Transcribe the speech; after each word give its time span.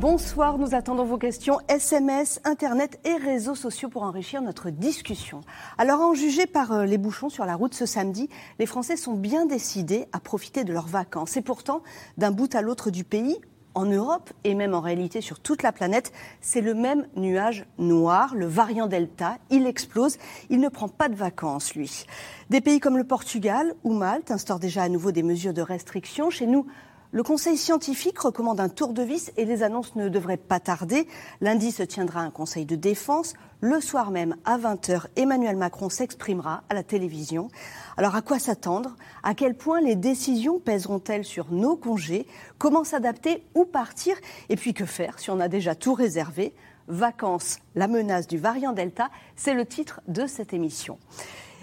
Bonsoir, 0.00 0.56
nous 0.56 0.74
attendons 0.74 1.04
vos 1.04 1.18
questions 1.18 1.58
SMS, 1.68 2.40
Internet 2.44 2.98
et 3.04 3.16
réseaux 3.16 3.54
sociaux 3.54 3.90
pour 3.90 4.02
enrichir 4.02 4.40
notre 4.40 4.70
discussion. 4.70 5.42
Alors, 5.76 6.00
en 6.00 6.14
juger 6.14 6.46
par 6.46 6.72
euh, 6.72 6.84
les 6.86 6.96
bouchons 6.96 7.28
sur 7.28 7.44
la 7.44 7.54
route 7.54 7.74
ce 7.74 7.84
samedi, 7.84 8.30
les 8.58 8.64
Français 8.64 8.96
sont 8.96 9.12
bien 9.12 9.44
décidés 9.44 10.06
à 10.14 10.18
profiter 10.18 10.64
de 10.64 10.72
leurs 10.72 10.86
vacances. 10.86 11.36
Et 11.36 11.42
pourtant, 11.42 11.82
d'un 12.16 12.30
bout 12.30 12.54
à 12.54 12.62
l'autre 12.62 12.90
du 12.90 13.04
pays, 13.04 13.36
en 13.74 13.84
Europe 13.84 14.32
et 14.42 14.54
même 14.54 14.74
en 14.74 14.80
réalité 14.80 15.20
sur 15.20 15.38
toute 15.38 15.62
la 15.62 15.70
planète, 15.70 16.12
c'est 16.40 16.62
le 16.62 16.72
même 16.72 17.06
nuage 17.14 17.66
noir, 17.76 18.34
le 18.34 18.46
variant 18.46 18.86
Delta. 18.86 19.36
Il 19.50 19.66
explose, 19.66 20.16
il 20.48 20.60
ne 20.60 20.68
prend 20.68 20.88
pas 20.88 21.10
de 21.10 21.14
vacances, 21.14 21.74
lui. 21.74 22.06
Des 22.48 22.62
pays 22.62 22.80
comme 22.80 22.96
le 22.96 23.04
Portugal 23.04 23.74
ou 23.84 23.92
Malte 23.92 24.30
instaurent 24.30 24.60
déjà 24.60 24.82
à 24.82 24.88
nouveau 24.88 25.12
des 25.12 25.22
mesures 25.22 25.54
de 25.54 25.62
restriction. 25.62 26.30
Chez 26.30 26.46
nous, 26.46 26.66
le 27.12 27.22
Conseil 27.24 27.56
scientifique 27.56 28.20
recommande 28.20 28.60
un 28.60 28.68
tour 28.68 28.92
de 28.92 29.02
vis 29.02 29.32
et 29.36 29.44
les 29.44 29.62
annonces 29.64 29.96
ne 29.96 30.08
devraient 30.08 30.36
pas 30.36 30.60
tarder. 30.60 31.08
Lundi 31.40 31.72
se 31.72 31.82
tiendra 31.82 32.20
un 32.20 32.30
Conseil 32.30 32.66
de 32.66 32.76
défense. 32.76 33.34
Le 33.60 33.80
soir 33.80 34.12
même, 34.12 34.36
à 34.44 34.58
20h, 34.58 35.06
Emmanuel 35.16 35.56
Macron 35.56 35.88
s'exprimera 35.88 36.62
à 36.68 36.74
la 36.74 36.84
télévision. 36.84 37.48
Alors 37.96 38.14
à 38.14 38.22
quoi 38.22 38.38
s'attendre? 38.38 38.96
À 39.24 39.34
quel 39.34 39.56
point 39.56 39.80
les 39.80 39.96
décisions 39.96 40.60
pèseront-elles 40.60 41.24
sur 41.24 41.50
nos 41.50 41.76
congés? 41.76 42.26
Comment 42.58 42.84
s'adapter 42.84 43.44
ou 43.54 43.64
partir? 43.64 44.16
Et 44.48 44.56
puis 44.56 44.72
que 44.72 44.86
faire 44.86 45.18
si 45.18 45.30
on 45.30 45.40
a 45.40 45.48
déjà 45.48 45.74
tout 45.74 45.94
réservé? 45.94 46.54
Vacances, 46.86 47.58
la 47.74 47.88
menace 47.88 48.28
du 48.28 48.38
variant 48.38 48.72
Delta, 48.72 49.10
c'est 49.36 49.54
le 49.54 49.66
titre 49.66 50.00
de 50.08 50.26
cette 50.26 50.52
émission. 50.52 50.98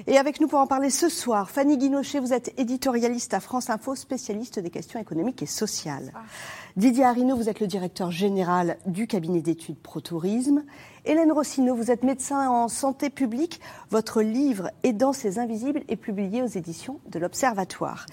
Et 0.09 0.17
avec 0.17 0.39
nous 0.39 0.47
pour 0.47 0.59
en 0.59 0.67
parler 0.67 0.89
ce 0.89 1.09
soir, 1.09 1.49
Fanny 1.49 1.77
Guinochet, 1.77 2.21
vous 2.21 2.31
êtes 2.31 2.57
éditorialiste 2.57 3.33
à 3.33 3.41
France 3.41 3.69
Info, 3.69 3.93
spécialiste 3.93 4.57
des 4.57 4.69
questions 4.69 5.01
économiques 5.01 5.43
et 5.43 5.47
sociales. 5.47 6.13
Didier 6.77 7.03
Arino, 7.03 7.35
vous 7.35 7.49
êtes 7.49 7.59
le 7.59 7.67
directeur 7.67 8.09
général 8.09 8.77
du 8.85 9.05
cabinet 9.05 9.41
d'études 9.41 9.77
ProTourisme. 9.77 10.63
Hélène 11.03 11.33
Rossino, 11.33 11.75
vous 11.75 11.91
êtes 11.91 12.03
médecin 12.03 12.49
en 12.49 12.69
santé 12.69 13.09
publique. 13.09 13.59
Votre 13.89 14.21
livre 14.21 14.71
Aidant 14.83 15.11
ces 15.11 15.39
invisibles 15.39 15.83
est 15.89 15.97
publié 15.97 16.41
aux 16.41 16.47
éditions 16.47 17.01
de 17.09 17.19
l'Observatoire. 17.19 18.05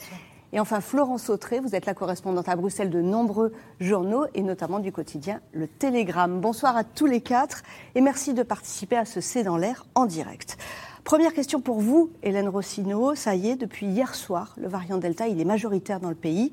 Et 0.53 0.59
enfin, 0.59 0.81
Florence 0.81 1.31
Autré, 1.31 1.61
vous 1.61 1.77
êtes 1.77 1.87
la 1.87 1.95
correspondante 1.95 2.49
à 2.49 2.57
Bruxelles 2.57 2.91
de 2.91 3.03
nombreux 3.03 3.53
journaux 3.79 4.27
et 4.35 4.43
notamment 4.43 4.81
du 4.81 4.91
quotidien 4.91 5.41
Le 5.53 5.69
Télégramme. 5.69 6.41
Bonsoir 6.41 6.77
à 6.77 6.83
tous 6.83 7.07
les 7.07 7.21
quatre 7.21 7.63
et 7.95 8.01
merci 8.01 8.35
de 8.35 8.43
participer 8.43 8.97
à 8.97 9.05
ce 9.05 9.21
C'est 9.21 9.45
dans 9.45 9.57
l'air 9.57 9.87
en 9.95 10.07
direct. 10.07 10.57
Première 11.05 11.35
question 11.35 11.61
pour 11.61 11.81
vous, 11.81 12.11
Hélène 12.23 12.49
Rossino. 12.49 13.15
Ça 13.15 13.35
y 13.35 13.51
est, 13.51 13.57
depuis 13.57 13.85
hier 13.85 14.15
soir, 14.15 14.55
le 14.57 14.69
variant 14.69 14.97
Delta, 14.97 15.29
il 15.29 15.39
est 15.39 15.45
majoritaire 15.45 16.01
dans 16.01 16.09
le 16.09 16.15
pays. 16.15 16.51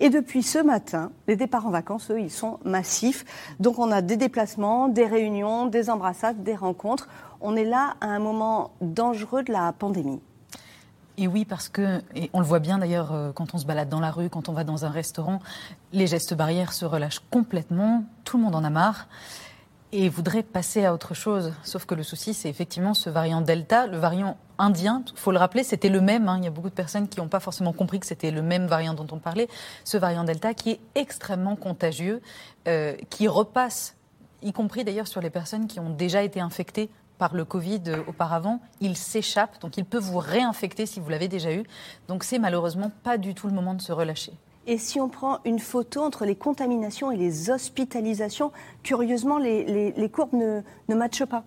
Et 0.00 0.10
depuis 0.10 0.42
ce 0.42 0.58
matin, 0.58 1.12
les 1.28 1.36
départs 1.36 1.68
en 1.68 1.70
vacances, 1.70 2.10
eux, 2.10 2.20
ils 2.20 2.30
sont 2.30 2.58
massifs. 2.64 3.24
Donc 3.60 3.78
on 3.78 3.92
a 3.92 4.02
des 4.02 4.16
déplacements, 4.16 4.88
des 4.88 5.06
réunions, 5.06 5.66
des 5.66 5.88
embrassades, 5.88 6.42
des 6.42 6.56
rencontres. 6.56 7.08
On 7.40 7.54
est 7.54 7.64
là 7.64 7.94
à 8.00 8.06
un 8.06 8.18
moment 8.18 8.72
dangereux 8.80 9.44
de 9.44 9.52
la 9.52 9.72
pandémie. 9.72 10.20
Et 11.16 11.28
oui, 11.28 11.44
parce 11.44 11.68
que, 11.68 12.02
on 12.32 12.40
le 12.40 12.46
voit 12.46 12.58
bien 12.58 12.78
d'ailleurs 12.78 13.12
euh, 13.12 13.30
quand 13.30 13.54
on 13.54 13.58
se 13.58 13.66
balade 13.66 13.88
dans 13.88 14.00
la 14.00 14.10
rue, 14.10 14.28
quand 14.28 14.48
on 14.48 14.52
va 14.52 14.64
dans 14.64 14.84
un 14.84 14.90
restaurant, 14.90 15.38
les 15.92 16.08
gestes 16.08 16.34
barrières 16.34 16.72
se 16.72 16.84
relâchent 16.84 17.22
complètement, 17.30 18.02
tout 18.24 18.36
le 18.36 18.42
monde 18.42 18.56
en 18.56 18.64
a 18.64 18.70
marre 18.70 19.06
et 19.92 20.08
voudrait 20.08 20.42
passer 20.42 20.84
à 20.84 20.94
autre 20.94 21.14
chose. 21.14 21.52
Sauf 21.62 21.84
que 21.84 21.94
le 21.94 22.02
souci, 22.02 22.32
c'est 22.32 22.48
effectivement 22.48 22.94
ce 22.94 23.10
variant 23.10 23.42
Delta, 23.42 23.86
le 23.86 23.98
variant 23.98 24.38
indien. 24.58 25.04
Il 25.12 25.18
faut 25.18 25.32
le 25.32 25.38
rappeler, 25.38 25.64
c'était 25.64 25.90
le 25.90 26.00
même. 26.00 26.28
Hein. 26.28 26.38
Il 26.38 26.44
y 26.44 26.46
a 26.46 26.50
beaucoup 26.50 26.70
de 26.70 26.74
personnes 26.74 27.08
qui 27.08 27.20
n'ont 27.20 27.28
pas 27.28 27.40
forcément 27.40 27.72
compris 27.72 28.00
que 28.00 28.06
c'était 28.06 28.30
le 28.30 28.42
même 28.42 28.66
variant 28.66 28.94
dont 28.94 29.06
on 29.12 29.18
parlait. 29.18 29.48
Ce 29.84 29.98
variant 29.98 30.24
Delta 30.24 30.54
qui 30.54 30.70
est 30.70 30.80
extrêmement 30.94 31.56
contagieux, 31.56 32.22
euh, 32.68 32.94
qui 33.10 33.28
repasse, 33.28 33.94
y 34.42 34.52
compris 34.52 34.82
d'ailleurs 34.82 35.08
sur 35.08 35.20
les 35.20 35.30
personnes 35.30 35.66
qui 35.66 35.78
ont 35.78 35.90
déjà 35.90 36.22
été 36.22 36.40
infectées 36.40 36.88
par 37.18 37.34
le 37.34 37.44
Covid 37.44 37.82
euh, 37.88 38.02
auparavant, 38.08 38.60
il 38.80 38.96
s'échappe, 38.96 39.60
donc 39.60 39.76
il 39.76 39.84
peut 39.84 39.98
vous 39.98 40.18
réinfecter 40.18 40.86
si 40.86 41.00
vous 41.00 41.08
l'avez 41.10 41.28
déjà 41.28 41.52
eu. 41.52 41.64
Donc 42.08 42.24
c'est 42.24 42.38
malheureusement 42.38 42.90
pas 43.04 43.18
du 43.18 43.34
tout 43.34 43.46
le 43.46 43.52
moment 43.52 43.74
de 43.74 43.82
se 43.82 43.92
relâcher. 43.92 44.32
Et 44.66 44.78
si 44.78 45.00
on 45.00 45.08
prend 45.08 45.38
une 45.44 45.58
photo 45.58 46.02
entre 46.02 46.24
les 46.24 46.36
contaminations 46.36 47.10
et 47.10 47.16
les 47.16 47.50
hospitalisations, 47.50 48.52
curieusement, 48.82 49.38
les, 49.38 50.10
courbes 50.12 50.34
ne, 50.34 50.62
ne 50.88 50.94
matchent 50.94 51.24
pas. 51.24 51.44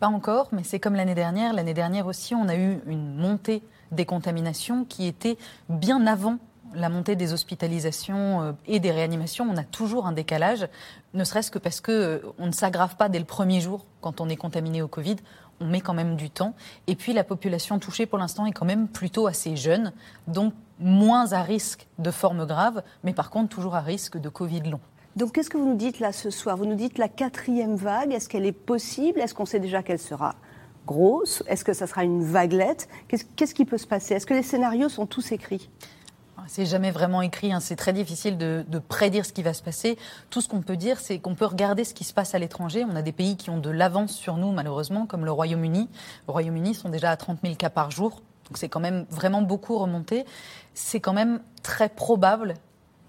Pas 0.00 0.08
encore, 0.08 0.48
mais 0.52 0.62
c'est 0.64 0.78
comme 0.78 0.94
l'année 0.94 1.14
dernière. 1.14 1.54
L'année 1.54 1.74
dernière 1.74 2.06
aussi, 2.06 2.34
on 2.34 2.48
a 2.48 2.56
eu 2.56 2.80
une 2.86 3.16
montée 3.16 3.62
des 3.92 4.04
contaminations 4.04 4.84
qui 4.84 5.06
était 5.06 5.38
bien 5.68 6.06
avant 6.06 6.38
la 6.74 6.88
montée 6.88 7.16
des 7.16 7.32
hospitalisations 7.32 8.42
euh, 8.42 8.52
et 8.66 8.80
des 8.80 8.90
réanimations, 8.90 9.46
on 9.48 9.56
a 9.56 9.64
toujours 9.64 10.06
un 10.06 10.12
décalage, 10.12 10.68
ne 11.14 11.24
serait-ce 11.24 11.50
que 11.50 11.58
parce 11.58 11.80
qu'on 11.80 11.92
euh, 11.92 12.20
ne 12.38 12.52
s'aggrave 12.52 12.96
pas 12.96 13.08
dès 13.08 13.18
le 13.18 13.24
premier 13.24 13.60
jour 13.60 13.86
quand 14.00 14.20
on 14.20 14.28
est 14.28 14.36
contaminé 14.36 14.82
au 14.82 14.88
Covid 14.88 15.16
on 15.60 15.66
met 15.66 15.80
quand 15.80 15.94
même 15.94 16.16
du 16.16 16.30
temps. 16.30 16.54
Et 16.86 16.96
puis 16.96 17.12
la 17.12 17.24
population 17.24 17.78
touchée 17.78 18.06
pour 18.06 18.18
l'instant 18.18 18.46
est 18.46 18.52
quand 18.52 18.66
même 18.66 18.88
plutôt 18.88 19.26
assez 19.26 19.56
jeune, 19.56 19.92
donc 20.26 20.54
moins 20.78 21.32
à 21.32 21.42
risque 21.42 21.86
de 21.98 22.10
formes 22.10 22.46
graves, 22.46 22.82
mais 23.04 23.12
par 23.12 23.30
contre 23.30 23.48
toujours 23.48 23.74
à 23.74 23.80
risque 23.80 24.18
de 24.18 24.28
Covid 24.28 24.62
long. 24.62 24.80
Donc 25.16 25.32
qu'est-ce 25.32 25.48
que 25.48 25.56
vous 25.56 25.68
nous 25.68 25.76
dites 25.76 26.00
là 26.00 26.12
ce 26.12 26.30
soir? 26.30 26.56
Vous 26.56 26.66
nous 26.66 26.74
dites 26.74 26.98
la 26.98 27.08
quatrième 27.08 27.76
vague, 27.76 28.12
est-ce 28.12 28.28
qu'elle 28.28 28.46
est 28.46 28.52
possible? 28.52 29.20
Est-ce 29.20 29.34
qu'on 29.34 29.46
sait 29.46 29.60
déjà 29.60 29.82
qu'elle 29.82 30.00
sera 30.00 30.34
grosse? 30.86 31.42
Est-ce 31.46 31.64
que 31.64 31.72
ça 31.72 31.86
sera 31.86 32.02
une 32.02 32.24
vaguelette? 32.24 32.88
Qu'est-ce 33.08 33.54
qui 33.54 33.64
peut 33.64 33.78
se 33.78 33.86
passer? 33.86 34.14
Est-ce 34.14 34.26
que 34.26 34.34
les 34.34 34.42
scénarios 34.42 34.88
sont 34.88 35.06
tous 35.06 35.30
écrits? 35.30 35.70
C'est 36.46 36.66
jamais 36.66 36.90
vraiment 36.90 37.22
écrit, 37.22 37.52
hein. 37.52 37.60
c'est 37.60 37.76
très 37.76 37.92
difficile 37.92 38.36
de, 38.38 38.64
prédire 38.88 39.24
ce 39.26 39.32
qui 39.32 39.42
va 39.42 39.54
se 39.54 39.62
passer. 39.62 39.98
Tout 40.30 40.40
ce 40.40 40.48
qu'on 40.48 40.62
peut 40.62 40.76
dire, 40.76 41.00
c'est 41.00 41.18
qu'on 41.18 41.34
peut 41.34 41.46
regarder 41.46 41.84
ce 41.84 41.94
qui 41.94 42.04
se 42.04 42.12
passe 42.12 42.34
à 42.34 42.38
l'étranger. 42.38 42.84
On 42.88 42.96
a 42.96 43.02
des 43.02 43.12
pays 43.12 43.36
qui 43.36 43.50
ont 43.50 43.58
de 43.58 43.70
l'avance 43.70 44.12
sur 44.12 44.36
nous, 44.36 44.52
malheureusement, 44.52 45.06
comme 45.06 45.24
le 45.24 45.32
Royaume-Uni. 45.32 45.88
Le 46.28 46.32
Royaume-Uni 46.32 46.74
sont 46.74 46.88
déjà 46.88 47.10
à 47.10 47.16
30 47.16 47.38
000 47.42 47.54
cas 47.54 47.70
par 47.70 47.90
jour, 47.90 48.22
donc 48.46 48.58
c'est 48.58 48.68
quand 48.68 48.80
même 48.80 49.06
vraiment 49.10 49.42
beaucoup 49.42 49.78
remonté. 49.78 50.24
C'est 50.74 51.00
quand 51.00 51.12
même 51.12 51.40
très 51.62 51.88
probable 51.88 52.54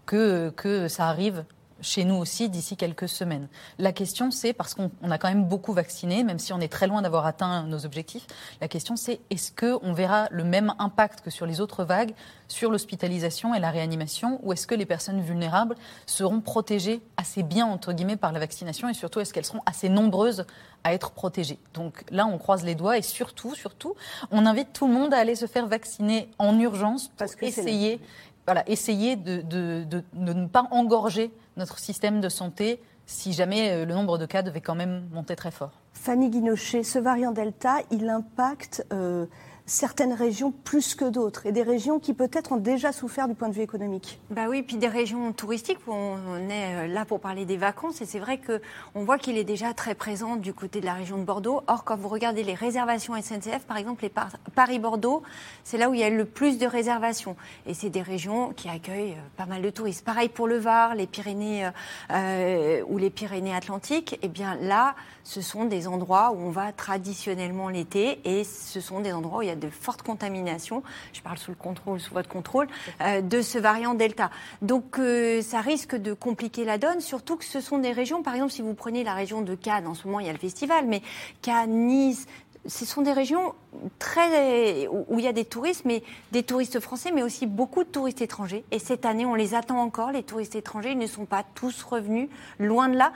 que, 0.06 0.52
que 0.56 0.88
ça 0.88 1.08
arrive 1.08 1.44
chez 1.82 2.06
nous 2.06 2.16
aussi 2.16 2.50
d'ici 2.50 2.78
quelques 2.78 3.10
semaines. 3.10 3.48
La 3.80 3.92
question, 3.92 4.32
c'est, 4.32 4.54
parce 4.54 4.74
qu'on 4.74 4.90
a 5.10 5.18
quand 5.18 5.28
même 5.28 5.46
beaucoup 5.46 5.74
vacciné, 5.74 6.24
même 6.24 6.40
si 6.40 6.54
on 6.54 6.60
est 6.60 6.72
très 6.72 6.88
loin 6.88 7.02
d'avoir 7.02 7.26
atteint 7.26 7.64
nos 7.64 7.86
objectifs, 7.86 8.26
la 8.62 8.68
question, 8.68 8.96
c'est 8.96 9.20
est-ce 9.30 9.52
qu'on 9.52 9.94
verra 9.94 10.28
le 10.32 10.44
même 10.44 10.74
impact 10.80 11.22
que 11.22 11.30
sur 11.30 11.46
les 11.46 11.62
autres 11.62 11.84
vagues 11.84 12.14
sur 12.48 12.72
l'hospitalisation 12.72 13.56
et 13.56 13.60
la 13.60 13.72
réanimation, 13.72 14.40
ou 14.44 14.54
est-ce 14.54 14.68
que 14.68 14.76
les 14.76 14.86
personnes 14.86 15.22
vulnérables 15.22 15.76
seront 16.06 16.42
protégées 16.42 17.02
assez 17.18 17.44
bien, 17.44 17.66
entre 17.66 17.94
guillemets, 17.94 18.18
par 18.18 18.32
la 18.32 18.40
vaccination, 18.40 18.90
et 18.90 18.94
surtout, 18.94 19.20
est-ce 19.20 19.34
qu'elles 19.34 19.46
seront 19.46 19.64
assez 19.66 19.90
nombreuses 19.90 20.46
à 20.84 20.94
être 20.94 21.12
protégées? 21.12 21.60
Donc 21.74 22.04
là, 22.12 22.28
on 22.28 22.38
croise 22.38 22.64
les 22.64 22.76
doigts, 22.76 22.98
et 22.98 23.02
surtout, 23.02 23.56
surtout, 23.56 23.96
on 24.32 24.46
invite 24.46 24.74
tout 24.74 24.88
le 24.88 24.94
monde 24.94 25.14
à 25.14 25.18
aller 25.18 25.36
se 25.36 25.48
faire 25.48 25.68
vacciner 25.68 26.30
en 26.38 26.60
urgence 26.60 27.08
pour 27.08 27.18
parce 27.18 27.36
que 27.36 27.46
essayer 27.46 28.00
voilà, 28.46 28.64
essayer 28.70 29.16
de, 29.16 29.42
de, 29.42 30.04
ne 30.14 30.48
pas 30.48 30.68
engorger 30.72 31.32
notre 31.58 31.80
système 31.80 32.22
de 32.22 32.30
santé 32.30 32.80
si 33.08 33.34
jamais 33.34 33.72
euh, 33.72 33.86
le 33.86 33.94
nombre 33.94 34.18
de 34.18 34.26
cas 34.26 34.42
devait 34.42 34.62
quand 34.62 34.76
même 34.76 35.08
monter 35.12 35.36
très 35.36 35.52
fort. 35.52 35.72
Fanny 35.94 36.30
Guinochet, 36.30 36.84
ce 36.84 37.00
variant 37.00 37.32
Delta, 37.32 37.78
il 37.92 38.10
impacte 38.10 38.86
euh, 38.92 39.26
certaines 39.66 40.14
régions 40.14 40.52
plus 40.52 40.94
que 40.96 41.06
d'autres 41.06 41.46
et 41.46 41.52
des 41.52 41.64
régions 41.64 42.00
qui 42.00 42.14
peut-être 42.14 42.52
ont 42.52 42.58
déjà 42.58 42.92
souffert 42.92 43.28
du 43.28 43.36
point 43.36 43.50
de 43.50 43.54
vue 43.54 43.62
économique. 43.62 44.20
Bah 44.30 44.44
oui, 44.48 44.62
puis 44.62 44.78
des 44.78 44.88
régions 44.88 45.34
touristiques 45.34 45.80
on 45.88 46.50
est 46.50 46.76
euh, 46.76 46.88
là 46.88 47.06
pour 47.06 47.20
parler 47.20 47.46
des 47.46 47.58
vacances 47.58 48.02
et 48.02 48.06
c'est 48.06 48.20
vrai 48.20 48.38
que 48.38 48.62
on 48.94 49.04
voit 49.04 49.18
qu'il 49.18 49.38
est 49.38 49.44
déjà 49.44 49.74
très 49.74 49.96
présent 49.96 50.36
du 50.36 50.54
côté 50.54 50.82
de 50.82 50.86
la 50.86 50.94
région 50.94 51.18
de 51.18 51.24
Bordeaux. 51.24 51.62
Or, 51.68 51.84
quand 51.84 51.96
vous 51.96 52.10
regardez 52.10 52.44
les 52.44 52.54
réservations 52.54 53.14
SNCF, 53.20 53.66
par 53.68 53.78
exemple, 53.78 54.08
Paris-Bordeaux, 54.56 55.24
c'est 55.64 55.78
là 55.78 55.90
où 55.90 55.94
il 55.94 56.00
y 56.00 56.04
a 56.04 56.10
le 56.10 56.26
plus 56.26 56.58
de 56.58 56.68
réservations 56.68 57.36
et 57.66 57.74
c'est 57.74 57.90
des 57.90 58.02
régions 58.02 58.54
qui 58.54 58.70
accueillent 58.70 59.14
euh, 59.14 59.30
pas 59.38 59.46
mal 59.46 59.62
de 59.62 59.70
touristes. 59.70 60.06
Pareil 60.06 60.30
pour 60.30 60.48
le 60.48 60.58
Var, 60.58 60.96
les 60.96 61.08
Pyrénées 61.08 61.70
euh, 62.12 62.82
ou 62.88 62.98
les 62.98 63.10
Pyrénées-Atlantiques. 63.10 64.14
Et 64.14 64.20
eh 64.24 64.28
bien 64.28 64.56
là, 64.56 64.96
ce 65.24 65.42
sont 65.42 65.66
des 65.66 65.88
endroits 65.88 66.32
où 66.32 66.40
on 66.40 66.52
va 66.52 66.72
traditionnellement 66.72 67.70
l'été 67.70 68.20
et 68.26 68.44
ce 68.44 68.80
sont 68.80 69.00
des 69.00 69.12
endroits 69.12 69.40
où 69.40 69.42
il 69.42 69.48
y 69.48 69.52
a 69.52 69.55
de 69.56 69.70
fortes 69.70 70.02
contaminations, 70.02 70.84
je 71.14 71.22
parle 71.22 71.38
sous 71.38 71.52
le 71.52 71.58
contrôle, 71.58 72.00
sous 72.00 72.14
votre 72.14 72.30
contrôle, 72.30 72.68
euh, 73.02 73.22
de 73.22 73.42
ce 73.42 73.58
variant 73.58 73.94
Delta. 73.94 74.30
Donc 74.62 75.00
euh, 75.00 75.42
ça 75.42 75.62
risque 75.62 75.96
de 75.96 76.14
compliquer 76.14 76.66
la 76.66 76.78
donne, 76.78 77.02
surtout 77.02 77.36
que 77.36 77.46
ce 77.46 77.62
sont 77.62 77.80
des 77.80 77.92
régions, 77.92 78.24
par 78.24 78.36
exemple 78.36 78.52
si 78.52 78.62
vous 78.62 78.74
prenez 78.74 79.04
la 79.04 79.14
région 79.14 79.42
de 79.42 79.56
Cannes, 79.56 79.88
en 79.88 79.94
ce 79.94 80.08
moment 80.08 80.20
il 80.20 80.28
y 80.28 80.30
a 80.30 80.34
le 80.34 80.40
festival, 80.40 80.86
mais 80.88 81.02
Cannes, 81.42 81.88
Nice, 81.88 82.28
ce 82.68 82.86
sont 82.86 83.02
des 83.02 83.14
régions 83.14 83.54
très 84.00 84.88
où 84.88 85.20
il 85.20 85.26
y 85.26 85.28
a 85.28 85.34
des 85.34 85.46
touristes, 85.46 85.84
mais 85.86 86.04
des 86.32 86.44
touristes 86.44 86.80
français, 86.80 87.12
mais 87.14 87.24
aussi 87.24 87.46
beaucoup 87.46 87.84
de 87.84 87.90
touristes 87.90 88.22
étrangers. 88.22 88.64
Et 88.72 88.80
cette 88.80 89.06
année, 89.06 89.26
on 89.26 89.36
les 89.36 89.54
attend 89.54 89.80
encore. 89.80 90.12
Les 90.12 90.24
touristes 90.24 90.56
étrangers, 90.56 90.92
ils 90.92 90.98
ne 90.98 91.08
sont 91.08 91.26
pas 91.26 91.44
tous 91.56 91.84
revenus, 91.84 92.30
loin 92.60 92.90
de 92.90 92.98
là. 92.98 93.12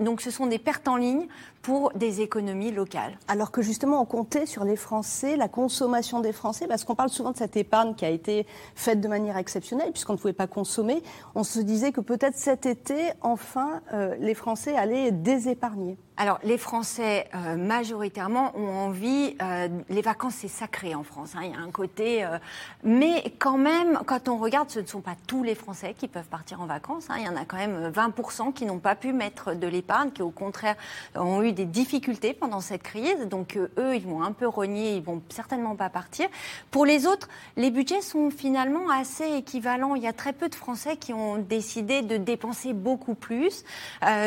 Donc, 0.00 0.20
ce 0.20 0.30
sont 0.30 0.46
des 0.46 0.58
pertes 0.58 0.88
en 0.88 0.96
ligne 0.96 1.26
pour 1.62 1.92
des 1.94 2.20
économies 2.20 2.70
locales. 2.70 3.18
Alors 3.28 3.50
que 3.50 3.62
justement, 3.62 4.00
on 4.00 4.04
comptait 4.04 4.46
sur 4.46 4.64
les 4.64 4.76
Français, 4.76 5.36
la 5.36 5.48
consommation 5.48 6.20
des 6.20 6.32
Français, 6.32 6.66
parce 6.66 6.84
qu'on 6.84 6.94
parle 6.94 7.10
souvent 7.10 7.32
de 7.32 7.36
cette 7.36 7.56
épargne 7.56 7.94
qui 7.94 8.04
a 8.04 8.10
été 8.10 8.46
faite 8.74 9.00
de 9.00 9.08
manière 9.08 9.36
exceptionnelle, 9.36 9.90
puisqu'on 9.90 10.14
ne 10.14 10.18
pouvait 10.18 10.32
pas 10.32 10.46
consommer. 10.46 11.02
On 11.34 11.44
se 11.44 11.60
disait 11.60 11.92
que 11.92 12.00
peut-être 12.00 12.36
cet 12.36 12.66
été, 12.66 13.10
enfin, 13.20 13.80
euh, 13.92 14.14
les 14.18 14.34
Français 14.34 14.76
allaient 14.76 15.12
désépargner. 15.12 15.98
Alors, 16.20 16.40
les 16.42 16.58
Français, 16.58 17.28
euh, 17.32 17.56
majoritairement, 17.56 18.50
ont 18.56 18.70
envie. 18.70 19.36
Euh, 19.40 19.68
les 19.88 20.02
vacances, 20.02 20.34
c'est 20.38 20.48
sacré 20.48 20.96
en 20.96 21.04
France. 21.04 21.34
Hein, 21.36 21.42
il 21.44 21.52
y 21.52 21.54
a 21.54 21.60
un 21.60 21.70
côté. 21.70 22.24
Euh, 22.24 22.38
mais 22.82 23.22
quand 23.38 23.56
même, 23.56 24.00
quand 24.04 24.28
on 24.28 24.36
regarde, 24.36 24.68
ce 24.68 24.80
ne 24.80 24.86
sont 24.86 25.00
pas 25.00 25.14
tous 25.28 25.44
les 25.44 25.54
Français 25.54 25.94
qui 25.96 26.08
peuvent 26.08 26.26
partir 26.26 26.60
en 26.60 26.66
vacances. 26.66 27.06
Hein, 27.08 27.18
il 27.18 27.24
y 27.24 27.28
en 27.28 27.36
a 27.36 27.44
quand 27.44 27.56
même 27.56 27.92
20% 27.92 28.52
qui 28.52 28.66
n'ont 28.66 28.80
pas 28.80 28.96
pu 28.96 29.12
mettre 29.12 29.54
de 29.54 29.68
l'épargne, 29.68 30.10
qui 30.10 30.22
au 30.22 30.30
contraire 30.30 30.74
ont 31.14 31.40
eu 31.40 31.47
des 31.52 31.64
difficultés 31.64 32.32
pendant 32.34 32.60
cette 32.60 32.82
crise. 32.82 33.26
Donc, 33.28 33.56
eux, 33.56 33.94
ils 33.94 34.06
vont 34.06 34.22
un 34.22 34.32
peu 34.32 34.46
renier, 34.48 34.96
ils 34.96 35.02
vont 35.02 35.22
certainement 35.28 35.76
pas 35.76 35.88
partir. 35.90 36.28
Pour 36.70 36.86
les 36.86 37.06
autres, 37.06 37.28
les 37.56 37.70
budgets 37.70 38.02
sont 38.02 38.30
finalement 38.30 38.90
assez 38.90 39.36
équivalents. 39.36 39.94
Il 39.94 40.02
y 40.02 40.06
a 40.06 40.12
très 40.12 40.32
peu 40.32 40.48
de 40.48 40.54
Français 40.54 40.96
qui 40.96 41.12
ont 41.12 41.38
décidé 41.38 42.02
de 42.02 42.16
dépenser 42.16 42.72
beaucoup 42.72 43.14
plus. 43.14 43.64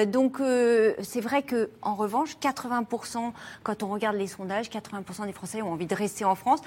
donc, 0.08 0.38
c'est 1.02 1.22
vrai 1.22 1.44
que 1.44 1.70
en 1.82 1.96
revanche, 1.96 2.38
80%, 2.42 3.32
quand 3.64 3.84
on 3.84 3.88
regarde 3.88 4.16
les 4.16 4.28
sondages, 4.28 4.70
80% 4.70 5.26
des 5.26 5.34
Français 5.34 5.62
ont 5.62 5.74
envie 5.74 5.88
de 5.88 5.96
rester 5.96 6.26
en 6.26 6.36
France. 6.36 6.62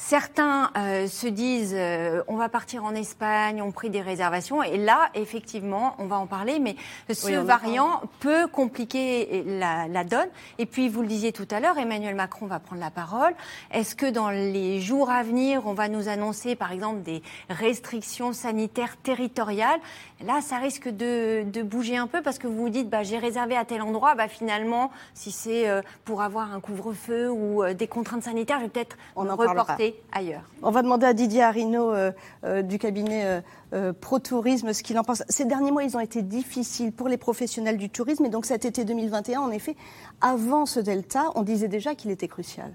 Certains 0.00 0.70
euh, 0.76 1.08
se 1.08 1.26
disent 1.26 1.74
euh, 1.76 2.22
on 2.28 2.36
va 2.36 2.48
partir 2.48 2.84
en 2.84 2.94
Espagne, 2.94 3.60
on 3.60 3.72
pris 3.72 3.90
des 3.90 4.00
réservations. 4.00 4.62
Et 4.62 4.76
là 4.76 5.10
effectivement 5.14 5.96
on 5.98 6.06
va 6.06 6.16
en 6.18 6.28
parler 6.28 6.60
mais 6.60 6.76
ce 7.12 7.32
variant 7.32 8.02
peut 8.20 8.46
compliquer 8.46 9.42
la, 9.44 9.88
la, 9.88 10.04
donne. 10.04 10.28
Et 10.58 10.66
puis 10.66 10.88
vous 10.88 11.02
le 11.02 11.08
disiez 11.08 11.32
tout 11.32 11.48
à 11.50 11.58
l'heure 11.58 11.78
Emmanuel 11.78 12.14
Macron 12.14 12.46
va 12.46 12.60
prendre 12.60 12.80
la 12.80 12.92
parole. 12.92 13.34
Est-ce 13.72 13.96
que 13.96 14.08
dans 14.08 14.30
les 14.30 14.80
jours 14.80 15.10
à 15.10 15.24
venir 15.24 15.66
on 15.66 15.74
va 15.74 15.88
nous 15.88 16.08
annoncer 16.08 16.54
par 16.54 16.70
exemple 16.70 17.02
des 17.02 17.20
restrictions 17.50 18.32
sanitaires 18.32 18.96
territoriales? 18.98 19.80
Là 20.24 20.40
ça 20.40 20.58
risque 20.58 20.88
de, 20.88 21.42
de, 21.42 21.62
bouger 21.62 21.96
un 21.96 22.06
peu 22.06 22.22
parce 22.22 22.38
que 22.38 22.46
vous 22.46 22.56
vous 22.56 22.70
dites 22.70 22.88
bah, 22.88 23.02
j'ai 23.02 23.18
réservé 23.18 23.56
à 23.56 23.64
tel 23.64 23.82
endroit 23.82 24.14
bah, 24.14 24.28
finalement 24.28 24.92
si 25.12 25.32
c'est 25.32 25.68
euh, 25.68 25.82
pour 26.04 26.22
avoir 26.22 26.54
un 26.54 26.60
couvre-feu 26.60 27.28
ou 27.28 27.64
des 27.74 27.88
contraintes 27.88 28.22
sanitaires 28.22 28.58
je 28.58 28.64
vais 28.64 28.70
peut-être 28.70 28.96
reporter 29.16 29.87
ailleurs. 30.12 30.42
On 30.62 30.70
va 30.70 30.82
demander 30.82 31.06
à 31.06 31.12
Didier 31.12 31.42
Arino 31.42 31.92
euh, 31.92 32.12
euh, 32.44 32.62
du 32.62 32.78
cabinet 32.78 33.42
euh, 33.72 33.92
Pro 33.92 34.18
Tourisme 34.18 34.72
ce 34.72 34.82
qu'il 34.82 34.98
en 34.98 35.04
pense. 35.04 35.22
Ces 35.28 35.44
derniers 35.44 35.70
mois, 35.70 35.84
ils 35.84 35.96
ont 35.96 36.00
été 36.00 36.22
difficiles 36.22 36.92
pour 36.92 37.08
les 37.08 37.16
professionnels 37.16 37.76
du 37.76 37.90
tourisme 37.90 38.24
et 38.24 38.30
donc 38.30 38.46
cet 38.46 38.64
été 38.64 38.84
2021, 38.84 39.40
en 39.40 39.50
effet, 39.50 39.76
avant 40.20 40.66
ce 40.66 40.80
delta, 40.80 41.30
on 41.34 41.42
disait 41.42 41.68
déjà 41.68 41.94
qu'il 41.94 42.10
était 42.10 42.28
crucial. 42.28 42.72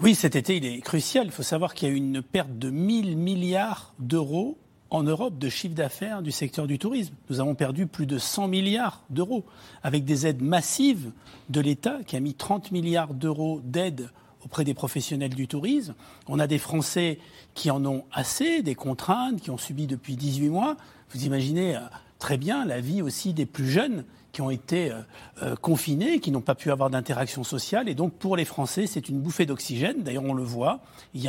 Oui, 0.00 0.14
cet 0.14 0.36
été, 0.36 0.56
il 0.56 0.64
est 0.64 0.80
crucial. 0.80 1.26
Il 1.26 1.32
faut 1.32 1.42
savoir 1.42 1.74
qu'il 1.74 1.88
y 1.88 1.90
a 1.90 1.94
eu 1.94 1.98
une 1.98 2.22
perte 2.22 2.58
de 2.58 2.70
1000 2.70 3.16
milliards 3.16 3.92
d'euros 3.98 4.56
en 4.90 5.02
Europe 5.02 5.38
de 5.38 5.48
chiffre 5.48 5.74
d'affaires 5.74 6.22
du 6.22 6.32
secteur 6.32 6.66
du 6.66 6.78
tourisme. 6.78 7.14
Nous 7.28 7.40
avons 7.40 7.54
perdu 7.54 7.86
plus 7.86 8.06
de 8.06 8.18
100 8.18 8.48
milliards 8.48 9.02
d'euros 9.08 9.44
avec 9.82 10.04
des 10.04 10.26
aides 10.26 10.42
massives 10.42 11.12
de 11.48 11.60
l'État 11.60 11.98
qui 12.06 12.16
a 12.16 12.20
mis 12.20 12.34
30 12.34 12.72
milliards 12.72 13.14
d'euros 13.14 13.60
d'aide 13.64 14.10
auprès 14.44 14.64
des 14.64 14.74
professionnels 14.74 15.34
du 15.34 15.46
tourisme. 15.46 15.94
On 16.28 16.38
a 16.38 16.46
des 16.46 16.58
Français 16.58 17.18
qui 17.54 17.70
en 17.70 17.84
ont 17.84 18.04
assez, 18.12 18.62
des 18.62 18.74
contraintes, 18.74 19.40
qui 19.40 19.50
ont 19.50 19.58
subi 19.58 19.86
depuis 19.86 20.16
18 20.16 20.48
mois. 20.48 20.76
Vous 21.12 21.24
imaginez 21.24 21.76
euh, 21.76 21.80
très 22.18 22.36
bien 22.36 22.64
la 22.64 22.80
vie 22.80 23.02
aussi 23.02 23.32
des 23.32 23.46
plus 23.46 23.68
jeunes 23.68 24.04
qui 24.32 24.42
ont 24.42 24.50
été 24.50 24.90
euh, 24.90 25.00
euh, 25.42 25.56
confinés, 25.56 26.20
qui 26.20 26.30
n'ont 26.30 26.40
pas 26.40 26.54
pu 26.54 26.70
avoir 26.70 26.90
d'interaction 26.90 27.44
sociale. 27.44 27.88
Et 27.88 27.94
donc, 27.94 28.12
pour 28.12 28.36
les 28.36 28.44
Français, 28.44 28.86
c'est 28.86 29.08
une 29.08 29.20
bouffée 29.20 29.46
d'oxygène. 29.46 30.02
D'ailleurs, 30.02 30.24
on 30.24 30.34
le 30.34 30.42
voit. 30.42 30.80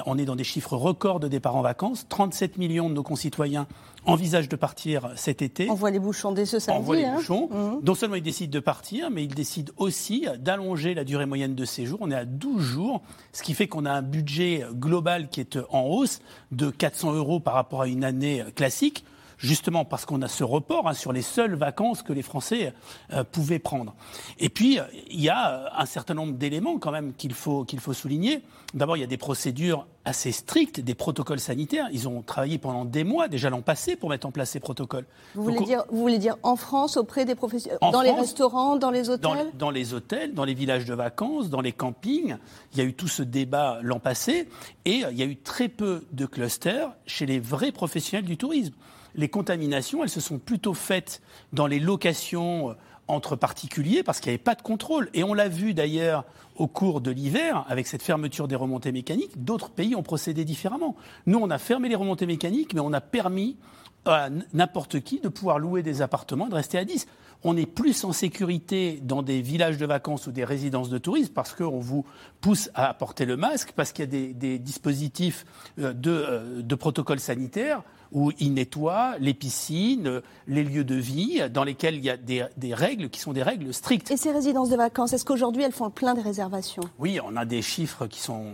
on 0.06 0.18
est 0.18 0.26
dans 0.26 0.36
des 0.36 0.44
chiffres 0.44 0.76
records 0.76 1.20
de 1.20 1.28
départ 1.28 1.56
en 1.56 1.62
vacances. 1.62 2.06
37 2.10 2.58
millions 2.58 2.90
de 2.90 2.96
nos 2.96 3.04
concitoyens 3.04 3.68
envisagent 4.06 4.50
de 4.50 4.56
partir 4.56 5.12
cet 5.16 5.42
été. 5.42 5.70
On 5.70 5.76
voit 5.76 5.92
les 5.92 6.00
bouchons 6.00 6.32
dès 6.32 6.46
ce 6.46 6.60
samedi. 6.60 6.80
On 6.80 6.84
voit 6.84 6.96
les 6.96 7.06
hein. 7.06 7.16
bouchons. 7.16 7.50
Mmh. 7.52 7.86
Non 7.86 7.96
seulement 7.96 8.16
ils 8.16 8.24
décident 8.24 8.52
de 8.52 8.60
partir, 8.60 9.12
mais 9.12 9.24
ils 9.24 9.34
décident 9.34 9.72
aussi 9.78 10.26
d'allonger 10.40 10.94
la 10.94 11.04
durée 11.04 11.26
moyenne 11.26 11.56
de 11.56 11.66
séjour. 11.66 12.00
On 12.02 12.10
est 12.10 12.16
à 12.16 12.26
12 12.26 12.62
jours, 12.62 13.02
ce 13.32 13.44
qui 13.44 13.54
fait 13.54 13.68
qu'on 13.68 13.86
a 13.86 13.92
un 13.92 14.02
budget 14.02 14.66
global 14.74 15.30
qui 15.30 15.40
est 15.40 15.58
en 15.70 15.84
hausse 15.84 16.20
de 16.52 16.70
400 16.70 17.14
euros 17.14 17.40
par 17.40 17.54
rapport 17.54 17.82
à 17.82 17.88
une 17.88 18.04
année 18.04 18.44
classique 18.56 19.06
justement 19.42 19.86
parce 19.86 20.06
qu'on 20.06 20.22
a 20.22 20.28
ce 20.28 20.44
report 20.44 20.88
hein, 20.88 20.94
sur 20.94 21.12
les 21.12 21.22
seules 21.22 21.56
vacances 21.56 22.04
que 22.04 22.14
les 22.14 22.22
Français 22.22 22.74
euh, 23.12 23.24
pouvaient 23.24 23.60
prendre. 23.60 23.94
Et 24.40 24.50
puis, 24.50 24.80
euh, 24.80 24.84
il 25.10 25.22
y 25.22 25.30
a 25.30 25.52
euh, 25.52 25.66
un 25.76 25.86
certain 25.86 26.14
nombre 26.14 26.34
d'éléments 26.34 26.78
quand 26.78 26.92
même 26.92 27.14
qu'il 27.14 27.34
faut, 27.34 27.66
qu'il 27.66 27.80
faut 27.80 27.94
souligner. 27.94 28.42
D'abord, 28.74 28.96
il 28.96 29.02
y 29.02 29.04
a 29.04 29.08
des 29.08 29.18
procédures 29.18 29.88
assez 30.06 30.32
strictes, 30.32 30.80
des 30.80 30.96
protocoles 30.96 31.40
sanitaires. 31.40 31.88
Ils 31.92 32.08
ont 32.08 32.22
travaillé 32.22 32.58
pendant 32.58 32.86
des 32.86 33.04
mois, 33.04 33.28
déjà 33.28 33.50
l'an 33.50 33.62
passé, 33.62 33.96
pour 33.96 34.10
mettre 34.10 34.26
en 34.26 34.32
place 34.32 34.52
ces 34.52 34.60
protocoles. 34.60 35.06
Vous 35.36 35.44
voulez, 35.44 35.60
dire, 35.60 35.84
vous 35.92 36.00
voulez 36.00 36.18
dire 36.18 36.38
en 36.44 36.56
France, 36.56 36.98
auprès 36.98 37.26
des 37.26 37.36
professionnels 37.36 37.80
Dans 37.82 38.02
les 38.02 38.12
restaurants, 38.12 38.78
dans 38.78 38.92
les 38.92 39.10
hôtels 39.10 39.52
dans, 39.58 39.70
les 39.70 39.94
hôtels, 39.94 40.34
dans 40.34 40.46
les 40.46 40.54
villages 40.54 40.86
de 40.86 40.94
vacances, 40.94 41.50
dans 41.50 41.62
les 41.62 41.72
campings. 41.72 42.38
Il 42.74 42.78
y 42.78 42.82
a 42.82 42.84
eu 42.84 42.94
tout 42.94 43.08
ce 43.08 43.24
débat 43.24 43.80
l'an 43.82 44.00
passé. 44.00 44.48
Et 44.86 45.04
il 45.12 45.18
y 45.18 45.22
a 45.24 45.26
eu 45.26 45.38
très 45.38 45.68
peu 45.68 46.06
de 46.12 46.26
clusters 46.26 46.92
chez 47.06 47.26
les 47.26 47.40
vrais 47.40 47.72
professionnels 47.72 48.26
du 48.26 48.38
tourisme 48.38 48.74
les 49.16 49.30
contaminations, 49.30 50.04
elles 50.04 50.10
se 50.10 50.22
sont 50.22 50.40
plutôt 50.40 50.74
faites 50.74 51.22
dans 51.54 51.68
les 51.68 51.80
locations 51.80 52.72
euh, 52.72 52.74
entre 53.08 53.36
particuliers 53.36 54.04
parce 54.04 54.20
qu'il 54.20 54.30
n'y 54.30 54.36
avait 54.36 54.44
pas 54.44 54.56
de 54.56 54.62
contrôle. 54.62 55.10
Et 55.14 55.24
on 55.24 55.34
l'a 55.34 55.50
vu 55.50 55.74
d'ailleurs 55.74 56.26
au 56.56 56.68
cours 56.68 57.02
de 57.02 57.12
l'hiver, 57.12 57.66
avec 57.68 57.88
cette 57.88 58.04
fermeture 58.04 58.48
des 58.48 58.56
remontées 58.56 58.92
mécaniques, 58.92 59.44
d'autres 59.44 59.70
pays 59.70 59.96
ont 59.96 60.04
procédé 60.04 60.46
différemment. 60.46 60.96
Nous, 61.26 61.40
on 61.40 61.50
a 61.50 61.58
fermé 61.58 61.90
les 61.90 61.96
remontées 61.96 62.26
mécaniques, 62.26 62.74
mais 62.74 62.82
on 62.82 62.94
a 62.94 63.02
permis 63.02 63.58
à 64.06 64.30
n'importe 64.54 65.02
qui 65.02 65.20
de 65.20 65.30
pouvoir 65.30 65.60
louer 65.60 65.84
des 65.84 66.02
appartements 66.02 66.48
et 66.48 66.50
de 66.50 66.56
rester 66.56 66.78
à 66.78 66.86
10 66.86 67.08
on 67.44 67.58
est 67.58 67.66
plus 67.66 68.04
en 68.04 68.12
sécurité 68.12 69.00
dans 69.02 69.24
des 69.24 69.42
villages 69.42 69.78
de 69.78 69.86
vacances 69.86 70.28
ou 70.28 70.32
des 70.32 70.46
résidences 70.46 70.90
de 70.90 70.98
tourisme 70.98 71.34
parce 71.34 71.54
qu'on 71.54 71.80
vous 71.80 72.06
pousse 72.40 72.70
à 72.76 72.94
porter 72.94 73.26
le 73.26 73.38
masque, 73.38 73.72
parce 73.76 73.92
qu'il 73.92 74.06
y 74.06 74.08
a 74.08 74.34
des, 74.34 74.60
dispositifs 74.60 75.46
euh, 75.80 75.94
de, 75.94 76.12
euh, 76.12 76.62
de 76.62 76.76
protocole 76.76 77.20
sanitaire 77.20 77.84
où 78.12 78.32
ils 78.40 78.54
nettoient 78.54 79.16
les 79.20 79.34
piscines, 79.34 80.22
les 80.48 80.64
lieux 80.64 80.84
de 80.84 80.96
vie, 80.96 81.42
dans 81.50 81.64
lesquels 81.64 81.96
il 81.96 82.04
y 82.04 82.10
a 82.10 82.18
des, 82.18 82.74
règles 82.74 83.10
qui 83.10 83.20
sont 83.20 83.34
des 83.34 83.44
règles 83.44 83.74
strictes. 83.74 84.12
Et 84.12 84.18
ces 84.18 84.32
résidences 84.32 84.70
de 84.70 84.76
vacances, 84.76 85.14
est-ce 85.14 85.26
qu'aujourd'hui 85.26 85.64
elles 85.64 85.72
font 85.72 85.90
plein 85.90 86.14
de 86.14 86.22
réservations? 86.22 86.84
Oui, 87.00 87.20
on 87.24 87.36
a 87.36 87.46
des 87.46 87.62
chiffres 87.62 88.08
qui 88.08 88.20
sont 88.20 88.54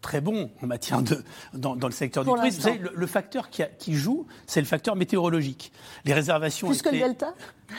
très 0.00 0.20
bons 0.20 0.50
en 0.62 0.66
matière 0.66 1.02
de 1.02 1.22
dans, 1.54 1.74
le 1.74 1.90
secteur 1.90 2.24
du 2.24 2.30
tourisme. 2.30 2.56
Vous 2.58 2.62
savez, 2.62 2.80
le, 2.92 3.06
facteur 3.06 3.50
qui, 3.50 3.62
qui 3.78 3.94
joue, 3.94 4.26
c'est 4.46 4.60
le 4.60 4.66
facteur 4.66 4.96
météorologique. 4.96 5.72
Les 6.04 6.14
réservations 6.14 6.68
plus 6.68 6.82
que 6.82 6.90
le 6.90 6.98
delta? 6.98 7.34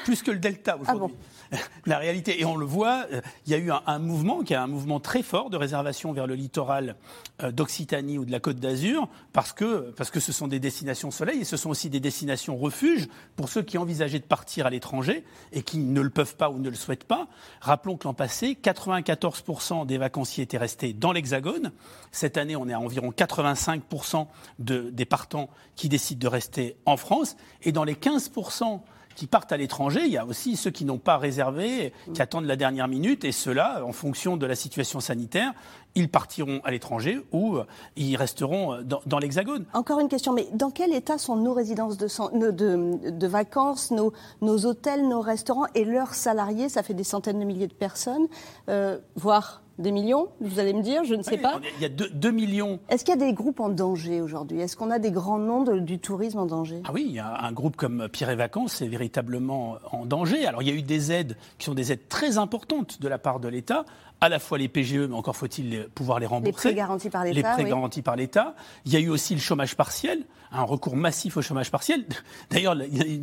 Plus 0.05 0.21
que 0.21 0.31
le 0.31 0.39
delta 0.39 0.77
ah 0.77 0.81
aujourd'hui. 0.81 1.17
la 1.85 1.97
réalité. 1.97 2.39
Et 2.39 2.45
on 2.45 2.55
le 2.55 2.65
voit, 2.65 3.05
euh, 3.11 3.21
il 3.45 3.51
y 3.51 3.55
a 3.55 3.57
eu 3.57 3.71
un, 3.71 3.99
mouvement, 3.99 4.43
qui 4.43 4.53
a 4.53 4.63
un 4.63 4.67
mouvement 4.67 4.99
très 4.99 5.23
fort 5.23 5.49
de 5.49 5.57
réservation 5.57 6.11
vers 6.13 6.27
le 6.27 6.35
littoral 6.35 6.95
euh, 7.43 7.51
d'Occitanie 7.51 8.17
ou 8.17 8.25
de 8.25 8.31
la 8.31 8.39
Côte 8.39 8.57
d'Azur, 8.57 9.07
parce 9.33 9.53
que, 9.53 9.91
parce 9.91 10.11
que 10.11 10.19
ce 10.19 10.31
sont 10.31 10.47
des 10.47 10.59
destinations 10.59 11.11
soleil 11.11 11.41
et 11.41 11.43
ce 11.43 11.57
sont 11.57 11.69
aussi 11.69 11.89
des 11.89 11.99
destinations 11.99 12.57
refuges 12.57 13.07
pour 13.35 13.49
ceux 13.49 13.61
qui 13.61 13.77
envisageaient 13.77 14.19
de 14.19 14.25
partir 14.25 14.65
à 14.65 14.69
l'étranger 14.69 15.23
et 15.51 15.63
qui 15.63 15.77
ne 15.77 16.01
le 16.01 16.09
peuvent 16.09 16.35
pas 16.35 16.49
ou 16.49 16.59
ne 16.59 16.69
le 16.69 16.75
souhaitent 16.75 17.03
pas. 17.03 17.27
Rappelons 17.59 17.97
que 17.97 18.05
l'an 18.05 18.13
passé, 18.13 18.57
94% 18.61 19.85
des 19.85 19.97
vacanciers 19.97 20.43
étaient 20.43 20.57
restés 20.57 20.93
dans 20.93 21.11
l'Hexagone. 21.11 21.71
Cette 22.11 22.37
année, 22.37 22.55
on 22.55 22.67
est 22.67 22.73
à 22.73 22.79
environ 22.79 23.11
85% 23.11 24.27
de, 24.59 24.89
des 24.91 25.05
partants 25.05 25.49
qui 25.75 25.89
décident 25.89 26.19
de 26.19 26.27
rester 26.27 26.77
en 26.85 26.97
France. 26.97 27.35
Et 27.63 27.71
dans 27.71 27.83
les 27.83 27.95
15% 27.95 28.81
qui 29.15 29.27
partent 29.27 29.51
à 29.51 29.57
l'étranger, 29.57 30.01
il 30.05 30.11
y 30.11 30.17
a 30.17 30.25
aussi 30.25 30.55
ceux 30.55 30.71
qui 30.71 30.85
n'ont 30.85 30.97
pas 30.97 31.17
réservé, 31.17 31.93
qui 32.13 32.21
attendent 32.21 32.45
la 32.45 32.55
dernière 32.55 32.87
minute, 32.87 33.23
et 33.25 33.31
ceux-là, 33.31 33.83
en 33.85 33.91
fonction 33.91 34.37
de 34.37 34.45
la 34.45 34.55
situation 34.55 34.99
sanitaire, 34.99 35.53
ils 35.95 36.09
partiront 36.09 36.61
à 36.63 36.71
l'étranger 36.71 37.21
ou 37.31 37.57
euh, 37.57 37.65
ils 37.95 38.15
resteront 38.15 38.73
euh, 38.73 38.83
dans, 39.05 39.19
l'Hexagone. 39.19 39.65
Encore 39.73 39.99
une 39.99 40.07
question, 40.07 40.33
mais 40.33 40.47
dans 40.53 40.71
quel 40.71 40.93
état 40.93 41.17
sont 41.17 41.35
nos 41.35 41.53
résidences 41.53 41.97
de, 41.97 43.27
vacances, 43.27 43.91
nos, 43.91 44.65
hôtels, 44.65 45.07
nos 45.07 45.21
restaurants 45.21 45.67
et 45.75 45.83
leurs 45.83 46.13
salariés? 46.13 46.69
Ça 46.69 46.83
fait 46.83 46.93
des 46.93 47.03
centaines 47.03 47.39
de 47.39 47.45
milliers 47.45 47.67
de 47.67 47.73
personnes, 47.73 48.27
euh, 48.69 48.99
voire 49.15 49.61
Des 49.81 49.91
millions 49.91 50.27
Vous 50.39 50.59
allez 50.59 50.73
me 50.73 50.83
dire, 50.83 51.03
je 51.03 51.15
ne 51.15 51.23
sais 51.23 51.37
pas. 51.37 51.59
Il 51.77 51.81
y 51.81 51.85
a 51.85 51.89
2 51.89 52.31
millions. 52.31 52.79
Est-ce 52.89 53.03
qu'il 53.03 53.13
y 53.13 53.17
a 53.17 53.25
des 53.25 53.33
groupes 53.33 53.59
en 53.59 53.69
danger 53.69 54.21
aujourd'hui? 54.21 54.59
Est-ce 54.59 54.75
qu'on 54.77 54.91
a 54.91 54.99
des 54.99 55.11
grands 55.11 55.39
noms 55.39 55.63
du 55.63 55.97
tourisme 55.99 56.37
en 56.39 56.45
danger? 56.45 56.81
Ah 56.85 56.91
oui, 56.93 57.05
il 57.07 57.13
y 57.13 57.19
a 57.19 57.43
un 57.43 57.51
groupe 57.51 57.75
comme 57.75 58.07
Pierre 58.09 58.29
et 58.29 58.35
Vacances, 58.35 58.73
c'est 58.73 58.87
véritablement 58.87 59.77
en 59.91 60.05
danger. 60.05 60.45
Alors 60.45 60.61
il 60.61 60.69
y 60.69 60.71
a 60.71 60.75
eu 60.75 60.83
des 60.83 61.11
aides 61.11 61.35
qui 61.57 61.65
sont 61.65 61.73
des 61.73 61.91
aides 61.91 62.07
très 62.09 62.37
importantes 62.37 63.01
de 63.01 63.07
la 63.07 63.17
part 63.17 63.39
de 63.39 63.47
l'État 63.47 63.85
à 64.21 64.29
la 64.29 64.37
fois 64.37 64.59
les 64.59 64.67
PGE, 64.67 65.07
mais 65.09 65.15
encore 65.15 65.35
faut-il 65.35 65.87
pouvoir 65.95 66.19
les 66.19 66.27
rembourser. 66.27 66.69
Les 66.69 66.75
prêts 66.75 66.77
garantis 66.77 67.09
par 67.09 67.23
l'État. 67.23 67.35
Les 67.35 67.41
prêts 67.41 67.63
garantis 67.63 68.01
par 68.03 68.15
l'État. 68.15 68.55
Il 68.85 68.93
y 68.93 68.95
a 68.95 68.99
eu 68.99 69.09
aussi 69.09 69.33
le 69.33 69.41
chômage 69.41 69.75
partiel, 69.75 70.23
un 70.51 70.61
recours 70.61 70.95
massif 70.95 71.37
au 71.37 71.41
chômage 71.41 71.71
partiel. 71.71 72.05
D'ailleurs, 72.51 72.75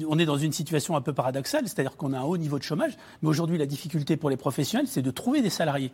on 0.09 0.19
est 0.19 0.27
dans 0.27 0.37
une 0.37 0.51
situation 0.53 0.97
un 0.97 1.01
peu 1.01 1.13
paradoxale, 1.13 1.69
c'est-à-dire 1.69 1.97
qu'on 1.97 2.13
a 2.13 2.19
un 2.19 2.25
haut 2.25 2.37
niveau 2.37 2.59
de 2.59 2.65
chômage, 2.65 2.97
mais 3.23 3.29
aujourd'hui, 3.29 3.59
la 3.59 3.67
difficulté 3.67 4.17
pour 4.17 4.29
les 4.29 4.37
professionnels, 4.37 4.89
c'est 4.89 5.03
de 5.03 5.11
trouver 5.13 5.41
des 5.41 5.51
salariés. 5.51 5.93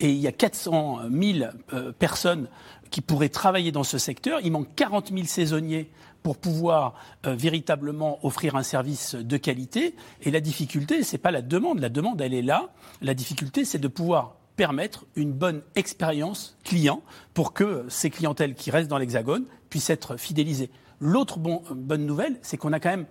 Et 0.00 0.10
il 0.10 0.18
y 0.18 0.28
a 0.28 0.32
400 0.32 1.00
000 1.10 1.50
euh, 1.72 1.92
personnes 1.92 2.48
qui 2.90 3.00
pourraient 3.00 3.30
travailler 3.30 3.72
dans 3.72 3.84
ce 3.84 3.96
secteur. 3.96 4.40
Il 4.44 4.52
manque 4.52 4.74
40 4.76 5.12
000 5.14 5.24
saisonniers 5.24 5.90
pour 6.22 6.36
pouvoir 6.36 6.94
euh, 7.26 7.34
véritablement 7.34 8.18
offrir 8.22 8.54
un 8.54 8.62
service 8.62 9.14
de 9.14 9.36
qualité. 9.38 9.96
Et 10.20 10.30
la 10.30 10.40
difficulté, 10.40 11.02
c'est 11.02 11.16
pas 11.16 11.30
la 11.30 11.40
demande. 11.40 11.78
La 11.78 11.88
demande, 11.88 12.20
elle 12.20 12.34
est 12.34 12.42
là. 12.42 12.68
La 13.00 13.14
difficulté, 13.14 13.64
c'est 13.64 13.78
de 13.78 13.88
pouvoir 13.88 14.36
permettre 14.62 15.06
une 15.16 15.32
bonne 15.32 15.60
expérience 15.74 16.56
client 16.62 17.02
pour 17.34 17.52
que 17.52 17.84
ces 17.88 18.10
clientèles 18.10 18.54
qui 18.54 18.70
restent 18.70 18.88
dans 18.88 18.98
l'Hexagone 18.98 19.44
puissent 19.70 19.90
être 19.90 20.16
fidélisées. 20.16 20.70
L'autre 21.00 21.40
bonne 21.40 22.06
nouvelle, 22.06 22.38
c'est 22.42 22.56
qu'on 22.56 22.72
a 22.72 22.78
quand 22.78 22.90
même 22.90 23.06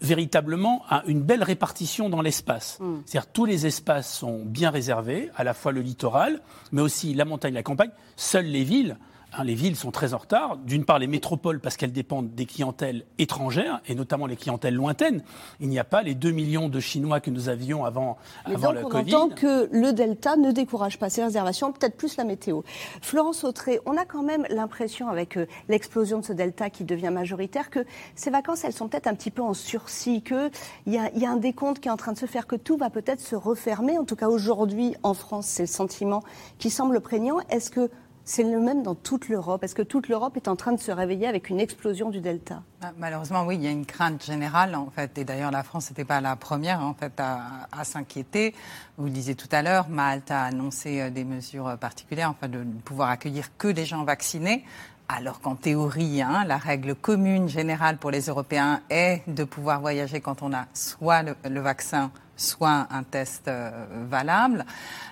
véritablement 0.00 0.84
une 1.08 1.20
belle 1.20 1.42
répartition 1.42 2.08
dans 2.08 2.22
l'espace. 2.22 2.78
Mm. 2.78 3.00
C'est-à-dire 3.04 3.32
tous 3.32 3.44
les 3.44 3.66
espaces 3.66 4.16
sont 4.16 4.44
bien 4.44 4.70
réservés, 4.70 5.30
à 5.34 5.42
la 5.42 5.52
fois 5.52 5.72
le 5.72 5.80
littoral, 5.80 6.40
mais 6.70 6.80
aussi 6.80 7.12
la 7.12 7.24
montagne, 7.24 7.54
la 7.54 7.64
campagne. 7.64 7.90
Seules 8.14 8.46
les 8.46 8.62
villes 8.62 8.98
Hein, 9.34 9.44
les 9.44 9.54
villes 9.54 9.76
sont 9.76 9.90
très 9.90 10.12
en 10.12 10.18
retard. 10.18 10.58
D'une 10.58 10.84
part, 10.84 10.98
les 10.98 11.06
métropoles, 11.06 11.60
parce 11.60 11.76
qu'elles 11.78 11.92
dépendent 11.92 12.34
des 12.34 12.44
clientèles 12.44 13.04
étrangères, 13.18 13.80
et 13.86 13.94
notamment 13.94 14.26
les 14.26 14.36
clientèles 14.36 14.74
lointaines. 14.74 15.22
Il 15.60 15.68
n'y 15.68 15.78
a 15.78 15.84
pas 15.84 16.02
les 16.02 16.14
2 16.14 16.30
millions 16.32 16.68
de 16.68 16.80
Chinois 16.80 17.20
que 17.20 17.30
nous 17.30 17.48
avions 17.48 17.84
avant, 17.84 18.18
Mais 18.46 18.54
avant 18.54 18.68
donc 18.68 18.80
le 18.80 18.84
on 18.84 18.88
Covid. 18.90 19.14
entend 19.14 19.28
que 19.34 19.68
le 19.72 19.92
Delta 19.92 20.36
ne 20.36 20.52
décourage 20.52 20.98
pas 20.98 21.08
ces 21.08 21.24
réservations, 21.24 21.72
peut-être 21.72 21.96
plus 21.96 22.16
la 22.18 22.24
météo. 22.24 22.60
Florence 23.00 23.44
Autré, 23.44 23.80
on 23.86 23.96
a 23.96 24.04
quand 24.04 24.22
même 24.22 24.46
l'impression, 24.50 25.08
avec 25.08 25.38
euh, 25.38 25.46
l'explosion 25.68 26.18
de 26.18 26.24
ce 26.24 26.32
Delta 26.34 26.68
qui 26.68 26.84
devient 26.84 27.10
majoritaire, 27.10 27.70
que 27.70 27.86
ces 28.14 28.30
vacances, 28.30 28.64
elles 28.64 28.74
sont 28.74 28.88
peut-être 28.88 29.06
un 29.06 29.14
petit 29.14 29.30
peu 29.30 29.42
en 29.42 29.54
sursis, 29.54 30.22
qu'il 30.22 30.50
y, 30.86 30.98
a, 30.98 31.10
y 31.16 31.24
a 31.24 31.30
un 31.30 31.36
décompte 31.36 31.80
qui 31.80 31.88
est 31.88 31.92
en 31.92 31.96
train 31.96 32.12
de 32.12 32.18
se 32.18 32.26
faire, 32.26 32.46
que 32.46 32.56
tout 32.56 32.76
va 32.76 32.90
peut-être 32.90 33.20
se 33.20 33.34
refermer. 33.34 33.96
En 33.96 34.04
tout 34.04 34.16
cas, 34.16 34.28
aujourd'hui, 34.28 34.94
en 35.02 35.14
France, 35.14 35.46
c'est 35.46 35.62
le 35.62 35.68
sentiment 35.68 36.22
qui 36.58 36.68
semble 36.68 37.00
prégnant. 37.00 37.38
Est-ce 37.48 37.70
que 37.70 37.90
c'est 38.24 38.44
le 38.44 38.60
même 38.60 38.82
dans 38.82 38.94
toute 38.94 39.28
l'Europe. 39.28 39.64
Est-ce 39.64 39.74
que 39.74 39.82
toute 39.82 40.08
l'Europe 40.08 40.36
est 40.36 40.48
en 40.48 40.56
train 40.56 40.72
de 40.72 40.80
se 40.80 40.92
réveiller 40.92 41.26
avec 41.26 41.50
une 41.50 41.60
explosion 41.60 42.10
du 42.10 42.20
Delta? 42.20 42.62
Ah, 42.80 42.92
Malheureusement, 42.96 43.44
oui, 43.44 43.56
il 43.56 43.62
y 43.62 43.66
a 43.66 43.70
une 43.70 43.86
crainte 43.86 44.24
générale, 44.24 44.74
en 44.74 44.90
fait. 44.90 45.18
Et 45.18 45.24
d'ailleurs, 45.24 45.50
la 45.50 45.62
France 45.62 45.90
n'était 45.90 46.04
pas 46.04 46.20
la 46.20 46.36
première, 46.36 46.80
en 46.80 46.94
fait, 46.94 47.12
à, 47.18 47.84
s'inquiéter. 47.84 48.54
Vous 48.96 49.06
le 49.06 49.10
disiez 49.10 49.34
tout 49.34 49.48
à 49.50 49.62
l'heure, 49.62 49.88
Malte 49.88 50.30
a 50.30 50.44
annoncé 50.44 51.00
euh, 51.00 51.10
des 51.10 51.24
mesures 51.24 51.76
particulières, 51.78 52.30
enfin, 52.30 52.48
de 52.48 52.58
ne 52.58 52.80
pouvoir 52.80 53.08
accueillir 53.10 53.56
que 53.56 53.68
des 53.68 53.84
gens 53.84 54.04
vaccinés. 54.04 54.64
Alors 55.08 55.40
qu'en 55.40 55.56
théorie, 55.56 56.22
hein, 56.22 56.44
la 56.46 56.56
règle 56.56 56.94
commune 56.94 57.48
générale 57.48 57.98
pour 57.98 58.10
les 58.10 58.26
Européens 58.26 58.80
est 58.88 59.22
de 59.26 59.44
pouvoir 59.44 59.80
voyager 59.80 60.20
quand 60.20 60.42
on 60.42 60.54
a 60.54 60.66
soit 60.72 61.22
le 61.22 61.60
vaccin, 61.60 62.10
soit 62.42 62.86
un 62.90 63.02
test 63.02 63.48
euh, 63.48 63.70
valable. 64.08 64.64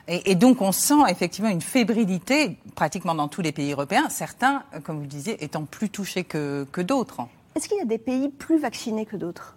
Et, 0.08 0.34
donc 0.34 0.60
on 0.60 0.72
sent 0.72 1.02
effectivement 1.08 1.50
une 1.50 1.60
fébrilité 1.60 2.56
pratiquement 2.74 3.14
dans 3.14 3.28
tous 3.28 3.42
les 3.42 3.52
pays 3.52 3.72
européens, 3.72 4.08
certains, 4.08 4.64
comme 4.82 4.96
vous 4.96 5.02
le 5.02 5.08
disiez, 5.08 5.42
étant 5.44 5.64
plus 5.64 5.88
touchés 5.88 6.24
que, 6.24 6.66
que 6.72 6.80
d'autres. 6.80 7.20
Est-ce 7.54 7.68
qu'il 7.68 7.78
y 7.78 7.82
a 7.82 7.84
des 7.84 7.98
pays 7.98 8.28
plus 8.28 8.58
vaccinés 8.58 9.06
que 9.06 9.16
d'autres? 9.16 9.54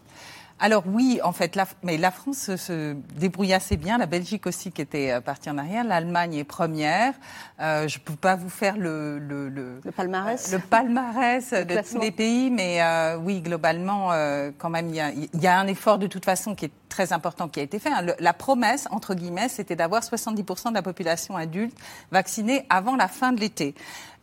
Alors 0.63 0.83
oui, 0.87 1.19
en 1.25 1.33
fait, 1.33 1.57
la, 1.57 1.67
mais 1.83 1.97
la 1.97 2.09
France 2.09 2.55
se, 2.55 2.93
débrouille 3.17 3.53
assez 3.53 3.75
bien. 3.75 3.97
La 3.97 4.05
Belgique 4.05 4.47
aussi 4.47 4.71
qui 4.71 4.81
était 4.81 5.11
euh, 5.11 5.19
partie 5.19 5.49
en 5.49 5.57
arrière. 5.57 5.83
L'Allemagne 5.83 6.35
est 6.35 6.45
première. 6.45 7.13
Euh, 7.59 7.89
je 7.89 7.99
ne 7.99 8.03
peux 8.05 8.15
pas 8.15 8.37
vous 8.37 8.47
faire 8.47 8.77
le, 8.77 9.19
le, 9.19 9.49
le, 9.49 9.81
le 9.83 9.91
palmarès, 9.91 10.53
le 10.53 10.59
palmarès 10.59 11.51
de 11.51 11.91
tous 11.91 11.99
les 11.99 12.11
pays, 12.11 12.49
mais 12.49 12.81
euh, 12.81 13.17
oui, 13.17 13.41
globalement, 13.41 14.11
quand 14.57 14.69
même, 14.69 14.87
il 14.87 14.95
y, 14.95 15.37
y, 15.37 15.47
a, 15.47 15.59
un 15.59 15.67
effort 15.67 15.97
de 15.97 16.07
toute 16.07 16.23
façon 16.23 16.55
qui 16.55 16.63
est 16.65 16.71
très 16.87 17.11
important 17.11 17.49
qui 17.49 17.59
a 17.59 17.63
été 17.63 17.77
fait. 17.77 17.91
Hein. 17.91 18.05
la 18.17 18.33
promesse, 18.33 18.87
entre 18.89 19.15
guillemets, 19.15 19.49
c'était 19.49 19.75
d'avoir 19.75 20.01
70% 20.01 20.69
de 20.69 20.75
la 20.75 20.81
population 20.81 21.35
adulte 21.35 21.77
vaccinée 22.09 22.65
avant 22.69 22.95
la 22.95 23.09
fin 23.09 23.33
de 23.33 23.41
l'été. 23.41 23.75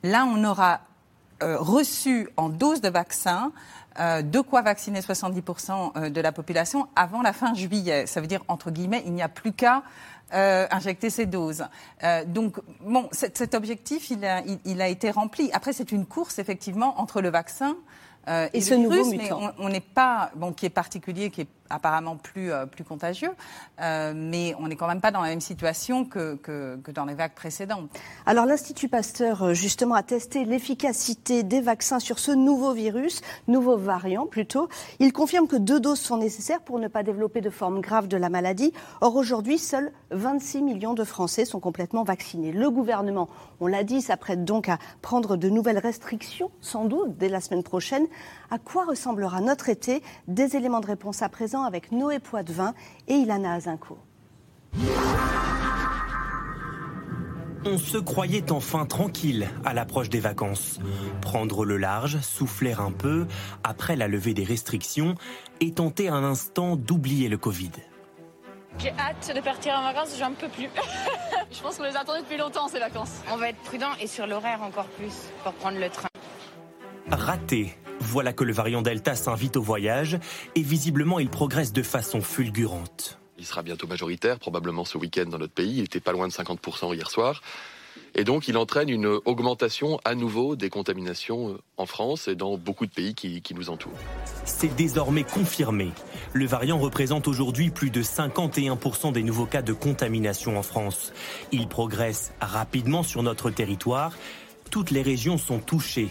Là, 0.02 0.24
on 0.24 0.42
aura 0.44 0.80
reçu 1.42 2.28
en 2.36 2.48
dose 2.48 2.80
de 2.80 2.88
vaccin 2.88 3.52
euh, 3.98 4.22
de 4.22 4.40
quoi 4.40 4.62
vacciner 4.62 5.00
70% 5.00 5.92
euh, 5.96 6.10
de 6.10 6.20
la 6.20 6.30
population 6.30 6.88
avant 6.94 7.22
la 7.22 7.32
fin 7.32 7.54
juillet. 7.54 8.06
Ça 8.06 8.20
veut 8.20 8.28
dire, 8.28 8.42
entre 8.46 8.70
guillemets, 8.70 9.02
il 9.04 9.12
n'y 9.12 9.22
a 9.22 9.28
plus 9.28 9.52
qu'à 9.52 9.82
euh, 10.32 10.66
injecter 10.70 11.10
ces 11.10 11.26
doses. 11.26 11.64
donc, 12.26 12.60
bon, 12.82 13.08
cet, 13.10 13.54
objectif, 13.54 14.10
il 14.10 14.24
a, 14.24 14.42
il 14.64 14.80
a, 14.80 14.86
été 14.86 15.10
rempli. 15.10 15.50
Après, 15.52 15.72
c'est 15.72 15.90
une 15.90 16.06
course, 16.06 16.38
effectivement, 16.38 17.00
entre 17.00 17.20
le 17.20 17.30
vaccin 17.30 17.76
et, 18.52 18.60
ce 18.60 18.74
nouveau 18.74 19.10
mais 19.10 19.30
on 19.58 19.68
n'est 19.68 19.80
pas, 19.80 20.30
bon, 20.36 20.52
qui 20.52 20.66
est 20.66 20.70
particulier, 20.70 21.30
qui 21.30 21.40
est 21.40 21.48
apparemment 21.70 22.16
plus, 22.16 22.52
euh, 22.52 22.66
plus 22.66 22.84
contagieux, 22.84 23.30
euh, 23.80 24.12
mais 24.14 24.54
on 24.58 24.68
n'est 24.68 24.76
quand 24.76 24.88
même 24.88 25.00
pas 25.00 25.10
dans 25.10 25.22
la 25.22 25.28
même 25.28 25.40
situation 25.40 26.04
que, 26.04 26.34
que, 26.36 26.78
dans 26.90 27.04
les 27.04 27.14
vagues 27.14 27.34
précédentes. 27.34 27.88
Alors 28.26 28.44
l'Institut 28.44 28.88
Pasteur, 28.88 29.42
euh, 29.42 29.54
justement, 29.54 29.94
a 29.94 30.02
testé 30.02 30.44
l'efficacité 30.44 31.42
des 31.42 31.60
vaccins 31.60 32.00
sur 32.00 32.18
ce 32.18 32.32
nouveau 32.32 32.72
virus, 32.72 33.22
nouveau 33.48 33.76
variant 33.76 34.26
plutôt. 34.26 34.68
Il 34.98 35.12
confirme 35.12 35.46
que 35.46 35.56
deux 35.56 35.80
doses 35.80 36.00
sont 36.00 36.16
nécessaires 36.16 36.60
pour 36.60 36.78
ne 36.78 36.88
pas 36.88 37.02
développer 37.02 37.40
de 37.40 37.50
forme 37.50 37.80
grave 37.80 38.08
de 38.08 38.16
la 38.16 38.28
maladie. 38.28 38.72
Or 39.00 39.14
aujourd'hui, 39.16 39.58
seuls 39.58 39.92
26 40.10 40.62
millions 40.62 40.94
de 40.94 41.04
Français 41.04 41.44
sont 41.44 41.60
complètement 41.60 42.02
vaccinés. 42.02 42.52
Le 42.52 42.70
gouvernement, 42.70 43.28
on 43.60 43.66
l'a 43.66 43.84
dit, 43.84 44.02
s'apprête 44.02 44.44
donc 44.44 44.68
à 44.68 44.78
prendre 45.02 45.36
de 45.36 45.48
nouvelles 45.48 45.78
restrictions, 45.78 46.50
sans 46.60 46.84
doute, 46.84 47.16
dès 47.16 47.28
la 47.28 47.40
semaine 47.40 47.62
prochaine. 47.62 48.06
À 48.50 48.58
quoi 48.58 48.84
ressemblera 48.84 49.40
notre 49.40 49.68
été? 49.68 50.02
Des 50.26 50.56
éléments 50.56 50.80
de 50.80 50.86
réponse 50.86 51.22
à 51.22 51.28
présent 51.28 51.59
avec 51.64 51.92
Noé 51.92 52.18
Poitvin 52.18 52.74
et 53.08 53.14
Ilana 53.14 53.54
Azinko. 53.54 53.98
On 57.66 57.76
se 57.76 57.98
croyait 57.98 58.52
enfin 58.52 58.86
tranquille 58.86 59.48
à 59.66 59.74
l'approche 59.74 60.08
des 60.08 60.20
vacances. 60.20 60.78
Prendre 61.20 61.66
le 61.66 61.76
large, 61.76 62.18
souffler 62.20 62.72
un 62.72 62.90
peu 62.90 63.26
après 63.62 63.96
la 63.96 64.08
levée 64.08 64.32
des 64.32 64.44
restrictions 64.44 65.14
et 65.60 65.72
tenter 65.72 66.08
un 66.08 66.24
instant 66.24 66.76
d'oublier 66.76 67.28
le 67.28 67.36
Covid. 67.36 67.72
J'ai 68.78 68.92
hâte 68.92 69.32
de 69.34 69.40
partir 69.42 69.74
en 69.74 69.82
vacances, 69.82 70.16
j'en 70.18 70.32
peux 70.32 70.48
plus. 70.48 70.70
Je 71.52 71.60
pense 71.60 71.76
qu'on 71.76 71.84
les 71.84 71.96
attendait 71.96 72.22
depuis 72.22 72.38
longtemps 72.38 72.68
ces 72.68 72.78
vacances. 72.78 73.20
On 73.30 73.36
va 73.36 73.50
être 73.50 73.58
prudent 73.58 73.90
et 74.00 74.06
sur 74.06 74.26
l'horaire 74.26 74.62
encore 74.62 74.86
plus 74.86 75.12
pour 75.42 75.52
prendre 75.52 75.78
le 75.78 75.90
train. 75.90 76.08
Raté. 77.10 77.76
Voilà 78.00 78.32
que 78.32 78.44
le 78.44 78.52
variant 78.52 78.82
Delta 78.82 79.14
s'invite 79.14 79.56
au 79.56 79.62
voyage 79.62 80.18
et 80.54 80.62
visiblement 80.62 81.18
il 81.18 81.28
progresse 81.28 81.72
de 81.72 81.82
façon 81.82 82.22
fulgurante. 82.22 83.18
Il 83.38 83.46
sera 83.46 83.62
bientôt 83.62 83.86
majoritaire, 83.86 84.38
probablement 84.38 84.84
ce 84.84 84.98
week-end 84.98 85.26
dans 85.26 85.38
notre 85.38 85.52
pays. 85.52 85.78
Il 85.78 85.84
était 85.84 86.00
pas 86.00 86.12
loin 86.12 86.26
de 86.28 86.32
50% 86.32 86.94
hier 86.94 87.10
soir. 87.10 87.40
Et 88.14 88.24
donc, 88.24 88.48
il 88.48 88.56
entraîne 88.56 88.88
une 88.88 89.06
augmentation 89.06 90.00
à 90.04 90.14
nouveau 90.14 90.56
des 90.56 90.68
contaminations 90.68 91.58
en 91.76 91.86
France 91.86 92.28
et 92.28 92.34
dans 92.34 92.58
beaucoup 92.58 92.86
de 92.86 92.90
pays 92.90 93.14
qui, 93.14 93.40
qui 93.40 93.54
nous 93.54 93.70
entourent. 93.70 93.98
C'est 94.44 94.74
désormais 94.74 95.24
confirmé. 95.24 95.90
Le 96.32 96.46
variant 96.46 96.78
représente 96.78 97.28
aujourd'hui 97.28 97.70
plus 97.70 97.90
de 97.90 98.02
51% 98.02 99.12
des 99.12 99.22
nouveaux 99.22 99.46
cas 99.46 99.62
de 99.62 99.72
contamination 99.72 100.58
en 100.58 100.62
France. 100.62 101.12
Il 101.52 101.68
progresse 101.68 102.32
rapidement 102.40 103.02
sur 103.02 103.22
notre 103.22 103.50
territoire. 103.50 104.12
Toutes 104.70 104.90
les 104.90 105.02
régions 105.02 105.38
sont 105.38 105.58
touchées 105.58 106.08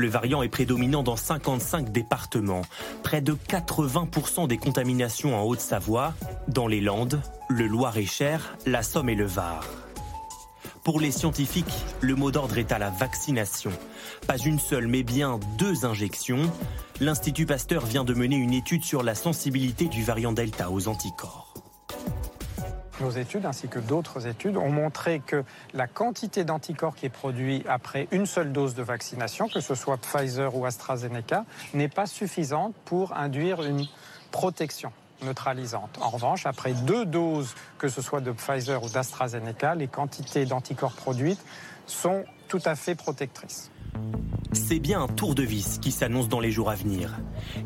le 0.00 0.08
variant 0.08 0.42
est 0.42 0.48
prédominant 0.48 1.02
dans 1.02 1.16
55 1.16 1.92
départements. 1.92 2.62
Près 3.02 3.20
de 3.20 3.34
80% 3.34 4.48
des 4.48 4.56
contaminations 4.56 5.38
en 5.38 5.44
Haute-Savoie, 5.44 6.14
dans 6.48 6.66
les 6.66 6.80
Landes, 6.80 7.20
le 7.48 7.66
Loir-et-Cher, 7.66 8.56
la 8.66 8.82
Somme 8.82 9.10
et 9.10 9.14
le 9.14 9.26
Var. 9.26 9.64
Pour 10.82 10.98
les 10.98 11.10
scientifiques, 11.10 11.84
le 12.00 12.14
mot 12.14 12.30
d'ordre 12.30 12.56
est 12.56 12.72
à 12.72 12.78
la 12.78 12.88
vaccination. 12.88 13.70
Pas 14.26 14.38
une 14.38 14.58
seule, 14.58 14.86
mais 14.86 15.02
bien 15.02 15.38
deux 15.58 15.84
injections. 15.84 16.50
L'Institut 17.00 17.44
Pasteur 17.44 17.84
vient 17.84 18.04
de 18.04 18.14
mener 18.14 18.36
une 18.36 18.54
étude 18.54 18.82
sur 18.82 19.02
la 19.02 19.14
sensibilité 19.14 19.84
du 19.84 20.02
variant 20.02 20.32
Delta 20.32 20.70
aux 20.70 20.88
anticorps. 20.88 21.49
Nos 23.00 23.10
études, 23.10 23.46
ainsi 23.46 23.68
que 23.68 23.78
d'autres 23.78 24.26
études, 24.26 24.58
ont 24.58 24.68
montré 24.68 25.20
que 25.20 25.42
la 25.72 25.86
quantité 25.86 26.44
d'anticorps 26.44 26.94
qui 26.94 27.06
est 27.06 27.10
produite 27.10 27.64
après 27.66 28.08
une 28.10 28.26
seule 28.26 28.52
dose 28.52 28.74
de 28.74 28.82
vaccination, 28.82 29.48
que 29.48 29.60
ce 29.60 29.74
soit 29.74 29.96
Pfizer 29.96 30.54
ou 30.54 30.66
AstraZeneca, 30.66 31.46
n'est 31.72 31.88
pas 31.88 32.06
suffisante 32.06 32.74
pour 32.84 33.16
induire 33.16 33.62
une 33.62 33.86
protection. 34.30 34.92
neutralisantes. 35.22 35.98
En 36.00 36.08
revanche, 36.08 36.46
après 36.46 36.72
deux 36.72 37.04
doses, 37.04 37.54
que 37.78 37.88
ce 37.88 38.00
soit 38.00 38.20
de 38.20 38.32
Pfizer 38.32 38.82
ou 38.82 38.88
d'AstraZeneca, 38.88 39.74
les 39.74 39.86
quantités 39.86 40.46
d'anticorps 40.46 40.94
produites 40.94 41.44
sont 41.86 42.24
tout 42.48 42.62
à 42.64 42.74
fait 42.74 42.94
protectrices. 42.94 43.70
C'est 44.52 44.80
bien 44.80 45.02
un 45.02 45.08
tour 45.08 45.34
de 45.34 45.42
vis 45.42 45.78
qui 45.80 45.92
s'annonce 45.92 46.28
dans 46.28 46.40
les 46.40 46.50
jours 46.50 46.70
à 46.70 46.74
venir. 46.74 47.18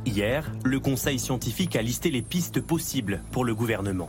Hier, 0.05 0.51
le 0.65 0.81
Conseil 0.81 1.19
scientifique 1.19 1.77
a 1.77 1.83
listé 1.83 2.11
les 2.11 2.21
pistes 2.21 2.61
possibles 2.61 3.23
pour 3.31 3.45
le 3.45 3.55
gouvernement. 3.55 4.09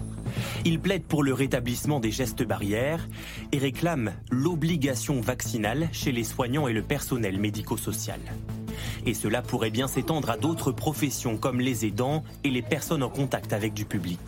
Il 0.65 0.79
plaide 0.79 1.03
pour 1.03 1.23
le 1.23 1.33
rétablissement 1.33 1.99
des 1.99 2.11
gestes 2.11 2.43
barrières 2.43 3.07
et 3.51 3.57
réclame 3.57 4.11
l'obligation 4.29 5.21
vaccinale 5.21 5.87
chez 5.93 6.11
les 6.11 6.23
soignants 6.25 6.67
et 6.67 6.73
le 6.73 6.81
personnel 6.81 7.39
médico-social. 7.39 8.19
Et 9.05 9.13
cela 9.13 9.41
pourrait 9.41 9.71
bien 9.71 9.87
s'étendre 9.87 10.29
à 10.29 10.37
d'autres 10.37 10.71
professions 10.71 11.37
comme 11.37 11.61
les 11.61 11.85
aidants 11.85 12.23
et 12.43 12.49
les 12.49 12.61
personnes 12.61 13.03
en 13.03 13.09
contact 13.09 13.53
avec 13.53 13.73
du 13.73 13.85
public. 13.85 14.19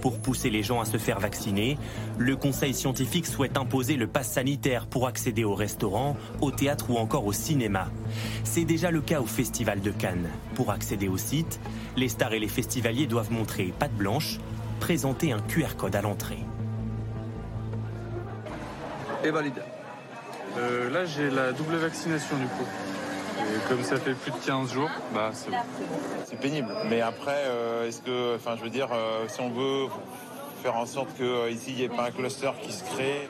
Pour 0.00 0.18
pousser 0.18 0.50
les 0.50 0.62
gens 0.62 0.80
à 0.80 0.84
se 0.84 0.96
faire 0.96 1.20
vacciner, 1.20 1.78
le 2.18 2.36
Conseil 2.36 2.74
scientifique 2.74 3.26
souhaite 3.26 3.56
imposer 3.56 3.96
le 3.96 4.06
pass 4.06 4.30
sanitaire 4.30 4.86
pour 4.86 5.06
accéder 5.06 5.44
au 5.44 5.54
restaurant, 5.54 6.16
au 6.40 6.50
théâtre 6.50 6.90
ou 6.90 6.96
encore 6.96 7.26
au 7.26 7.32
cinéma. 7.32 7.88
C'est 8.44 8.64
déjà 8.64 8.90
le 8.90 9.00
cas 9.00 9.20
au 9.20 9.26
Festival 9.26 9.80
de 9.80 9.90
Cannes. 9.90 10.28
Pour 10.54 10.70
accéder 10.70 11.08
au 11.08 11.18
site, 11.18 11.60
les 11.96 12.08
stars 12.08 12.32
et 12.32 12.40
les 12.40 12.48
festivaliers 12.48 13.06
doivent 13.06 13.32
montrer 13.32 13.72
patte 13.78 13.94
blanche, 13.94 14.38
présenter 14.80 15.32
un 15.32 15.40
QR 15.40 15.76
code 15.76 15.94
à 15.94 16.02
l'entrée. 16.02 16.44
Et 19.24 19.30
valide. 19.30 19.62
Euh, 20.58 20.90
là, 20.90 21.04
j'ai 21.04 21.30
la 21.30 21.52
double 21.52 21.76
vaccination 21.76 22.36
du 22.36 22.46
coup. 22.46 22.66
Et 23.38 23.68
comme 23.68 23.82
ça 23.82 23.96
fait 23.96 24.14
plus 24.14 24.30
de 24.30 24.36
15 24.46 24.72
jours, 24.72 24.90
bah 25.14 25.30
c'est 25.32 25.50
bon. 25.50 25.56
C'est 26.26 26.38
pénible. 26.38 26.74
Mais 26.88 27.00
après, 27.00 27.44
euh, 27.46 27.88
est-ce 27.88 28.00
que, 28.00 28.36
enfin, 28.36 28.56
je 28.56 28.62
veux 28.62 28.70
dire, 28.70 28.88
euh, 28.92 29.26
si 29.28 29.40
on 29.40 29.50
veut 29.50 29.88
faire 30.62 30.76
en 30.76 30.86
sorte 30.86 31.08
qu'ici, 31.16 31.64
il 31.68 31.74
n'y 31.76 31.82
ait 31.82 31.88
pas 31.88 32.06
un 32.06 32.10
cluster 32.10 32.50
qui 32.62 32.72
se 32.72 32.84
crée. 32.84 33.28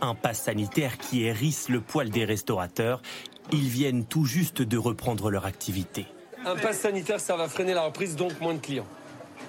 Un 0.00 0.14
pass 0.14 0.42
sanitaire 0.42 0.98
qui 0.98 1.24
hérisse 1.24 1.68
le 1.68 1.80
poil 1.80 2.10
des 2.10 2.24
restaurateurs. 2.24 3.02
Ils 3.52 3.68
viennent 3.68 4.04
tout 4.04 4.24
juste 4.24 4.62
de 4.62 4.78
reprendre 4.78 5.30
leur 5.30 5.46
activité. 5.46 6.06
Un 6.44 6.56
pass 6.56 6.80
sanitaire, 6.80 7.20
ça 7.20 7.36
va 7.36 7.48
freiner 7.48 7.74
la 7.74 7.82
reprise, 7.82 8.16
donc 8.16 8.40
moins 8.40 8.54
de 8.54 8.60
clients. 8.60 8.86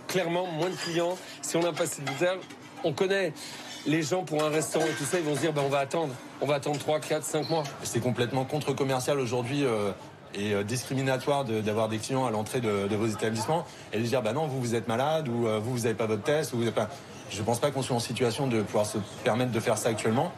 Clairement, 0.07 0.47
moins 0.47 0.69
de 0.69 0.75
clients. 0.75 1.17
Si 1.41 1.57
on 1.57 1.63
a 1.63 1.69
un 1.69 1.74
pass 1.74 1.91
sanitaire, 1.91 2.38
on 2.83 2.93
connaît 2.93 3.33
les 3.86 4.01
gens 4.01 4.24
pour 4.24 4.43
un 4.43 4.50
restaurant 4.50 4.86
et 4.86 4.93
tout 4.97 5.03
ça, 5.03 5.19
ils 5.19 5.25
vont 5.25 5.36
se 5.36 5.41
dire, 5.41 5.53
ben, 5.53 5.63
on 5.65 5.69
va 5.69 5.79
attendre. 5.79 6.13
On 6.41 6.46
va 6.46 6.56
attendre 6.56 6.77
3, 6.79 7.00
4, 7.00 7.24
5 7.24 7.50
mois. 7.50 7.63
C'est 7.84 8.00
complètement 8.00 8.46
contre-commercial 8.46 9.20
aujourd'hui. 9.20 9.63
euh, 9.63 9.91
et 10.36 10.53
euh, 10.53 10.62
discriminatoire 10.62 11.46
de- 11.46 11.62
d'avoir 11.62 11.88
des 11.88 12.00
clients 12.00 12.25
à 12.25 12.32
l'entrée 12.32 12.60
de, 12.60 12.88
de 12.89 12.96
vos 12.98 13.08
établissements 13.08 13.65
et 13.94 13.98
de 13.98 14.03
dire 14.03 14.22
bah 14.22 14.34
non 14.34 14.46
vous 14.46 14.60
vous 14.60 14.75
êtes 14.75 14.89
malade 14.89 15.29
ou 15.29 15.48
euh, 15.48 15.58
vous 15.58 15.72
vous 15.72 15.79
n'avez 15.84 15.94
pas 15.94 16.06
votre 16.06 16.22
test 16.22 16.51
ou 16.51 16.58
vous 16.58 16.63
avez 16.63 16.74
pas 16.74 16.89
je 17.32 17.41
pense 17.41 17.60
pas 17.60 17.72
qu'on 17.72 17.82
soit 17.82 17.96
en 17.96 18.01
situation 18.01 18.46
de 18.46 18.62
pouvoir 18.62 18.86
se 18.86 18.98
permettre 19.24 19.51
de 19.53 19.60
faire 19.62 19.77
ça 19.77 19.88
actuellement 19.88 20.34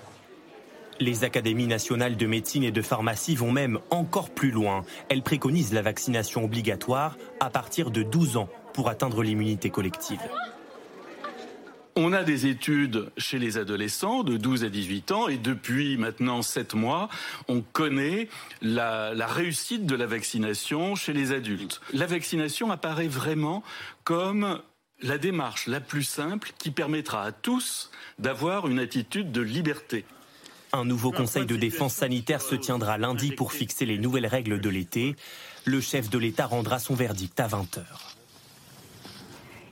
Les 1.00 1.24
académies 1.24 1.66
nationales 1.66 2.18
de 2.18 2.28
médecine 2.28 2.64
et 2.64 2.72
de 2.72 2.84
pharmacie 2.84 3.36
vont 3.36 3.52
même 3.52 3.80
encore 3.90 4.30
plus 4.30 4.52
loin. 4.52 4.84
Elles 5.10 5.24
préconisent 5.24 5.74
la 5.74 5.82
vaccination 5.82 6.44
obligatoire 6.46 7.18
à 7.40 7.50
partir 7.50 7.90
de 7.90 8.04
12 8.04 8.38
ans 8.38 8.48
pour 8.74 8.90
atteindre 8.90 9.24
l'immunité 9.24 9.72
collective. 9.72 10.22
On 11.96 12.14
a 12.14 12.24
des 12.24 12.46
études 12.46 13.12
chez 13.18 13.40
les 13.40 13.58
adolescents 13.58 14.24
de 14.24 14.38
12 14.38 14.64
à 14.64 14.70
18 14.70 15.12
ans 15.12 15.28
et 15.28 15.38
depuis 15.38 15.98
maintenant 15.98 16.42
7 16.42 16.74
mois, 16.74 17.10
on 17.48 17.62
connaît 17.62 18.30
la, 18.62 19.14
la 19.14 19.28
réussite 19.28 19.86
de 19.86 19.96
la 19.96 20.06
vaccination 20.06 20.96
chez 20.96 21.14
les 21.14 21.32
adultes. 21.32 21.82
La 21.94 22.06
vaccination 22.06 22.72
apparaît 22.72 23.08
vraiment 23.08 23.64
comme 24.04 24.62
la 25.02 25.18
démarche 25.18 25.68
la 25.68 25.80
plus 25.80 26.04
simple 26.04 26.52
qui 26.58 26.72
permettra 26.72 27.24
à 27.24 27.32
tous 27.32 27.92
d'avoir 28.18 28.68
une 28.68 28.80
attitude 28.80 29.32
de 29.32 29.42
liberté. 29.42 30.06
Un 30.72 30.86
nouveau 30.86 31.12
conseil 31.12 31.46
de 31.46 31.56
défense 31.56 31.96
sanitaire 31.96 32.42
se 32.42 32.56
tiendra 32.56 32.98
lundi 32.98 33.32
pour 33.32 33.54
fixer 33.54 33.86
les 33.86 33.98
nouvelles 33.98 34.28
règles 34.28 34.60
de 34.60 34.70
l'été. 34.70 35.16
Le 35.66 35.82
chef 35.82 36.10
de 36.10 36.18
l'État 36.20 36.46
rendra 36.46 36.78
son 36.78 36.94
verdict 36.94 37.40
à 37.40 37.48
20h. 37.48 37.84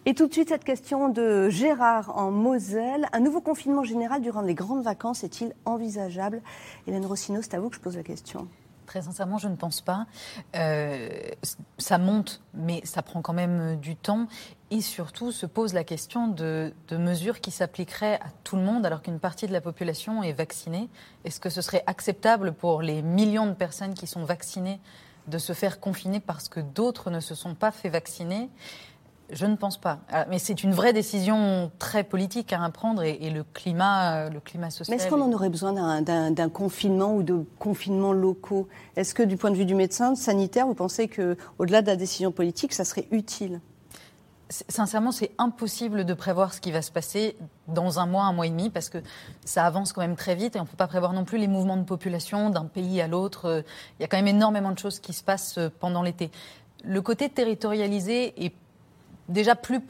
Et 0.08 0.14
tout 0.14 0.28
de 0.28 0.32
suite, 0.32 0.48
cette 0.48 0.64
question 0.64 1.10
de 1.10 1.50
Gérard 1.50 2.18
en 2.18 2.32
Moselle. 2.32 3.08
Un 3.12 3.20
nouveau 3.20 3.42
confinement 3.42 3.84
général 3.84 4.22
durant 4.22 4.40
les 4.40 4.54
grandes 4.54 4.82
vacances 4.82 5.26
est-il 5.26 5.54
envisageable? 5.66 6.42
Hélène 6.88 7.06
Rossino, 7.06 7.42
c'est 7.42 7.56
à 7.56 7.60
vous 7.60 7.70
que 7.70 7.76
je 7.76 7.82
pose 7.82 7.98
la 7.98 8.04
question. 8.04 8.48
Très 8.86 9.02
sincèrement, 9.02 9.38
je 9.38 9.50
ne 9.50 9.58
pense 9.58 9.82
pas. 9.82 10.06
Euh, 10.56 11.10
ça 11.78 11.98
monte, 11.98 12.42
mais 12.54 12.80
ça 12.86 13.02
prend 13.02 13.22
quand 13.22 13.34
même 13.34 13.76
du 13.82 13.98
temps. 13.98 14.28
Et 14.72 14.80
surtout, 14.80 15.34
se 15.34 15.46
pose 15.46 15.74
la 15.74 15.84
question 15.84 16.30
de, 16.30 16.72
de 16.88 16.96
mesures 16.96 17.42
qui 17.42 17.52
s'appliqueraient 17.52 18.16
à 18.22 18.30
tout 18.46 18.56
le 18.56 18.62
monde 18.62 18.86
alors 18.86 19.02
qu'une 19.02 19.20
partie 19.20 19.46
de 19.46 19.52
la 19.52 19.60
population 19.60 20.24
est 20.24 20.32
vaccinée. 20.32 20.88
Est-ce 21.26 21.42
que 21.42 21.50
ce 21.50 21.60
serait 21.62 21.84
acceptable 21.86 22.54
pour 22.54 22.82
les 22.82 23.02
millions 23.02 23.46
de 23.48 23.52
personnes 23.52 23.94
qui 23.94 24.08
sont 24.08 24.24
vaccinées 24.24 24.80
de 25.28 25.38
se 25.38 25.52
faire 25.52 25.82
confiner 25.82 26.22
parce 26.22 26.48
que 26.48 26.62
d'autres 26.62 27.10
ne 27.10 27.20
se 27.20 27.36
sont 27.36 27.56
pas 27.56 27.72
fait 27.72 27.90
vacciner? 27.90 28.50
Je 29.32 29.46
ne 29.46 29.56
pense 29.56 29.78
pas. 29.78 30.00
Ah, 30.12 30.26
Mais 30.30 30.40
c'est 30.40 30.64
une 30.64 30.72
vraie 30.74 30.94
décision 30.94 31.72
très 31.80 32.04
politique 32.04 32.54
à 32.54 32.70
prendre 32.70 33.04
et, 33.04 33.18
et 33.22 33.30
le 33.30 33.44
climat, 33.44 34.16
euh, 34.26 34.30
le 34.30 34.40
climat 34.40 34.70
social. 34.70 34.96
Mais 34.96 35.04
est-ce 35.04 35.10
qu'on 35.12 35.22
en 35.22 35.32
aurait 35.34 35.50
besoin 35.50 35.74
d'un- 36.02 36.50
confinement 36.50 37.14
ou 37.14 37.24
de 37.24 37.46
confinements 37.60 38.14
locaux? 38.14 38.68
Est-ce 38.96 39.14
que 39.14 39.24
du 39.24 39.36
point 39.38 39.52
de 39.52 39.56
vue 39.58 39.66
du 39.66 39.76
médecin 39.76 40.16
sanitaire, 40.16 40.66
vous 40.66 40.76
pensez 40.76 41.08
que, 41.08 41.38
au-delà 41.60 41.82
de 41.82 41.88
la 41.88 41.96
décision 41.96 42.32
politique, 42.32 42.74
ça 42.74 42.86
serait 42.86 43.08
utile? 43.12 43.60
Sincèrement, 44.70 45.12
c'est 45.12 45.32
impossible 45.40 46.06
de 46.06 46.14
prévoir 46.14 46.54
ce 46.54 46.62
qui 46.62 46.72
va 46.72 46.82
se 46.82 46.90
passer 46.90 47.36
dans 47.68 48.00
un 48.00 48.06
mois, 48.06 48.24
un 48.24 48.32
mois 48.32 48.48
et 48.48 48.50
demi, 48.50 48.70
parce 48.70 48.88
que 48.88 49.00
ça 49.44 49.66
avance 49.66 49.92
quand 49.92 50.00
même 50.00 50.16
très 50.16 50.36
vite 50.36 50.56
et 50.56 50.60
on 50.60 50.64
ne 50.64 50.68
peut 50.70 50.78
pas 50.78 50.88
prévoir 50.88 51.12
non 51.12 51.26
plus 51.26 51.38
les 51.38 51.50
mouvements 51.50 51.76
de 51.76 51.84
population 51.84 52.50
d'un 52.50 52.64
pays 52.64 53.02
à 53.02 53.10
l'autre. 53.10 53.46
Euh, 53.46 53.62
Il 54.00 54.04
y 54.04 54.06
a 54.06 54.08
quand 54.08 54.16
même 54.16 54.28
énormément 54.30 54.72
de 54.72 54.80
choses 54.80 55.02
qui 55.02 55.12
se 55.12 55.22
passent 55.22 55.58
euh, 55.58 55.70
pendant 55.82 56.02
l'été. 56.02 56.32
Le 56.86 57.02
côté 57.02 57.28
territorialisé 57.28 58.46
est 58.46 58.54
déjà 59.30 59.56
plus, 59.56 59.82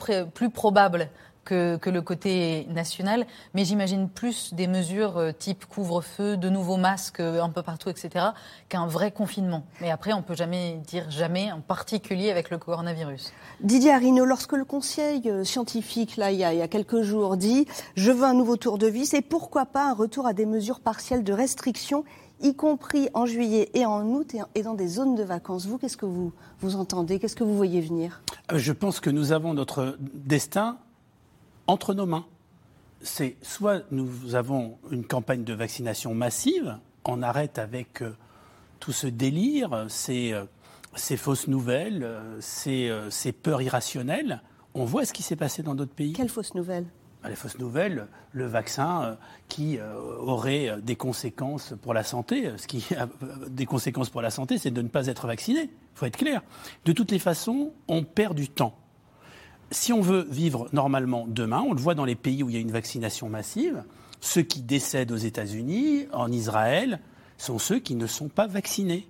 probable 0.49 1.09
que, 1.45 1.89
le 1.89 2.01
côté 2.01 2.67
national, 2.69 3.25
mais 3.53 3.63
j'imagine 3.63 4.09
plus 4.09 4.53
des 4.53 4.67
mesures 4.67 5.17
euh, 5.17 5.31
type 5.31 5.65
couvre-feu, 5.65 6.35
de 6.35 6.49
nouveaux 6.49 6.75
masques 6.75 7.21
euh, 7.21 7.41
un 7.41 7.49
peu 7.49 7.61
partout, 7.61 7.89
etc., 7.89 8.25
qu'un 8.67 8.85
vrai 8.85 9.11
confinement. 9.11 9.63
Mais 9.79 9.89
après, 9.89 10.11
on 10.11 10.21
peut 10.21 10.35
jamais 10.35 10.81
dire 10.85 11.09
jamais, 11.09 11.51
en 11.53 11.61
particulier 11.61 12.31
avec 12.31 12.49
le 12.49 12.57
coronavirus. 12.57 13.31
Didier 13.61 13.93
Arino, 13.93 14.25
lorsque 14.25 14.51
le 14.51 14.65
conseil 14.65 15.21
euh, 15.29 15.45
scientifique, 15.45 16.17
là, 16.17 16.31
il 16.31 16.37
y, 16.37 16.43
a, 16.43 16.53
il 16.53 16.59
y 16.59 16.61
a 16.61 16.67
quelques 16.67 17.01
jours, 17.01 17.37
dit 17.37 17.65
Je 17.95 18.11
veux 18.11 18.25
un 18.25 18.33
nouveau 18.33 18.57
tour 18.57 18.77
de 18.77 18.87
vis 18.87 19.13
et 19.13 19.21
pourquoi 19.21 19.65
pas 19.65 19.89
un 19.89 19.93
retour 19.93 20.27
à 20.27 20.33
des 20.33 20.45
mesures 20.45 20.81
partielles 20.81 21.23
de 21.23 21.31
restriction, 21.31 22.03
y 22.41 22.55
compris 22.55 23.09
en 23.13 23.25
juillet 23.25 23.69
et 23.73 23.85
en 23.85 24.05
août 24.07 24.35
et, 24.55 24.63
dans 24.63 24.73
des 24.73 24.87
zones 24.87 25.15
de 25.15 25.23
vacances. 25.23 25.65
Vous, 25.65 25.77
qu'est-ce 25.77 25.97
que 25.97 26.05
vous, 26.05 26.31
vous 26.59 26.75
entendez? 26.75 27.19
Qu'est-ce 27.19 27.35
que 27.35 27.43
vous 27.43 27.55
voyez 27.55 27.81
venir? 27.81 28.21
Euh, 28.51 28.57
Je 28.57 28.73
pense 28.73 28.99
que 28.99 29.09
nous 29.09 29.31
avons 29.31 29.53
notre 29.53 29.97
destin 30.13 30.77
entre 31.67 31.93
nos 31.93 32.05
mains. 32.05 32.25
C'est 33.01 33.37
soit 33.41 33.83
nous 33.91 34.35
avons 34.35 34.77
une 34.91 35.05
campagne 35.05 35.43
de 35.43 35.53
vaccination 35.53 36.15
massive, 36.15 36.77
on 37.05 37.21
arrête 37.21 37.59
avec 37.59 38.01
euh, 38.01 38.15
tout 38.79 38.91
ce 38.91 39.07
délire, 39.07 39.85
ces, 39.87 40.33
euh, 40.33 40.43
ces 40.95 41.15
fausses 41.15 41.47
nouvelles, 41.47 42.07
ces, 42.39 42.91
ces 43.09 43.31
peurs 43.31 43.61
irrationnelles. 43.61 44.41
On 44.73 44.85
voit 44.85 45.05
ce 45.05 45.13
qui 45.13 45.23
s'est 45.23 45.35
passé 45.35 45.63
dans 45.63 45.75
d'autres 45.75 45.93
pays. 45.93 46.13
Quelles 46.13 46.29
fausses 46.29 46.53
nouvelles 46.53 46.85
les 47.27 47.35
fausses 47.35 47.59
nouvelles, 47.59 48.07
le 48.31 48.45
vaccin 48.45 49.03
euh, 49.03 49.15
qui 49.47 49.77
euh, 49.77 49.93
aurait 50.19 50.69
euh, 50.69 50.81
des 50.81 50.95
conséquences 50.95 51.73
pour 51.81 51.93
la 51.93 52.03
santé. 52.03 52.51
Ce 52.57 52.67
qui 52.67 52.85
a 52.95 53.07
des 53.49 53.65
conséquences 53.65 54.09
pour 54.09 54.21
la 54.21 54.29
santé, 54.29 54.57
c'est 54.57 54.71
de 54.71 54.81
ne 54.81 54.87
pas 54.87 55.07
être 55.07 55.27
vacciné. 55.27 55.61
Il 55.61 55.95
faut 55.95 56.05
être 56.05 56.17
clair. 56.17 56.41
De 56.85 56.91
toutes 56.91 57.11
les 57.11 57.19
façons, 57.19 57.73
on 57.87 58.03
perd 58.03 58.35
du 58.35 58.49
temps. 58.49 58.77
Si 59.71 59.91
on 59.91 60.01
veut 60.01 60.25
vivre 60.29 60.69
normalement 60.71 61.25
demain, 61.27 61.63
on 61.67 61.73
le 61.73 61.79
voit 61.79 61.95
dans 61.95 62.05
les 62.05 62.15
pays 62.15 62.43
où 62.43 62.49
il 62.49 62.55
y 62.55 62.57
a 62.57 62.61
une 62.61 62.71
vaccination 62.71 63.27
massive, 63.29 63.83
ceux 64.21 64.41
qui 64.41 64.61
décèdent 64.61 65.11
aux 65.11 65.17
États-Unis, 65.17 66.07
en 66.13 66.31
Israël, 66.31 66.99
sont 67.37 67.59
ceux 67.59 67.79
qui 67.79 67.95
ne 67.95 68.07
sont 68.07 68.29
pas 68.29 68.47
vaccinés 68.47 69.07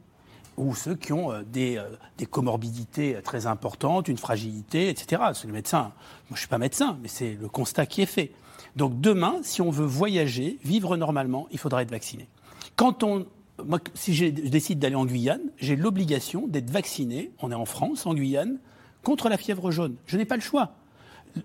ou 0.58 0.74
ceux 0.76 0.96
qui 0.96 1.14
ont 1.14 1.32
euh, 1.32 1.44
des, 1.44 1.78
euh, 1.78 1.88
des 2.18 2.26
comorbidités 2.26 3.16
euh, 3.16 3.22
très 3.22 3.46
importantes, 3.46 4.08
une 4.08 4.18
fragilité, 4.18 4.90
etc. 4.90 5.22
C'est 5.34 5.48
le 5.48 5.54
médecin. 5.54 5.84
Moi, 5.84 5.94
je 6.30 6.34
ne 6.34 6.40
suis 6.40 6.48
pas 6.48 6.58
médecin, 6.58 6.98
mais 7.02 7.08
c'est 7.08 7.38
le 7.40 7.48
constat 7.48 7.86
qui 7.86 8.02
est 8.02 8.08
fait. 8.08 8.32
Donc 8.76 9.00
demain, 9.00 9.36
si 9.44 9.62
on 9.62 9.70
veut 9.70 9.86
voyager, 9.86 10.60
vivre 10.64 10.98
normalement, 10.98 11.48
il 11.52 11.60
faudra 11.60 11.82
être 11.84 11.92
vacciné. 11.92 12.28
Quand 12.76 13.04
on, 13.04 13.26
moi, 13.64 13.80
si 13.94 14.14
je 14.14 14.26
décide 14.26 14.80
d'aller 14.80 14.96
en 14.96 15.06
Guyane, 15.06 15.42
j'ai 15.58 15.76
l'obligation 15.76 16.48
d'être 16.48 16.70
vacciné. 16.70 17.32
On 17.40 17.52
est 17.52 17.56
en 17.56 17.66
France, 17.66 18.06
en 18.06 18.14
Guyane, 18.14 18.60
contre 19.04 19.30
la 19.30 19.38
fièvre 19.38 19.72
jaune. 19.72 19.96
Je 20.06 20.18
n'ai 20.18 20.26
pas 20.26 20.36
le 20.36 20.42
choix. 20.42 20.74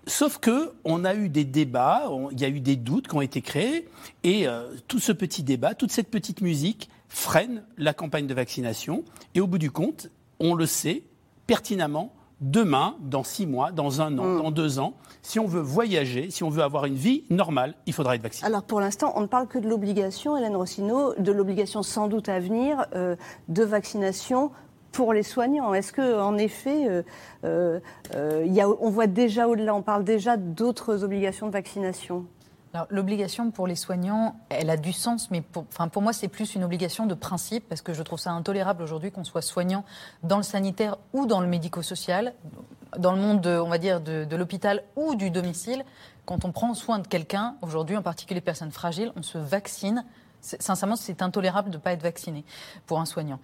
Sauf 0.07 0.39
que 0.39 0.73
on 0.85 1.05
a 1.05 1.13
eu 1.13 1.29
des 1.29 1.45
débats, 1.45 2.09
il 2.31 2.39
y 2.39 2.45
a 2.45 2.49
eu 2.49 2.59
des 2.59 2.75
doutes 2.75 3.07
qui 3.07 3.15
ont 3.15 3.21
été 3.21 3.41
créés, 3.41 3.87
et 4.23 4.47
tout 4.87 4.97
ce 4.97 5.11
petit 5.11 5.43
débat, 5.43 5.75
toute 5.75 5.91
cette 5.91 6.09
petite 6.09 6.41
musique 6.41 6.89
freine 7.13 7.63
la 7.77 7.93
campagne 7.93 8.25
de 8.27 8.33
vaccination. 8.33 9.03
Et 9.35 9.39
au 9.39 9.47
bout 9.47 9.59
du 9.59 9.71
compte, 9.71 10.09
on 10.39 10.55
le 10.55 10.65
sait 10.65 11.03
pertinemment, 11.47 12.11
demain, 12.41 12.95
dans 13.01 13.23
six 13.23 13.45
mois, 13.45 13.71
dans 13.71 14.01
un 14.01 14.17
an, 14.17 14.25
Mm. 14.25 14.41
dans 14.41 14.51
deux 14.51 14.79
ans, 14.79 14.95
si 15.21 15.39
on 15.39 15.45
veut 15.45 15.61
voyager, 15.61 16.29
si 16.31 16.43
on 16.43 16.49
veut 16.49 16.63
avoir 16.63 16.85
une 16.85 16.95
vie 16.95 17.23
normale, 17.29 17.75
il 17.85 17.93
faudra 17.93 18.15
être 18.15 18.23
vacciné. 18.23 18.47
Alors 18.47 18.63
pour 18.63 18.79
l'instant, 18.81 19.13
on 19.15 19.21
ne 19.21 19.27
parle 19.27 19.47
que 19.47 19.59
de 19.59 19.69
l'obligation, 19.69 20.35
Hélène 20.35 20.55
Rossino, 20.55 21.13
de 21.17 21.31
l'obligation 21.31 21.83
sans 21.83 22.07
doute 22.07 22.27
à 22.29 22.39
venir 22.39 22.85
euh, 22.95 23.15
de 23.47 23.63
vaccination 23.63 24.51
pour 24.91 25.13
les 25.13 25.23
soignants. 25.23 25.73
Est-ce 25.73 25.93
que, 25.93 26.19
en 26.19 26.37
effet, 26.37 26.87
euh, 26.87 27.03
euh, 27.45 28.43
il 28.45 28.53
y 28.53 28.61
a, 28.61 28.67
on 28.67 28.89
voit 28.89 29.07
déjà 29.07 29.47
au-delà, 29.47 29.73
on 29.75 29.81
parle 29.81 30.03
déjà 30.03 30.35
d'autres 30.35 31.03
obligations 31.03 31.47
de 31.47 31.51
vaccination? 31.51 32.25
L'obligation 32.89 33.51
pour 33.51 33.67
les 33.67 33.75
soignants, 33.75 34.35
elle 34.49 34.71
a 34.71 34.77
du 34.77 34.93
sens, 34.93 35.29
mais 35.29 35.41
pour, 35.41 35.65
moi, 36.01 36.11
c'est 36.11 36.27
plus 36.27 36.55
une 36.55 36.63
obligation 36.63 37.05
de 37.05 37.13
principe, 37.13 37.69
parce 37.69 37.83
que 37.83 37.93
je 37.93 38.01
trouve 38.01 38.19
ça 38.19 38.31
intolérable 38.31 38.81
aujourd'hui 38.81 39.11
qu'on 39.11 39.23
soit 39.23 39.43
soignant 39.43 39.85
dans 40.23 40.37
le 40.37 40.43
sanitaire 40.43 40.97
ou 41.13 41.27
dans 41.27 41.39
le 41.39 41.45
médico-social, 41.45 42.33
dans 42.97 43.11
le 43.11 43.21
monde, 43.21 43.41
de, 43.41 43.59
on 43.59 43.69
va 43.69 43.77
dire, 43.77 44.01
de, 44.01 44.35
l'hôpital 44.35 44.83
ou 44.95 45.13
du 45.13 45.29
domicile. 45.29 45.85
Quand 46.25 46.45
on 46.45 46.51
prend 46.51 46.73
soin 46.73 46.97
de 46.97 47.07
quelqu'un, 47.07 47.57
aujourd'hui, 47.61 47.95
en 47.95 48.01
particulier 48.01 48.41
personnes 48.41 48.71
fragiles, 48.71 49.11
on 49.15 49.21
se 49.21 49.37
vaccine. 49.37 50.03
Sincèrement, 50.41 50.95
c'est 50.95 51.21
intolérable 51.21 51.69
de 51.69 51.77
ne 51.77 51.81
pas 51.81 51.93
être 51.93 52.01
vacciné 52.01 52.43
pour 52.87 52.99
un 52.99 53.05
soignant. 53.05 53.39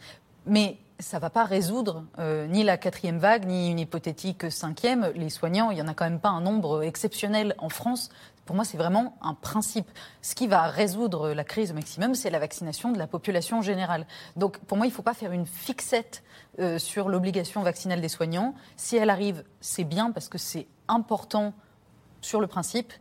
Mais 0.48 0.80
ça 1.00 1.18
ne 1.18 1.22
va 1.22 1.30
pas 1.30 1.46
résoudre 1.46 2.04
euh, 2.18 2.48
ni 2.48 2.64
la 2.64 2.78
quatrième 2.78 3.20
vague, 3.20 3.46
ni 3.46 3.70
une 3.70 3.80
hypothétique 3.80 4.52
cinquième. 4.52 5.12
Les 5.16 5.30
soignants, 5.30 5.72
il 5.72 5.76
n'y 5.76 5.82
en 5.82 5.88
a 5.88 5.94
quand 5.94 6.06
même 6.06 6.20
pas 6.20 6.30
un 6.30 6.42
nombre 6.42 6.84
exceptionnel 6.84 7.56
en 7.60 7.70
France. 7.70 8.10
Pour 8.50 8.56
moi, 8.56 8.66
c'est 8.66 8.80
vraiment 8.80 9.16
un 9.22 9.36
principe. 9.36 9.88
Ce 10.24 10.34
qui 10.34 10.48
va 10.48 10.64
résoudre 10.64 11.34
la 11.34 11.44
crise 11.44 11.70
au 11.70 11.76
maximum, 11.76 12.16
c'est 12.16 12.32
la 12.32 12.40
vaccination 12.40 12.92
de 12.92 12.98
la 12.98 13.06
population 13.06 13.62
générale. 13.62 14.08
Donc, 14.38 14.58
pour 14.58 14.76
moi, 14.76 14.88
il 14.88 14.90
ne 14.90 14.94
faut 14.96 15.04
pas 15.04 15.14
faire 15.14 15.32
une 15.34 15.46
fixette 15.46 16.24
euh, 16.58 16.80
sur 16.80 17.10
l'obligation 17.10 17.62
vaccinale 17.62 18.02
des 18.02 18.10
soignants. 18.10 18.56
Si 18.76 18.98
elle 18.98 19.12
arrive, 19.12 19.44
c'est 19.62 19.84
bien 19.84 20.10
parce 20.10 20.30
que 20.30 20.40
c'est 20.40 20.66
important 20.88 21.54
sur 22.22 22.42
le 22.42 22.48
principe, 22.48 22.92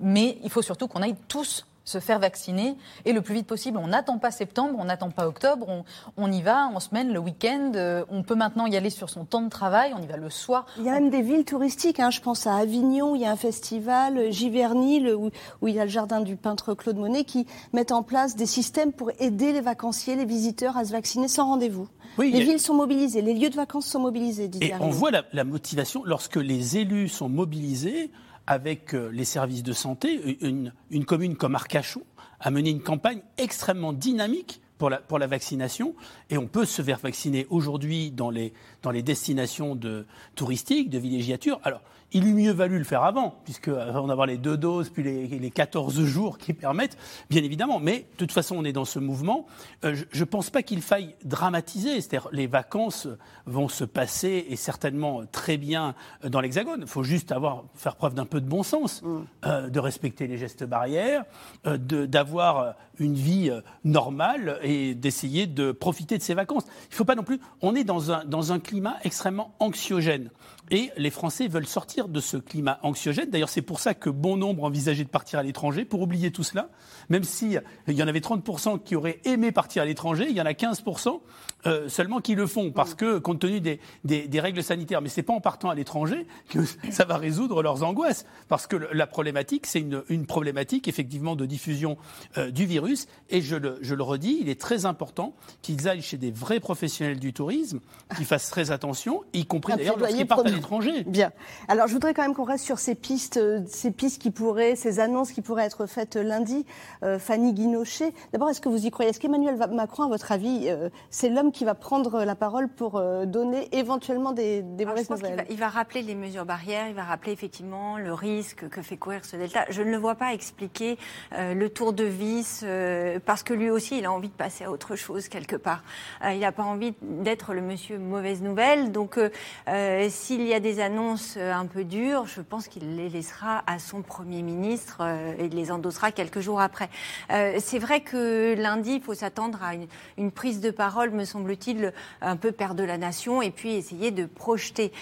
mais 0.00 0.40
il 0.42 0.50
faut 0.50 0.60
surtout 0.60 0.88
qu'on 0.88 1.02
aille 1.02 1.14
tous 1.28 1.68
se 1.86 2.00
faire 2.00 2.18
vacciner 2.18 2.76
et 3.06 3.12
le 3.14 3.22
plus 3.22 3.32
vite 3.36 3.46
possible. 3.46 3.78
On 3.78 3.86
n'attend 3.86 4.18
pas 4.18 4.30
septembre, 4.30 4.76
on 4.78 4.84
n'attend 4.84 5.10
pas 5.10 5.26
octobre, 5.26 5.66
on, 5.68 5.84
on 6.18 6.30
y 6.30 6.42
va 6.42 6.66
en 6.66 6.80
semaine, 6.80 7.12
le 7.12 7.18
week-end. 7.20 7.72
euh, 7.76 8.04
on 8.10 8.22
peut 8.24 8.34
maintenant 8.34 8.66
y 8.66 8.76
aller 8.76 8.90
sur 8.90 9.08
son 9.08 9.24
temps 9.24 9.40
de 9.40 9.48
travail, 9.48 9.94
on 9.98 10.02
y 10.02 10.06
va 10.06 10.16
le 10.18 10.28
soir. 10.28 10.66
Il 10.78 10.84
y 10.84 10.88
a 10.88 10.92
même 10.92 11.08
des 11.10 11.22
villes 11.22 11.44
touristiques, 11.44 12.00
hein, 12.00 12.10
je 12.10 12.20
pense 12.20 12.46
à 12.46 12.56
Avignon, 12.56 13.12
où 13.12 13.14
il 13.14 13.22
y 13.22 13.24
a 13.24 13.30
un 13.30 13.36
festival, 13.36 14.30
Giverny, 14.32 15.00
le- 15.00 15.16
où, 15.16 15.30
où 15.62 15.68
il 15.68 15.74
y 15.76 15.80
a 15.80 15.84
le 15.84 15.90
jardin 15.90 16.20
du 16.20 16.36
peintre 16.36 16.74
Claude 16.74 16.96
Monet, 16.96 17.22
qui 17.24 17.46
mettent 17.72 17.92
en 17.92 18.02
place 18.02 18.34
des 18.36 18.46
systèmes 18.46 18.92
pour 18.92 19.12
aider 19.20 19.52
les 19.52 19.60
vacanciers, 19.60 20.16
les 20.16 20.24
visiteurs 20.26 20.76
à 20.76 20.84
se 20.84 20.90
vacciner 20.92 21.28
sans 21.28 21.46
rendez-vous. 21.46 21.88
Oui, 22.18 22.32
les 22.32 22.40
a- 22.40 22.44
villes 22.44 22.60
sont 22.60 22.74
mobilisées, 22.74 23.22
les 23.22 23.34
lieux 23.34 23.50
de 23.50 23.54
vacances 23.56 23.86
sont 23.86 24.00
mobilisés, 24.00 24.48
Didier 24.48 24.70
Et 24.70 24.74
on 24.80 24.90
voit 24.90 25.12
la, 25.12 25.22
la 25.32 25.44
motivation 25.44 26.02
lorsque 26.04 26.36
les 26.36 26.78
élus 26.78 27.08
sont 27.08 27.28
mobilisés 27.28 28.10
avec 28.46 28.94
euh, 28.94 29.08
les 29.12 29.24
services 29.24 29.62
de 29.62 29.72
santé. 29.72 30.38
Une, 30.40 30.72
une 30.90 31.04
commune 31.04 31.36
comme 31.36 31.54
Arcachon 31.54 32.02
a 32.40 32.50
mené 32.50 32.70
une 32.70 32.82
campagne 32.82 33.20
extrêmement 33.38 33.92
dynamique 33.92 34.60
pour 34.78 35.18
la 35.18 35.26
vaccination. 35.26 35.94
Et 36.30 36.38
on 36.38 36.46
peut 36.46 36.64
se 36.64 36.82
faire 36.82 36.98
vacciner 36.98 37.46
aujourd'hui 37.50 38.10
dans 38.10 38.30
les, 38.30 38.52
dans 38.86 38.92
les 38.92 39.02
destinations 39.02 39.74
de, 39.74 40.06
touristiques, 40.36 40.90
de 40.90 40.98
villégiature. 40.98 41.58
Alors, 41.64 41.80
il 42.12 42.24
eût 42.24 42.34
mieux 42.34 42.52
valu 42.52 42.78
le 42.78 42.84
faire 42.84 43.02
avant, 43.02 43.34
puisque 43.44 43.66
avant 43.66 44.06
d'avoir 44.06 44.28
les 44.28 44.38
deux 44.38 44.56
doses, 44.56 44.90
puis 44.90 45.02
les, 45.02 45.26
les 45.26 45.50
14 45.50 46.04
jours 46.04 46.38
qui 46.38 46.52
permettent, 46.52 46.96
bien 47.28 47.42
évidemment. 47.42 47.80
Mais 47.80 48.06
de 48.12 48.16
toute 48.16 48.30
façon, 48.30 48.54
on 48.56 48.64
est 48.64 48.72
dans 48.72 48.84
ce 48.84 49.00
mouvement. 49.00 49.46
Euh, 49.84 49.96
je 50.12 50.20
ne 50.20 50.24
pense 50.24 50.50
pas 50.50 50.62
qu'il 50.62 50.82
faille 50.82 51.16
dramatiser. 51.24 52.00
C'est-à-dire, 52.00 52.28
les 52.30 52.46
vacances 52.46 53.08
vont 53.44 53.68
se 53.68 53.82
passer, 53.84 54.46
et 54.48 54.54
certainement 54.56 55.22
très 55.26 55.56
bien 55.56 55.96
euh, 56.24 56.28
dans 56.28 56.40
l'Hexagone. 56.40 56.82
Il 56.82 56.86
faut 56.86 57.02
juste 57.02 57.32
avoir, 57.32 57.64
faire 57.74 57.96
preuve 57.96 58.14
d'un 58.14 58.24
peu 58.24 58.40
de 58.40 58.48
bon 58.48 58.62
sens, 58.62 59.02
euh, 59.44 59.68
de 59.68 59.80
respecter 59.80 60.28
les 60.28 60.38
gestes 60.38 60.64
barrières, 60.64 61.24
euh, 61.66 61.76
d'avoir 61.76 62.74
une 62.98 63.14
vie 63.14 63.50
normale 63.84 64.58
et 64.62 64.94
d'essayer 64.94 65.46
de 65.46 65.72
profiter 65.72 66.16
de 66.18 66.22
ces 66.22 66.34
vacances. 66.34 66.64
Il 66.84 66.92
ne 66.92 66.94
faut 66.94 67.04
pas 67.04 67.14
non 67.14 67.24
plus. 67.24 67.40
On 67.62 67.74
est 67.74 67.84
dans 67.84 68.12
un, 68.12 68.24
dans 68.24 68.52
un 68.52 68.58
climat 68.58 68.75
extrêmement 69.02 69.54
anxiogène. 69.60 70.30
Et 70.70 70.90
les 70.96 71.10
Français 71.10 71.46
veulent 71.48 71.66
sortir 71.66 72.08
de 72.08 72.18
ce 72.20 72.36
climat 72.36 72.78
anxiogène. 72.82 73.30
D'ailleurs, 73.30 73.48
c'est 73.48 73.62
pour 73.62 73.78
ça 73.80 73.94
que 73.94 74.10
bon 74.10 74.36
nombre 74.36 74.64
envisageaient 74.64 75.04
de 75.04 75.08
partir 75.08 75.38
à 75.38 75.42
l'étranger, 75.44 75.84
pour 75.84 76.00
oublier 76.02 76.32
tout 76.32 76.42
cela. 76.42 76.70
Même 77.08 77.22
si 77.24 77.56
euh, 77.56 77.60
il 77.86 77.94
y 77.94 78.02
en 78.02 78.08
avait 78.08 78.18
30% 78.20 78.82
qui 78.82 78.96
auraient 78.96 79.20
aimé 79.24 79.52
partir 79.52 79.82
à 79.82 79.86
l'étranger, 79.86 80.26
il 80.28 80.36
y 80.36 80.40
en 80.40 80.46
a 80.46 80.52
15% 80.52 81.20
euh, 81.66 81.88
seulement 81.88 82.20
qui 82.20 82.34
le 82.34 82.46
font, 82.46 82.72
parce 82.72 82.94
que, 82.94 83.18
compte 83.18 83.38
tenu 83.40 83.60
des, 83.60 83.80
des- 84.04 84.26
des 84.28 84.40
règles 84.40 84.62
sanitaires, 84.62 85.00
mais 85.02 85.08
c'est 85.08 85.22
pas 85.22 85.32
en 85.32 85.40
partant 85.40 85.70
à 85.70 85.74
l'étranger 85.74 86.26
que 86.48 86.58
ça 86.90 87.04
va 87.04 87.16
résoudre 87.16 87.62
leurs 87.62 87.82
angoisses. 87.84 88.26
Parce 88.48 88.66
que 88.66 88.76
la 88.76 89.06
problématique, 89.06 89.66
c'est 89.66 89.80
une, 89.80 90.02
une 90.08 90.26
problématique, 90.26 90.88
effectivement, 90.88 91.36
de 91.36 91.46
diffusion 91.46 91.96
euh, 92.38 92.50
du 92.50 92.66
virus. 92.66 93.06
Et 93.30 93.40
je 93.40 93.54
le, 93.56 93.78
je 93.82 93.94
le 93.94 94.02
redis, 94.02 94.38
il 94.40 94.48
est 94.48 94.60
très 94.60 94.84
important 94.84 95.34
qu'ils 95.62 95.88
aillent 95.88 96.02
chez 96.02 96.18
des 96.18 96.30
vrais 96.32 96.58
professionnels 96.60 97.20
du 97.20 97.32
tourisme, 97.32 97.78
qui 98.16 98.24
fassent 98.24 98.50
très 98.50 98.72
attention, 98.72 99.22
y 99.32 99.44
compris 99.46 99.72
d'ailleurs 99.78 99.94
lorsqu'ils 100.00 100.26
partent 100.26 100.40
à. 100.54 100.55
L'étranger. 100.56 101.04
Bien. 101.04 101.32
Alors, 101.68 101.86
je 101.86 101.92
voudrais 101.92 102.14
quand 102.14 102.22
même 102.22 102.34
qu'on 102.34 102.44
reste 102.44 102.64
sur 102.64 102.78
ces 102.78 102.94
pistes, 102.94 103.36
euh, 103.36 103.60
ces 103.66 103.90
pistes 103.90 104.20
qui 104.20 104.30
pourraient, 104.30 104.76
ces 104.76 105.00
annonces 105.00 105.32
qui 105.32 105.42
pourraient 105.42 105.64
être 105.66 105.86
faites 105.86 106.16
lundi. 106.16 106.66
Euh, 107.02 107.18
Fanny 107.18 107.52
Guinochet, 107.52 108.12
d'abord, 108.32 108.50
est-ce 108.50 108.60
que 108.60 108.68
vous 108.68 108.86
y 108.86 108.90
croyez? 108.90 109.10
Est-ce 109.10 109.20
qu'Emmanuel 109.20 109.56
Macron, 109.72 110.04
à 110.04 110.08
votre 110.08 110.32
avis, 110.32 110.66
euh, 110.68 110.88
c'est 111.10 111.28
l'homme 111.28 111.52
qui 111.52 111.64
va 111.64 111.74
prendre 111.74 112.24
la 112.24 112.34
parole 112.34 112.68
pour 112.68 112.96
euh, 112.96 113.26
donner 113.26 113.68
éventuellement 113.72 114.32
des, 114.32 114.62
des 114.62 114.84
Alors, 114.84 114.96
je 114.96 115.02
mauvaises 115.02 115.22
nouvelles? 115.22 115.36
va, 115.36 115.44
il 115.50 115.58
va 115.58 115.68
rappeler 115.68 116.02
les 116.02 116.14
mesures 116.14 116.44
barrières, 116.44 116.88
il 116.88 116.94
va 116.94 117.04
rappeler 117.04 117.32
effectivement 117.32 117.98
le 117.98 118.12
risque 118.12 118.68
que 118.68 118.82
fait 118.82 118.96
courir 118.96 119.24
ce 119.24 119.36
delta. 119.36 119.64
Je 119.70 119.82
ne 119.82 119.90
le 119.90 119.96
vois 119.96 120.14
pas 120.14 120.32
expliquer 120.32 120.98
euh, 121.32 121.54
le 121.54 121.68
tour 121.70 121.92
de 121.92 122.04
vis 122.04 122.62
euh, 122.64 123.18
parce 123.24 123.42
que 123.42 123.54
lui 123.54 123.70
aussi, 123.70 123.98
il 123.98 124.04
a 124.04 124.12
envie 124.12 124.28
de 124.28 124.34
passer 124.34 124.64
à 124.64 124.70
autre 124.70 124.96
chose 124.96 125.28
quelque 125.28 125.56
part. 125.56 125.82
Euh, 126.24 126.32
il 126.32 126.40
n'a 126.40 126.52
pas 126.52 126.62
envie 126.62 126.94
d'être 127.02 127.52
le 127.54 127.60
monsieur 127.60 127.98
mauvaise 127.98 128.42
nouvelle. 128.42 128.92
Donc, 128.92 129.18
euh, 129.18 129.30
euh, 129.68 130.06
s'il 130.10 130.45
y 130.48 130.54
a 130.54 130.60
des 130.60 130.80
annonces 130.80 131.34
euh, 131.36 131.52
un 131.52 131.66
peu 131.66 131.84
dures, 131.84 132.26
je 132.26 132.40
pense 132.40 132.68
qu'il 132.68 132.96
les 132.96 133.08
laissera 133.08 133.62
à 133.66 133.78
son 133.78 134.02
Premier 134.02 134.42
ministre 134.42 134.98
euh, 135.00 135.34
et 135.38 135.48
les 135.48 135.70
endossera 135.70 136.12
quelques 136.12 136.40
jours 136.40 136.60
après. 136.60 136.88
Euh, 137.30 137.56
C'est 137.58 137.78
vrai 137.78 138.00
que 138.00 138.54
lundi, 138.54 138.94
il 138.94 139.00
faut 139.02 139.14
s'attendre 139.14 139.62
à 139.62 139.74
une, 140.18 140.30
prise 140.30 140.60
de 140.60 140.70
parole, 140.70 141.10
me 141.10 141.24
semble-t-il, 141.24 141.92
un 142.20 142.36
peu 142.36 142.52
père 142.52 142.74
de 142.74 142.84
la 142.84 142.98
nation, 142.98 143.42
et 143.42 143.50
puis 143.50 143.74
essayer 143.74 144.10
de 144.10 144.26
projeter 144.26 144.92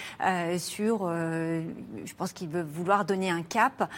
sur. 0.57 1.09
je 1.09 2.13
pense 2.17 2.31
qu'il 2.31 2.49
veut 2.49 2.63
vouloir 2.63 3.05
donner 3.05 3.29
un 3.29 3.43
cap. 3.43 3.89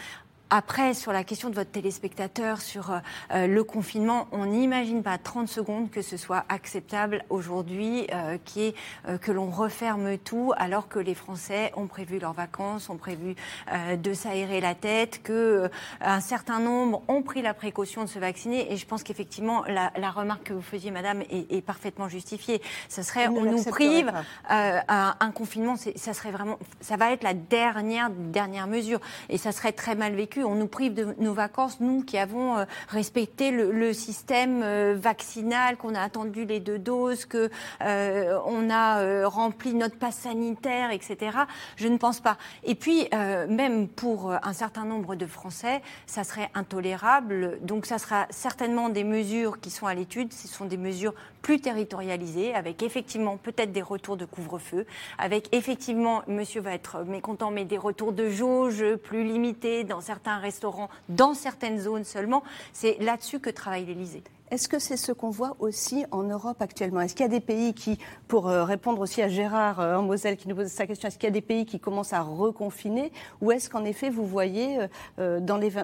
Après, 0.50 0.94
sur 0.94 1.12
la 1.12 1.24
question 1.24 1.50
de 1.50 1.54
votre 1.54 1.70
téléspectateur, 1.70 2.62
sur 2.62 2.90
euh, 2.90 2.98
euh, 3.34 3.46
le 3.46 3.64
confinement, 3.64 4.28
on 4.32 4.46
n'imagine 4.46 5.02
pas 5.02 5.18
30 5.18 5.46
secondes 5.46 5.90
que 5.90 6.00
ce 6.00 6.16
soit 6.16 6.46
acceptable 6.48 7.22
aujourd'hui 7.28 8.06
euh, 8.14 8.38
qui 8.46 8.62
est, 8.62 8.74
euh, 9.08 9.18
que 9.18 9.30
l'on 9.30 9.50
referme 9.50 10.16
tout 10.16 10.54
alors 10.56 10.88
que 10.88 10.98
les 10.98 11.14
Français 11.14 11.70
ont 11.76 11.86
prévu 11.86 12.18
leurs 12.18 12.32
vacances, 12.32 12.88
ont 12.88 12.96
prévu 12.96 13.34
euh, 13.70 13.96
de 13.96 14.14
s'aérer 14.14 14.62
la 14.62 14.74
tête, 14.74 15.22
que 15.22 15.32
euh, 15.32 15.68
un 16.00 16.20
certain 16.20 16.60
nombre 16.60 17.02
ont 17.08 17.20
pris 17.22 17.42
la 17.42 17.52
précaution 17.52 18.02
de 18.04 18.08
se 18.08 18.18
vacciner. 18.18 18.72
Et 18.72 18.78
je 18.78 18.86
pense 18.86 19.02
qu'effectivement, 19.02 19.64
la, 19.66 19.92
la 19.98 20.10
remarque 20.10 20.44
que 20.44 20.54
vous 20.54 20.62
faisiez, 20.62 20.90
madame, 20.90 21.20
est, 21.30 21.52
est 21.52 21.60
parfaitement 21.60 22.08
justifiée. 22.08 22.62
Ce 22.88 23.02
serait, 23.02 23.28
on 23.28 23.42
nous 23.42 23.64
prive 23.64 24.10
euh, 24.50 24.78
un, 24.88 25.14
un 25.20 25.30
confinement, 25.30 25.76
ça 25.76 26.14
serait 26.14 26.30
vraiment, 26.30 26.58
ça 26.80 26.96
va 26.96 27.12
être 27.12 27.22
la 27.22 27.34
dernière 27.34 28.08
dernière 28.08 28.66
mesure, 28.66 29.00
et 29.28 29.36
ça 29.36 29.52
serait 29.52 29.72
très 29.72 29.94
mal 29.94 30.14
vécu. 30.14 30.37
On 30.44 30.54
nous 30.54 30.66
prive 30.66 30.94
de 30.94 31.14
nos 31.18 31.32
vacances, 31.32 31.80
nous 31.80 32.02
qui 32.02 32.18
avons 32.18 32.56
euh, 32.56 32.64
respecté 32.88 33.50
le, 33.50 33.92
système 33.92 34.62
euh, 34.62 34.96
vaccinal, 34.98 35.76
qu'on 35.76 35.94
a 35.94 36.00
attendu 36.00 36.44
les 36.44 36.60
deux 36.60 36.78
doses, 36.78 37.24
que 37.24 37.50
euh, 37.82 38.38
on 38.46 38.70
a 38.70 39.26
rempli 39.26 39.74
notre 39.74 39.96
passe 39.96 40.16
sanitaire, 40.16 40.90
etc. 40.90 41.38
Je 41.76 41.88
ne 41.88 41.96
pense 41.96 42.20
pas. 42.20 42.36
Et 42.64 42.74
puis 42.74 43.08
même 43.12 43.88
pour 43.88 44.32
un 44.32 44.52
certain 44.52 44.84
nombre 44.84 45.14
de 45.14 45.26
Français, 45.26 45.82
ça 46.06 46.24
serait 46.24 46.50
intolérable. 46.54 47.58
Donc 47.62 47.86
ça 47.86 47.98
sera 47.98 48.26
certainement 48.30 48.88
des 48.88 49.04
mesures 49.04 49.60
qui 49.60 49.70
sont 49.70 49.86
à 49.86 49.94
l'étude. 49.94 50.32
Ce 50.32 50.48
sont 50.48 50.64
des 50.64 50.76
mesures 50.76 51.14
plus 51.42 51.60
territorialisées, 51.60 52.54
avec 52.54 52.82
effectivement 52.82 53.36
peut-être 53.36 53.72
des 53.72 53.82
retours 53.82 54.16
de 54.16 54.24
couvre-feu, 54.24 54.86
avec 55.18 55.48
effectivement, 55.52 56.22
monsieur 56.26 56.60
va 56.60 56.74
être 56.74 57.04
mécontent, 57.04 57.50
mais 57.50 57.64
des 57.64 57.78
retours 57.78 58.12
de 58.12 58.28
jauge 58.28 58.84
plus 58.96 59.24
limités 59.24 59.84
dans 59.84 60.00
certains 60.00 60.27
restaurants, 60.36 60.90
dans 61.08 61.32
certaines 61.32 61.78
zones 61.80 62.04
seulement. 62.04 62.42
C'est 62.74 62.98
là-dessus 63.00 63.40
que 63.40 63.48
travaille 63.48 63.86
l'Élysée. 63.86 64.22
Est-ce 64.50 64.68
que 64.68 64.78
c'est 64.78 64.96
ce 64.96 65.12
qu'on 65.12 65.30
voit 65.30 65.56
aussi 65.58 66.06
en 66.10 66.22
Europe 66.22 66.62
actuellement? 66.62 67.00
Est-ce 67.00 67.14
qu'il 67.14 67.24
y 67.24 67.28
a 67.28 67.30
des 67.30 67.40
pays 67.40 67.74
qui, 67.74 67.98
pour 68.28 68.48
euh, 68.48 68.64
répondre 68.64 69.00
aussi 69.00 69.20
à 69.20 69.28
Gérard 69.28 69.80
euh, 69.80 69.96
en 69.96 70.02
Moselle 70.02 70.36
qui 70.36 70.48
nous 70.48 70.54
pose 70.54 70.68
sa 70.68 70.86
question, 70.86 71.08
est-ce 71.08 71.18
qu'il 71.18 71.26
y 71.26 71.32
a 71.32 71.32
des 71.32 71.42
pays 71.42 71.66
qui 71.66 71.78
commencent 71.78 72.14
à 72.14 72.22
reconfiner? 72.22 73.12
Ou 73.42 73.52
est-ce 73.52 73.68
qu'en 73.68 73.84
effet 73.84 74.08
vous 74.08 74.26
voyez 74.26 74.78
euh, 75.18 75.40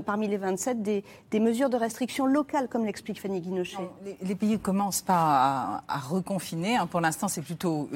parmi 0.06 0.28
les 0.28 0.38
27 0.38 0.82
des, 0.82 1.04
mesures 1.34 1.68
de 1.68 1.76
restriction 1.76 2.26
locales, 2.26 2.68
comme 2.68 2.86
l'explique 2.86 3.20
Fanny 3.20 3.40
Guinochet? 3.40 3.88
Les, 4.22 4.34
pays 4.34 4.52
ne 4.52 4.56
commencent 4.56 5.02
pas 5.02 5.82
à, 5.86 5.98
reconfiner. 5.98 6.76
Hein. 6.76 6.86
Pour 6.86 7.00
l'instant, 7.00 7.28
c'est 7.28 7.42
plutôt 7.42 7.88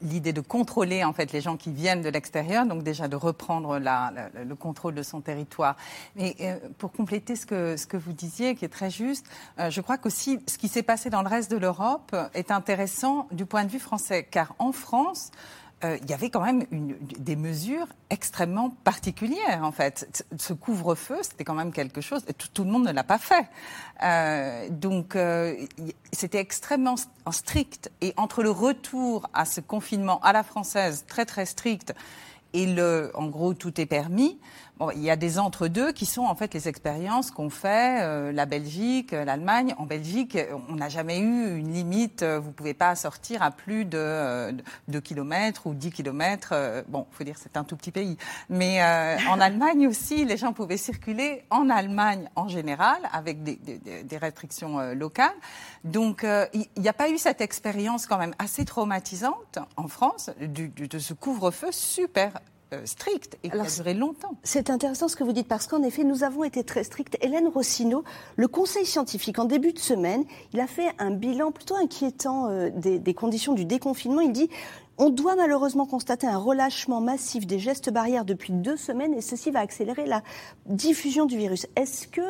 l'idée 0.00 0.32
de 0.32 0.40
contrôler 0.40 1.04
en 1.04 1.12
fait 1.12 1.32
les 1.32 1.40
gens 1.40 1.56
qui 1.56 1.70
viennent 1.70 2.02
de 2.02 2.08
l'extérieur, 2.08 2.66
donc 2.66 2.82
déjà 2.82 3.06
de 3.06 3.16
reprendre 3.16 3.78
le 3.78 4.54
contrôle 4.54 4.94
de 4.94 5.02
son 5.02 5.20
territoire. 5.20 5.76
Mais 6.16 6.36
pour 6.78 6.92
compléter 6.92 7.36
ce 7.36 7.46
que 7.46 7.96
vous 7.96 8.12
disiez, 8.12 8.54
qui 8.54 8.64
est 8.64 8.68
très 8.68 8.90
juste, 8.90 9.26
euh, 9.58 9.70
je 9.70 9.80
crois 9.80 9.98
qu'aussi 9.98 10.40
ce 10.46 10.58
qui 10.58 10.68
s'est 10.68 10.82
passé 10.82 11.10
dans 11.10 11.22
le 11.22 11.28
reste 11.28 11.50
de 11.50 11.56
l'Europe 11.56 12.14
est 12.34 12.50
intéressant 12.50 13.28
du 13.32 13.46
point 13.46 13.64
de 13.64 13.70
vue 13.70 13.78
français, 13.78 14.26
car 14.30 14.54
en 14.58 14.72
France, 14.72 15.30
euh, 15.84 15.98
il 16.02 16.10
y 16.10 16.14
avait 16.14 16.30
quand 16.30 16.44
même 16.44 16.64
des 17.18 17.36
mesures 17.36 17.86
extrêmement 18.10 18.70
particulières, 18.70 19.60
en 19.62 19.72
fait. 19.72 20.24
Ce 20.38 20.52
couvre-feu, 20.52 21.18
c'était 21.22 21.44
quand 21.44 21.54
même 21.54 21.72
quelque 21.72 22.00
chose, 22.00 22.24
tout, 22.38 22.48
tout 22.54 22.64
le 22.64 22.70
monde 22.70 22.86
ne 22.86 22.92
l'a 22.92 23.04
pas 23.04 23.18
fait. 23.18 23.46
Euh, 24.02 24.68
donc, 24.70 25.16
c'était 26.12 26.38
extrêmement 26.38 26.94
strict. 27.30 27.90
Et 28.00 28.14
entre 28.16 28.42
le 28.42 28.50
retour 28.50 29.28
à 29.34 29.44
ce 29.44 29.60
confinement 29.60 30.20
à 30.20 30.32
la 30.32 30.44
française, 30.44 31.04
très 31.08 31.26
très 31.26 31.46
strict, 31.46 31.94
et 32.52 32.66
le, 32.66 33.10
en 33.14 33.26
gros, 33.26 33.54
tout 33.54 33.80
est 33.80 33.86
permis, 33.86 34.38
il 34.90 35.02
y 35.02 35.10
a 35.10 35.16
des 35.16 35.38
entre-deux 35.38 35.92
qui 35.92 36.06
sont 36.06 36.22
en 36.22 36.34
fait 36.34 36.54
les 36.54 36.68
expériences 36.68 37.30
qu'ont 37.30 37.50
fait 37.50 38.02
euh, 38.02 38.32
la 38.32 38.46
Belgique, 38.46 39.12
euh, 39.12 39.24
l'Allemagne. 39.24 39.74
En 39.78 39.86
Belgique, 39.86 40.38
on 40.68 40.76
n'a 40.76 40.88
jamais 40.88 41.18
eu 41.18 41.58
une 41.58 41.72
limite. 41.72 42.22
Euh, 42.22 42.40
vous 42.40 42.48
ne 42.48 42.52
pouvez 42.52 42.74
pas 42.74 42.94
sortir 42.94 43.42
à 43.42 43.50
plus 43.50 43.84
de 43.84 43.98
euh, 43.98 44.52
2 44.88 45.00
km 45.00 45.66
ou 45.66 45.74
10 45.74 45.90
km. 45.90 46.50
Euh, 46.52 46.82
bon, 46.88 47.06
il 47.12 47.16
faut 47.16 47.24
dire 47.24 47.36
c'est 47.38 47.56
un 47.56 47.64
tout 47.64 47.76
petit 47.76 47.90
pays. 47.90 48.16
Mais 48.48 48.82
euh, 48.82 49.16
en 49.30 49.40
Allemagne 49.40 49.86
aussi, 49.86 50.24
les 50.24 50.36
gens 50.36 50.52
pouvaient 50.52 50.76
circuler 50.76 51.44
en 51.50 51.70
Allemagne 51.70 52.28
en 52.36 52.48
général 52.48 52.98
avec 53.12 53.42
des, 53.42 53.56
des, 53.56 54.02
des 54.02 54.18
restrictions 54.18 54.92
locales. 54.94 55.30
Donc, 55.84 56.24
il 56.54 56.68
n'y 56.82 56.88
a 56.88 56.92
pas 56.92 57.10
eu 57.10 57.18
cette 57.18 57.40
expérience 57.40 58.06
quand 58.06 58.18
même 58.18 58.34
assez 58.38 58.64
traumatisante 58.64 59.58
en 59.76 59.88
France 59.88 60.30
du, 60.40 60.68
du, 60.68 60.88
de 60.88 60.98
ce 60.98 61.14
couvre-feu 61.14 61.72
super 61.72 62.32
euh, 62.72 62.86
strict 62.86 63.38
et 63.42 63.50
Alors, 63.50 63.66
qui 63.66 63.72
a 63.72 63.76
duré 63.76 63.94
longtemps. 63.94 64.36
C'est 64.42 64.70
intéressant 64.70 65.08
ce 65.08 65.16
que 65.16 65.24
vous 65.24 65.32
dites 65.32 65.48
parce 65.48 65.66
qu'en 65.66 65.82
effet, 65.82 66.04
nous 66.04 66.24
avons 66.24 66.44
été 66.44 66.64
très 66.64 66.84
stricts. 66.84 67.16
Hélène 67.20 67.48
Rossino, 67.48 68.04
le 68.36 68.48
Conseil 68.48 68.86
scientifique, 68.86 69.38
en 69.38 69.44
début 69.44 69.72
de 69.72 69.78
semaine, 69.78 70.24
il 70.52 70.60
a 70.60 70.66
fait 70.66 70.90
un 70.98 71.10
bilan 71.10 71.52
plutôt 71.52 71.76
inquiétant 71.76 72.48
euh, 72.48 72.70
des, 72.74 72.98
des 72.98 73.14
conditions 73.14 73.54
du 73.54 73.64
déconfinement. 73.64 74.20
Il 74.20 74.32
dit 74.32 74.50
on 74.98 75.10
doit 75.10 75.36
malheureusement 75.36 75.86
constater 75.86 76.26
un 76.26 76.36
relâchement 76.36 77.00
massif 77.00 77.46
des 77.46 77.58
gestes 77.58 77.90
barrières 77.90 78.24
depuis 78.24 78.52
deux 78.52 78.76
semaines 78.76 79.14
et 79.14 79.20
ceci 79.20 79.50
va 79.50 79.60
accélérer 79.60 80.06
la 80.06 80.22
diffusion 80.66 81.26
du 81.26 81.36
virus. 81.36 81.66
Est-ce 81.76 82.06
que 82.06 82.20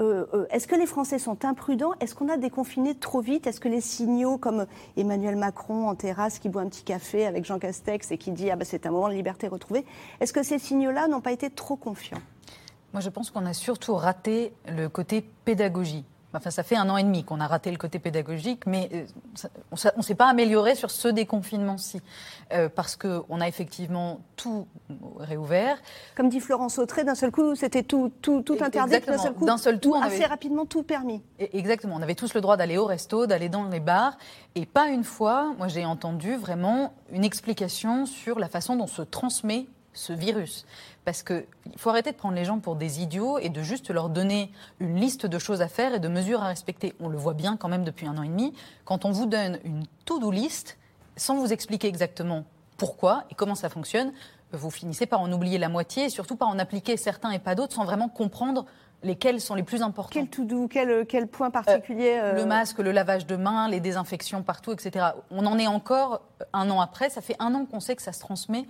euh, 0.00 0.26
euh, 0.32 0.46
est-ce 0.50 0.66
que 0.66 0.74
les 0.74 0.86
Français 0.86 1.18
sont 1.18 1.44
imprudents? 1.44 1.92
Est-ce 2.00 2.14
qu'on 2.14 2.28
a 2.28 2.36
déconfiné 2.36 2.94
trop 2.94 3.20
vite? 3.20 3.46
Est-ce 3.46 3.60
que 3.60 3.68
les 3.68 3.80
signaux 3.80 4.38
comme 4.38 4.66
Emmanuel 4.96 5.36
Macron 5.36 5.88
en 5.88 5.94
terrasse 5.94 6.38
qui 6.38 6.48
boit 6.48 6.62
un 6.62 6.68
petit 6.68 6.84
café 6.84 7.26
avec 7.26 7.44
Jean 7.44 7.58
Castex 7.58 8.10
et 8.10 8.18
qui 8.18 8.30
dit 8.30 8.50
ah 8.50 8.56
ben, 8.56 8.64
c'est 8.64 8.86
un 8.86 8.90
moment 8.90 9.08
de 9.08 9.14
liberté 9.14 9.46
retrouvée, 9.48 9.84
est-ce 10.20 10.32
que 10.32 10.42
ces 10.42 10.58
signaux-là 10.58 11.08
n'ont 11.08 11.20
pas 11.20 11.32
été 11.32 11.50
trop 11.50 11.76
confiants? 11.76 12.20
Moi 12.92 13.00
je 13.00 13.10
pense 13.10 13.30
qu'on 13.30 13.44
a 13.44 13.52
surtout 13.52 13.94
raté 13.94 14.52
le 14.66 14.88
côté 14.88 15.24
pédagogie. 15.44 16.04
Enfin, 16.32 16.50
ça 16.50 16.62
fait 16.62 16.76
un 16.76 16.88
an 16.88 16.96
et 16.96 17.02
demi 17.02 17.24
qu'on 17.24 17.40
a 17.40 17.46
raté 17.46 17.70
le 17.70 17.76
côté 17.76 17.98
pédagogique, 17.98 18.66
mais 18.66 18.88
euh, 18.92 19.04
on 19.72 19.98
ne 19.98 20.02
s'est 20.02 20.14
pas 20.14 20.28
amélioré 20.28 20.74
sur 20.74 20.90
ce 20.90 21.08
déconfinement-ci, 21.08 22.00
euh, 22.52 22.68
parce 22.68 22.96
qu'on 22.96 23.40
a 23.40 23.48
effectivement 23.48 24.20
tout 24.36 24.66
réouvert. 25.18 25.76
Comme 26.16 26.28
dit 26.28 26.40
Florence 26.40 26.78
Autré, 26.78 27.02
d'un 27.04 27.16
seul 27.16 27.32
coup, 27.32 27.56
c'était 27.56 27.82
tout, 27.82 28.12
tout, 28.22 28.42
tout 28.42 28.56
interdit, 28.60 29.00
d'un 29.00 29.18
seul 29.18 29.34
coup, 29.34 29.44
d'un 29.44 29.58
seul 29.58 29.80
tout, 29.80 29.94
assez 29.94 30.16
avait... 30.16 30.26
rapidement 30.26 30.66
tout 30.66 30.84
permis. 30.84 31.20
Exactement, 31.38 31.96
on 31.96 32.02
avait 32.02 32.14
tous 32.14 32.34
le 32.34 32.40
droit 32.40 32.56
d'aller 32.56 32.78
au 32.78 32.86
resto, 32.86 33.26
d'aller 33.26 33.48
dans 33.48 33.64
les 33.64 33.80
bars, 33.80 34.16
et 34.54 34.66
pas 34.66 34.88
une 34.88 35.04
fois, 35.04 35.52
moi 35.58 35.68
j'ai 35.68 35.84
entendu 35.84 36.36
vraiment 36.36 36.92
une 37.12 37.24
explication 37.24 38.06
sur 38.06 38.38
la 38.38 38.48
façon 38.48 38.76
dont 38.76 38.86
se 38.86 39.02
transmet 39.02 39.66
ce 39.92 40.12
virus. 40.12 40.66
Parce 41.04 41.22
qu'il 41.22 41.44
faut 41.76 41.90
arrêter 41.90 42.12
de 42.12 42.16
prendre 42.16 42.34
les 42.34 42.44
gens 42.44 42.58
pour 42.58 42.76
des 42.76 43.00
idiots 43.02 43.38
et 43.38 43.48
de 43.48 43.62
juste 43.62 43.90
leur 43.90 44.10
donner 44.10 44.52
une 44.80 44.96
liste 44.96 45.26
de 45.26 45.38
choses 45.38 45.62
à 45.62 45.68
faire 45.68 45.94
et 45.94 45.98
de 45.98 46.08
mesures 46.08 46.42
à 46.42 46.48
respecter. 46.48 46.94
On 47.00 47.08
le 47.08 47.16
voit 47.16 47.34
bien 47.34 47.56
quand 47.56 47.68
même 47.68 47.84
depuis 47.84 48.06
un 48.06 48.16
an 48.18 48.22
et 48.22 48.28
demi. 48.28 48.52
Quand 48.84 49.04
on 49.04 49.10
vous 49.10 49.26
donne 49.26 49.58
une 49.64 49.84
to-do 50.04 50.30
list, 50.30 50.76
sans 51.16 51.36
vous 51.36 51.52
expliquer 51.52 51.88
exactement 51.88 52.44
pourquoi 52.76 53.24
et 53.30 53.34
comment 53.34 53.54
ça 53.54 53.68
fonctionne, 53.68 54.12
vous 54.52 54.70
finissez 54.70 55.06
par 55.06 55.20
en 55.20 55.32
oublier 55.32 55.58
la 55.58 55.68
moitié 55.68 56.04
et 56.04 56.08
surtout 56.10 56.36
par 56.36 56.48
en 56.48 56.58
appliquer 56.58 56.96
certains 56.96 57.30
et 57.30 57.38
pas 57.38 57.54
d'autres 57.54 57.74
sans 57.74 57.84
vraiment 57.84 58.08
comprendre 58.08 58.66
lesquels 59.02 59.40
sont 59.40 59.54
les 59.54 59.62
plus 59.62 59.82
importants. 59.82 60.12
Quel 60.12 60.28
tout 60.28 60.44
doux, 60.44 60.68
quel, 60.68 61.06
quel 61.06 61.26
point 61.26 61.50
particulier 61.50 62.18
euh, 62.22 62.34
Le 62.34 62.44
masque, 62.44 62.78
le 62.78 62.92
lavage 62.92 63.26
de 63.26 63.36
mains, 63.36 63.68
les 63.68 63.80
désinfections 63.80 64.42
partout, 64.42 64.72
etc. 64.72 65.06
On 65.30 65.46
en 65.46 65.58
est 65.58 65.66
encore 65.66 66.20
un 66.52 66.68
an 66.70 66.80
après. 66.80 67.08
Ça 67.08 67.20
fait 67.20 67.36
un 67.38 67.54
an 67.54 67.64
qu'on 67.64 67.80
sait 67.80 67.96
que 67.96 68.02
ça 68.02 68.12
se 68.12 68.20
transmet 68.20 68.66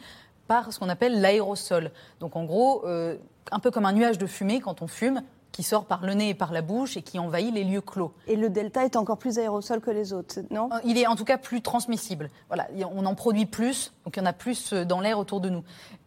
par 0.51 0.73
ce 0.73 0.81
qu'on 0.81 0.89
appelle 0.89 1.21
l'aérosol. 1.21 1.93
Donc 2.19 2.35
en 2.35 2.43
gros, 2.43 2.85
euh, 2.85 3.17
un 3.53 3.61
peu 3.61 3.71
comme 3.71 3.87
un 3.87 3.93
nuage 3.93 4.19
de 4.19 4.27
fumée 4.27 4.59
quand 4.59 4.83
on 4.83 4.89
fume, 4.89 5.23
qui 5.53 5.63
sort 5.63 5.85
par 5.85 6.05
le 6.05 6.13
nez 6.15 6.31
et 6.31 6.35
par 6.35 6.53
la 6.53 6.61
bouche 6.61 6.97
et 6.97 7.03
qui 7.03 7.21
envahit 7.21 7.55
les 7.55 7.63
lieux 7.63 7.81
clos. 7.81 8.13
Et 8.27 8.35
le 8.35 8.51
delta 8.51 8.85
est 8.85 8.97
encore 8.97 9.17
plus 9.17 9.39
aérosol 9.39 9.81
que 9.81 9.93
les 9.93 10.13
autres, 10.13 10.41
non? 10.51 10.69
Il 10.85 10.99
est 10.99 11.07
en 11.07 11.15
tout 11.15 11.25
cas 11.25 11.39
plus 11.39 11.63
transmissible. 11.63 12.31
Voilà, 12.49 12.67
on 12.93 13.07
en 13.07 13.15
produit 13.15 13.47
plus, 13.47 13.93
donc 14.05 14.17
il 14.17 14.19
y 14.19 14.23
en 14.25 14.27
a 14.27 14.33
plus 14.33 14.73
euh, 14.73 14.85
dans 14.85 15.01
l'air 15.01 15.21
autour 15.21 15.41
de 15.41 15.51
nous. 15.51 15.63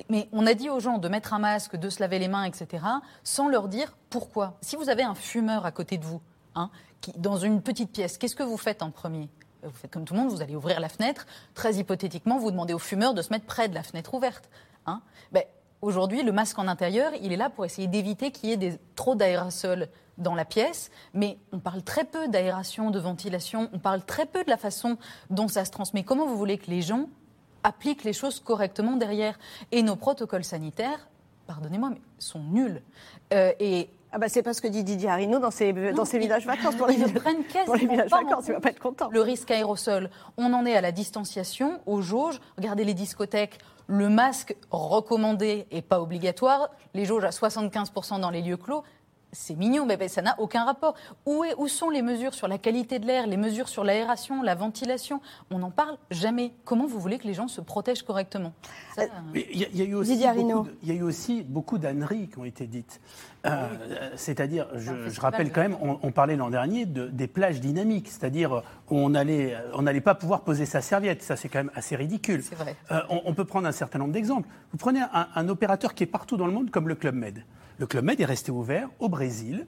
Mais 0.09 0.27
on 0.33 0.45
a 0.45 0.55
dit 0.55 0.69
aux 0.69 0.81
gens 0.81 0.97
de 0.97 1.07
mettre 1.07 1.33
un 1.33 1.39
masque, 1.39 1.77
de 1.77 1.89
se 1.89 2.01
laver 2.01 2.19
les 2.19 2.27
mains, 2.27 2.43
etc., 2.43 2.83
sans 3.23 3.47
leur 3.47 3.69
dire 3.69 3.95
pourquoi. 4.09 4.57
Si 4.59 4.75
vous 4.75 4.89
avez 4.89 5.03
un 5.03 5.15
fumeur 5.15 5.65
à 5.65 5.71
côté 5.71 5.97
de 5.97 6.03
vous, 6.03 6.19
hein, 6.55 6.69
qui, 6.99 7.13
dans 7.13 7.37
une 7.37 7.61
petite 7.61 7.93
pièce, 7.93 8.17
qu'est-ce 8.17 8.35
que 8.35 8.43
vous 8.43 8.57
faites 8.57 8.83
en 8.83 8.91
premier? 8.91 9.29
Vous 9.63 9.71
faites 9.71 9.91
comme 9.91 10.05
tout 10.05 10.13
le 10.13 10.19
monde, 10.19 10.29
vous 10.29 10.41
allez 10.41 10.55
ouvrir 10.55 10.79
la 10.79 10.89
fenêtre. 10.89 11.25
Très 11.53 11.75
hypothétiquement, 11.75 12.37
vous 12.37 12.51
demandez 12.51 12.73
au 12.73 12.79
fumeur 12.79 13.13
de 13.13 13.21
se 13.21 13.31
mettre 13.31 13.45
près 13.45 13.67
de 13.67 13.75
la 13.75 13.83
fenêtre 13.83 14.13
ouverte. 14.13 14.49
Hein 14.85 15.01
ben, 15.31 15.43
Aujourd'hui, 15.83 16.23
le 16.23 16.31
masque 16.31 16.57
en 16.59 16.69
intérieur, 16.69 17.11
il 17.21 17.33
est 17.33 17.37
là 17.37 17.49
pour 17.49 17.65
essayer 17.65 17.89
d'éviter 17.89 18.31
qu'il 18.31 18.49
y 18.49 18.53
ait 18.53 18.79
trop 18.95 19.15
d'aérosols 19.15 19.89
dans 20.17 20.33
la 20.33 20.45
pièce, 20.45 20.91
mais 21.13 21.37
on 21.51 21.59
parle 21.59 21.83
très 21.83 22.05
peu 22.05 22.29
d'aération, 22.29 22.89
de 22.89 22.99
ventilation, 22.99 23.69
on 23.73 23.79
parle 23.79 24.01
très 24.01 24.25
peu 24.25 24.45
de 24.45 24.49
la 24.49 24.55
façon 24.55 24.97
dont 25.29 25.49
ça 25.49 25.65
se 25.65 25.71
transmet. 25.71 26.03
Comment 26.03 26.25
vous 26.25 26.37
voulez 26.37 26.57
que 26.57 26.71
les 26.71 26.81
gens 26.81 27.09
appliquent 27.63 28.05
les 28.05 28.13
choses 28.13 28.39
correctement 28.39 28.95
derrière? 28.95 29.37
Et 29.73 29.83
nos 29.83 29.97
protocoles 29.97 30.45
sanitaires, 30.45 31.09
pardonnez-moi, 31.47 31.89
mais 31.89 32.01
sont 32.17 32.43
nuls. 32.43 32.81
Euh, 33.33 33.51
et 33.59 33.89
ah 34.15 34.19
bah 34.19 34.29
c'est 34.29 34.43
pas 34.43 34.53
ce 34.53 34.61
que 34.61 34.67
dit 34.67 34.83
Didier 34.83 35.09
Arino 35.09 35.39
dans 35.39 35.49
ses, 35.49 35.73
non, 35.73 35.91
dans 35.93 36.05
ses 36.05 36.19
villages 36.19 36.45
vacances. 36.45 36.75
Pour 36.75 36.89
ils 36.91 37.03
les, 37.03 37.11
prennent 37.11 37.43
pour 37.65 37.75
les 37.75 37.87
villages 37.87 38.11
vacances, 38.11 38.45
il 38.47 38.53
va 38.53 38.59
pas 38.59 38.69
être 38.69 38.79
content. 38.79 39.09
Le 39.11 39.21
risque 39.21 39.49
aérosol, 39.49 40.11
on 40.37 40.53
en 40.53 40.67
est 40.67 40.75
à 40.75 40.81
la 40.81 40.91
distanciation, 40.91 41.81
aux 41.87 42.01
jauges. 42.01 42.39
Regardez 42.57 42.83
les 42.83 42.93
discothèques, 42.93 43.57
le 43.87 44.09
masque 44.09 44.55
recommandé 44.69 45.65
et 45.71 45.81
pas 45.81 45.99
obligatoire, 45.99 46.69
les 46.93 47.05
jauges 47.05 47.23
à 47.23 47.31
75% 47.31 48.19
dans 48.19 48.29
les 48.29 48.43
lieux 48.43 48.57
clos. 48.57 48.83
C'est 49.33 49.55
mignon, 49.55 49.85
mais 49.85 50.07
ça 50.07 50.21
n'a 50.21 50.39
aucun 50.39 50.63
rapport. 50.63 50.95
Où, 51.25 51.43
est, 51.43 51.55
où, 51.57 51.67
sont 51.67 51.89
les 51.89 52.01
mesures 52.01 52.33
sur 52.33 52.47
la 52.47 52.57
qualité 52.57 52.99
de 52.99 53.05
l'air, 53.05 53.27
les 53.27 53.37
mesures 53.37 53.67
sur 53.67 53.83
l'aération, 53.83 54.41
la 54.43 54.55
ventilation? 54.55 55.21
On 55.51 55.59
n'en 55.59 55.71
parle 55.71 55.97
jamais. 56.11 56.53
Comment 56.65 56.85
vous 56.85 56.99
voulez 56.99 57.17
que 57.17 57.27
les 57.27 57.33
gens 57.33 57.47
se 57.47 57.59
protègent 57.59 58.03
correctement? 58.03 58.53
Il 59.33 59.41
y, 59.51 59.77
y, 59.77 59.81
a 59.81 59.85
eu 59.85 59.95
aussi 59.95 60.15
beaucoup 60.15 60.63
de, 60.63 60.87
y 60.87 60.91
a 60.91 60.93
eu 60.93 61.01
aussi 61.01 61.41
beaucoup 61.41 61.77
d'âneries 61.77 62.29
qui 62.29 62.37
ont 62.37 62.45
été 62.45 62.67
dites. 62.67 63.01
Euh, 63.45 63.67
c'est-à-dire, 64.15 64.67
je, 64.75 65.09
je, 65.09 65.19
rappelle 65.19 65.51
quand 65.51 65.61
même, 65.61 65.77
on, 65.81 65.99
on 66.01 66.11
parlait 66.11 66.35
l'an 66.35 66.49
dernier 66.49 66.85
de, 66.85 67.07
des 67.07 67.27
plages 67.27 67.59
dynamiques, 67.59 68.07
c'est-à-dire 68.07 68.63
où 68.89 68.97
on 68.97 69.15
allait, 69.15 69.57
on 69.73 69.81
n'allait 69.81 69.99
pas 69.99 70.15
pouvoir 70.15 70.41
poser 70.41 70.65
sa 70.65 70.81
serviette. 70.81 71.23
Ça, 71.23 71.35
c'est 71.35 71.49
quand 71.49 71.59
même 71.59 71.71
assez 71.75 71.95
ridicule. 71.95 72.41
Vrai. 72.41 72.75
Euh, 72.91 73.01
on, 73.09 73.21
on, 73.25 73.33
peut 73.33 73.45
prendre 73.45 73.67
un 73.67 73.71
certain 73.71 73.99
nombre 73.99 74.13
d'exemples. 74.13 74.47
Vous 74.71 74.77
prenez 74.77 75.01
un, 75.01 75.27
un 75.33 75.49
opérateur 75.49 75.93
qui 75.93 76.03
est 76.03 76.07
partout 76.07 76.37
dans 76.37 76.47
le 76.47 76.53
monde, 76.53 76.69
comme 76.69 76.87
le 76.87 76.95
Club 76.95 77.15
Med. 77.15 77.43
Le 77.79 77.87
Club 77.87 78.05
Med 78.05 78.21
est 78.21 78.25
resté 78.25 78.51
ouvert 78.51 78.89
au 78.99 79.09
Brésil, 79.09 79.65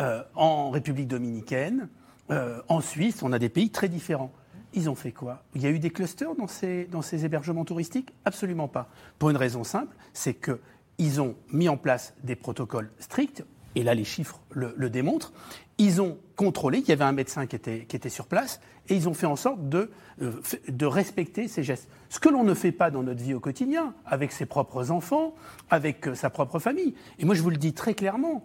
euh, 0.00 0.22
en 0.34 0.70
République 0.70 1.08
dominicaine, 1.08 1.88
euh, 2.30 2.62
en 2.68 2.80
Suisse. 2.80 3.22
On 3.22 3.32
a 3.32 3.38
des 3.38 3.50
pays 3.50 3.70
très 3.70 3.88
différents. 3.88 4.32
Ils 4.72 4.88
ont 4.88 4.94
fait 4.94 5.12
quoi? 5.12 5.42
Il 5.54 5.60
y 5.60 5.66
a 5.66 5.70
eu 5.70 5.78
des 5.78 5.90
clusters 5.90 6.34
dans 6.34 6.46
ces, 6.46 6.86
dans 6.86 7.02
ces 7.02 7.26
hébergements 7.26 7.66
touristiques? 7.66 8.14
Absolument 8.24 8.68
pas. 8.68 8.88
Pour 9.18 9.28
une 9.28 9.36
raison 9.36 9.64
simple, 9.64 9.94
c'est 10.14 10.34
qu'ils 10.34 11.20
ont 11.20 11.36
mis 11.52 11.68
en 11.68 11.76
place 11.76 12.14
des 12.24 12.36
protocoles 12.36 12.90
stricts, 12.98 13.44
et 13.74 13.82
là 13.82 13.94
les 13.94 14.04
chiffres 14.04 14.40
le, 14.50 14.90
démontrent. 14.90 15.32
Ils 15.78 16.00
ont 16.02 16.18
contrôlé, 16.36 16.78
il 16.78 16.88
y 16.88 16.92
avait 16.92 17.04
un 17.04 17.12
médecin 17.12 17.46
qui 17.46 17.56
était, 17.56 17.86
qui 17.86 17.96
était 17.96 18.08
sur 18.08 18.26
place, 18.26 18.60
et 18.88 18.94
ils 18.94 19.08
ont 19.08 19.14
fait 19.14 19.26
en 19.26 19.36
sorte 19.36 19.68
de, 19.68 19.90
euh, 20.20 20.32
de 20.68 20.86
respecter 20.86 21.48
ces 21.48 21.62
gestes. 21.62 21.88
Ce 22.08 22.20
que 22.20 22.28
l'on 22.28 22.44
ne 22.44 22.54
fait 22.54 22.72
pas 22.72 22.90
dans 22.90 23.02
notre 23.02 23.22
vie 23.22 23.34
au 23.34 23.40
quotidien, 23.40 23.94
avec 24.04 24.32
ses 24.32 24.46
propres 24.46 24.90
enfants, 24.90 25.34
avec 25.70 26.08
euh, 26.08 26.14
sa 26.14 26.30
propre 26.30 26.58
famille. 26.58 26.94
Et 27.18 27.24
moi, 27.24 27.34
je 27.34 27.42
vous 27.42 27.50
le 27.50 27.56
dis 27.56 27.72
très 27.72 27.94
clairement, 27.94 28.44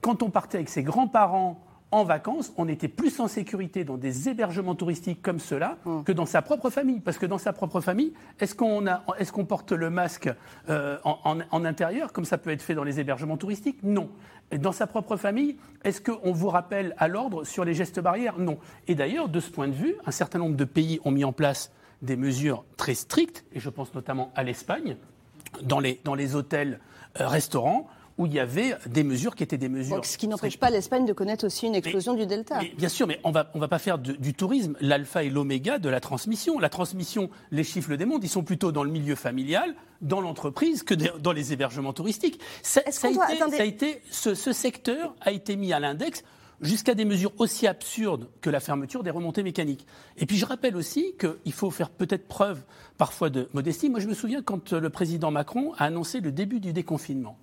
quand 0.00 0.22
on 0.22 0.30
partait 0.30 0.58
avec 0.58 0.68
ses 0.68 0.82
grands-parents 0.82 1.65
en 1.92 2.02
vacances, 2.04 2.52
on 2.56 2.66
était 2.68 2.88
plus 2.88 3.20
en 3.20 3.28
sécurité 3.28 3.84
dans 3.84 3.96
des 3.96 4.28
hébergements 4.28 4.74
touristiques 4.74 5.22
comme 5.22 5.38
cela 5.38 5.78
Hum. 5.86 6.02
que 6.04 6.12
dans 6.12 6.26
sa 6.26 6.42
propre 6.42 6.68
famille. 6.68 7.00
Parce 7.00 7.16
que 7.16 7.26
dans 7.26 7.38
sa 7.38 7.52
propre 7.52 7.80
famille, 7.80 8.12
est-ce 8.40 8.54
qu'on 8.56 9.44
porte 9.44 9.72
le 9.72 9.88
masque 9.88 10.28
euh, 10.68 10.98
en, 11.04 11.18
en- 11.24 11.38
en 11.50 11.64
intérieur, 11.64 12.12
comme 12.12 12.24
ça 12.24 12.38
peut 12.38 12.50
être 12.50 12.62
fait 12.62 12.74
dans 12.74 12.82
les 12.84 12.98
hébergements 13.00 13.36
touristiques? 13.36 13.78
Non. 13.82 14.08
Et 14.50 14.58
dans 14.58 14.72
sa 14.72 14.86
propre 14.86 15.16
famille, 15.16 15.56
est-ce 15.84 16.00
qu'on 16.00 16.32
vous 16.32 16.48
rappelle 16.48 16.94
à 16.98 17.08
l'ordre 17.08 17.44
sur 17.44 17.64
les 17.64 17.74
gestes 17.74 18.00
barrières? 18.00 18.38
Non. 18.38 18.58
Et 18.88 18.94
d'ailleurs, 18.94 19.28
de 19.28 19.40
ce 19.40 19.50
point 19.50 19.68
de 19.68 19.72
vue, 19.72 19.94
un 20.06 20.10
certain 20.12 20.38
nombre 20.40 20.56
de 20.56 20.64
pays 20.64 21.00
ont 21.04 21.10
mis 21.12 21.24
en 21.24 21.32
place 21.32 21.72
des 22.02 22.16
mesures 22.16 22.64
très 22.76 22.94
strictes, 22.94 23.44
et 23.52 23.60
je 23.60 23.70
pense 23.70 23.94
notamment 23.94 24.30
à 24.34 24.42
l'Espagne, 24.42 24.96
dans 25.62 25.80
les, 25.80 26.00
dans 26.04 26.14
les 26.14 26.34
hôtels, 26.36 26.78
euh, 27.20 27.26
restaurants, 27.28 27.88
où 28.18 28.26
il 28.26 28.32
y 28.32 28.40
avait 28.40 28.74
des 28.86 29.04
mesures 29.04 29.34
qui 29.34 29.42
étaient 29.42 29.58
des 29.58 29.68
mesures. 29.68 29.96
Donc, 29.96 30.06
ce 30.06 30.16
qui 30.16 30.26
n'empêche 30.26 30.58
pas 30.58 30.70
l'Espagne 30.70 31.04
de 31.04 31.12
connaître 31.12 31.44
aussi 31.46 31.66
une 31.66 31.74
explosion 31.74 32.14
du 32.14 32.26
Delta. 32.26 32.60
Mais 32.62 32.72
bien 32.76 32.88
sûr, 32.88 33.06
mais 33.06 33.20
on 33.24 33.30
va, 33.30 33.50
on 33.54 33.58
va 33.58 33.68
pas 33.68 33.78
faire 33.78 33.98
de- 33.98 34.12
du 34.12 34.32
tourisme 34.32 34.74
l'alpha 34.80 35.22
et 35.22 35.28
l'oméga 35.30 35.78
de 35.78 35.88
la 35.90 36.00
transmission. 36.00 36.58
La 36.58 36.70
transmission, 36.70 37.28
les 37.50 37.62
chiffres 37.64 37.90
le 37.90 37.96
démontrent, 37.98 38.24
ils 38.24 38.28
sont 38.30 38.42
plutôt 38.42 38.72
dans 38.72 38.84
le 38.84 38.90
milieu 38.90 39.16
familial, 39.16 39.74
dans 40.00 40.20
l'entreprise, 40.22 40.82
que 40.82 40.94
de- 40.94 41.12
dans 41.20 41.32
les 41.32 41.52
hébergements 41.52 41.92
touristiques. 41.92 42.40
Ça, 42.62 42.80
ça 42.90 43.08
a, 43.08 43.12
doit- 43.12 43.24
été, 43.32 43.42
attendez. 43.42 43.56
ça 43.58 43.62
a 43.62 43.66
été- 43.66 44.00
ce, 44.10 44.34
ce 44.34 44.52
secteur 44.52 45.14
a 45.20 45.30
été 45.32 45.56
mis 45.56 45.72
à 45.74 45.80
l'index 45.80 46.24
jusqu'à 46.62 46.94
des 46.94 47.04
mesures 47.04 47.32
aussi 47.36 47.66
absurdes 47.66 48.28
que 48.40 48.48
la 48.48 48.60
fermeture 48.60 49.02
des 49.02 49.10
remontées 49.10 49.42
mécaniques. 49.42 49.86
Et 50.16 50.24
puis 50.24 50.38
je 50.38 50.46
rappelle 50.46 50.74
aussi 50.76 51.14
qu'il 51.18 51.52
faut 51.52 51.70
faire 51.70 51.90
peut-être 51.90 52.26
preuve 52.28 52.62
parfois 52.96 53.28
de 53.28 53.50
modestie. 53.52 53.90
Moi 53.90 54.00
je 54.00 54.06
me 54.08 54.14
souviens 54.14 54.40
quand 54.40 54.72
le 54.72 54.88
président 54.88 55.30
Macron 55.30 55.74
a 55.76 55.84
annoncé 55.84 56.20
le 56.20 56.32
début 56.32 56.60
du 56.60 56.72
déconfinement. 56.72 57.36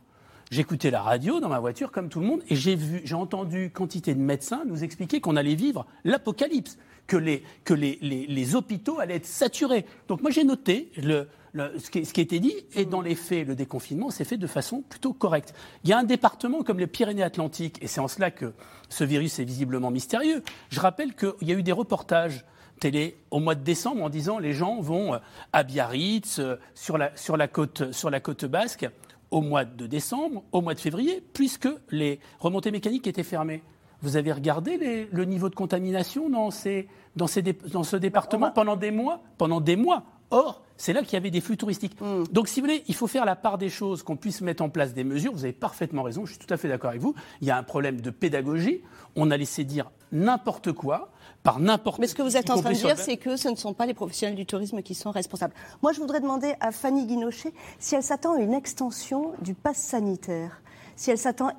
J'écoutais 0.54 0.92
la 0.92 1.02
radio 1.02 1.39
dans 1.39 1.50
ma 1.50 1.60
voiture 1.60 1.92
comme 1.92 2.10
tout 2.10 2.20
le 2.20 2.28
monde 2.28 2.44
et 2.48 2.56
j'ai 2.56 3.16
entendu 3.16 3.72
quantité 3.72 4.13
de 4.13 4.20
médecins 4.20 4.66
nous 4.68 4.84
expliquer 4.84 5.20
qu'on 5.20 5.36
allait 5.36 5.56
vivre 5.56 5.88
l'apocalypse, 6.04 6.78
que 7.08 7.18
les, 7.18 8.56
hôpitaux 8.56 9.00
allaient 9.00 9.16
être 9.16 9.26
saturés. 9.26 9.84
Donc 10.08 10.22
moi 10.22 10.30
j'ai 10.30 10.44
noté 10.44 10.92
ce, 10.96 11.89
qui, 11.89 12.06
ce 12.06 12.13
qui 12.13 12.22
été 12.22 12.39
dit 12.39 12.54
et 12.76 12.86
dans 12.86 13.02
les 13.02 13.16
faits, 13.16 13.48
le 13.48 13.56
déconfinement 13.56 14.12
s'est 14.12 14.26
fait 14.26 14.38
de 14.38 14.46
façon 14.46 14.84
plutôt 14.88 15.12
correcte. 15.12 15.56
Il 15.86 15.89
y 15.89 15.94
a 15.94 15.98
un 15.98 16.04
département 16.04 16.62
comme 16.62 16.78
les 16.78 16.86
Pyrénées-Atlantiques 16.86 17.82
et 17.82 17.88
c'est 17.88 18.00
en 18.00 18.08
cela 18.08 18.30
que 18.30 18.54
ce 18.89 19.04
virus 19.04 19.39
est 19.39 19.46
visiblement 19.46 19.89
mystérieux. 19.89 20.44
Je 20.70 20.80
rappelle 20.80 21.16
qu'il 21.16 21.48
y 21.48 21.52
a 21.52 21.56
eu 21.56 21.63
des 21.63 21.72
reportages 21.72 22.46
télé 22.80 23.18
au 23.32 23.39
mois 23.39 23.56
de 23.56 23.63
décembre 23.63 24.04
en 24.04 24.10
disant 24.10 24.38
les 24.38 24.54
gens 24.54 24.82
vont 24.82 25.16
euh, 25.16 25.20
à 25.52 25.63
Biarritz, 25.63 26.38
euh, 26.39 26.58
sur 26.76 26.98
la 26.98 27.48
côte 27.48 28.46
basque, 28.46 28.88
au 29.34 29.41
mois 29.41 29.65
de 29.65 29.88
décembre, 29.88 30.43
au 30.52 30.62
mois 30.62 30.76
de 30.76 30.80
février, 30.80 31.24
puisque 31.34 31.67
les 31.89 32.19
remontées 32.39 32.69
mécaniques 32.72 33.08
étaient 33.08 33.24
fermées. 33.24 33.63
Vous 34.02 34.15
avez 34.15 34.32
regardé 34.32 34.78
les- 34.78 35.08
le 35.12 35.26
niveau 35.26 35.50
de 35.50 35.56
contamination 35.56 36.30
dans, 36.30 36.52
ces, 36.52 36.88
dans, 37.15 37.26
ces 37.28 37.41
dans 37.41 37.84
ce 37.84 37.96
département 37.98 38.52
pendant 38.52 38.76
des 38.76 38.91
mois 38.91 39.22
Pendant 39.38 39.60
des 39.60 39.76
mois. 39.76 40.04
Or, 40.30 40.62
c'est 40.78 40.93
là 40.93 41.02
qu'il 41.02 41.13
y 41.13 41.15
avait 41.17 41.32
des 41.32 41.41
flux 41.41 41.58
touristiques. 41.58 41.96
Donc, 42.32 42.48
si 42.48 42.60
vous 42.60 42.65
voulez, 42.67 42.84
il 42.88 42.96
faut 42.96 43.08
faire 43.08 43.24
la 43.26 43.36
part 43.36 43.58
des 43.58 43.69
choses, 43.69 44.04
qu'on 44.04 44.15
puisse 44.17 44.41
mettre 44.41 44.63
en 44.63 44.69
place 44.69 44.93
des 44.93 45.04
mesures. 45.04 45.32
Vous 45.34 45.43
avez 45.46 45.54
parfaitement 45.54 46.04
raison, 46.04 46.26
je 46.26 46.34
suis 46.34 46.39
tout 46.46 46.52
à 46.54 46.58
fait 46.58 46.67
d'accord 46.67 46.89
avec 46.89 47.02
vous. 47.02 47.13
Il 47.41 47.48
y 47.48 47.52
a 47.52 47.58
un 47.58 47.63
problème 47.63 48.02
de 48.02 48.10
pédagogie. 48.10 48.82
On 49.15 49.32
a 49.32 49.38
laissé 49.38 49.63
dire 49.63 49.89
n'importe 50.12 50.72
quoi 50.74 51.12
par 51.43 51.60
n'importe 51.60 51.99
Mais 51.99 52.08
ce 52.08 52.15
que 52.15 52.21
vous 52.21 52.38
êtes 52.38 52.49
en 52.49 52.60
train 52.60 52.71
de 52.71 52.75
dire, 52.75 52.97
c'est 52.97 53.17
que 53.17 53.36
ce 53.36 53.49
ne 53.49 53.56
sont 53.56 53.73
pas 53.73 53.86
les 53.86 53.93
professionnels 53.93 54.36
du 54.36 54.45
tourisme 54.45 54.82
qui 54.82 54.95
sont 54.95 55.12
responsables. 55.12 55.53
Moi, 55.82 55.91
je 55.91 55.99
voudrais 55.99 56.21
demander 56.21 56.56
à 56.60 56.71
Fanny 56.71 57.06
Guinochet 57.06 57.53
si 57.79 57.95
elle 57.95 58.03
s'attend 58.03 58.34
à 58.34 58.39
une 58.39 58.53
extension 58.53 59.34
du 59.41 59.53
pass 59.53 59.77
sanitaire, 59.77 60.62
si 60.95 61.12
elle 61.12 61.17
s'attend 61.17 61.51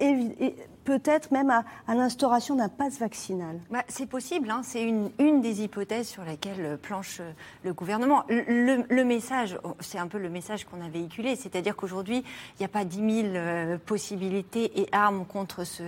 peut-être 0.84 1.30
même 1.30 1.50
à, 1.50 1.64
l'instauration 1.88 2.56
d'un 2.56 2.68
pass 2.68 2.98
vaccinal. 2.98 3.58
Bah, 3.70 3.84
c'est 3.88 4.06
possible, 4.06 4.50
hein. 4.50 4.60
c'est 4.62 4.82
une, 4.82 5.10
des 5.40 5.62
hypothèses 5.62 6.08
sur 6.08 6.24
laquelle 6.24 6.60
euh, 6.60 6.76
planche 6.76 7.18
euh, 7.20 7.32
le 7.64 7.72
gouvernement. 7.72 8.24
Le, 8.28 9.02
message, 9.02 9.58
oh, 9.64 9.74
c'est 9.80 9.98
un 9.98 10.06
peu 10.06 10.18
le 10.18 10.28
message 10.28 10.64
qu'on 10.64 10.80
a 10.84 10.88
véhiculé, 10.88 11.36
c'est-à-dire 11.36 11.76
qu'aujourd'hui, 11.76 12.18
il 12.18 12.60
n'y 12.60 12.66
a 12.66 12.68
pas 12.68 12.84
10 12.84 13.22
000 13.22 13.34
euh, 13.34 13.78
possibilités 13.78 14.80
et 14.80 14.88
armes 14.92 15.24
contre 15.26 15.64
ce, 15.64 15.82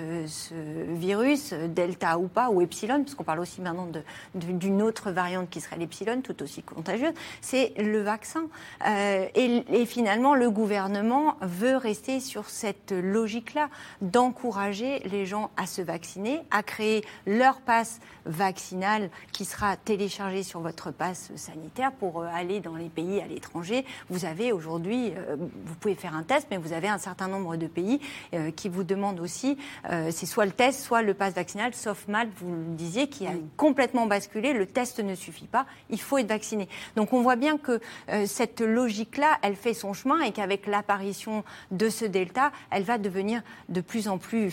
virus, 0.95 1.53
Delta 1.53 2.19
ou 2.19 2.29
pas, 2.29 2.51
ou 2.51 2.61
Epsilon, 2.61 3.03
parce 3.03 3.15
qu'on 3.15 3.25
parle 3.25 3.41
aussi 3.41 3.61
maintenant 3.61 3.89
d'une 4.35 4.83
autre 4.83 5.11
variante 5.11 5.51
qui 5.51 5.61
serait 5.61 5.77
l'Epsilon, 5.77 6.21
tout 6.23 6.43
aussi 6.43 6.63
contagieuse, 6.63 7.13
c'est 7.41 7.75
le 7.79 8.03
vaccin. 8.03 8.47
Et, 8.87 9.65
et 9.69 9.87
finalement, 9.87 10.35
le 10.35 10.51
gouvernement 10.51 11.37
veut 11.41 11.77
rester 11.77 12.21
sur 12.21 12.49
cette 12.49 12.93
logique-là, 12.93 13.69
d'encourager 14.01 14.86
les 15.05 15.27
gens 15.27 15.51
à 15.57 15.67
se 15.67 15.83
vacciner, 15.83 16.41
à 16.51 16.63
créer 16.63 17.05
leur 17.27 17.61
passe 17.61 18.01
vaccinal 18.25 19.11
qui 19.33 19.45
sera 19.45 19.77
téléchargé 19.77 20.43
sur 20.43 20.61
votre 20.61 20.91
passe 20.91 21.31
sanitaire 21.37 21.93
pour 21.93 22.21
euh, 22.21 22.29
aller 22.33 22.61
dans 22.61 22.77
les 22.77 22.89
pays 22.89 23.21
à 23.21 23.27
l'étranger. 23.27 23.85
Vous 24.11 24.25
avez 24.25 24.53
aujourd'hui, 24.53 25.13
euh, 25.17 25.37
vous 25.39 25.75
pouvez 25.77 25.95
faire 25.95 26.15
un 26.15 26.23
test, 26.23 26.49
mais 26.51 26.57
vous 26.57 26.73
avez 26.73 26.89
un 26.89 26.99
certain 26.99 27.29
nombre 27.29 27.57
de 27.57 27.67
pays 27.67 28.01
euh, 28.35 28.51
qui 28.51 28.69
vous 28.69 28.85
demandent 28.85 29.21
aussi, 29.21 29.57
c'est 30.11 30.27
soit 30.27 30.47
le 30.47 30.53
test, 30.53 30.81
soit 30.81 31.03
le 31.03 31.15
passe 31.15 31.35
vaccinal, 31.35 31.75
sauf 31.75 32.09
Malte, 32.09 32.31
vous 32.39 32.53
le 32.53 32.75
disiez, 32.75 33.09
qui 33.09 33.27
a 33.27 33.33
complètement 33.57 34.07
basculé. 34.07 34.53
Le 34.53 34.67
test 34.67 34.99
ne 35.01 35.15
suffit 35.15 35.47
pas, 35.47 35.67
il 35.91 36.01
faut 36.01 36.19
être 36.19 36.29
vacciné. 36.29 36.69
Donc 36.97 37.13
on 37.13 37.23
voit 37.23 37.37
bien 37.37 37.59
que 37.59 37.81
cette 38.27 38.61
logique-là, 38.61 39.39
elle 39.43 39.57
fait 39.57 39.75
son 39.75 39.93
chemin 39.93 40.21
et 40.23 40.33
qu'avec 40.33 40.67
l'apparition 40.67 41.45
de 41.71 41.89
ce 41.89 42.05
delta, 42.05 42.53
elle 42.71 42.83
va 42.83 42.99
devenir 42.99 43.43
de 43.69 43.81
plus 43.81 44.09
en 44.09 44.19
plus 44.19 44.51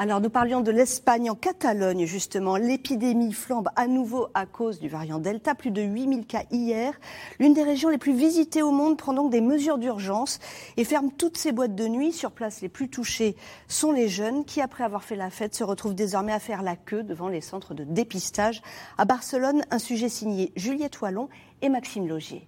Alors, 0.00 0.20
nous 0.20 0.30
parlions 0.30 0.60
de 0.60 0.70
l'Espagne 0.70 1.28
en 1.28 1.34
Catalogne, 1.34 2.06
justement. 2.06 2.56
L'épidémie 2.56 3.32
flambe 3.32 3.68
à 3.74 3.88
nouveau 3.88 4.28
à 4.32 4.46
cause 4.46 4.78
du 4.78 4.88
variant 4.88 5.18
Delta. 5.18 5.56
Plus 5.56 5.72
de 5.72 5.82
8000 5.82 6.24
cas 6.24 6.44
hier. 6.52 6.94
L'une 7.40 7.52
des 7.52 7.64
régions 7.64 7.88
les 7.88 7.98
plus 7.98 8.14
visitées 8.14 8.62
au 8.62 8.70
monde 8.70 8.96
prend 8.96 9.12
donc 9.12 9.32
des 9.32 9.40
mesures 9.40 9.76
d'urgence 9.76 10.38
et 10.76 10.84
ferme 10.84 11.10
toutes 11.10 11.36
ses 11.36 11.50
boîtes 11.50 11.74
de 11.74 11.88
nuit. 11.88 12.12
Sur 12.12 12.30
place, 12.30 12.60
les 12.60 12.68
plus 12.68 12.88
touchés 12.88 13.34
sont 13.66 13.90
les 13.90 14.08
jeunes 14.08 14.44
qui, 14.44 14.60
après 14.60 14.84
avoir 14.84 15.02
fait 15.02 15.16
la 15.16 15.30
fête, 15.30 15.56
se 15.56 15.64
retrouvent 15.64 15.96
désormais 15.96 16.32
à 16.32 16.38
faire 16.38 16.62
la 16.62 16.76
queue 16.76 17.02
devant 17.02 17.26
les 17.26 17.40
centres 17.40 17.74
de 17.74 17.82
dépistage. 17.82 18.62
À 18.98 19.04
Barcelone, 19.04 19.64
un 19.72 19.80
sujet 19.80 20.08
signé 20.08 20.52
Juliette 20.54 21.00
Wallon 21.00 21.28
et 21.60 21.68
Maxime 21.68 22.06
Logier. 22.06 22.46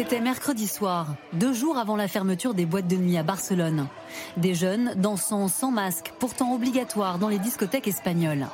C'était 0.00 0.20
mercredi 0.20 0.66
soir, 0.66 1.08
deux 1.34 1.52
jours 1.52 1.76
avant 1.76 1.94
la 1.94 2.08
fermeture 2.08 2.54
des 2.54 2.64
boîtes 2.64 2.86
de 2.86 2.96
nuit 2.96 3.18
à 3.18 3.22
Barcelone. 3.22 3.86
Des 4.38 4.54
jeunes 4.54 4.94
dansant 4.96 5.46
sans 5.46 5.70
masque, 5.70 6.14
pourtant 6.18 6.54
obligatoire 6.54 7.18
dans 7.18 7.28
les 7.28 7.38
discothèques 7.38 7.86
espagnoles. 7.86 8.46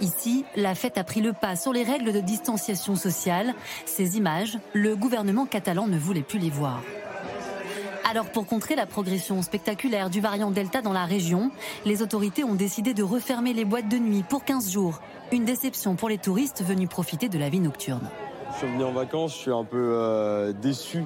Ici, 0.00 0.44
la 0.54 0.76
fête 0.76 0.96
a 0.96 1.02
pris 1.02 1.22
le 1.22 1.32
pas 1.32 1.56
sur 1.56 1.72
les 1.72 1.82
règles 1.82 2.12
de 2.12 2.20
distanciation 2.20 2.94
sociale. 2.94 3.52
Ces 3.84 4.16
images, 4.16 4.60
le 4.74 4.94
gouvernement 4.94 5.44
catalan 5.44 5.88
ne 5.88 5.98
voulait 5.98 6.22
plus 6.22 6.38
les 6.38 6.50
voir. 6.50 6.80
Alors 8.08 8.30
pour 8.30 8.46
contrer 8.46 8.76
la 8.76 8.86
progression 8.86 9.42
spectaculaire 9.42 10.08
du 10.08 10.20
variant 10.20 10.52
Delta 10.52 10.82
dans 10.82 10.92
la 10.92 11.04
région, 11.04 11.50
les 11.84 12.00
autorités 12.00 12.44
ont 12.44 12.54
décidé 12.54 12.94
de 12.94 13.02
refermer 13.02 13.54
les 13.54 13.64
boîtes 13.64 13.88
de 13.88 13.98
nuit 13.98 14.22
pour 14.22 14.44
15 14.44 14.70
jours. 14.70 15.00
Une 15.32 15.44
déception 15.44 15.96
pour 15.96 16.08
les 16.08 16.18
touristes 16.18 16.62
venus 16.62 16.88
profiter 16.88 17.28
de 17.28 17.38
la 17.38 17.48
vie 17.48 17.58
nocturne. 17.58 18.08
Je 18.56 18.60
suis 18.64 18.72
venu 18.72 18.84
en 18.84 18.92
vacances, 18.92 19.34
je 19.34 19.38
suis 19.38 19.50
un 19.50 19.64
peu 19.64 19.76
euh, 19.92 20.54
déçu 20.54 21.04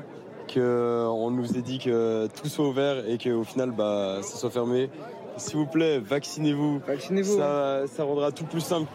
qu'on 0.55 1.33
nous 1.33 1.59
ait 1.59 1.63
dit 1.63 1.81
que 1.81 2.29
tout 2.29 2.49
soit 2.49 2.69
ouvert 2.69 3.09
et 3.09 3.19
qu'au 3.19 3.43
final 3.43 3.73
bah, 3.73 4.19
ça 4.23 4.39
soit 4.39 4.51
fermé. 4.51 4.89
S'il 5.37 5.57
vous 5.57 5.67
plaît, 5.67 5.99
vaccinez-vous. 5.99 6.81
Vaccinez-vous. 6.87 7.39
Ça, 7.39 7.89
ça 7.89 8.05
rendra 8.05 8.31
tout 8.31 8.45
plus 8.45 8.61
simple. 8.61 8.87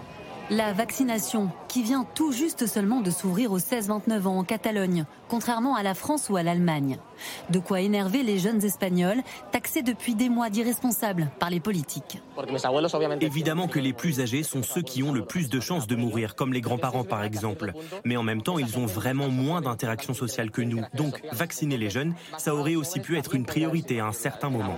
La 0.51 0.73
vaccination, 0.73 1.49
qui 1.67 1.81
vient 1.81 2.05
tout 2.13 2.31
juste 2.31 2.67
seulement 2.67 3.01
de 3.01 3.09
s'ouvrir 3.09 3.51
aux 3.51 3.57
16-29 3.57 4.27
ans 4.27 4.37
en 4.37 4.43
Catalogne, 4.43 5.05
contrairement 5.27 5.75
à 5.75 5.81
la 5.81 5.95
France 5.95 6.29
ou 6.29 6.37
à 6.37 6.43
l'Allemagne. 6.43 6.99
De 7.49 7.57
quoi 7.57 7.81
énerver 7.81 8.21
les 8.21 8.37
jeunes 8.37 8.63
Espagnols, 8.63 9.23
taxés 9.51 9.81
depuis 9.81 10.13
des 10.13 10.29
mois 10.29 10.51
d'irresponsables 10.51 11.31
par 11.39 11.49
les 11.49 11.59
politiques. 11.59 12.21
Évidemment 13.21 13.67
que 13.67 13.79
les 13.79 13.93
plus 13.93 14.21
âgés 14.21 14.43
sont 14.43 14.61
ceux 14.61 14.83
qui 14.83 15.01
ont 15.01 15.13
le 15.13 15.25
plus 15.25 15.49
de 15.49 15.59
chances 15.59 15.87
de 15.87 15.95
mourir, 15.95 16.35
comme 16.35 16.53
les 16.53 16.61
grands-parents 16.61 17.05
par 17.05 17.23
exemple. 17.23 17.73
Mais 18.03 18.15
en 18.15 18.23
même 18.23 18.43
temps, 18.43 18.59
ils 18.59 18.77
ont 18.77 18.85
vraiment 18.85 19.29
moins 19.29 19.61
d'interactions 19.61 20.13
sociales 20.13 20.51
que 20.51 20.61
nous. 20.61 20.81
Donc, 20.93 21.23
vacciner 21.31 21.77
les 21.77 21.89
jeunes, 21.89 22.13
ça 22.37 22.53
aurait 22.53 22.75
aussi 22.75 22.99
pu 22.99 23.17
être 23.17 23.33
une 23.33 23.45
priorité 23.45 23.99
à 23.99 24.05
un 24.05 24.13
certain 24.13 24.51
moment. 24.51 24.77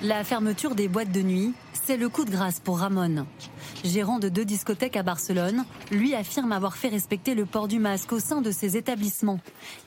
La 0.00 0.24
fermeture 0.24 0.74
des 0.74 0.88
boîtes 0.88 1.12
de 1.12 1.22
nuit, 1.22 1.52
c'est 1.84 1.96
le 1.98 2.08
coup 2.08 2.24
de 2.24 2.30
grâce 2.30 2.60
pour 2.60 2.78
Ramon. 2.78 3.26
Gérant 3.84 4.18
de 4.18 4.30
deux 4.30 4.46
discothèques 4.46 4.96
à 4.96 5.02
Barcelone, 5.02 5.66
lui 5.90 6.14
affirme 6.14 6.52
avoir 6.52 6.74
fait 6.74 6.88
respecter 6.88 7.34
le 7.34 7.44
port 7.44 7.68
du 7.68 7.78
masque 7.78 8.12
au 8.12 8.18
sein 8.18 8.40
de 8.40 8.50
ses 8.50 8.78
établissements. 8.78 9.40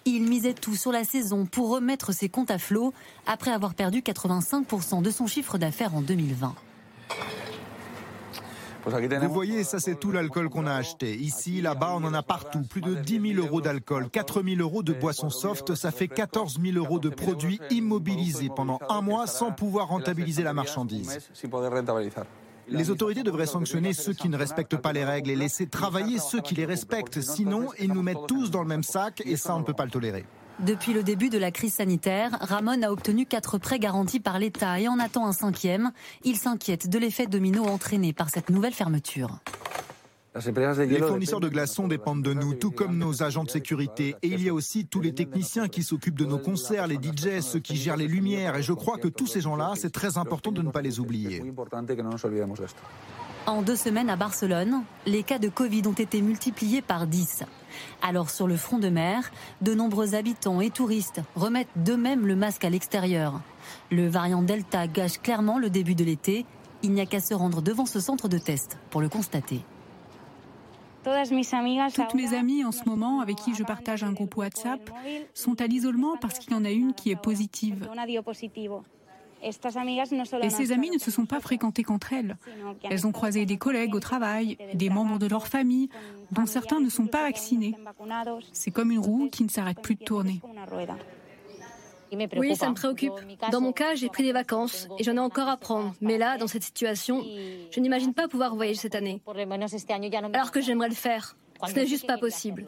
Il 0.05 0.21
misait 0.23 0.53
tout 0.53 0.75
sur 0.75 0.91
la 0.91 1.03
saison 1.03 1.47
pour 1.47 1.71
remettre 1.71 2.13
ses 2.13 2.29
comptes 2.29 2.51
à 2.51 2.59
flot 2.59 2.93
après 3.25 3.49
avoir 3.49 3.73
perdu 3.73 4.01
85% 4.01 5.01
de 5.01 5.09
son 5.09 5.25
chiffre 5.25 5.57
d'affaires 5.57 5.95
en 5.95 6.01
2020. 6.01 6.53
Vous 8.85 9.33
voyez, 9.33 9.63
ça 9.63 9.79
c'est 9.79 9.99
tout 9.99 10.11
l'alcool 10.11 10.49
qu'on 10.49 10.67
a 10.67 10.73
acheté. 10.73 11.15
Ici, 11.15 11.59
là-bas, 11.59 11.93
on 11.95 12.03
en 12.03 12.13
a 12.13 12.21
partout. 12.21 12.61
Plus 12.61 12.81
de 12.81 12.93
10 12.93 13.33
000 13.33 13.45
euros 13.45 13.61
d'alcool, 13.61 14.09
4 14.09 14.43
000 14.43 14.61
euros 14.61 14.83
de 14.83 14.93
boissons 14.93 15.31
soft, 15.31 15.75
ça 15.75 15.91
fait 15.91 16.07
14 16.07 16.59
000 16.61 16.77
euros 16.77 16.99
de 16.99 17.09
produits 17.09 17.59
immobilisés 17.71 18.49
pendant 18.55 18.79
un 18.89 19.01
mois 19.01 19.25
sans 19.27 19.51
pouvoir 19.51 19.87
rentabiliser 19.87 20.43
la 20.43 20.53
marchandise. 20.53 21.19
Les 22.69 22.89
autorités 22.89 23.23
devraient 23.23 23.45
sanctionner 23.45 23.93
ceux 23.93 24.13
qui 24.13 24.29
ne 24.29 24.37
respectent 24.37 24.77
pas 24.77 24.93
les 24.93 25.05
règles 25.05 25.29
et 25.29 25.35
laisser 25.35 25.67
travailler 25.67 26.19
ceux 26.19 26.41
qui 26.41 26.55
les 26.55 26.65
respectent. 26.65 27.21
Sinon, 27.21 27.69
ils 27.79 27.91
nous 27.91 28.01
mettent 28.01 28.27
tous 28.27 28.51
dans 28.51 28.61
le 28.61 28.67
même 28.67 28.83
sac 28.83 29.21
et 29.25 29.37
ça, 29.37 29.55
on 29.55 29.59
ne 29.59 29.63
peut 29.63 29.73
pas 29.73 29.85
le 29.85 29.91
tolérer. 29.91 30.25
Depuis 30.59 30.91
le 30.91 31.03
début 31.03 31.29
de 31.29 31.37
la 31.37 31.51
crise 31.51 31.75
sanitaire, 31.75 32.35
Ramon 32.41 32.81
a 32.81 32.89
obtenu 32.89 33.27
quatre 33.27 33.59
prêts 33.59 33.77
garantis 33.77 34.19
par 34.19 34.39
l'État 34.39 34.79
et 34.79 34.87
en 34.87 34.99
attend 34.99 35.27
un 35.27 35.31
cinquième. 35.31 35.91
Il 36.23 36.35
s'inquiète 36.35 36.89
de 36.89 36.97
l'effet 36.97 37.27
domino 37.27 37.63
entraîné 37.63 38.11
par 38.11 38.31
cette 38.31 38.49
nouvelle 38.49 38.73
fermeture. 38.73 39.39
Les 40.87 40.99
fournisseurs 40.99 41.39
de 41.39 41.49
glaçons 41.49 41.87
dépendent 41.87 42.21
de 42.21 42.33
nous, 42.33 42.53
tout 42.53 42.71
comme 42.71 42.97
nos 42.97 43.23
agents 43.23 43.43
de 43.43 43.49
sécurité. 43.49 44.15
Et 44.21 44.27
il 44.27 44.43
y 44.43 44.49
a 44.49 44.53
aussi 44.53 44.85
tous 44.85 45.01
les 45.01 45.13
techniciens 45.13 45.67
qui 45.67 45.83
s'occupent 45.83 46.17
de 46.17 46.25
nos 46.25 46.37
concerts, 46.37 46.87
les 46.87 46.97
DJs, 46.97 47.41
ceux 47.41 47.59
qui 47.59 47.75
gèrent 47.75 47.97
les 47.97 48.07
lumières. 48.07 48.55
Et 48.55 48.63
je 48.63 48.73
crois 48.73 48.97
que 48.97 49.07
tous 49.07 49.27
ces 49.27 49.41
gens-là, 49.41 49.73
c'est 49.75 49.91
très 49.91 50.17
important 50.17 50.51
de 50.51 50.61
ne 50.61 50.69
pas 50.69 50.81
les 50.81 50.99
oublier. 50.99 51.43
En 53.47 53.61
deux 53.61 53.77
semaines 53.77 54.09
à 54.09 54.17
Barcelone, 54.17 54.83
les 55.05 55.23
cas 55.23 55.39
de 55.39 55.47
Covid 55.47 55.83
ont 55.87 55.93
été 55.93 56.21
multipliés 56.21 56.81
par 56.81 57.07
10. 57.07 57.43
Alors 58.01 58.29
sur 58.29 58.45
le 58.45 58.57
front 58.57 58.77
de 58.77 58.89
mer, 58.89 59.31
de 59.61 59.73
nombreux 59.73 60.15
habitants 60.15 60.59
et 60.59 60.69
touristes 60.69 61.21
remettent 61.35 61.69
d'eux-mêmes 61.77 62.27
le 62.27 62.35
masque 62.35 62.65
à 62.65 62.69
l'extérieur. 62.69 63.39
Le 63.89 64.07
variant 64.07 64.41
Delta 64.41 64.87
gâche 64.87 65.21
clairement 65.21 65.59
le 65.59 65.69
début 65.69 65.95
de 65.95 66.03
l'été. 66.03 66.45
Il 66.83 66.91
n'y 66.91 66.99
a 66.99 67.05
qu'à 67.05 67.21
se 67.21 67.33
rendre 67.33 67.61
devant 67.61 67.85
ce 67.85 68.01
centre 68.01 68.27
de 68.27 68.37
test 68.37 68.77
pour 68.89 68.99
le 68.99 69.07
constater. 69.07 69.63
Toutes 71.93 72.13
mes 72.13 72.33
amies 72.33 72.63
en 72.65 72.71
ce 72.71 72.87
moment 72.87 73.21
avec 73.21 73.37
qui 73.37 73.53
je 73.55 73.63
partage 73.63 74.03
un 74.03 74.11
groupe 74.11 74.35
WhatsApp 74.37 74.89
sont 75.33 75.59
à 75.61 75.67
l'isolement 75.67 76.17
parce 76.17 76.39
qu'il 76.39 76.51
y 76.51 76.55
en 76.55 76.65
a 76.65 76.71
une 76.71 76.93
qui 76.93 77.11
est 77.11 77.15
positive. 77.15 77.87
Et 80.41 80.49
ces 80.49 80.71
amies 80.71 80.89
ne 80.89 80.97
se 80.97 81.11
sont 81.11 81.25
pas 81.25 81.39
fréquentées 81.39 81.83
qu'entre 81.83 82.13
elles. 82.13 82.37
Elles 82.83 83.05
ont 83.05 83.11
croisé 83.11 83.45
des 83.45 83.57
collègues 83.57 83.93
au 83.93 83.99
travail, 83.99 84.57
des 84.73 84.89
membres 84.89 85.19
de 85.19 85.27
leur 85.27 85.47
famille, 85.47 85.89
dont 86.31 86.45
certains 86.45 86.79
ne 86.79 86.89
sont 86.89 87.07
pas 87.07 87.23
vaccinés. 87.23 87.75
C'est 88.51 88.71
comme 88.71 88.91
une 88.91 88.99
roue 88.99 89.29
qui 89.31 89.43
ne 89.43 89.49
s'arrête 89.49 89.81
plus 89.81 89.95
de 89.95 90.03
tourner. 90.03 90.41
Oui, 92.37 92.55
ça 92.55 92.69
me 92.69 92.75
préoccupe. 92.75 93.13
Dans 93.51 93.61
mon 93.61 93.71
cas, 93.71 93.95
j'ai 93.95 94.09
pris 94.09 94.23
des 94.23 94.31
vacances 94.31 94.87
et 94.99 95.03
j'en 95.03 95.15
ai 95.15 95.19
encore 95.19 95.47
à 95.47 95.57
prendre. 95.57 95.93
Mais 96.01 96.17
là, 96.17 96.37
dans 96.37 96.47
cette 96.47 96.63
situation, 96.63 97.23
je 97.71 97.79
n'imagine 97.79 98.13
pas 98.13 98.27
pouvoir 98.27 98.55
voyager 98.55 98.79
cette 98.79 98.95
année. 98.95 99.21
Alors 100.33 100.51
que 100.51 100.61
j'aimerais 100.61 100.89
le 100.89 100.95
faire. 100.95 101.35
Ce 101.67 101.73
n'est 101.73 101.87
juste 101.87 102.07
pas 102.07 102.17
possible. 102.17 102.65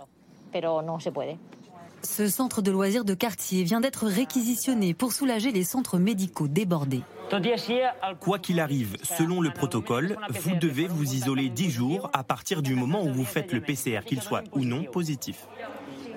Ce 2.02 2.30
centre 2.30 2.62
de 2.62 2.72
loisirs 2.72 3.04
de 3.04 3.14
quartier 3.14 3.64
vient 3.64 3.82
d'être 3.82 4.06
réquisitionné 4.06 4.94
pour 4.94 5.12
soulager 5.12 5.52
les 5.52 5.64
centres 5.64 5.98
médicaux 5.98 6.48
débordés. 6.48 7.02
Quoi 8.20 8.40
qu'il 8.40 8.60
arrive, 8.60 8.96
selon 9.04 9.42
le 9.42 9.52
protocole, 9.52 10.18
vous 10.30 10.56
devez 10.56 10.88
vous 10.88 11.14
isoler 11.14 11.50
10 11.50 11.70
jours 11.70 12.10
à 12.14 12.24
partir 12.24 12.62
du 12.62 12.74
moment 12.74 13.04
où 13.04 13.12
vous 13.12 13.26
faites 13.26 13.52
le 13.52 13.62
PCR, 13.62 14.00
qu'il 14.06 14.22
soit 14.22 14.44
ou 14.54 14.64
non 14.64 14.84
positif. 14.86 15.48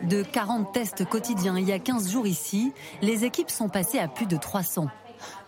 De 0.02 0.22
40 0.22 0.72
tests 0.72 1.04
quotidiens 1.04 1.56
il 1.56 1.68
y 1.68 1.72
a 1.72 1.78
15 1.78 2.10
jours 2.10 2.26
ici, 2.26 2.72
les 3.02 3.24
équipes 3.24 3.50
sont 3.50 3.68
passées 3.68 4.00
à 4.00 4.08
plus 4.08 4.26
de 4.26 4.36
300. 4.36 4.88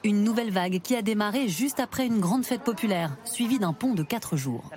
Une 0.04 0.22
nouvelle 0.22 0.52
vague 0.52 0.80
qui 0.80 0.94
a 0.94 1.02
démarré 1.02 1.48
juste 1.48 1.80
après 1.80 2.06
une 2.06 2.20
grande 2.20 2.44
fête 2.44 2.62
populaire, 2.62 3.16
suivie 3.24 3.58
d'un 3.58 3.72
pont 3.72 3.94
de 3.94 4.04
4 4.04 4.36
jours. 4.36 4.70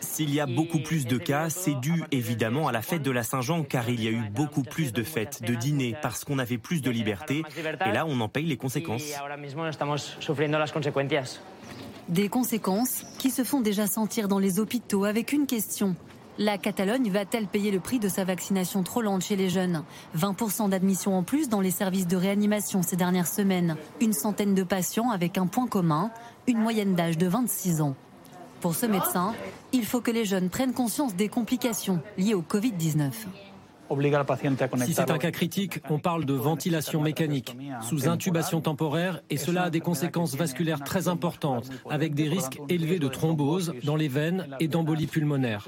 S'il 0.00 0.32
y 0.32 0.38
a 0.38 0.46
beaucoup 0.46 0.78
plus 0.78 1.06
de 1.06 1.18
cas, 1.18 1.50
c'est 1.50 1.74
dû 1.74 2.04
évidemment 2.12 2.68
à 2.68 2.72
la 2.72 2.82
fête 2.82 3.02
de 3.02 3.10
la 3.10 3.24
Saint-Jean, 3.24 3.64
car 3.64 3.88
il 3.88 4.00
y 4.00 4.06
a 4.06 4.12
eu 4.12 4.30
beaucoup 4.30 4.62
plus 4.62 4.92
de 4.92 5.02
fêtes, 5.02 5.42
de 5.42 5.54
dîners, 5.56 5.96
parce 6.00 6.24
qu'on 6.24 6.38
avait 6.38 6.58
plus 6.58 6.82
de 6.82 6.90
liberté. 6.90 7.42
Et 7.86 7.92
là, 7.92 8.06
on 8.06 8.20
en 8.20 8.28
paye 8.28 8.46
les 8.46 8.56
conséquences. 8.56 9.02
Des 12.08 12.28
conséquences 12.28 13.04
qui 13.18 13.30
se 13.30 13.42
font 13.42 13.60
déjà 13.60 13.86
sentir 13.88 14.28
dans 14.28 14.38
les 14.38 14.60
hôpitaux 14.60 15.04
avec 15.04 15.32
une 15.32 15.46
question. 15.46 15.96
La 16.38 16.56
Catalogne 16.56 17.10
va-t-elle 17.10 17.46
payer 17.46 17.70
le 17.70 17.80
prix 17.80 17.98
de 17.98 18.08
sa 18.08 18.24
vaccination 18.24 18.82
trop 18.82 19.02
lente 19.02 19.22
chez 19.22 19.36
les 19.36 19.50
jeunes? 19.50 19.82
20% 20.16 20.70
d'admission 20.70 21.16
en 21.16 21.22
plus 21.22 21.48
dans 21.48 21.60
les 21.60 21.70
services 21.70 22.06
de 22.06 22.16
réanimation 22.16 22.82
ces 22.82 22.96
dernières 22.96 23.26
semaines. 23.26 23.76
Une 24.00 24.12
centaine 24.12 24.54
de 24.54 24.62
patients 24.62 25.10
avec 25.10 25.36
un 25.36 25.46
point 25.46 25.66
commun, 25.66 26.10
une 26.46 26.58
moyenne 26.58 26.94
d'âge 26.94 27.18
de 27.18 27.26
26 27.26 27.82
ans. 27.82 27.94
Pour 28.60 28.74
ce 28.74 28.86
médecin, 28.86 29.34
il 29.72 29.84
faut 29.84 30.00
que 30.00 30.10
les 30.10 30.24
jeunes 30.24 30.50
prennent 30.50 30.72
conscience 30.72 31.14
des 31.14 31.28
complications 31.28 32.00
liées 32.16 32.34
au 32.34 32.42
Covid-19. 32.42 33.10
Si 34.84 34.94
c'est 34.94 35.10
un 35.10 35.18
cas 35.18 35.30
critique, 35.30 35.80
on 35.90 35.98
parle 35.98 36.24
de 36.24 36.34
ventilation 36.34 37.00
mécanique 37.00 37.56
sous 37.80 38.08
intubation 38.08 38.60
temporaire 38.60 39.20
et 39.30 39.36
cela 39.36 39.64
a 39.64 39.70
des 39.70 39.80
conséquences 39.80 40.36
vasculaires 40.36 40.84
très 40.84 41.08
importantes 41.08 41.68
avec 41.88 42.14
des 42.14 42.28
risques 42.28 42.60
élevés 42.68 42.98
de 42.98 43.08
thrombose 43.08 43.74
dans 43.84 43.96
les 43.96 44.08
veines 44.08 44.46
et 44.60 44.68
d'embolie 44.68 45.06
pulmonaire. 45.06 45.66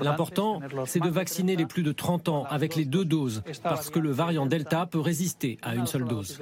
L'important, 0.00 0.60
c'est 0.86 1.00
de 1.00 1.08
vacciner 1.08 1.56
les 1.56 1.66
plus 1.66 1.82
de 1.82 1.92
30 1.92 2.28
ans 2.28 2.46
avec 2.50 2.74
les 2.74 2.84
deux 2.84 3.04
doses 3.04 3.42
parce 3.62 3.90
que 3.90 3.98
le 3.98 4.10
variant 4.10 4.46
Delta 4.46 4.86
peut 4.86 5.00
résister 5.00 5.58
à 5.62 5.74
une 5.74 5.86
seule 5.86 6.04
dose. 6.04 6.38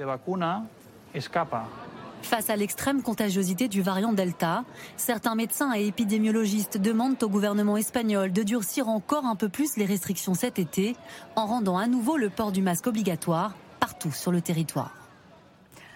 Face 2.23 2.49
à 2.49 2.55
l'extrême 2.55 3.03
contagiosité 3.03 3.67
du 3.67 3.81
variant 3.81 4.13
Delta, 4.13 4.63
certains 4.97 5.35
médecins 5.35 5.73
et 5.75 5.85
épidémiologistes 5.85 6.77
demandent 6.77 7.21
au 7.21 7.29
gouvernement 7.29 7.77
espagnol 7.77 8.31
de 8.31 8.43
durcir 8.43 8.87
encore 8.87 9.25
un 9.25 9.35
peu 9.35 9.49
plus 9.49 9.77
les 9.77 9.85
restrictions 9.85 10.33
cet 10.33 10.57
été 10.57 10.95
en 11.35 11.45
rendant 11.45 11.77
à 11.77 11.85
nouveau 11.85 12.17
le 12.17 12.29
port 12.29 12.51
du 12.51 12.61
masque 12.61 12.87
obligatoire 12.87 13.53
partout 13.79 14.11
sur 14.11 14.31
le 14.31 14.41
territoire. 14.41 15.02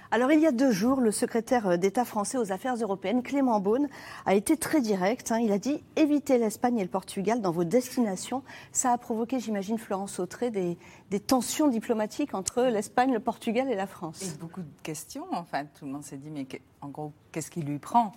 Alors 0.10 0.32
il 0.32 0.40
y 0.40 0.48
a 0.48 0.52
deux 0.52 0.72
jours, 0.72 1.02
le 1.02 1.12
secrétaire 1.12 1.78
d'État 1.78 2.06
français 2.06 2.38
aux 2.38 2.54
affaires 2.54 2.76
européennes, 2.76 3.24
Clément 3.24 3.60
Beaune, 3.60 3.90
a 4.26 4.36
été 4.36 4.56
très 4.56 4.80
direct. 4.80 5.32
Hein. 5.32 5.40
Il 5.40 5.52
a 5.52 5.60
dit 5.60 5.84
évitez 5.98 6.38
l'Espagne 6.38 6.78
et 6.78 6.84
le 6.84 6.90
Portugal 6.90 7.42
dans 7.42 7.52
vos 7.52 7.66
destinations. 7.66 8.42
Ça 8.72 8.94
a 8.94 8.98
provoqué, 8.98 9.40
j'imagine, 9.40 9.78
Florence 9.78 10.20
Autré, 10.20 10.50
des, 10.50 10.78
tensions 11.20 11.68
diplomatiques 11.68 12.34
entre 12.34 12.64
l'Espagne, 12.64 13.12
le 13.12 13.20
Portugal 13.20 13.70
et 13.70 13.76
la 13.76 13.88
France. 13.88 14.38
Beaucoup 14.40 14.62
de 14.62 14.82
questions. 14.82 15.26
Enfin, 15.32 15.66
tout 15.66 15.86
le 15.86 15.92
monde 15.92 16.04
s'est 16.04 16.18
dit 16.18 16.30
mais 16.30 16.48
en 16.82 16.88
gros, 16.88 17.12
qu'est-ce 17.32 17.52
qui 17.52 17.62
lui 17.62 17.80
prend? 17.80 18.14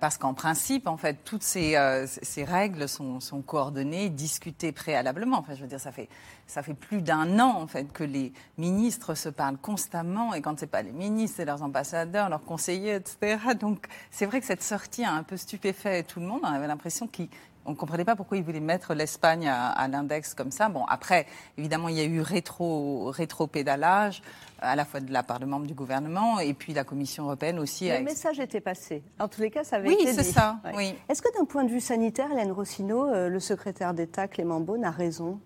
Parce 0.00 0.18
qu'en 0.18 0.34
principe, 0.34 0.88
en 0.88 0.96
fait, 0.96 1.18
toutes 1.24 1.42
ces, 1.42 1.76
euh, 1.76 2.06
règles 2.38 2.88
sont, 2.88 3.20
coordonnées, 3.46 4.08
discutées 4.08 4.72
préalablement. 4.72 5.38
Enfin, 5.38 5.54
je 5.54 5.62
veux 5.62 5.68
dire, 5.68 5.80
ça 5.80 5.92
fait, 5.92 6.08
ça 6.46 6.62
fait 6.62 6.74
plus 6.74 7.02
d'un 7.02 7.38
an, 7.38 7.60
en 7.62 7.66
fait, 7.66 7.92
que 7.92 8.04
les 8.04 8.32
ministres 8.58 9.14
se 9.14 9.28
parlent 9.28 9.58
constamment, 9.58 10.34
et 10.34 10.42
quand 10.42 10.58
c'est 10.58 10.66
pas 10.66 10.82
les 10.82 10.92
ministres, 10.92 11.36
c'est 11.36 11.44
leurs 11.44 11.62
ambassadeurs, 11.62 12.28
leurs 12.28 12.44
conseillers, 12.44 12.96
etc. 12.96 13.38
Donc, 13.60 13.86
c'est 14.10 14.26
vrai 14.26 14.40
que 14.40 14.46
cette 14.46 14.62
sortie 14.62 15.04
a 15.04 15.12
un 15.12 15.22
peu 15.22 15.36
stupéfait 15.36 16.02
tout 16.02 16.20
le 16.20 16.26
monde. 16.26 16.40
On 16.42 16.48
avait 16.48 16.66
l'impression 16.66 17.06
qu'ils 17.06 17.28
on 17.66 17.72
ne 17.72 17.76
comprenait 17.76 18.04
pas 18.04 18.16
pourquoi 18.16 18.36
ils 18.36 18.44
voulaient 18.44 18.60
mettre 18.60 18.94
l'Espagne 18.94 19.48
à, 19.48 19.88
l'index 19.88 20.34
comme 20.34 20.50
ça. 20.50 20.68
Bon, 20.68 20.84
après, 20.86 21.26
évidemment, 21.58 21.88
il 21.88 21.96
y 21.96 22.00
a 22.00 22.04
eu 22.04 22.20
rétro, 22.20 23.10
rétro-pédalage, 23.10 24.22
à 24.60 24.76
la 24.76 24.84
fois 24.84 25.00
de 25.00 25.12
la 25.12 25.22
part 25.22 25.38
de 25.38 25.46
membres 25.46 25.66
du 25.66 25.74
gouvernement 25.74 26.40
et 26.40 26.54
puis 26.54 26.72
la 26.72 26.84
Commission 26.84 27.24
européenne 27.24 27.58
aussi. 27.58 27.88
Le 27.88 28.00
message 28.00 28.40
était 28.40 28.60
passé. 28.60 29.02
En 29.18 29.28
tous 29.28 29.40
les 29.40 29.50
cas, 29.50 29.64
ça 29.64 29.76
avait 29.76 29.88
oui, 29.88 29.94
été 29.94 30.04
dit. 30.04 30.10
Oui, 30.10 30.24
c'est 30.24 30.32
ça. 30.32 30.58
Oui. 30.74 30.94
Est-ce 31.08 31.22
que 31.22 31.36
d'un 31.38 31.44
point 31.44 31.64
de 31.64 31.70
vue 31.70 31.80
sanitaire, 31.80 32.30
Hélène 32.32 32.52
Rossino, 32.52 33.06
euh, 33.06 33.28
le 33.28 33.40
secrétaire 33.40 33.94
d'État 33.94 34.28
Clément 34.28 34.60
Beaune 34.60 34.84
a 34.84 34.90
raison? 34.90 35.38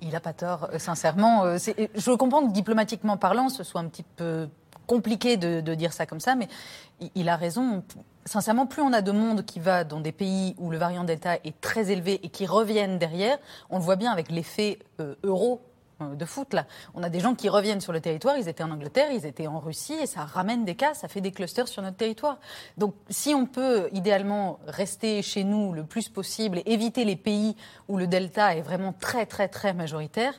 Il 0.00 0.10
n'a 0.10 0.20
pas 0.20 0.32
tort, 0.32 0.68
euh, 0.72 0.78
sincèrement. 0.78 1.44
Euh, 1.44 1.58
je 1.58 2.10
comprends 2.12 2.46
que 2.46 2.52
diplomatiquement 2.52 3.16
parlant, 3.16 3.48
ce 3.48 3.64
soit 3.64 3.80
un 3.80 3.88
petit 3.88 4.04
peu 4.16 4.48
compliqué 4.86 5.36
de, 5.36 5.60
dire 5.74 5.92
ça 5.92 6.04
comme 6.04 6.18
ça, 6.18 6.34
mais 6.34 6.48
il 7.14 7.28
a 7.28 7.36
raison 7.36 7.84
sincèrement, 8.24 8.66
plus 8.66 8.82
on 8.82 8.92
a 8.92 9.02
de 9.02 9.12
monde 9.12 9.44
qui 9.44 9.60
va 9.60 9.84
dans 9.84 10.00
des 10.00 10.12
pays 10.12 10.54
où 10.58 10.70
le 10.70 10.78
variant 10.78 11.04
Delta 11.04 11.36
est 11.36 11.60
très 11.60 11.90
élevé 11.90 12.20
et 12.22 12.28
qui 12.28 12.46
reviennent 12.46 12.98
derrière, 12.98 13.38
on 13.70 13.78
le 13.78 13.84
voit 13.84 13.96
bien 13.96 14.12
avec 14.12 14.30
l'effet 14.30 14.78
euh, 15.00 15.14
euro 15.22 15.60
de 16.00 16.24
foot 16.24 16.54
là. 16.54 16.66
On 16.94 17.02
a 17.02 17.08
des 17.08 17.20
gens 17.20 17.34
qui 17.34 17.48
reviennent 17.48 17.80
sur 17.80 17.92
le 17.92 18.00
territoire, 18.00 18.36
ils 18.36 18.48
étaient 18.48 18.62
en 18.62 18.70
Angleterre, 18.70 19.10
ils 19.12 19.26
étaient 19.26 19.46
en 19.46 19.58
Russie 19.58 19.94
et 19.94 20.06
ça 20.06 20.24
ramène 20.24 20.64
des 20.64 20.74
cas, 20.74 20.94
ça 20.94 21.08
fait 21.08 21.20
des 21.20 21.32
clusters 21.32 21.68
sur 21.68 21.82
notre 21.82 21.96
territoire. 21.96 22.38
Donc 22.78 22.94
si 23.08 23.34
on 23.34 23.46
peut 23.46 23.88
idéalement 23.92 24.58
rester 24.66 25.22
chez 25.22 25.44
nous 25.44 25.72
le 25.72 25.84
plus 25.84 26.08
possible 26.08 26.58
et 26.58 26.72
éviter 26.72 27.04
les 27.04 27.16
pays 27.16 27.56
où 27.88 27.96
le 27.96 28.06
delta 28.06 28.56
est 28.56 28.62
vraiment 28.62 28.92
très 28.92 29.26
très 29.26 29.48
très 29.48 29.72
majoritaire, 29.72 30.34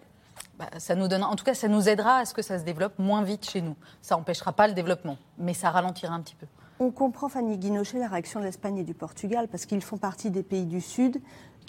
bah, 0.57 0.70
ça 0.78 0.95
nous 0.95 1.07
donne, 1.07 1.24
en 1.24 1.36
tout 1.36 1.43
cas, 1.43 1.53
ça 1.53 1.68
nous 1.68 1.89
aidera 1.89 2.18
à 2.18 2.26
ce 2.26 2.34
que 2.34 2.41
ça 2.41 2.59
se 2.59 2.64
développe 2.64 2.99
moins 2.99 3.24
vite 3.24 3.49
chez 3.49 3.62
nous. 3.62 3.76
Ça 4.01 4.16
n'empêchera 4.16 4.53
pas 4.53 4.68
le 4.68 4.74
développement, 4.74 5.18
mais 5.38 5.53
ça 5.53 5.72
ralentira 5.72 6.14
un 6.14 6.22
petit 6.22 6.36
peu. 6.36 6.45
On 6.80 6.91
comprend, 6.91 7.30
Fanny 7.30 7.57
Guinochet, 7.57 7.99
la 7.99 8.07
réaction 8.07 8.39
de 8.39 8.45
l'Espagne 8.45 8.78
et 8.78 8.84
du 8.84 8.93
Portugal, 8.93 9.47
parce 9.47 9.66
qu'ils 9.66 9.82
font 9.82 9.97
partie 9.97 10.32
des 10.32 10.43
pays 10.43 10.66
du 10.66 10.82
Sud 10.82 11.22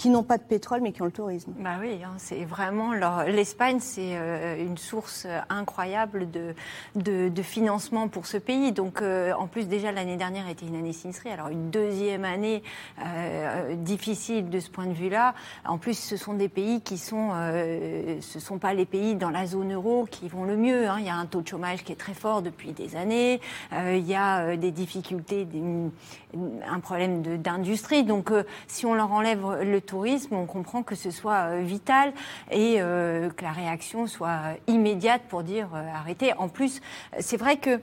qui 0.02 0.10
n'ont 0.10 0.24
pas 0.24 0.36
de 0.36 0.42
pétrole 0.42 0.80
mais 0.80 0.90
qui 0.90 1.00
ont 1.00 1.04
le 1.04 1.12
tourisme. 1.12 1.52
Bah 1.60 1.76
oui, 1.80 2.00
hein, 2.04 2.14
c'est 2.16 2.44
vraiment 2.44 2.92
l'Espagne, 3.24 3.78
c'est 3.78 4.16
euh, 4.16 4.60
une 4.60 4.76
source 4.76 5.28
incroyable 5.48 6.28
de, 6.28 6.54
de, 6.96 7.42
financement 7.42 8.08
pour 8.08 8.26
ce 8.26 8.36
pays. 8.36 8.72
Donc 8.72 9.00
euh, 9.00 9.32
en 9.38 9.46
plus 9.46 9.68
déjà 9.68 9.92
l'année 9.92 10.16
dernière 10.16 10.48
était 10.48 10.66
une 10.66 10.74
année 10.74 10.92
sinistrée, 10.92 11.30
alors 11.30 11.50
une 11.50 11.70
deuxième 11.70 12.24
année 12.24 12.64
euh, 13.00 13.76
difficile 13.76 14.50
de 14.50 14.58
ce 14.58 14.70
point 14.70 14.86
de 14.86 14.92
vue-là. 14.92 15.34
En 15.64 15.78
plus, 15.78 15.96
ce 15.96 16.16
sont 16.16 16.34
des 16.34 16.48
pays 16.48 16.80
qui 16.80 16.98
sont, 16.98 17.30
ce 18.20 18.40
sont 18.40 18.58
pas 18.58 18.74
les 18.74 18.86
pays 18.86 19.14
dans 19.14 19.30
la 19.30 19.46
zone 19.46 19.72
euro 19.72 20.08
qui 20.10 20.28
vont 20.28 20.42
le 20.42 20.56
mieux. 20.56 20.88
Hein. 20.88 20.96
Il 20.98 21.06
y 21.06 21.10
a 21.10 21.14
un 21.14 21.26
taux 21.26 21.42
de 21.42 21.46
chômage 21.48 21.84
qui 21.84 21.92
est 21.92 21.96
très 21.96 22.14
fort 22.14 22.42
depuis 22.42 22.72
des 22.72 22.96
années. 22.96 23.40
il 23.70 24.04
y 24.04 24.16
a 24.16 24.56
des 24.56 24.72
difficultés, 24.72 25.46
un 26.68 26.80
problème 26.80 27.22
d'industrie. 27.38 28.02
Donc 28.02 28.32
si 28.66 28.84
on 28.84 28.94
leur 28.94 29.12
enlève 29.12 29.62
le 29.62 29.80
tourisme, 29.92 30.34
on 30.36 30.46
comprend 30.46 30.82
que 30.82 30.94
ce 30.94 31.10
soit 31.10 31.50
euh, 31.50 31.60
vital 31.60 32.14
et 32.50 32.76
euh, 32.80 33.28
que 33.28 33.44
la 33.44 33.52
réaction 33.52 34.06
soit 34.06 34.56
immédiate 34.66 35.20
pour 35.28 35.42
dire 35.42 35.68
euh, 35.74 35.86
arrêtez. 35.94 36.32
En 36.38 36.48
plus, 36.48 36.80
c'est 37.20 37.36
vrai 37.36 37.58
que 37.58 37.78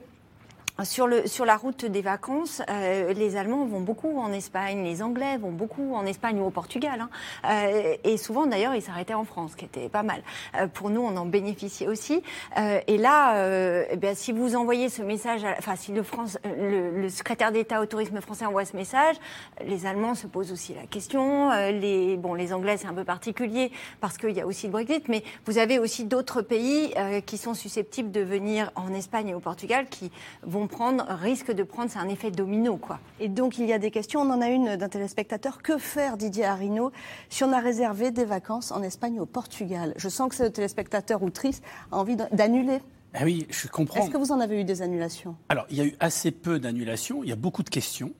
sur, 0.84 1.06
le, 1.06 1.26
sur 1.26 1.44
la 1.44 1.56
route 1.56 1.84
des 1.84 2.02
vacances, 2.02 2.62
euh, 2.68 3.12
les 3.12 3.36
Allemands 3.36 3.66
vont 3.66 3.80
beaucoup 3.80 4.18
en 4.18 4.32
Espagne, 4.32 4.84
les 4.84 5.02
Anglais 5.02 5.36
vont 5.36 5.50
beaucoup 5.50 5.94
en 5.94 6.06
Espagne 6.06 6.40
ou 6.40 6.46
au 6.46 6.50
Portugal. 6.50 7.00
Hein. 7.00 7.10
Euh, 7.44 7.96
et 8.04 8.16
souvent, 8.16 8.46
d'ailleurs, 8.46 8.74
ils 8.74 8.82
s'arrêtaient 8.82 9.14
en 9.14 9.24
France, 9.24 9.52
ce 9.52 9.56
qui 9.56 9.64
était 9.64 9.88
pas 9.88 10.02
mal. 10.02 10.22
Euh, 10.56 10.66
pour 10.66 10.90
nous, 10.90 11.00
on 11.00 11.16
en 11.16 11.26
bénéficiait 11.26 11.86
aussi. 11.86 12.22
Euh, 12.58 12.80
et 12.86 12.96
là, 12.96 13.36
euh, 13.36 13.84
eh 13.90 13.96
bien, 13.96 14.14
si 14.14 14.32
vous 14.32 14.56
envoyez 14.56 14.88
ce 14.88 15.02
message, 15.02 15.42
enfin, 15.58 15.76
si 15.76 15.92
le, 15.92 16.02
France, 16.02 16.38
le, 16.44 16.90
le 16.90 17.08
secrétaire 17.08 17.52
d'État 17.52 17.80
au 17.80 17.86
tourisme 17.86 18.20
français 18.20 18.46
envoie 18.46 18.64
ce 18.64 18.76
message, 18.76 19.16
les 19.64 19.86
Allemands 19.86 20.14
se 20.14 20.26
posent 20.26 20.52
aussi 20.52 20.74
la 20.74 20.86
question. 20.86 21.50
les, 21.70 22.16
bon, 22.16 22.34
les 22.34 22.52
Anglais, 22.52 22.76
c'est 22.76 22.86
un 22.86 22.94
peu 22.94 23.04
particulier 23.04 23.70
parce 24.00 24.18
qu'il 24.18 24.30
y 24.30 24.40
a 24.40 24.46
aussi 24.46 24.66
le 24.66 24.72
Brexit, 24.72 25.08
mais 25.08 25.22
vous 25.46 25.58
avez 25.58 25.78
aussi 25.78 26.04
d'autres 26.04 26.42
pays 26.42 26.94
qui 27.26 27.38
sont 27.38 27.54
susceptibles 27.54 28.10
de 28.10 28.20
venir 28.20 28.70
en 28.74 28.92
Espagne 28.92 29.28
et 29.28 29.34
au 29.34 29.40
Portugal 29.40 29.86
qui 29.88 30.10
vont 30.42 30.59
prendre, 30.66 31.04
risque 31.08 31.52
de 31.52 31.62
prendre, 31.62 31.90
c'est 31.90 31.98
un 31.98 32.08
effet 32.08 32.30
domino. 32.30 32.76
quoi. 32.76 32.98
Et 33.18 33.28
donc 33.28 33.58
il 33.58 33.66
y 33.66 33.72
a 33.72 33.78
des 33.78 33.90
questions, 33.90 34.20
on 34.20 34.30
en 34.30 34.40
a 34.40 34.48
une 34.48 34.76
d'un 34.76 34.88
téléspectateur. 34.88 35.62
Que 35.62 35.78
faire 35.78 36.16
Didier 36.16 36.44
Arino 36.44 36.92
si 37.28 37.44
on 37.44 37.52
a 37.52 37.60
réservé 37.60 38.10
des 38.10 38.24
vacances 38.24 38.72
en 38.72 38.82
Espagne 38.82 39.18
ou 39.18 39.22
au 39.22 39.26
Portugal? 39.26 39.94
Je 39.96 40.08
sens 40.08 40.28
que 40.28 40.34
ce 40.34 40.44
téléspectateur 40.44 41.22
ou 41.22 41.30
triste 41.30 41.62
a 41.92 41.98
envie 41.98 42.16
d'annuler. 42.16 42.80
Ben 43.12 43.24
oui, 43.24 43.46
je 43.50 43.66
comprends. 43.66 44.00
Est-ce 44.00 44.10
que 44.10 44.16
vous 44.18 44.32
en 44.32 44.40
avez 44.40 44.60
eu 44.60 44.64
des 44.64 44.82
annulations? 44.82 45.36
Alors, 45.48 45.66
il 45.70 45.76
y 45.76 45.80
a 45.80 45.84
eu 45.84 45.96
assez 45.98 46.30
peu 46.30 46.60
d'annulations, 46.60 47.24
il 47.24 47.28
y 47.28 47.32
a 47.32 47.36
beaucoup 47.36 47.62
de 47.62 47.70
questions. 47.70 48.12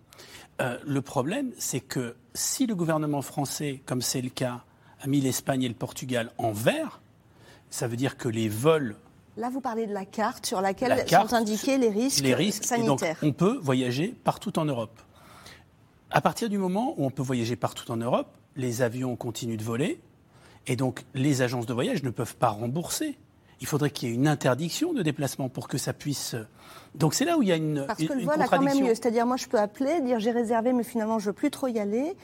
Euh, 0.60 0.78
le 0.84 1.00
problème, 1.00 1.52
c'est 1.58 1.80
que 1.80 2.16
si 2.34 2.66
le 2.66 2.74
gouvernement 2.74 3.22
français, 3.22 3.82
comme 3.86 4.02
c'est 4.02 4.20
le 4.20 4.30
cas, 4.30 4.64
a 5.00 5.06
mis 5.06 5.20
l'Espagne 5.20 5.62
et 5.62 5.68
le 5.68 5.74
Portugal 5.74 6.32
en 6.38 6.52
vert, 6.52 7.00
ça 7.70 7.86
veut 7.86 7.96
dire 7.96 8.16
que 8.16 8.28
les 8.28 8.48
vols 8.48 8.96
Là, 9.36 9.48
vous 9.48 9.60
parlez 9.60 9.86
de 9.86 9.92
la 9.92 10.04
carte 10.04 10.46
sur 10.46 10.60
laquelle 10.60 11.04
sont 11.08 11.34
indiqués 11.34 11.78
les 11.78 11.88
risques, 11.88 12.22
les 12.22 12.34
risques 12.34 12.64
sanitaires. 12.64 13.16
on 13.22 13.32
peut 13.32 13.58
voyager 13.62 14.14
partout 14.24 14.58
en 14.58 14.64
Europe. 14.64 15.00
À 16.10 16.20
partir 16.20 16.48
du 16.48 16.58
moment 16.58 16.94
où 16.98 17.04
on 17.04 17.10
peut 17.10 17.22
voyager 17.22 17.54
partout 17.56 17.90
en 17.92 17.96
Europe, 17.96 18.28
les 18.56 18.82
avions 18.82 19.14
continuent 19.16 19.56
de 19.56 19.62
voler 19.62 20.00
et 20.66 20.76
donc 20.76 21.04
les 21.14 21.42
agences 21.42 21.66
de 21.66 21.72
voyage 21.72 22.02
ne 22.02 22.10
peuvent 22.10 22.36
pas 22.36 22.48
rembourser. 22.48 23.16
Il 23.60 23.66
faudrait 23.66 23.90
qu'il 23.90 24.08
y 24.08 24.12
ait 24.12 24.14
une 24.14 24.26
interdiction 24.26 24.94
de 24.94 25.02
déplacement 25.02 25.50
pour 25.50 25.68
que 25.68 25.76
ça 25.76 25.92
puisse. 25.92 26.34
Donc 26.94 27.12
c'est 27.12 27.26
là 27.26 27.36
où 27.36 27.42
il 27.42 27.48
y 27.48 27.52
a 27.52 27.56
une. 27.56 27.84
Parce 27.86 28.02
que 28.02 28.12
le 28.12 28.24
vol 28.24 28.40
a 28.40 28.48
quand 28.48 28.62
même 28.62 28.80
mieux. 28.80 28.94
C'est-à-dire, 28.94 29.26
moi, 29.26 29.36
je 29.36 29.46
peux 29.48 29.58
appeler, 29.58 30.00
dire 30.00 30.18
j'ai 30.18 30.30
réservé, 30.30 30.72
mais 30.72 30.82
finalement, 30.82 31.18
je 31.18 31.26
ne 31.26 31.28
veux 31.28 31.34
plus 31.34 31.50
trop 31.50 31.66
y 31.66 31.78
aller. 31.78 32.16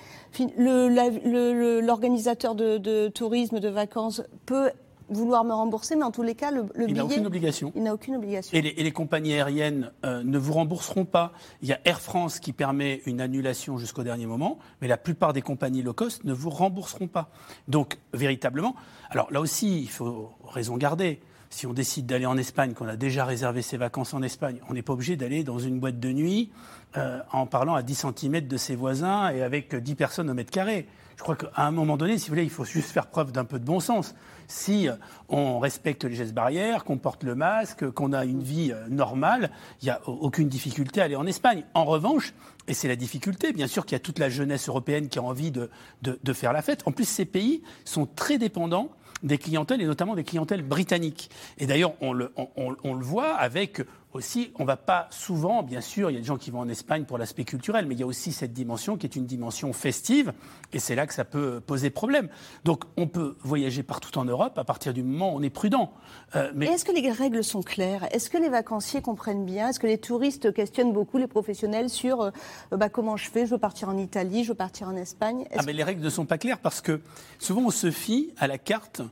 L'organisateur 0.56 2.54
de, 2.54 2.78
de 2.78 3.08
tourisme, 3.08 3.60
de 3.60 3.68
vacances 3.68 4.22
peut 4.46 4.70
vouloir 5.08 5.44
me 5.44 5.52
rembourser, 5.52 5.96
mais 5.96 6.04
en 6.04 6.10
tous 6.10 6.22
les 6.22 6.34
cas, 6.34 6.50
le, 6.50 6.66
il 6.76 6.86
billet... 6.86 6.98
n'a 6.98 7.04
aucune 7.04 7.26
obligation. 7.26 7.72
Il 7.74 7.82
n'a 7.82 7.94
aucune 7.94 8.16
obligation. 8.16 8.56
Et 8.56 8.62
les, 8.62 8.92
compagnies 8.92 9.34
aériennes 9.34 9.92
euh, 10.04 10.22
ne 10.24 10.38
vous 10.38 10.52
rembourseront 10.52 11.04
pas. 11.04 11.32
Il 11.62 11.68
y 11.68 11.72
a 11.72 11.80
Air 11.84 12.00
France 12.00 12.40
qui 12.40 12.52
permet 12.52 13.02
une 13.06 13.20
annulation 13.20 13.78
jusqu'au 13.78 14.02
dernier 14.02 14.26
moment, 14.26 14.58
mais 14.80 14.88
la 14.88 14.96
plupart 14.96 15.32
des 15.32 15.42
compagnies 15.42 15.82
low 15.82 15.92
cost 15.92 16.24
ne 16.24 16.32
vous 16.32 16.50
rembourseront 16.50 17.08
pas. 17.08 17.30
Donc, 17.68 17.98
véritablement... 18.12 18.74
Alors 19.10 19.32
là 19.32 19.40
aussi, 19.40 19.80
il 19.80 19.88
faut 19.88 20.32
raison 20.44 20.76
garder. 20.76 21.20
Si 21.50 21.66
on 21.66 21.72
décide 21.72 22.06
d'aller 22.06 22.26
en 22.26 22.36
Espagne, 22.36 22.74
qu'on 22.74 22.88
a 22.88 22.96
déjà 22.96 23.24
réservé 23.24 23.62
ses 23.62 23.76
vacances 23.76 24.14
en 24.14 24.22
Espagne, 24.22 24.58
on 24.68 24.74
n'est 24.74 24.82
pas 24.82 24.94
obligé 24.94 25.16
d'aller 25.16 25.44
dans 25.44 25.58
une 25.58 25.78
boîte 25.78 26.00
de 26.00 26.10
nuit 26.10 26.50
euh, 26.96 27.20
en 27.32 27.46
parlant 27.46 27.74
à 27.74 27.82
10 27.82 28.06
cm 28.18 28.40
de 28.48 28.56
ses 28.56 28.74
voisins 28.74 29.30
et 29.30 29.42
avec 29.42 29.74
10 29.74 29.94
personnes 29.94 30.28
au 30.28 30.34
mètre 30.34 30.50
carré. 30.50 30.88
Je 31.16 31.22
crois 31.22 31.36
qu'à 31.36 31.50
un 31.56 31.70
moment 31.70 31.96
donné, 31.96 32.18
si 32.18 32.28
vous 32.28 32.34
voulez, 32.34 32.44
il 32.44 32.50
faut 32.50 32.64
juste 32.64 32.90
faire 32.90 33.06
preuve 33.06 33.32
d'un 33.32 33.44
peu 33.44 33.58
de 33.58 33.64
bon 33.64 33.80
sens 33.80 34.14
si 34.48 34.88
on 35.28 35.58
respecte 35.58 36.04
les 36.04 36.14
gestes 36.14 36.34
barrières, 36.34 36.84
qu'on 36.84 36.98
porte 36.98 37.22
le 37.24 37.34
masque, 37.34 37.88
qu'on 37.90 38.12
a 38.12 38.24
une 38.24 38.42
vie 38.42 38.72
euh, 38.72 38.88
normale, 38.88 39.50
il 39.82 39.86
n'y 39.86 39.90
a 39.90 40.00
aucune 40.08 40.48
difficulté 40.48 41.00
à 41.00 41.04
aller 41.04 41.16
en 41.16 41.26
Espagne. 41.26 41.64
En 41.74 41.84
revanche, 41.84 42.34
et 42.68 42.74
c'est 42.74 42.88
la 42.88 42.96
difficulté, 42.96 43.52
bien 43.52 43.66
sûr 43.66 43.84
qu'il 43.84 43.94
y 43.94 43.96
a 43.96 44.00
toute 44.00 44.18
la 44.18 44.28
jeunesse 44.28 44.68
européenne 44.68 45.08
qui 45.08 45.18
a 45.18 45.22
envie 45.22 45.50
de, 45.50 45.70
de, 46.02 46.32
faire 46.32 46.52
la 46.52 46.62
fête. 46.62 46.82
En 46.86 46.92
plus, 46.92 47.08
ces 47.08 47.24
pays 47.24 47.62
sont 47.84 48.06
très 48.06 48.38
dépendants 48.38 48.90
des 49.22 49.38
clientèles 49.38 49.80
et 49.80 49.86
notamment 49.86 50.14
des 50.14 50.24
clientèles 50.24 50.62
britanniques. 50.62 51.30
Et 51.58 51.66
d'ailleurs, 51.66 51.94
on 52.00 52.12
le, 52.12 52.32
on 52.56 52.94
le 52.94 53.04
voit 53.04 53.34
avec 53.34 53.80
aussi, 54.16 54.50
on 54.56 54.62
ne 54.62 54.66
va 54.66 54.76
pas 54.76 55.06
souvent, 55.10 55.62
bien 55.62 55.80
sûr, 55.80 56.10
il 56.10 56.14
y 56.14 56.16
a 56.16 56.20
des 56.20 56.26
gens 56.26 56.36
qui 56.36 56.50
vont 56.50 56.60
en 56.60 56.68
Espagne 56.68 57.04
pour 57.04 57.18
l'aspect 57.18 57.44
culturel, 57.44 57.86
mais 57.86 57.94
il 57.94 58.00
y 58.00 58.02
a 58.02 58.06
aussi 58.06 58.32
cette 58.32 58.52
dimension 58.52 58.96
qui 58.96 59.06
est 59.06 59.16
une 59.16 59.26
dimension 59.26 59.72
festive, 59.72 60.32
et 60.72 60.78
c'est 60.78 60.94
là 60.94 61.06
que 61.06 61.14
ça 61.14 61.24
peut 61.24 61.60
poser 61.60 61.90
problème. 61.90 62.28
Donc 62.64 62.84
on 62.96 63.06
peut 63.06 63.36
voyager 63.40 63.82
partout 63.82 64.18
en 64.18 64.24
Europe 64.24 64.58
à 64.58 64.64
partir 64.64 64.92
du 64.92 65.02
moment 65.02 65.34
où 65.34 65.38
on 65.38 65.42
est 65.42 65.50
prudent. 65.50 65.92
Euh, 66.34 66.50
mais... 66.54 66.66
Est-ce 66.66 66.84
que 66.84 66.92
les 66.92 67.10
règles 67.10 67.44
sont 67.44 67.62
claires? 67.62 68.06
Est-ce 68.12 68.30
que 68.30 68.38
les 68.38 68.48
vacanciers 68.48 69.02
comprennent 69.02 69.44
bien? 69.44 69.68
Est-ce 69.68 69.80
que 69.80 69.86
les 69.86 69.98
touristes 69.98 70.52
questionnent 70.52 70.92
beaucoup 70.92 71.18
les 71.18 71.26
professionnels 71.26 71.90
sur 71.90 72.22
euh, 72.22 72.30
bah, 72.72 72.88
comment 72.88 73.16
je 73.16 73.30
fais? 73.30 73.46
Je 73.46 73.52
veux 73.52 73.58
partir 73.58 73.88
en 73.88 73.96
Italie, 73.96 74.44
je 74.44 74.48
veux 74.48 74.54
partir 74.54 74.88
en 74.88 74.96
Espagne? 74.96 75.46
Ah 75.56 75.62
mais 75.64 75.72
les 75.72 75.84
règles 75.84 76.02
ne 76.02 76.10
sont 76.10 76.26
pas 76.26 76.38
claires 76.38 76.58
parce 76.58 76.80
que 76.80 77.00
souvent 77.38 77.62
on 77.66 77.70
se 77.70 77.90
fie 77.90 78.32
à 78.38 78.46
la 78.46 78.58
carte 78.58 79.02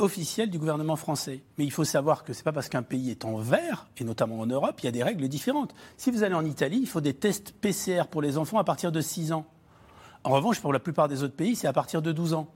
officielle 0.00 0.50
du 0.50 0.58
gouvernement 0.58 0.96
français. 0.96 1.42
Mais 1.58 1.64
il 1.64 1.70
faut 1.70 1.84
savoir 1.84 2.24
que 2.24 2.32
ce 2.32 2.38
n'est 2.38 2.44
pas 2.44 2.52
parce 2.52 2.68
qu'un 2.68 2.82
pays 2.82 3.10
est 3.10 3.24
en 3.24 3.36
vert, 3.36 3.88
et 3.98 4.04
notamment 4.04 4.40
en 4.40 4.46
Europe, 4.46 4.80
il 4.80 4.86
y 4.86 4.88
a 4.88 4.92
des 4.92 5.02
règles 5.02 5.28
différentes. 5.28 5.74
Si 5.96 6.10
vous 6.10 6.22
allez 6.22 6.34
en 6.34 6.44
Italie, 6.44 6.78
il 6.80 6.88
faut 6.88 7.00
des 7.00 7.14
tests 7.14 7.52
PCR 7.52 8.04
pour 8.10 8.22
les 8.22 8.38
enfants 8.38 8.58
à 8.58 8.64
partir 8.64 8.92
de 8.92 9.00
6 9.00 9.32
ans. 9.32 9.46
En 10.24 10.30
revanche, 10.30 10.60
pour 10.60 10.72
la 10.72 10.80
plupart 10.80 11.08
des 11.08 11.22
autres 11.22 11.36
pays, 11.36 11.56
c'est 11.56 11.66
à 11.66 11.72
partir 11.72 12.02
de 12.02 12.12
12 12.12 12.34
ans. 12.34 12.48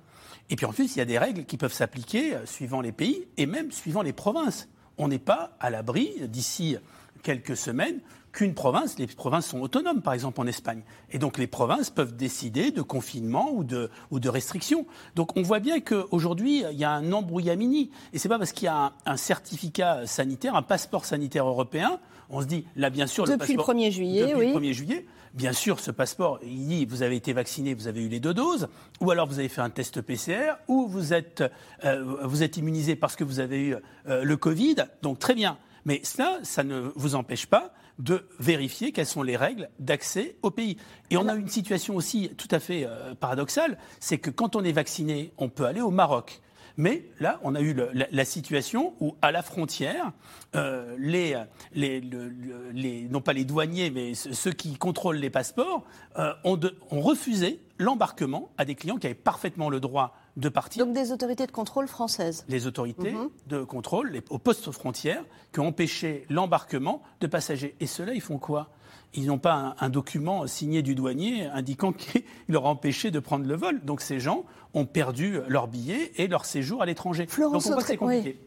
Et 0.51 0.57
puis 0.57 0.67
en 0.67 0.73
plus, 0.73 0.95
il 0.97 0.99
y 0.99 1.03
a 1.03 1.07
des 1.07 1.19
règles 1.19 1.45
qui 1.45 1.57
peuvent 1.57 1.73
s'appliquer 1.73 2.35
euh, 2.35 2.47
suivant 2.47 2.81
les 2.81 2.93
pays 2.93 3.27
et 3.37 3.47
même 3.47 3.73
suivant 3.73 4.03
les 4.03 4.13
provinces. 4.13 4.69
On 4.99 5.09
n'est 5.09 5.19
pas 5.19 5.57
à 5.61 5.71
l'abri, 5.71 6.13
d'ici 6.29 6.77
quelques 7.25 7.57
semaines, 7.57 8.01
qu'une 8.35 8.55
province, 8.55 8.99
les 8.99 9.07
provinces 9.07 9.47
sont 9.47 9.61
autonomes, 9.61 10.03
par 10.03 10.13
exemple 10.13 10.41
en 10.41 10.47
Espagne. 10.47 10.83
Et 11.11 11.19
donc 11.19 11.39
les 11.39 11.47
provinces 11.47 11.91
peuvent 11.91 12.15
décider 12.15 12.71
de 12.71 12.83
confinement 12.83 13.51
ou 13.53 13.65
de, 13.65 13.91
ou 14.11 14.21
de 14.21 14.29
restrictions. 14.29 14.87
Donc 15.15 15.37
on 15.37 15.43
voit 15.43 15.61
bien 15.61 15.81
qu'aujourd'hui, 15.81 16.65
il 16.71 16.79
y 16.79 16.85
a 16.85 16.91
un 16.91 17.13
embrouillamini. 17.13 17.91
Et 18.13 18.19
ce 18.19 18.27
n'est 18.27 18.35
pas 18.35 18.39
parce 18.39 18.53
qu'il 18.53 18.67
y 18.67 18.69
a 18.69 18.93
un, 19.07 19.17
certificat 19.17 20.07
sanitaire, 20.07 20.57
un 20.57 20.63
passeport 20.63 21.05
sanitaire 21.05 21.47
européen, 21.47 21.99
on 22.29 22.41
se 22.41 22.47
dit, 22.47 22.65
là 22.77 22.91
bien 22.91 23.07
sûr, 23.07 23.25
depuis 23.25 23.53
le, 23.53 23.59
passeport, 23.59 23.75
le 23.75 23.81
1er 23.81 23.91
juillet, 23.93 24.27
depuis 24.27 24.39
oui. 24.39 24.53
le 24.53 24.61
1er 24.61 24.73
juillet, 24.73 25.07
bien 25.35 25.53
sûr, 25.53 25.79
ce 25.79 25.91
passeport, 25.91 26.41
il 26.43 26.67
dit, 26.67 26.87
vous 26.87 27.03
avez 27.03 27.17
été 27.17 27.33
vacciné, 27.33 27.75
vous 27.75 27.87
avez 27.87 28.03
eu 28.03 28.09
les 28.09 28.21
deux 28.21 28.35
doses, 28.35 28.69
ou 29.01 29.11
alors 29.11 29.29
vous 29.29 29.39
avez 29.39 29.49
fait 29.49 29.61
un 29.61 29.71
test 29.71 30.01
PCR, 30.01 30.55
ou 30.67 30.89
vous 30.89 31.13
êtes, 31.13 31.45
euh, 31.85 32.19
vous 32.25 32.43
êtes 32.43 32.57
immunisé 32.57 32.97
parce 32.97 33.15
que 33.15 33.25
vous 33.25 33.39
avez 33.39 33.61
eu 33.61 33.77
euh, 34.09 34.25
le 34.25 34.37
Covid. 34.37 34.77
Donc 35.03 35.21
très 35.21 35.35
bien. 35.35 35.57
Mais 35.85 36.01
ça, 36.03 36.39
ça 36.43 36.65
ne 36.65 36.91
vous 36.95 37.15
empêche 37.15 37.47
pas 37.47 37.73
de 37.99 38.27
vérifier 38.39 38.93
quelles 38.93 39.07
sont 39.07 39.23
les 39.23 39.37
règles 39.37 39.69
d'accès 39.79 40.37
au 40.43 40.51
pays. 40.51 40.77
Et 41.11 41.17
on 41.17 41.29
a 41.29 41.35
une 41.35 41.49
situation 41.49 41.95
aussi 41.97 42.31
tout 42.37 42.49
à 42.51 42.59
fait 42.59 42.85
euh, 42.87 43.15
paradoxale, 43.15 43.79
c'est 44.01 44.19
que 44.19 44.31
quand 44.31 44.57
on 44.57 44.65
est 44.65 44.73
vacciné, 44.73 45.33
on 45.39 45.49
peut 45.49 45.65
aller 45.65 45.81
au 45.81 45.91
Maroc. 45.91 46.41
Mais 46.77 47.05
là, 47.21 47.39
on 47.45 47.55
a 47.55 47.61
eu 47.61 47.77
la, 48.11 48.25
situation 48.25 48.95
où, 48.99 49.15
à 49.23 49.31
la 49.31 49.43
frontière, 49.43 50.11
euh, 50.57 50.97
les, 50.99 51.37
les, 51.73 53.09
non 53.09 53.21
pas 53.21 53.33
les 53.33 53.45
douaniers, 53.45 53.91
mais 53.91 54.15
ceux 54.15 54.51
qui 54.51 54.75
contrôlent 54.75 55.19
les 55.19 55.31
passeports, 55.31 55.85
euh, 56.19 56.33
ont, 56.43 56.59
ont 56.91 57.01
refusé 57.01 57.61
l'embarquement 57.79 58.51
à 58.59 58.65
des 58.65 58.75
clients 58.75 58.97
qui 58.97 59.07
avaient 59.07 59.15
parfaitement 59.15 59.71
le 59.71 59.79
droit 59.79 60.17
de 60.37 60.49
partir. 60.49 60.85
Donc 60.85 60.95
des 60.95 61.13
autorités 61.13 61.47
de 61.47 61.53
contrôle 61.53 61.87
françaises 61.87 62.45
Les 62.49 62.67
autorités 62.67 63.13
mhm. 63.13 63.29
de 63.47 63.63
contrôle 63.63 64.11
les, 64.11 64.23
aux 64.31 64.39
postes 64.39 64.71
frontières 64.73 65.25
qui 65.53 65.61
ont 65.61 65.69
empêché 65.69 66.27
l'embarquement 66.29 67.03
de 67.21 67.27
passagers. 67.27 67.75
Et 67.81 67.87
ceux-là, 67.87 68.15
ils 68.15 68.21
font 68.21 68.39
quoi? 68.39 68.71
Ils 69.17 69.27
n'ont 69.27 69.39
pas 69.39 69.77
un, 69.79 69.89
document 69.91 70.49
signé 70.49 70.83
du 70.83 70.97
douanier 70.97 71.47
indiquant 71.47 71.93
qu'il 71.93 72.25
leur 72.49 72.67
a 72.67 72.69
empêché 72.69 73.13
de 73.13 73.21
prendre 73.21 73.47
le 73.47 73.55
vol. 73.55 73.81
Donc 73.85 74.01
ces 74.01 74.19
gens 74.19 74.45
ont 74.77 74.87
perdu 74.87 75.39
leur 75.47 75.69
billet 75.69 76.11
et 76.17 76.27
leur 76.27 76.45
séjour 76.45 76.83
à 76.83 76.87
l'étranger. 76.87 77.27
Florence, 77.29 77.71
Autré, 77.71 77.97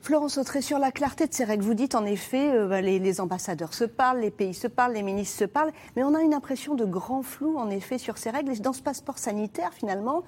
Florence 0.02 0.40
sur 0.60 0.78
la 0.78 0.92
clarté 0.92 1.26
de 1.26 1.34
ces 1.34 1.46
règles, 1.46 1.64
vous 1.64 1.74
dites 1.74 1.96
en 1.96 2.06
effet, 2.06 2.52
euh, 2.54 2.68
bah, 2.68 2.82
les, 2.82 3.00
les, 3.00 3.22
ambassadeurs 3.22 3.74
se 3.74 3.86
parlent, 3.86 4.20
les 4.20 4.32
pays 4.32 4.54
se 4.54 4.68
parlent, 4.68 4.92
les 4.92 5.04
ministres 5.04 5.40
se 5.40 5.46
parlent, 5.46 5.72
mais 5.96 6.04
on 6.04 6.14
a 6.14 6.22
une 6.22 6.34
impression 6.34 6.76
de 6.76 6.84
grand 6.84 7.24
flou 7.24 7.58
en 7.58 7.70
effet 7.70 7.98
sur 7.98 8.18
ces 8.18 8.30
règles. 8.30 8.52
Et 8.52 8.60
dans 8.60 8.74
ce 8.74 8.82
passeport 8.82 9.20
sanitaire, 9.20 9.74
finalement, 9.74 10.24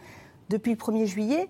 depuis 0.50 0.72
le 0.72 0.78
1er 0.78 1.06
juillet, 1.06 1.50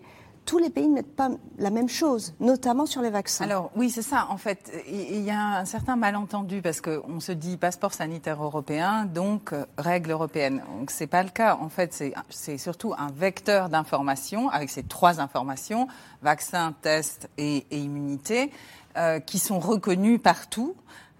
tous 0.49 0.57
les 0.57 0.71
pays 0.71 0.87
ne 0.87 0.95
mettent 0.95 1.15
pas 1.15 1.29
la 1.59 1.69
même 1.69 1.89
chose, 1.89 2.33
notamment 2.39 2.87
sur 2.87 3.03
les 3.03 3.11
vaccins. 3.11 3.45
Alors 3.45 3.69
oui, 3.75 3.91
c'est 3.91 4.01
ça. 4.01 4.25
En 4.31 4.37
fait, 4.37 4.71
il 4.87 5.21
y 5.21 5.29
a 5.29 5.59
un 5.59 5.65
certain 5.65 5.95
malentendu 5.95 6.63
parce 6.63 6.81
qu'on 6.81 7.19
se 7.19 7.31
dit 7.31 7.55
passeport 7.55 7.93
sanitaire 7.93 8.43
européen, 8.43 9.05
donc 9.05 9.53
euh, 9.53 9.65
règles 9.77 10.09
européennes. 10.09 10.63
Donc 10.79 10.89
c'est 10.89 11.05
pas 11.05 11.21
le 11.21 11.29
cas. 11.29 11.55
En 11.61 11.69
fait, 11.69 12.03
c'est 12.29 12.57
surtout 12.57 12.95
un 12.97 13.11
vecteur 13.11 13.69
d'information 13.69 14.49
avec 14.49 14.71
ces 14.71 14.81
trois 14.81 15.19
informations 15.19 15.87
vaccin, 16.23 16.73
test 16.81 17.29
et, 17.37 17.65
immunité, 17.69 18.51
euh, 18.97 19.19
qui 19.19 19.37
sont 19.37 19.59
reconnus 19.59 20.19
partout. 20.19 20.75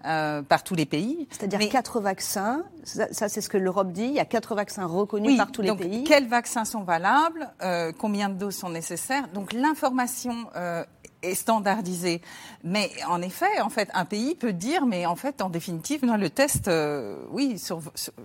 Euh, 0.06 0.40
par 0.40 0.64
tous 0.64 0.74
les 0.74 0.86
pays. 0.86 1.28
C'est-à-dire 1.30 1.68
quatre 1.68 2.00
vaccins, 2.00 2.64
ça, 2.84 3.28
c'est 3.28 3.42
ce 3.42 3.50
que 3.50 3.58
l'Europe 3.58 3.92
dit, 3.92 4.04
il 4.04 4.14
y 4.14 4.18
a 4.18 4.24
quatre 4.24 4.54
vaccins 4.54 4.86
reconnus 4.86 5.36
par 5.36 5.52
tous 5.52 5.60
les 5.60 5.76
pays. 5.76 6.04
Quels 6.04 6.26
vaccins 6.26 6.64
sont 6.64 6.84
valables 6.84 7.50
euh, 7.62 7.92
Combien 7.98 8.30
de 8.30 8.34
doses 8.34 8.56
sont 8.56 8.70
nécessaires 8.70 9.28
Donc 9.34 9.52
l'information 9.52 10.46
euh, 10.56 10.84
standardisé. 11.34 12.22
Mais 12.64 12.90
en 13.08 13.22
effet, 13.22 13.60
en 13.60 13.70
fait, 13.70 13.88
un 13.94 14.04
pays 14.04 14.34
peut 14.34 14.52
dire, 14.52 14.86
mais 14.86 15.06
en 15.06 15.16
fait, 15.16 15.42
en 15.42 15.50
définitive, 15.50 16.04
non, 16.04 16.16
le 16.16 16.30
test, 16.30 16.68
euh, 16.68 17.16
oui, 17.30 17.60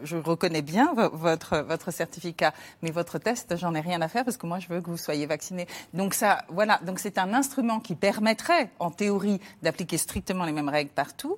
je 0.04 0.18
reconnais 0.18 0.62
bien 0.62 0.94
votre 1.14 1.58
votre 1.60 1.92
certificat, 1.92 2.54
mais 2.82 2.92
votre 2.92 3.20
test, 3.20 3.58
j'en 3.58 3.74
ai 3.76 3.82
rien 3.82 4.02
à 4.02 4.08
faire 4.08 4.24
parce 4.26 4.38
que 4.38 4.48
moi, 4.48 4.60
je 4.60 4.68
veux 4.68 4.82
que 4.82 4.90
vous 4.90 4.98
soyez 4.98 5.26
vacciné. 5.26 5.68
Donc 5.94 6.14
ça, 6.14 6.46
voilà, 6.50 6.80
donc 6.86 7.00
c'est 7.00 7.18
un 7.18 7.34
instrument 7.34 7.80
qui 7.80 7.96
permettrait, 7.96 8.70
en 8.80 8.92
théorie, 8.92 9.40
d'appliquer 9.62 9.98
strictement 9.98 10.46
les 10.46 10.52
mêmes 10.52 10.70
règles 10.70 10.92
partout. 10.92 11.38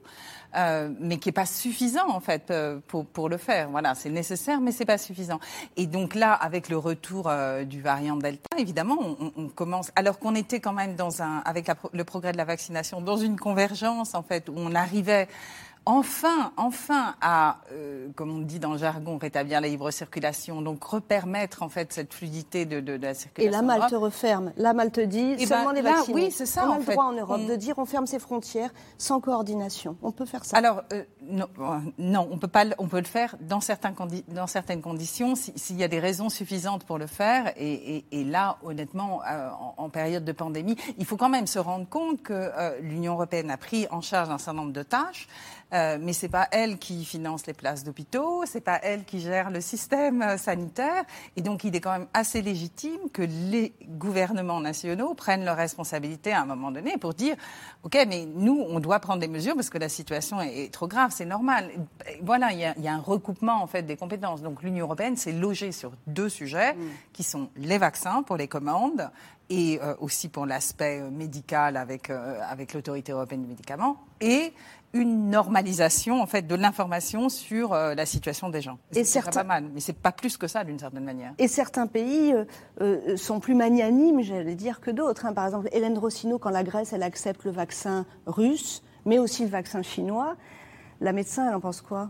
Euh, 0.58 0.90
mais 1.00 1.18
qui 1.18 1.30
n'est 1.30 1.34
pas 1.34 1.46
suffisant 1.46 2.10
en 2.10 2.20
fait 2.20 2.50
euh, 2.50 2.80
pour, 2.88 3.06
pour 3.06 3.30
le 3.30 3.38
faire. 3.38 3.70
Voilà, 3.70 3.94
c'est 3.96 4.10
nécessaire, 4.10 4.60
mais 4.60 4.72
c'est 4.72 4.86
pas 4.86 4.98
suffisant. 4.98 5.40
Et 5.76 5.86
donc 5.86 6.16
là, 6.16 6.34
avec 6.34 6.70
le 6.70 6.78
retour 6.78 7.30
du 7.66 7.82
variant 7.82 8.16
Delta, 8.16 8.58
évidemment, 8.58 8.98
on, 9.00 9.32
on 9.36 9.48
commence, 9.50 9.92
alors 9.96 10.20
qu'on 10.20 10.36
était 10.36 10.60
quand 10.60 10.74
même 10.74 10.96
dans 10.96 11.22
un 11.22 11.40
avec 11.46 11.68
le 11.94 12.04
progrès 12.04 12.32
de 12.32 12.38
la 12.38 12.46
vaccination, 12.46 13.02
dans 13.02 13.18
une 13.18 13.38
convergence 13.38 14.16
en 14.16 14.24
fait 14.24 14.50
où 14.50 14.54
on 14.56 14.74
arrivait 14.74 15.28
enfin, 15.88 16.52
enfin 16.58 17.16
à, 17.22 17.60
euh, 17.72 18.10
comme 18.16 18.30
on 18.30 18.40
dit 18.40 18.60
dans 18.60 18.74
le 18.74 18.78
jargon, 18.78 19.18
rétablir 19.18 19.62
la 19.62 19.70
libre 19.70 19.90
circulation, 19.90 20.62
donc 20.62 20.84
repermettre 20.84 21.64
en 21.64 21.70
fait 21.70 21.94
cette 21.94 22.14
fluidité 22.14 22.66
de, 22.66 22.92
la 22.94 23.14
circulation. 23.14 23.50
Et 23.50 23.50
la 23.50 23.62
Malte 23.62 23.94
referme. 23.94 24.52
La 24.58 24.74
Malte 24.74 25.00
dit 25.00 25.20
et 25.20 25.34
eh 25.34 25.36
ben, 25.38 25.48
seulement 25.48 25.72
les 25.72 25.82
vaccinés. 25.82 26.26
Oui, 26.26 26.32
c'est 26.32 26.46
ça. 26.46 26.68
On 26.68 26.74
a 26.74 26.80
le 26.80 26.84
droit 26.84 27.06
en 27.06 27.14
Europe 27.14 27.46
de 27.46 27.56
dire 27.56 27.76
on 27.78 27.86
ferme 27.86 28.06
ses 28.06 28.20
frontières 28.20 28.72
sans 28.98 29.22
coordination. 29.22 29.96
On 30.02 30.12
peut 30.12 30.26
faire 30.26 30.44
ça. 30.44 30.58
Alors 30.58 30.84
euh, 30.92 31.04
non, 31.22 31.48
euh, 31.60 31.80
non, 31.98 32.28
on 32.32 32.38
peut 32.38 32.50
pas. 32.50 32.66
On 32.80 32.88
peut 32.88 33.00
le 33.00 33.06
faire 33.06 33.38
dans 33.40 33.62
certains 33.62 33.94
dans 34.28 34.48
certaines 34.48 34.82
conditions 34.82 35.36
s'il 35.36 35.78
y 35.78 35.84
a 35.86 35.88
des 35.88 36.02
raisons 36.02 36.28
suffisantes 36.28 36.84
pour 36.84 36.98
le 36.98 37.08
faire. 37.08 37.54
Et, 37.56 38.04
là, 38.12 38.58
honnêtement, 38.64 39.22
en, 39.78 39.90
période 39.90 40.26
de 40.26 40.32
pandémie, 40.34 40.76
il 40.98 41.06
faut 41.06 41.16
quand 41.16 41.30
même 41.30 41.48
se 41.48 41.60
rendre 41.60 41.88
compte 41.88 42.22
que 42.22 42.52
l'Union 42.82 43.14
européenne 43.14 43.50
a 43.50 43.58
pris 43.58 43.88
en 43.90 44.02
charge 44.02 44.30
un 44.30 44.38
certain 44.38 44.54
nombre 44.54 44.74
de 44.74 44.84
tâches. 44.84 45.28
Euh, 45.74 45.98
mais 46.00 46.14
c'est 46.14 46.30
pas 46.30 46.48
elle 46.52 46.78
qui 46.78 47.04
finance 47.04 47.46
les 47.46 47.54
places 47.54 47.84
d'hôpitaux, 47.84 48.44
c'est 48.46 48.62
pas 48.62 48.80
elle 48.84 49.04
qui 49.04 49.20
gère 49.20 49.52
le 49.52 49.60
système 49.60 50.22
euh, 50.22 50.38
sanitaire, 50.38 51.04
et 51.36 51.42
donc 51.42 51.66
il 51.66 51.76
est 51.76 51.82
quand 51.82 51.92
même 51.92 52.08
assez 52.14 52.42
légitime 52.42 53.10
que 53.12 53.22
les 53.22 53.74
gouvernements 53.86 54.62
nationaux 54.62 55.14
prennent 55.14 55.44
leurs 55.44 55.58
responsabilités 55.58 56.32
à 56.32 56.44
un 56.44 56.46
moment 56.46 56.72
donné 56.72 56.98
pour 56.98 57.14
dire, 57.14 57.36
ok, 57.84 57.98
mais 58.08 58.26
nous 58.26 58.66
on 58.70 58.80
doit 58.80 59.00
prendre 59.00 59.20
des 59.20 59.28
mesures 59.28 59.56
parce 59.56 59.70
que 59.70 59.78
la 59.78 59.90
situation 59.90 60.40
est, 60.40 60.74
trop 60.74 60.88
grave, 60.88 61.12
c'est 61.14 61.26
normal. 61.26 61.70
Voilà, 62.22 62.54
il 62.54 62.60
y, 62.60 62.88
a, 62.88 62.94
un 62.94 63.00
recoupement 63.00 63.62
en 63.62 63.68
fait 63.68 63.84
des 63.84 63.98
compétences. 63.98 64.42
Donc 64.42 64.64
l'Union 64.64 64.86
européenne 64.86 65.18
s'est 65.18 65.34
logée 65.34 65.74
sur 65.74 65.92
deux 66.08 66.30
sujets 66.30 66.74
mm. 66.76 66.78
qui 67.12 67.24
sont 67.24 67.50
les 67.58 67.78
vaccins 67.78 68.24
pour 68.24 68.38
les 68.38 68.48
commandes 68.48 69.10
et 69.50 69.80
euh, 69.82 69.96
aussi 70.00 70.30
pour 70.30 70.46
l'aspect 70.46 71.02
médical 71.02 71.76
avec, 71.76 72.10
avec 72.10 72.74
l'autorité 72.74 73.12
européenne 73.12 73.42
du 73.44 73.48
médicament, 73.48 73.98
et 74.20 74.54
une 74.98 75.30
normalisation 75.30 76.22
en 76.22 76.26
fait 76.26 76.44
de 76.44 76.56
l'information 76.56 77.30
sur 77.30 77.74
euh, 77.74 77.96
la 77.96 78.06
situation 78.06 78.50
des 78.50 78.62
gens. 78.62 78.78
Et 78.94 79.04
c'est 79.04 79.22
pas 79.22 79.44
mal, 79.44 79.66
mais 79.74 79.80
c'est 79.80 79.94
pas 79.94 80.12
plus 80.12 80.38
que 80.38 80.48
ça 80.48 80.64
d'une 80.64 80.80
certaine 80.80 81.04
manière. 81.04 81.34
Et 81.38 81.48
certains 81.48 81.88
pays 81.88 82.34
euh, 82.34 82.46
euh, 82.82 83.18
sont 83.18 83.40
plus 83.40 83.56
magnanimes, 83.56 84.22
j'allais 84.22 84.56
dire, 84.56 84.82
que 84.82 84.92
d'autres. 84.92 85.26
Hein. 85.26 85.34
Par 85.34 85.46
exemple, 85.46 85.70
Hélène 85.72 85.98
Rossino, 85.98 86.38
quand 86.38 86.50
la 86.50 86.64
Grèce 86.64 86.94
elle 86.94 87.04
accepte 87.04 87.44
le 87.46 87.52
vaccin 87.52 88.06
russe, 88.26 88.84
mais 89.06 89.20
aussi 89.20 89.44
le 89.44 89.50
vaccin 89.50 89.82
chinois, 89.82 90.36
la 91.02 91.14
médecin 91.14 91.48
elle 91.48 91.56
en 91.56 91.60
pense 91.60 91.82
quoi? 91.82 92.10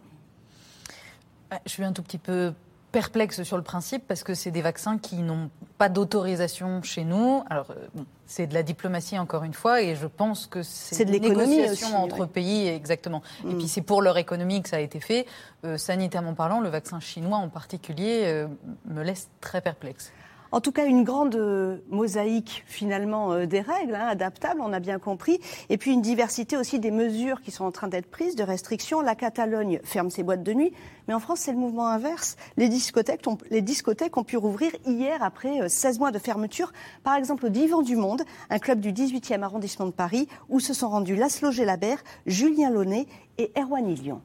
Je 1.66 1.72
suis 1.72 1.84
un 1.84 1.94
tout 1.94 2.04
petit 2.04 2.18
peu 2.18 2.54
perplexe 2.92 3.44
sur 3.44 3.58
le 3.58 3.64
principe 3.64 4.04
parce 4.08 4.24
que 4.24 4.34
c'est 4.34 4.52
des 4.52 4.62
vaccins 4.62 4.98
qui 4.98 5.18
n'ont 5.18 5.50
pas 5.78 5.90
d'autorisation 5.90 6.82
chez 6.82 7.04
nous. 7.04 7.44
Alors, 7.50 7.68
bon, 7.94 8.06
c'est 8.26 8.48
de 8.48 8.54
la 8.54 8.64
diplomatie 8.64 9.18
encore 9.18 9.44
une 9.44 9.54
fois, 9.54 9.82
et 9.82 9.96
je 9.96 10.08
pense 10.08 10.48
que 10.48 10.64
c'est 10.64 11.06
de 11.06 11.12
négociation 11.12 11.96
entre 11.96 12.26
pays 12.26 12.68
exactement. 12.68 13.22
Et 13.44 13.54
mm. 13.54 13.58
puis 13.58 13.68
c'est 13.68 13.82
pour 13.82 14.02
leur 14.02 14.18
économie 14.18 14.62
que 14.62 14.70
ça 14.70 14.78
a 14.78 14.80
été 14.80 15.00
fait. 15.00 15.26
Euh, 15.66 15.78
sanitairement 15.78 16.34
parlant, 16.34 16.60
le 16.60 16.70
vaccin 16.70 17.00
chinois 17.00 17.38
en 17.38 17.50
particulier 17.50 18.24
euh, 18.26 18.48
me 18.86 19.04
laisse 19.04 19.30
très 19.42 19.62
perplexe. 19.62 20.12
En 20.58 20.60
tout 20.60 20.72
cas, 20.72 20.88
une 20.88 21.04
grande 21.04 21.36
euh, 21.36 21.78
mosaïque 21.92 22.64
finalement 22.66 23.32
euh, 23.32 23.46
des 23.46 23.62
règles 23.62 23.94
hein, 23.94 24.08
adaptables, 24.08 24.60
on 24.60 24.74
a 24.74 24.80
bien 24.80 24.98
compris, 24.98 25.40
et 25.70 25.78
puis 25.78 25.92
une 25.94 26.02
diversité 26.02 26.58
aussi 26.58 26.80
des 26.80 26.90
mesures 26.90 27.42
qui 27.42 27.52
sont 27.52 27.64
en 27.64 27.72
train 27.72 27.88
d'être 27.88 28.08
prises 28.08 28.36
de 28.36 28.42
restrictions. 28.42 29.02
La 29.02 29.14
Catalogne 29.14 29.80
ferme 29.84 30.10
ses 30.10 30.24
boîtes 30.24 30.42
de 30.42 30.54
nuit, 30.54 30.74
mais 31.08 31.14
en 31.14 31.20
France 31.20 31.42
c'est 31.42 31.52
le 31.52 31.60
mouvement 31.60 31.86
inverse. 31.86 32.38
Les 32.58 32.70
discothèques, 32.70 33.28
ont, 33.28 34.24
pu 34.24 34.36
rouvrir 34.36 34.72
hier 34.88 35.22
après 35.22 35.70
16 35.70 35.98
euh, 35.98 36.00
mois 36.00 36.10
de 36.10 36.18
fermeture. 36.18 36.74
Par 37.04 37.14
exemple 37.14 37.46
au 37.46 37.50
Divan 37.50 37.84
du 37.84 37.96
Monde, 37.96 38.24
un 38.50 38.58
club 38.58 38.80
du 38.80 38.92
18e 38.92 39.44
arrondissement 39.44 39.86
de 39.86 39.92
Paris, 39.92 40.28
où 40.50 40.60
se 40.60 40.74
sont 40.74 40.90
rendus 40.90 41.16
Laszlo 41.16 41.52
Gelabert, 41.52 42.04
Julien 42.26 42.72
Launay 42.72 43.06
et 43.38 43.52
Erwan 43.56 43.88
Ilion. 43.88 44.22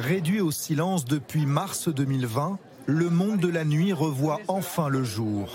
Réduit 0.00 0.40
au 0.40 0.50
silence 0.50 1.04
depuis 1.04 1.44
mars 1.44 1.90
2020, 1.90 2.58
le 2.86 3.10
monde 3.10 3.38
de 3.38 3.48
la 3.48 3.66
nuit 3.66 3.92
revoit 3.92 4.40
enfin 4.48 4.88
le 4.88 5.04
jour. 5.04 5.50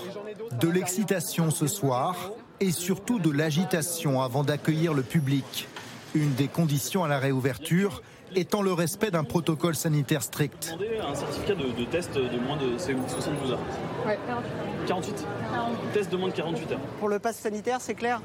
De 0.60 0.68
l'excitation 0.68 1.50
ce 1.50 1.66
soir 1.66 2.30
et 2.60 2.70
surtout 2.70 3.18
de 3.18 3.32
l'agitation 3.32 4.22
avant 4.22 4.44
d'accueillir 4.44 4.94
le 4.94 5.02
public. 5.02 5.66
Une 6.14 6.32
des 6.34 6.46
conditions 6.46 7.02
à 7.02 7.08
la 7.08 7.18
réouverture 7.18 8.02
étant 8.36 8.62
le 8.62 8.72
respect 8.72 9.10
d'un 9.10 9.24
protocole 9.24 9.74
sanitaire 9.74 10.22
strict. 10.22 10.76
un 11.02 11.14
certificat 11.16 11.54
de, 11.56 11.84
test 11.84 12.14
de 12.14 12.38
moins 12.38 12.56
de 12.56 12.78
72 12.78 13.50
heures. 13.50 13.58
Ouais. 14.06 14.16
48. 14.86 15.26
Test 15.92 16.12
de 16.12 16.16
moins 16.16 16.28
de 16.28 16.34
48 16.34 16.70
heures. 16.70 16.80
Pour 17.00 17.08
le 17.08 17.18
pass 17.18 17.36
sanitaire, 17.36 17.80
c'est 17.80 17.94
clair? 17.94 18.20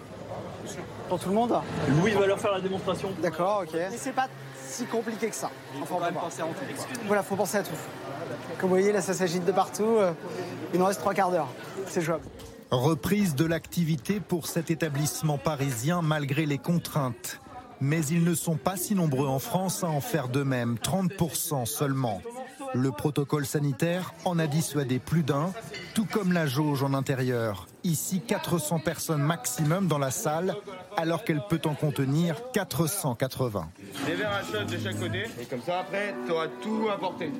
Pour 1.10 1.20
tout 1.20 1.30
le 1.30 1.36
monde? 1.36 1.56
Louis 2.00 2.12
va 2.12 2.28
leur 2.28 2.40
faire 2.40 2.52
la 2.52 2.62
démonstration. 2.62 3.10
D'accord, 3.24 3.64
ok. 3.64 3.74
Mais 3.74 3.98
c'est 3.98 4.14
pas 4.14 4.28
si 4.72 4.86
compliqué 4.86 5.30
que 5.30 5.36
ça. 5.36 5.52
Il 5.76 5.86
faut 5.86 5.98
penser 5.98 6.42
à 6.42 6.46
tout. 6.46 6.86
Voilà, 7.06 7.24
faut 7.24 7.36
penser 7.36 7.58
à 7.58 7.64
tout. 7.64 7.72
Comme 8.58 8.70
vous 8.70 8.76
voyez, 8.76 8.92
là, 8.92 9.02
ça 9.02 9.14
s'agite 9.14 9.46
de 9.46 9.52
partout. 9.52 9.98
Euh, 9.98 10.14
il 10.74 10.80
nous 10.80 10.86
reste 10.86 11.00
trois 11.00 11.14
quarts 11.14 11.32
d'heure. 11.32 11.50
C'est 11.88 12.02
jouable. 12.02 12.24
Reprise 12.72 13.36
de 13.36 13.46
l'activité 13.46 14.20
pour 14.20 14.48
cet 14.48 14.72
établissement 14.72 15.38
parisien 15.38 16.02
malgré 16.02 16.46
les 16.46 16.58
contraintes. 16.58 17.40
Mais 17.82 18.06
ils 18.06 18.24
ne 18.24 18.34
sont 18.36 18.56
pas 18.56 18.78
si 18.78 18.96
nombreux 18.96 19.28
en 19.28 19.40
France 19.40 19.84
à 19.84 19.88
en 19.88 20.02
faire 20.02 20.30
de 20.30 20.44
même, 20.44 20.76
30% 20.76 21.66
seulement. 21.66 22.22
Le 22.74 22.92
protocole 22.92 23.46
sanitaire 23.46 24.14
en 24.26 24.40
a 24.40 24.48
dissuadé 24.48 25.00
plus 25.00 25.24
d'un, 25.24 25.52
tout 25.94 26.06
comme 26.06 26.32
la 26.32 26.46
jauge 26.46 26.84
en 26.84 26.94
intérieur. 26.94 27.68
Ici, 27.84 28.22
400 28.26 28.80
personnes 28.80 29.22
maximum 29.22 29.88
dans 29.88 29.98
la 29.98 30.12
salle, 30.12 30.56
alors 30.98 31.24
qu'elle 31.24 31.42
peut 31.50 31.62
en 31.66 31.74
contenir 31.74 32.36
480. 32.54 33.70
Des 34.06 34.16
verres 34.16 34.32
à 34.32 34.44
shot 34.44 34.66
de 34.66 34.78
chaque 34.78 35.00
côté, 35.00 35.26
et 35.40 35.46
comme 35.46 35.62
ça 35.62 35.80
après, 35.80 36.16
tu 36.26 36.32
auras 36.32 36.48
tout 36.62 36.88
apporté. 36.94 37.32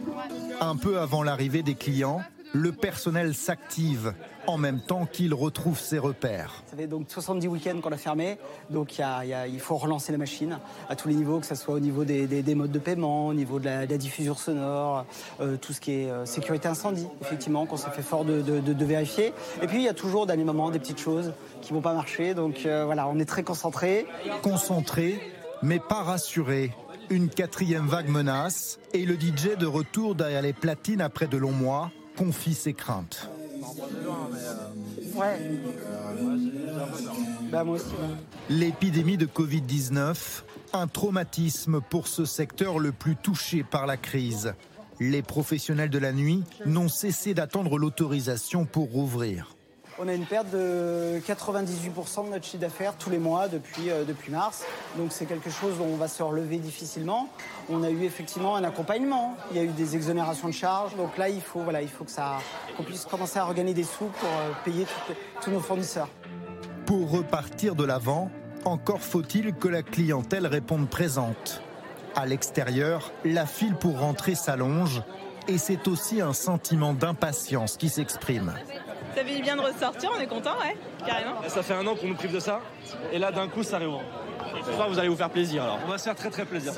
Un 0.60 0.76
peu 0.76 1.00
avant 1.00 1.24
l'arrivée 1.24 1.64
des 1.64 1.76
clients, 1.76 2.22
le 2.54 2.72
personnel 2.72 3.34
s'active 3.34 4.14
en 4.48 4.58
même 4.58 4.82
temps 4.82 5.06
qu'il 5.06 5.34
retrouve 5.34 5.80
ses 5.80 6.00
repères. 6.00 6.64
Ça 6.70 6.76
fait 6.76 6.88
donc 6.88 7.06
70 7.08 7.48
week-ends 7.48 7.80
qu'on 7.82 7.92
a 7.92 7.98
fermé, 7.98 8.38
donc 8.70 9.00
il 9.00 9.60
faut 9.60 9.78
relancer 9.78 10.12
la 10.12 10.18
machine 10.18 10.60
à 10.90 10.96
tous 10.96 11.08
les 11.08 11.16
niveaux, 11.16 11.40
que 11.40 11.46
ce 11.46 11.56
soit 11.56 11.76
au 11.76 11.80
niveau 11.80 12.04
des, 12.04 12.56
modes 12.56 12.72
de 12.72 12.80
paiement, 12.80 13.28
au 13.28 13.34
niveau 13.34 13.60
de 13.60 13.66
la, 13.66 13.86
diffusion 13.86 14.36
sonore, 14.36 15.06
euh, 15.42 15.58
tout 15.58 15.74
ce 15.74 15.80
qui 15.80 15.92
est 15.92 16.10
euh, 16.10 16.26
sécurité 16.26 16.68
incendie, 16.68 17.08
effectivement, 17.22 17.66
qu'on 17.66 17.78
s'est 17.78 17.92
fait 17.92 18.02
fort 18.02 18.26
de, 18.26 18.84
vérifier. 18.84 19.34
Et 19.62 19.68
puis 19.68 19.78
il 19.78 19.84
y 19.84 19.90
a 19.90 19.94
toujours 19.94 20.26
des 20.26 20.36
moments, 20.38 20.72
des 20.72 20.80
petites 20.80 21.00
choses 21.00 21.34
qui 21.62 21.72
vont 21.72 21.82
pas 21.82 21.94
marcher, 21.94 22.34
donc 22.34 22.66
euh, 22.66 22.84
voilà, 22.86 23.08
on 23.08 23.20
est 23.20 23.26
très 23.26 23.44
concentré. 23.44 24.08
Concentré, 24.42 25.20
mais 25.62 25.80
pas 25.80 26.02
rassuré. 26.02 26.72
Une 27.10 27.30
quatrième 27.30 27.88
vague 27.88 28.08
menace 28.08 28.80
et 28.94 29.06
le 29.06 29.16
DJ 29.16 29.58
de 29.60 29.68
retour 29.68 30.16
derrière 30.16 30.42
les 30.42 30.54
platines 30.54 31.02
après 31.02 31.28
de 31.28 31.38
longs 31.38 31.52
mois 31.52 31.92
confie 32.18 32.54
ses 32.54 32.74
craintes. 32.74 33.30
Bah, 37.52 37.66
L'épidémie 38.50 39.18
de 39.18 39.26
Covid-19, 39.26 40.44
un 40.74 40.88
traumatisme 40.88 41.82
pour 41.82 42.08
ce 42.08 42.26
secteur 42.26 42.80
le 42.80 42.92
plus 42.92 43.16
touché 43.16 43.64
par 43.64 43.86
la 43.86 43.98
crise. 43.98 44.54
Les 45.00 45.22
professionnels 45.22 45.90
de 45.90 46.00
la 46.00 46.14
nuit 46.14 46.44
n'ont 46.66 46.90
cessé 46.90 47.34
d'attendre 47.34 47.78
l'autorisation 47.78 48.66
pour 48.66 48.92
rouvrir. 48.92 49.56
On 50.04 50.08
a 50.08 50.16
une 50.16 50.26
perte 50.26 50.50
de 50.50 51.20
98% 51.28 52.26
de 52.26 52.32
notre 52.32 52.44
chiffre 52.44 52.58
d'affaires 52.58 52.96
tous 52.98 53.12
les 53.12 53.20
mois 53.20 53.48
depuis, 53.48 53.92
euh, 53.92 54.04
depuis 54.04 54.32
mars. 54.32 54.64
Donc 54.98 55.12
c'est 55.12 55.28
quelque 55.28 55.52
chose 55.52 55.78
dont 55.78 55.86
on 55.86 55.96
va 55.96 56.08
se 56.08 56.24
relever 56.24 56.58
difficilement. 56.58 57.30
On 57.70 57.84
a 57.84 57.92
eu 57.92 58.04
effectivement 58.04 58.56
un 58.56 58.64
accompagnement. 58.64 59.38
Il 59.52 59.58
y 59.58 59.60
a 59.60 59.64
eu 59.64 59.68
des 59.68 59.96
exonérations 59.96 60.48
de 60.48 60.54
charges. 60.54 60.96
Donc 60.96 61.20
là, 61.20 61.30
il 61.30 61.40
faut, 61.40 61.60
voilà, 61.60 61.84
il 61.84 61.88
faut 61.88 62.04
que 62.04 62.10
ça, 62.10 62.40
qu'on 62.76 62.82
puisse 62.82 63.06
commencer 63.06 63.38
à 63.38 63.44
regagner 63.44 63.76
des 63.76 63.84
sous 63.84 64.06
pour 64.06 64.28
euh, 64.28 64.52
payer 64.66 64.88
tous 65.40 65.52
nos 65.52 65.60
fournisseurs. 65.60 66.10
Pour 66.88 67.12
repartir 67.12 67.76
de 67.76 67.84
l'avant, 67.84 68.32
encore 68.66 69.02
faut-il 69.02 69.54
que 69.54 69.68
la 69.68 69.84
clientèle 69.84 70.48
réponde 70.48 70.90
présente. 70.90 71.62
À 72.16 72.26
l'extérieur, 72.26 73.12
la 73.24 73.46
file 73.46 73.76
pour 73.76 74.00
rentrer 74.00 74.34
s'allonge 74.34 75.04
et 75.48 75.60
c'est 75.60 75.88
aussi 75.88 76.22
un 76.22 76.34
sentiment 76.34 76.94
d'impatience 76.96 77.78
qui 77.78 77.90
s'exprime. 77.90 78.52
Ça 79.16 79.24
fait 79.26 79.42
bien 79.42 79.56
de 79.56 79.62
ressortir, 79.62 80.10
on 80.16 80.20
est 80.20 80.28
content, 80.28 80.58
ouais, 80.60 80.78
carrément. 81.06 81.42
Ça 81.48 81.64
fait 81.64 81.74
un 81.74 81.86
an 81.86 81.96
qu'on 81.96 82.08
nous 82.08 82.16
prive 82.16 82.34
de 82.34 82.40
ça, 82.40 82.62
et 83.12 83.20
là 83.20 83.32
d'un 83.32 83.48
coup 83.48 83.64
ça 83.64 83.78
réouvre. 83.78 84.02
J'espère 84.66 84.86
que 84.86 84.92
vous 84.92 85.00
allez 85.00 85.10
vous 85.10 85.16
faire 85.16 85.30
plaisir 85.30 85.64
alors. 85.64 85.80
On 85.86 85.90
va 85.90 85.98
se 85.98 86.04
faire 86.06 86.16
très 86.16 86.30
très 86.30 86.46
plaisir. 86.46 86.74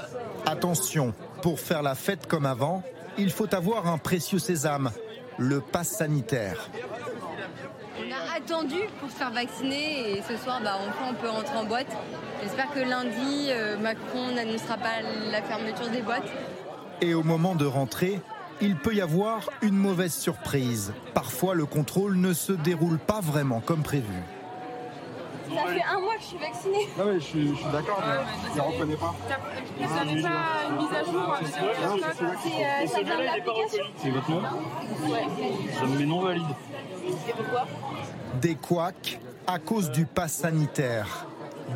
Attention, 0.45 1.13
pour 1.41 1.59
faire 1.59 1.81
la 1.81 1.95
fête 1.95 2.27
comme 2.27 2.45
avant, 2.45 2.83
il 3.17 3.31
faut 3.31 3.53
avoir 3.53 3.87
un 3.87 3.97
précieux 3.97 4.39
sésame, 4.39 4.91
le 5.37 5.61
pass 5.61 5.89
sanitaire. 5.89 6.69
On 7.99 8.11
a 8.11 8.37
attendu 8.37 8.79
pour 8.99 9.09
se 9.09 9.15
faire 9.15 9.31
vacciner 9.31 10.17
et 10.17 10.21
ce 10.27 10.35
soir, 10.37 10.59
bah, 10.63 10.77
enfin, 10.79 11.11
on 11.11 11.13
peut 11.13 11.29
rentrer 11.29 11.57
en 11.57 11.65
boîte. 11.65 11.95
J'espère 12.41 12.71
que 12.73 12.79
lundi, 12.79 13.49
euh, 13.49 13.77
Macron 13.77 14.31
n'annoncera 14.33 14.77
pas 14.77 15.01
la 15.31 15.41
fermeture 15.41 15.89
des 15.89 16.01
boîtes. 16.01 16.27
Et 17.01 17.13
au 17.13 17.23
moment 17.23 17.55
de 17.55 17.65
rentrer, 17.65 18.19
il 18.63 18.77
peut 18.77 18.95
y 18.95 19.01
avoir 19.01 19.49
une 19.61 19.75
mauvaise 19.75 20.13
surprise. 20.13 20.93
Parfois, 21.13 21.53
le 21.53 21.65
contrôle 21.65 22.15
ne 22.15 22.31
se 22.33 22.53
déroule 22.53 22.97
pas 22.97 23.19
vraiment 23.19 23.59
comme 23.59 23.83
prévu. 23.83 24.23
Ça 25.53 25.65
fait 25.67 25.83
un 25.83 25.99
mois 25.99 26.15
que 26.15 26.21
je 26.21 26.25
suis 26.27 26.37
vaccinée. 26.37 26.87
Non 26.97 27.05
mais 27.05 27.19
je 27.19 27.25
suis, 27.25 27.53
d'accord, 27.71 28.01
mais 28.07 28.51
je 28.53 28.57
ne 28.57 28.61
reconnais 28.61 28.95
pas. 28.95 29.13
Vous 29.77 29.95
n'avez 29.95 30.21
pas 30.21 30.29
une 30.69 30.77
mise 30.77 30.93
à 30.93 31.03
jour 31.11 31.37
C'est 31.43 32.95
C'est 33.97 34.09
votre 34.09 34.31
nom 34.31 34.41
Ça 35.77 35.85
me 35.85 35.99
met 35.99 36.05
non 36.05 36.21
valide. 36.21 36.45
Et 37.05 37.33
pourquoi 37.33 37.67
Des 38.41 38.55
couacs 38.55 39.19
à 39.45 39.59
cause 39.59 39.91
du 39.91 40.05
pass 40.05 40.31
sanitaire. 40.31 41.27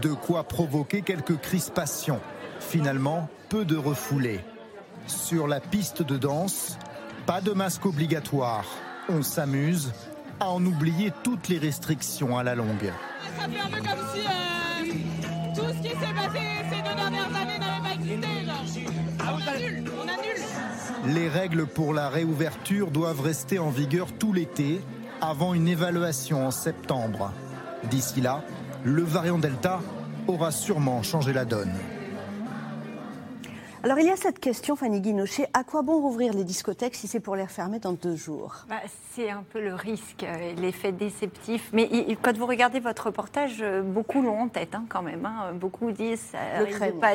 De 0.01 0.13
quoi 0.13 0.43
provoquer 0.43 1.01
quelques 1.01 1.37
crispations. 1.37 2.21
Finalement, 2.59 3.29
peu 3.49 3.65
de 3.65 3.75
refoulés. 3.75 4.39
Sur 5.07 5.47
la 5.47 5.59
piste 5.59 6.03
de 6.03 6.17
danse, 6.17 6.77
pas 7.25 7.41
de 7.41 7.51
masque 7.51 7.85
obligatoire. 7.85 8.65
On 9.09 9.21
s'amuse 9.21 9.93
à 10.39 10.49
en 10.49 10.63
oublier 10.65 11.11
toutes 11.23 11.47
les 11.47 11.57
restrictions 11.57 12.37
à 12.37 12.43
la 12.43 12.55
longue. 12.55 12.91
Ça 13.37 13.47
fait 13.47 13.59
un 13.59 13.69
peu 13.69 13.77
comme 13.77 14.05
si 14.13 14.19
euh, 14.19 15.53
tout 15.55 15.61
ce 15.61 15.81
qui 15.81 15.89
s'est 15.89 16.13
passé 16.13 16.39
ces 16.69 16.89
deux 16.89 16.95
dernières 16.95 17.35
années 17.35 17.59
n'avait 17.59 17.81
pas 17.83 17.93
existé. 17.93 18.27
On 19.21 19.49
annule, 19.49 19.91
on 19.97 20.01
annule. 20.01 21.15
Les 21.15 21.29
règles 21.29 21.65
pour 21.67 21.93
la 21.93 22.09
réouverture 22.09 22.91
doivent 22.91 23.21
rester 23.21 23.59
en 23.59 23.69
vigueur 23.69 24.07
tout 24.11 24.33
l'été 24.33 24.81
avant 25.21 25.53
une 25.53 25.67
évaluation 25.67 26.45
en 26.45 26.51
septembre. 26.51 27.31
D'ici 27.89 28.21
là, 28.21 28.43
le 28.83 29.03
variant 29.03 29.37
Delta 29.37 29.79
aura 30.27 30.51
sûrement 30.51 31.01
changé 31.01 31.31
la 31.33 31.45
donne. 31.45 31.73
Alors 33.87 33.99
il 33.99 34.07
y 34.07 34.09
a 34.09 34.17
cette 34.17 34.41
question, 34.41 34.75
Fanny 34.75 34.99
Guinochet, 34.99 35.47
à 35.53 35.63
quoi 35.63 35.81
bon 35.81 36.01
rouvrir 36.01 36.33
les 36.33 36.43
discothèques 36.43 36.93
si 36.93 37.07
c'est 37.07 37.21
pour 37.21 37.37
les 37.37 37.43
refermer 37.43 37.79
dans 37.79 37.93
deux 37.93 38.17
jours? 38.17 38.65
Bah, 38.67 38.81
C'est 39.13 39.29
un 39.29 39.45
peu 39.49 39.61
le 39.61 39.73
risque, 39.75 40.23
euh, 40.23 40.53
l'effet 40.57 40.91
déceptif. 40.91 41.69
Mais 41.71 41.87
quand 42.21 42.35
vous 42.35 42.47
regardez 42.47 42.81
votre 42.81 43.05
reportage, 43.05 43.59
euh, 43.61 43.81
beaucoup 43.81 44.21
l'ont 44.21 44.41
en 44.41 44.47
tête 44.49 44.75
hein, 44.75 44.83
quand 44.89 45.01
même. 45.01 45.25
Hein. 45.25 45.53
Beaucoup 45.53 45.91
disent 45.91 46.19
ça, 46.19 46.65
risque 46.65 46.85
de, 46.85 46.99
pas, 46.99 47.13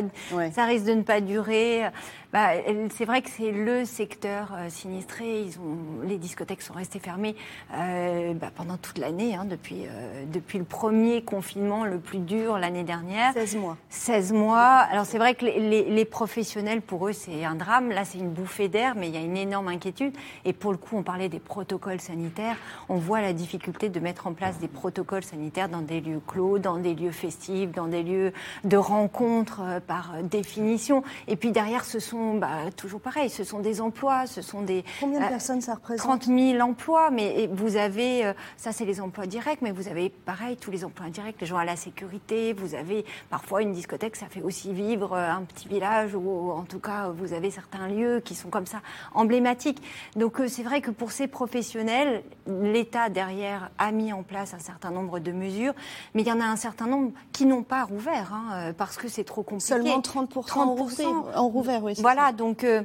ça 0.51 0.65
risque 0.65 0.87
de 0.87 0.95
ne 0.95 1.03
pas 1.03 1.21
durer. 1.21 1.91
Bah, 2.33 2.53
c'est 2.97 3.05
vrai 3.05 3.21
que 3.21 3.29
c'est 3.29 3.53
le 3.53 3.85
secteur 3.85 4.55
euh, 4.57 4.71
sinistré. 4.71 5.43
Ils 5.43 5.59
ont, 5.59 5.77
les 6.05 6.17
discothèques 6.17 6.63
sont 6.63 6.73
restées 6.73 7.01
fermées 7.01 7.37
bah, 7.71 8.51
pendant 8.57 8.79
toute 8.79 8.97
l'année, 8.97 9.35
hein, 9.35 9.45
depuis, 9.45 9.85
depuis 10.33 10.57
le 10.57 10.65
premier 10.65 11.23
confinement 11.23 11.85
le 11.85 11.99
plus 11.99 12.21
dur 12.21 12.57
l'année 12.57 12.85
dernière. 12.85 13.35
16 13.35 13.57
mois. 13.57 13.77
16 13.91 14.33
mois. 14.33 14.63
Alors 14.63 15.05
c'est 15.05 15.19
vrai 15.19 15.35
que 15.35 15.45
les, 15.45 15.85
les 15.85 16.05
professionnels 16.07 16.62
pour 16.81 17.09
eux, 17.09 17.13
c'est 17.13 17.45
un 17.45 17.55
drame. 17.55 17.91
Là, 17.91 18.05
c'est 18.05 18.19
une 18.19 18.31
bouffée 18.31 18.69
d'air, 18.69 18.95
mais 18.97 19.09
il 19.09 19.15
y 19.15 19.19
a 19.19 19.21
une 19.21 19.37
énorme 19.37 19.69
inquiétude. 19.69 20.15
Et 20.45 20.53
pour 20.53 20.73
le 20.73 20.79
coup, 20.79 20.97
on 20.97 21.03
parlait 21.03 21.29
des 21.29 21.41
protocoles 21.41 22.01
sanitaires. 22.01 22.57
On 22.89 22.97
voit 22.97 23.21
la 23.21 23.33
difficulté 23.33 23.89
de 23.89 24.01
mettre 24.01 24.27
en 24.27 24.33
place 24.33 24.59
des 24.59 24.69
protocoles 24.69 25.25
sanitaires 25.25 25.69
dans 25.69 25.83
des 25.83 26.01
lieux 26.01 26.21
clos, 26.27 26.59
dans 26.59 26.79
des 26.79 26.95
lieux 26.95 27.11
festifs, 27.11 27.73
dans 27.73 27.89
des 27.89 28.03
lieux 28.03 28.33
de 28.65 28.77
rencontres 28.77 29.61
euh, 29.63 29.81
par 29.81 30.23
définition. 30.23 31.03
Et 31.29 31.37
puis 31.37 31.53
derrière, 31.53 31.85
ce 31.85 31.99
sont 31.99 32.35
bah, 32.35 32.71
toujours 32.77 33.01
pareil, 33.01 33.31
ce 33.31 33.45
sont 33.45 33.59
des 33.59 33.81
emplois, 33.81 34.27
ce 34.27 34.43
sont 34.43 34.63
des... 34.63 34.85
Combien 35.01 35.21
de 35.21 35.25
euh, 35.25 35.29
personnes 35.29 35.61
ça 35.61 35.75
représente? 35.75 36.23
30 36.23 36.27
000 36.27 36.61
emplois, 36.61 37.11
mais 37.11 37.49
vous 37.53 37.77
avez, 37.77 38.27
euh, 38.27 38.33
ça 38.57 38.73
c'est 38.73 38.85
les 38.85 39.01
emplois 39.01 39.27
directs, 39.27 39.61
mais 39.63 39.73
vous 39.73 39.89
avez 39.89 40.11
pareil, 40.11 40.57
tous 40.57 40.71
les 40.71 40.85
emplois 40.85 41.07
indirects, 41.07 41.41
les 41.41 41.47
gens 41.47 41.57
à 41.57 41.65
la 41.65 41.77
sécurité, 41.77 42.53
vous 42.53 42.75
avez 42.75 43.05
parfois 43.31 43.63
une 43.63 43.73
discothèque, 43.73 44.17
ça 44.17 44.27
fait 44.27 44.43
aussi 44.43 44.73
vivre 44.73 45.17
un 45.17 45.43
petit 45.43 45.69
village 45.69 46.15
ou 46.15 46.42
en 46.51 46.65
tout 46.65 46.79
cas, 46.79 47.09
vous 47.09 47.33
avez 47.33 47.51
certains 47.51 47.89
lieux 47.89 48.21
qui 48.21 48.35
sont 48.35 48.49
comme 48.49 48.67
ça 48.67 48.81
emblématiques. 49.15 49.83
Donc 50.17 50.41
euh, 50.41 50.49
c'est 50.49 50.63
vrai 50.63 50.81
que 50.81 50.91
pour 50.91 51.13
ces 51.13 51.29
professionnels, 51.29 52.23
l'État 52.47 53.09
derrière 53.09 53.71
a 53.79 53.93
mis 53.93 54.13
en 54.13 54.23
place 54.23 54.55
un 54.55 54.59
certain 54.59 54.91
nombre 54.91 55.19
de 55.19 55.33
mesures, 55.33 55.75
mais 56.15 56.23
il 56.23 56.29
y 56.29 56.33
en 56.33 56.41
a 56.41 56.45
un 56.45 56.57
certain 56.57 56.87
nombre 56.87 57.13
qui 57.33 57.47
n'ont 57.47 57.63
pas 57.63 57.85
rouvert 57.85 58.33
hein, 58.33 58.45
euh, 58.55 58.73
parce 58.73 58.97
que 58.97 59.09
c'est 59.09 59.25
trop 59.25 59.43
compliqué. 59.43 59.67
Seulement 59.67 60.01
30%, 60.01 60.47
30 60.47 61.37
en 61.37 61.49
rouvert, 61.49 61.83
oui. 61.83 61.95
Voilà, 61.99 62.33
donc. 62.33 62.65
Euh, 62.65 62.83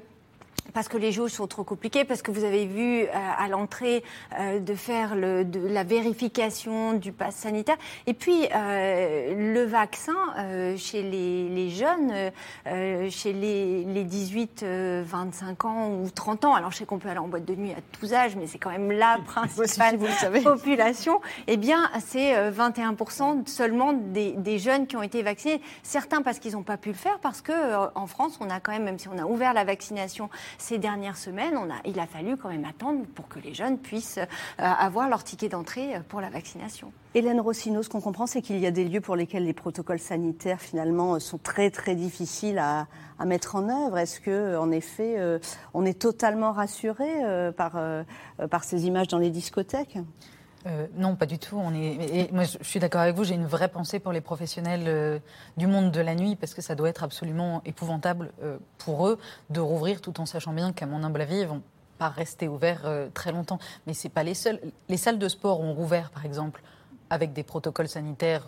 parce 0.77 0.89
que 0.89 0.97
les 0.97 1.11
jauges 1.11 1.31
sont 1.31 1.47
trop 1.47 1.63
compliquées, 1.63 2.05
parce 2.05 2.21
que 2.21 2.29
vous 2.29 2.43
avez 2.43 2.67
vu 2.67 3.01
euh, 3.01 3.07
à 3.11 3.47
l'entrée 3.47 4.03
euh, 4.39 4.59
de 4.59 4.75
faire 4.75 5.15
le, 5.15 5.43
de 5.43 5.59
la 5.59 5.83
vérification 5.83 6.93
du 6.93 7.11
pass 7.11 7.35
sanitaire. 7.35 7.77
Et 8.05 8.13
puis, 8.13 8.47
euh, 8.53 9.53
le 9.53 9.63
vaccin 9.65 10.13
chez 10.77 11.01
les, 11.01 11.49
les 11.49 11.69
jeunes, 11.69 12.13
chez 13.09 13.33
les, 13.33 13.83
les 13.85 14.03
18, 14.03 14.63
25 14.63 15.65
ans 15.65 15.89
ou 15.89 16.09
30 16.09 16.45
ans, 16.45 16.53
alors 16.53 16.71
je 16.71 16.77
sais 16.77 16.85
qu'on 16.85 16.99
peut 16.99 17.09
aller 17.09 17.19
en 17.19 17.27
boîte 17.27 17.45
de 17.45 17.55
nuit 17.55 17.71
à 17.71 17.81
tous 17.99 18.13
âges, 18.13 18.35
mais 18.35 18.45
c'est 18.47 18.57
quand 18.59 18.69
même 18.69 18.91
la 18.91 19.17
principale 19.25 19.97
population, 20.43 21.21
eh 21.47 21.57
bien, 21.57 21.89
c'est 22.05 22.51
21% 22.51 23.47
seulement 23.47 23.93
des, 23.93 24.33
des, 24.33 24.59
jeunes 24.59 24.87
qui 24.87 24.95
ont 24.95 25.03
été 25.03 25.23
vaccinés. 25.23 25.61
Certains 25.83 26.21
parce 26.21 26.39
qu'ils 26.39 26.53
n'ont 26.53 26.63
pas 26.63 26.77
pu 26.77 26.89
le 26.89 26.95
faire, 26.95 27.19
parce 27.19 27.41
que 27.41 27.53
en 27.95 28.07
France, 28.07 28.37
on 28.41 28.49
a 28.49 28.59
quand 28.59 28.71
même, 28.71 28.83
même 28.83 28.99
si 28.99 29.07
on 29.07 29.17
a 29.17 29.25
ouvert 29.25 29.53
la 29.53 29.63
vaccination, 29.63 30.29
ces 30.57 30.77
dernières 30.77 31.17
semaines, 31.17 31.57
il 31.85 31.99
a 31.99 32.07
fallu 32.07 32.37
quand 32.37 32.49
même 32.49 32.65
attendre 32.65 33.05
pour 33.15 33.27
que 33.27 33.39
les 33.39 33.53
jeunes 33.53 33.77
puissent 33.77 34.17
euh, 34.17 34.25
avoir 34.57 35.09
leur 35.09 35.23
ticket 35.23 35.49
d'entrée 35.49 35.95
euh, 35.95 35.99
pour 36.07 36.21
la 36.21 36.29
vaccination. 36.29 36.91
Hélène 37.13 37.39
Rossino, 37.39 37.83
ce 37.83 37.89
qu'on 37.89 38.01
comprend, 38.01 38.27
c'est 38.27 38.41
qu'il 38.41 38.59
y 38.59 38.67
a 38.67 38.71
des 38.71 38.85
lieux 38.85 39.01
pour 39.01 39.15
lesquels 39.15 39.45
les 39.45 39.53
protocoles 39.53 39.99
sanitaires, 39.99 40.61
finalement, 40.61 41.15
euh, 41.15 41.19
sont 41.19 41.37
très, 41.37 41.69
très 41.71 41.95
difficiles 41.95 42.59
à, 42.59 42.87
mettre 43.25 43.55
en 43.55 43.67
œuvre. 43.67 43.97
Est-ce 43.97 44.19
que, 44.19 44.57
en 44.57 44.69
effet, 44.71 45.17
on 45.73 45.85
est 45.85 45.99
totalement 45.99 46.51
rassuré 46.51 47.07
par 47.57 48.63
ces 48.63 48.85
images 48.85 49.07
dans 49.07 49.17
les 49.17 49.31
discothèques? 49.31 49.97
Euh, 50.67 50.87
non, 50.95 51.15
pas 51.15 51.25
du 51.25 51.39
tout. 51.39 51.57
On 51.57 51.73
est, 51.73 52.31
moi, 52.31 52.43
je 52.43 52.57
suis 52.61 52.79
d'accord 52.79 53.01
avec 53.01 53.15
vous. 53.15 53.23
J'ai 53.23 53.35
une 53.35 53.45
vraie 53.45 53.69
pensée 53.69 53.99
pour 53.99 54.11
les 54.11 54.21
professionnels 54.21 54.83
euh, 54.87 55.19
du 55.55 55.67
monde 55.67 55.91
de 55.91 56.01
la 56.01 56.15
nuit 56.15 56.35
parce 56.35 56.53
que 56.53 56.61
ça 56.61 56.75
doit 56.75 56.89
être 56.89 57.03
absolument 57.03 57.61
épouvantable 57.65 58.31
euh, 58.43 58.57
pour 58.77 59.07
eux 59.07 59.17
de 59.49 59.59
rouvrir 59.59 60.01
tout 60.01 60.19
en 60.19 60.25
sachant 60.25 60.53
bien 60.53 60.73
qu'à 60.73 60.85
mon 60.85 61.03
humble 61.03 61.21
avis, 61.21 61.37
ils 61.37 61.47
vont 61.47 61.61
pas 61.97 62.09
rester 62.09 62.47
ouverts 62.47 62.87
très 63.15 63.31
longtemps. 63.31 63.59
Mais 63.87 63.93
c'est 63.93 64.09
pas 64.09 64.23
les 64.23 64.35
seuls. 64.35 64.59
Les 64.87 64.97
salles 64.97 65.17
de 65.17 65.27
sport 65.27 65.61
ont 65.61 65.73
rouvert, 65.73 66.11
par 66.11 66.25
exemple, 66.25 66.61
avec 67.09 67.33
des 67.33 67.41
protocoles 67.41 67.87
sanitaires 67.87 68.45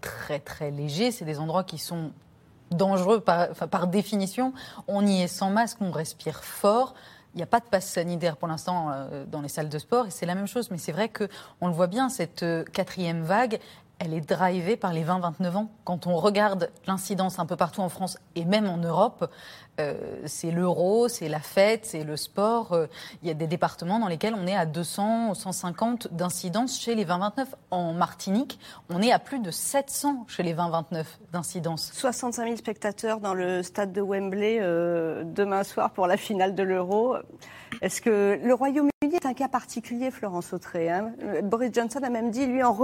très 0.00 0.38
très 0.38 0.70
légers. 0.70 1.10
C'est 1.10 1.24
des 1.24 1.40
endroits 1.40 1.64
qui 1.64 1.78
sont 1.78 2.12
dangereux 2.70 3.18
par, 3.18 3.48
par 3.48 3.88
définition. 3.88 4.52
On 4.86 5.04
y 5.04 5.22
est 5.22 5.26
sans 5.26 5.50
masque, 5.50 5.78
on 5.80 5.90
respire 5.90 6.44
fort. 6.44 6.94
Il 7.34 7.38
n'y 7.38 7.42
a 7.42 7.46
pas 7.46 7.60
de 7.60 7.64
passe 7.64 7.86
sanitaire 7.86 8.36
pour 8.36 8.46
l'instant 8.46 8.90
euh, 8.92 9.24
dans 9.26 9.40
les 9.40 9.48
salles 9.48 9.68
de 9.68 9.78
sport 9.78 10.06
et 10.06 10.10
c'est 10.10 10.26
la 10.26 10.36
même 10.36 10.46
chose. 10.46 10.70
Mais 10.70 10.78
c'est 10.78 10.92
vrai 10.92 11.08
qu'on 11.08 11.66
le 11.66 11.72
voit 11.72 11.88
bien, 11.88 12.08
cette 12.08 12.44
euh, 12.44 12.64
quatrième 12.64 13.22
vague, 13.22 13.58
elle 13.98 14.14
est 14.14 14.20
drivée 14.20 14.76
par 14.76 14.92
les 14.92 15.04
20-29 15.04 15.56
ans. 15.56 15.70
Quand 15.84 16.06
on 16.06 16.16
regarde 16.16 16.70
l'incidence 16.86 17.38
un 17.38 17.46
peu 17.46 17.56
partout 17.56 17.80
en 17.80 17.88
France 17.88 18.18
et 18.36 18.44
même 18.44 18.68
en 18.68 18.76
Europe, 18.76 19.30
euh, 19.80 19.94
c'est 20.26 20.52
l'euro, 20.52 21.08
c'est 21.08 21.28
la 21.28 21.40
fête, 21.40 21.84
c'est 21.84 22.04
le 22.04 22.16
sport. 22.16 22.72
Euh, 22.72 22.86
il 23.22 23.28
y 23.28 23.30
a 23.30 23.34
des 23.34 23.48
départements 23.48 23.98
dans 23.98 24.06
lesquels 24.06 24.34
on 24.34 24.46
est 24.46 24.54
à 24.54 24.66
200, 24.66 25.34
150 25.34 26.14
d'incidence 26.14 26.80
chez 26.80 26.94
les 26.94 27.04
20-29. 27.04 27.46
En 27.72 27.92
Martinique, 27.92 28.60
on 28.88 29.02
est 29.02 29.10
à 29.10 29.18
plus 29.18 29.40
de 29.40 29.50
700 29.50 30.26
chez 30.28 30.44
les 30.44 30.54
20-29 30.54 31.04
d'incidence. 31.32 31.90
65 31.92 32.44
000 32.44 32.56
spectateurs 32.56 33.18
dans 33.18 33.34
le 33.34 33.64
stade 33.64 33.92
de 33.92 34.00
Wembley 34.00 34.58
euh, 34.60 35.24
demain 35.24 35.64
soir 35.64 35.90
pour 35.90 36.06
la 36.06 36.16
finale 36.16 36.54
de 36.54 36.62
l'euro. 36.62 37.16
Est-ce 37.82 38.00
que 38.00 38.38
le 38.40 38.54
Royaume-Uni 38.54 39.16
est 39.16 39.26
un 39.26 39.34
cas 39.34 39.48
particulier, 39.48 40.12
Florence 40.12 40.52
Autré 40.52 40.88
hein? 40.88 41.12
Boris 41.42 41.72
Johnson 41.72 41.98
a 42.04 42.10
même 42.10 42.30
dit, 42.30 42.46
lui, 42.46 42.62
en 42.62 42.74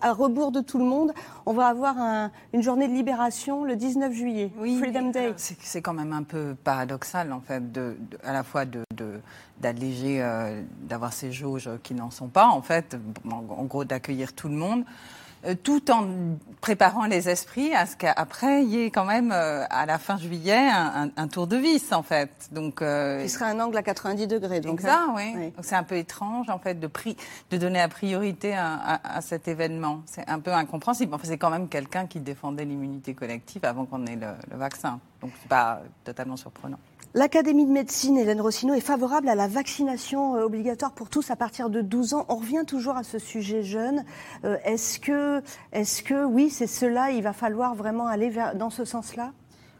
à 0.00 0.12
rebours 0.12 0.52
de 0.52 0.60
tout 0.60 0.78
le 0.78 0.84
monde, 0.84 1.12
on 1.46 1.52
va 1.52 1.66
avoir 1.66 2.30
une 2.52 2.62
journée 2.62 2.86
de 2.86 2.92
libération 2.92 3.64
le 3.64 3.74
19 3.74 4.12
juillet, 4.12 4.52
oui, 4.58 4.78
Freedom 4.78 5.10
Day. 5.10 5.34
C'est 5.36 5.82
quand 5.82 5.94
même 5.94 6.12
un 6.12 6.22
peu 6.22 6.35
paradoxal, 6.64 7.32
en 7.32 7.40
fait, 7.40 7.72
de, 7.72 7.96
à 8.24 8.32
la 8.32 8.42
fois 8.42 8.64
de, 8.64 8.84
d'alléger, 9.60 10.22
euh, 10.22 10.62
d'avoir 10.82 11.12
ces 11.12 11.32
jauges 11.32 11.70
qui 11.82 11.94
n'en 11.94 12.10
sont 12.10 12.28
pas, 12.28 12.46
en 12.46 12.62
fait, 12.62 12.96
en 13.28 13.64
gros 13.64 13.84
d'accueillir 13.84 14.32
tout 14.32 14.48
le 14.48 14.54
monde. 14.54 14.84
Euh, 15.44 15.54
tout 15.62 15.90
en 15.90 16.08
préparant 16.60 17.04
les 17.04 17.28
esprits 17.28 17.74
à 17.74 17.86
ce 17.86 17.94
qu'après 17.94 18.64
il 18.64 18.70
y 18.70 18.82
ait 18.82 18.90
quand 18.90 19.04
même 19.04 19.30
euh, 19.32 19.64
à 19.68 19.84
la 19.84 19.98
fin 19.98 20.16
juillet 20.16 20.68
un, 21.16 21.28
tour 21.28 21.46
de 21.46 21.56
vis 21.56 21.92
en 21.92 22.02
fait. 22.02 22.30
Donc 22.52 22.80
euh, 22.80 23.22
qui 23.22 23.28
serait 23.28 23.44
un 23.44 23.60
angle 23.60 23.76
à 23.76 23.82
90 23.82 24.26
degrés. 24.26 24.60
Donc 24.60 24.80
ça, 24.80 25.06
hein. 25.08 25.14
oui. 25.14 25.52
c'est 25.60 25.74
un 25.74 25.82
peu 25.82 25.96
étrange 25.96 26.48
en 26.48 26.58
fait 26.58 26.80
de 26.80 26.88
de 27.50 27.56
donner 27.58 27.78
la 27.78 27.88
priorité 27.88 28.54
à, 28.56 29.20
cet 29.20 29.48
événement. 29.48 30.02
C'est 30.06 30.28
un 30.28 30.40
peu 30.40 30.52
incompréhensible. 30.52 31.14
Enfin, 31.14 31.24
c'est 31.26 31.38
quand 31.38 31.50
même 31.50 31.68
quelqu'un 31.68 32.06
qui 32.06 32.20
défendait 32.20 32.64
l'immunité 32.64 33.12
collective 33.14 33.64
avant 33.64 33.84
qu'on 33.84 34.06
ait 34.06 34.16
le, 34.16 34.28
le 34.50 34.56
vaccin. 34.56 34.98
Donc 35.20 35.32
c'est 35.40 35.48
pas 35.48 35.82
totalement 36.04 36.36
surprenant. 36.36 36.78
L'Académie 37.16 37.64
de 37.64 37.72
médecine, 37.72 38.18
Hélène 38.18 38.42
Rossino, 38.42 38.74
est 38.74 38.80
favorable 38.80 39.30
à 39.30 39.34
la 39.34 39.48
vaccination 39.48 40.36
euh, 40.36 40.44
obligatoire 40.44 40.92
pour 40.92 41.08
tous 41.08 41.30
à 41.30 41.36
partir 41.36 41.70
de 41.70 41.80
12 41.80 42.12
ans. 42.12 42.26
On 42.28 42.36
revient 42.36 42.64
toujours 42.66 42.94
à 42.94 43.04
ce 43.04 43.18
sujet 43.18 43.62
jeune. 43.62 44.04
Euh, 44.44 44.58
est-ce 44.66 45.00
que, 45.00 46.24
oui, 46.26 46.50
c'est 46.50 46.66
cela, 46.66 47.12
il 47.12 47.22
va 47.22 47.32
falloir 47.32 47.74
vraiment 47.74 48.06
aller 48.06 48.30
dans 48.56 48.68
ce 48.68 48.84
sens-là? 48.84 49.32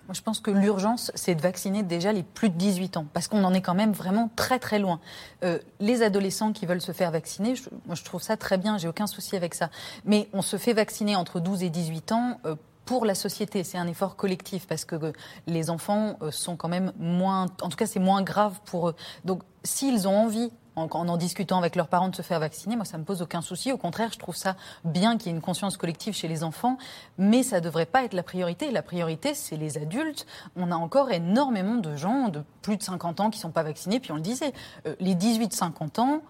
Moi, 0.06 0.14
je 0.14 0.22
pense 0.22 0.40
que 0.40 0.50
l'urgence, 0.50 1.12
c'est 1.14 1.34
de 1.34 1.42
vacciner 1.42 1.82
déjà 1.82 2.10
les 2.10 2.22
plus 2.22 2.48
de 2.48 2.54
18 2.54 2.96
ans, 2.96 3.06
parce 3.12 3.28
qu'on 3.28 3.44
en 3.44 3.52
est 3.52 3.60
quand 3.60 3.74
même 3.74 3.92
vraiment 3.92 4.30
très 4.34 4.58
très 4.58 4.78
loin. 4.78 4.98
Euh, 5.44 5.58
les 5.78 6.00
adolescents 6.00 6.54
qui 6.54 6.64
veulent 6.64 6.80
se 6.80 6.92
faire 6.92 7.10
vacciner, 7.10 7.52
moi 7.84 7.96
je 7.96 8.04
trouve 8.04 8.22
ça 8.22 8.38
très 8.38 8.56
bien, 8.56 8.78
j'ai 8.78 8.88
aucun 8.88 9.06
souci 9.06 9.36
avec 9.36 9.54
ça. 9.54 9.68
Mais 10.06 10.30
on 10.32 10.40
se 10.40 10.56
fait 10.56 10.72
vacciner 10.72 11.16
entre 11.16 11.40
12 11.40 11.64
et 11.64 11.68
18 11.68 12.12
ans 12.12 12.38
pour 12.86 13.04
la 13.04 13.14
société. 13.14 13.64
C'est 13.64 13.76
un 13.76 13.86
effort 13.86 14.16
collectif 14.16 14.66
parce 14.66 14.86
que 14.86 15.12
les 15.46 15.68
enfants 15.68 16.16
euh, 16.22 16.30
sont 16.30 16.56
quand 16.56 16.68
même 16.68 16.92
moins, 16.98 17.46
en 17.60 17.68
tout 17.68 17.76
cas 17.76 17.86
c'est 17.86 18.00
moins 18.00 18.22
grave 18.22 18.60
pour 18.64 18.88
eux. 18.88 18.94
Donc 19.26 19.42
s'ils 19.64 20.08
ont 20.08 20.16
envie 20.16 20.50
en, 20.76 20.88
en, 20.90 21.16
discutant 21.16 21.58
avec 21.58 21.74
leurs 21.74 21.88
parents 21.88 22.08
de 22.08 22.14
se 22.14 22.22
faire 22.22 22.38
vacciner, 22.38 22.76
moi 22.76 22.84
ça 22.84 22.96
me 22.96 23.04
pose 23.04 23.22
aucun 23.22 23.40
souci. 23.40 23.72
Au 23.72 23.78
contraire, 23.78 24.10
je 24.12 24.18
trouve 24.18 24.36
ça 24.36 24.56
bien 24.84 25.16
qu'il 25.16 25.28
y 25.28 25.34
ait 25.34 25.36
une 25.36 25.42
conscience 25.42 25.76
collective 25.76 26.14
chez 26.14 26.28
les 26.28 26.44
enfants, 26.44 26.78
mais 27.18 27.42
ça 27.42 27.56
ne 27.56 27.64
devrait 27.64 27.86
pas 27.86 28.04
être 28.04 28.14
la 28.14 28.22
priorité. 28.22 28.70
La 28.70 28.82
priorité, 28.82 29.34
c'est 29.34 29.56
les 29.56 29.78
adultes. 29.78 30.26
On 30.54 30.70
a 30.70 30.76
encore 30.76 31.10
énormément 31.10 31.76
de 31.76 31.96
gens 31.96 32.28
de 32.28 32.42
plus 32.62 32.76
de 32.76 32.82
50 32.82 33.20
ans 33.20 33.30
qui 33.30 33.38
ne 33.38 33.42
sont 33.42 33.50
pas 33.50 33.62
vaccinés. 33.62 34.00
Puis 34.00 34.12
on 34.12 34.16
le 34.16 34.20
disait, 34.20 34.52
euh, 34.86 34.94
les 35.00 35.14
18-50 35.14 36.00
ans, 36.00 36.20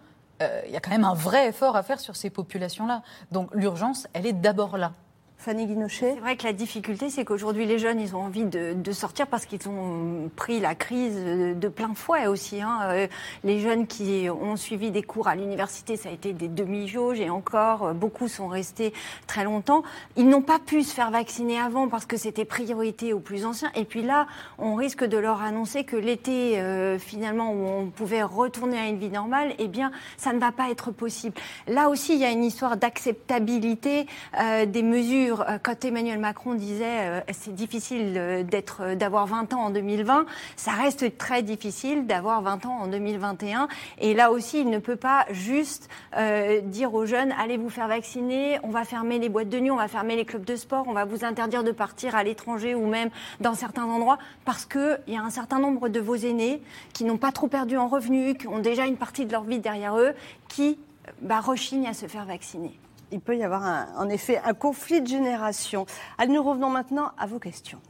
euh, 0.42 0.62
il 0.66 0.72
y 0.72 0.76
a 0.76 0.80
quand 0.80 0.90
même 0.90 1.04
un 1.04 1.14
vrai 1.14 1.48
effort 1.48 1.76
à 1.76 1.82
faire 1.82 2.00
sur 2.00 2.16
ces 2.16 2.30
populations-là. 2.30 3.02
Donc 3.32 3.52
l'urgence, 3.52 4.06
elle 4.12 4.26
est 4.26 4.32
d'abord 4.32 4.78
là. 4.78 4.92
Fanny 5.38 5.66
Guinochet 5.66 6.14
C'est 6.14 6.20
vrai 6.20 6.36
que 6.36 6.44
la 6.44 6.52
difficulté, 6.52 7.10
c'est 7.10 7.24
qu'aujourd'hui, 7.24 7.66
les 7.66 7.78
jeunes, 7.78 8.00
ils 8.00 8.16
ont 8.16 8.22
envie 8.22 8.44
de, 8.44 8.92
sortir 8.92 9.26
parce 9.26 9.46
qu'ils 9.46 9.68
ont 9.68 10.30
pris 10.34 10.58
la 10.58 10.74
crise 10.74 11.14
de 11.14 11.68
plein 11.68 11.92
fouet 11.94 12.26
aussi. 12.26 12.62
Hein. 12.62 12.78
Euh, 12.84 13.06
les 13.44 13.60
jeunes 13.60 13.86
qui 13.86 14.28
ont 14.30 14.56
suivi 14.56 14.90
des 14.90 15.02
cours 15.02 15.28
à 15.28 15.36
l'université, 15.36 15.96
ça 15.96 16.08
a 16.08 16.12
été 16.12 16.32
des 16.32 16.48
demi-jauges 16.48 17.20
et 17.20 17.28
encore, 17.28 17.84
euh, 17.84 17.92
beaucoup 17.92 18.26
sont 18.26 18.48
restés 18.48 18.92
très 19.26 19.44
longtemps. 19.44 19.82
Ils 20.16 20.28
n'ont 20.28 20.42
pas 20.42 20.58
pu 20.58 20.82
se 20.82 20.94
faire 20.94 21.10
vacciner 21.10 21.58
avant 21.60 21.88
parce 21.88 22.06
que 22.06 22.16
c'était 22.16 22.44
priorité 22.44 23.12
aux 23.12 23.20
plus 23.20 23.44
anciens. 23.44 23.70
Et 23.74 23.84
puis 23.84 24.02
là, 24.02 24.26
on 24.58 24.74
risque 24.74 25.04
de 25.04 25.18
leur 25.18 25.42
annoncer 25.42 25.84
que 25.84 25.96
l'été, 25.96 26.58
euh, 26.58 26.98
finalement, 26.98 27.52
où 27.52 27.66
on 27.66 27.86
pouvait 27.90 28.22
retourner 28.22 28.78
à 28.78 28.86
une 28.86 28.98
vie 28.98 29.10
normale, 29.10 29.52
eh 29.58 29.68
bien, 29.68 29.92
ça 30.16 30.32
ne 30.32 30.38
va 30.38 30.52
pas 30.52 30.70
être 30.70 30.90
possible. 30.90 31.34
Là 31.68 31.88
aussi, 31.90 32.14
il 32.14 32.20
y 32.20 32.24
a 32.24 32.30
une 32.30 32.44
histoire 32.44 32.76
d'acceptabilité 32.76 34.06
des 34.66 34.82
mesures 34.82 35.25
euh, 35.30 35.58
quand 35.62 35.84
Emmanuel 35.84 36.18
Macron 36.18 36.54
disait 36.54 36.84
euh, 36.86 37.20
c'est 37.32 37.54
difficile 37.54 38.14
euh, 38.16 38.42
d'être, 38.42 38.94
d'avoir 38.94 39.26
20 39.26 39.54
ans 39.54 39.64
en 39.64 39.70
2020, 39.70 40.26
ça 40.56 40.72
reste 40.72 41.16
très 41.18 41.42
difficile 41.42 42.06
d'avoir 42.06 42.42
20 42.42 42.66
ans 42.66 42.78
en 42.82 42.86
2021. 42.86 43.68
Et 43.98 44.14
là 44.14 44.30
aussi, 44.30 44.60
il 44.60 44.70
ne 44.70 44.78
peut 44.78 44.96
pas 44.96 45.26
juste 45.30 45.88
dire 46.64 46.94
aux 46.94 47.06
jeunes 47.06 47.32
allez 47.38 47.56
vous 47.56 47.68
faire 47.68 47.88
vacciner, 47.88 48.58
on 48.62 48.70
va 48.70 48.84
fermer 48.84 49.18
les 49.18 49.28
boîtes 49.28 49.48
de 49.48 49.58
nuit, 49.58 49.70
on 49.70 49.76
va 49.76 49.88
fermer 49.88 50.16
les 50.16 50.24
clubs 50.24 50.44
de 50.44 50.56
sport, 50.56 50.84
on 50.88 50.92
va 50.92 51.04
vous 51.04 51.24
interdire 51.24 51.62
de 51.62 51.72
partir 51.72 52.14
à 52.14 52.24
l'étranger 52.24 52.74
ou 52.74 52.86
même 52.86 53.10
dans 53.40 53.54
certains 53.54 53.84
endroits, 53.84 54.18
parce 54.44 54.64
qu'il 54.64 54.98
y 55.08 55.16
a 55.16 55.22
un 55.22 55.30
certain 55.30 55.58
nombre 55.58 55.88
de 55.88 56.00
vos 56.00 56.16
aînés 56.16 56.62
qui 56.92 57.04
n'ont 57.04 57.18
pas 57.18 57.32
trop 57.32 57.48
perdu 57.48 57.76
en 57.76 57.88
revenus, 57.88 58.36
qui 58.38 58.48
ont 58.48 58.58
déjà 58.58 58.86
une 58.86 58.96
partie 58.96 59.26
de 59.26 59.32
leur 59.32 59.44
vie 59.44 59.58
derrière 59.58 59.98
eux, 59.98 60.14
qui 60.48 60.78
bah, 61.20 61.40
rechignent 61.40 61.86
à 61.88 61.94
se 61.94 62.06
faire 62.06 62.24
vacciner 62.24 62.78
il 63.10 63.20
peut 63.20 63.36
y 63.36 63.42
avoir 63.42 63.88
en 63.98 64.08
effet 64.08 64.40
un 64.44 64.54
conflit 64.54 65.00
de 65.00 65.06
génération. 65.06 65.86
Allez, 66.18 66.32
nous 66.32 66.42
revenons 66.42 66.70
maintenant 66.70 67.12
à 67.18 67.26
vos 67.26 67.38
questions. 67.38 67.80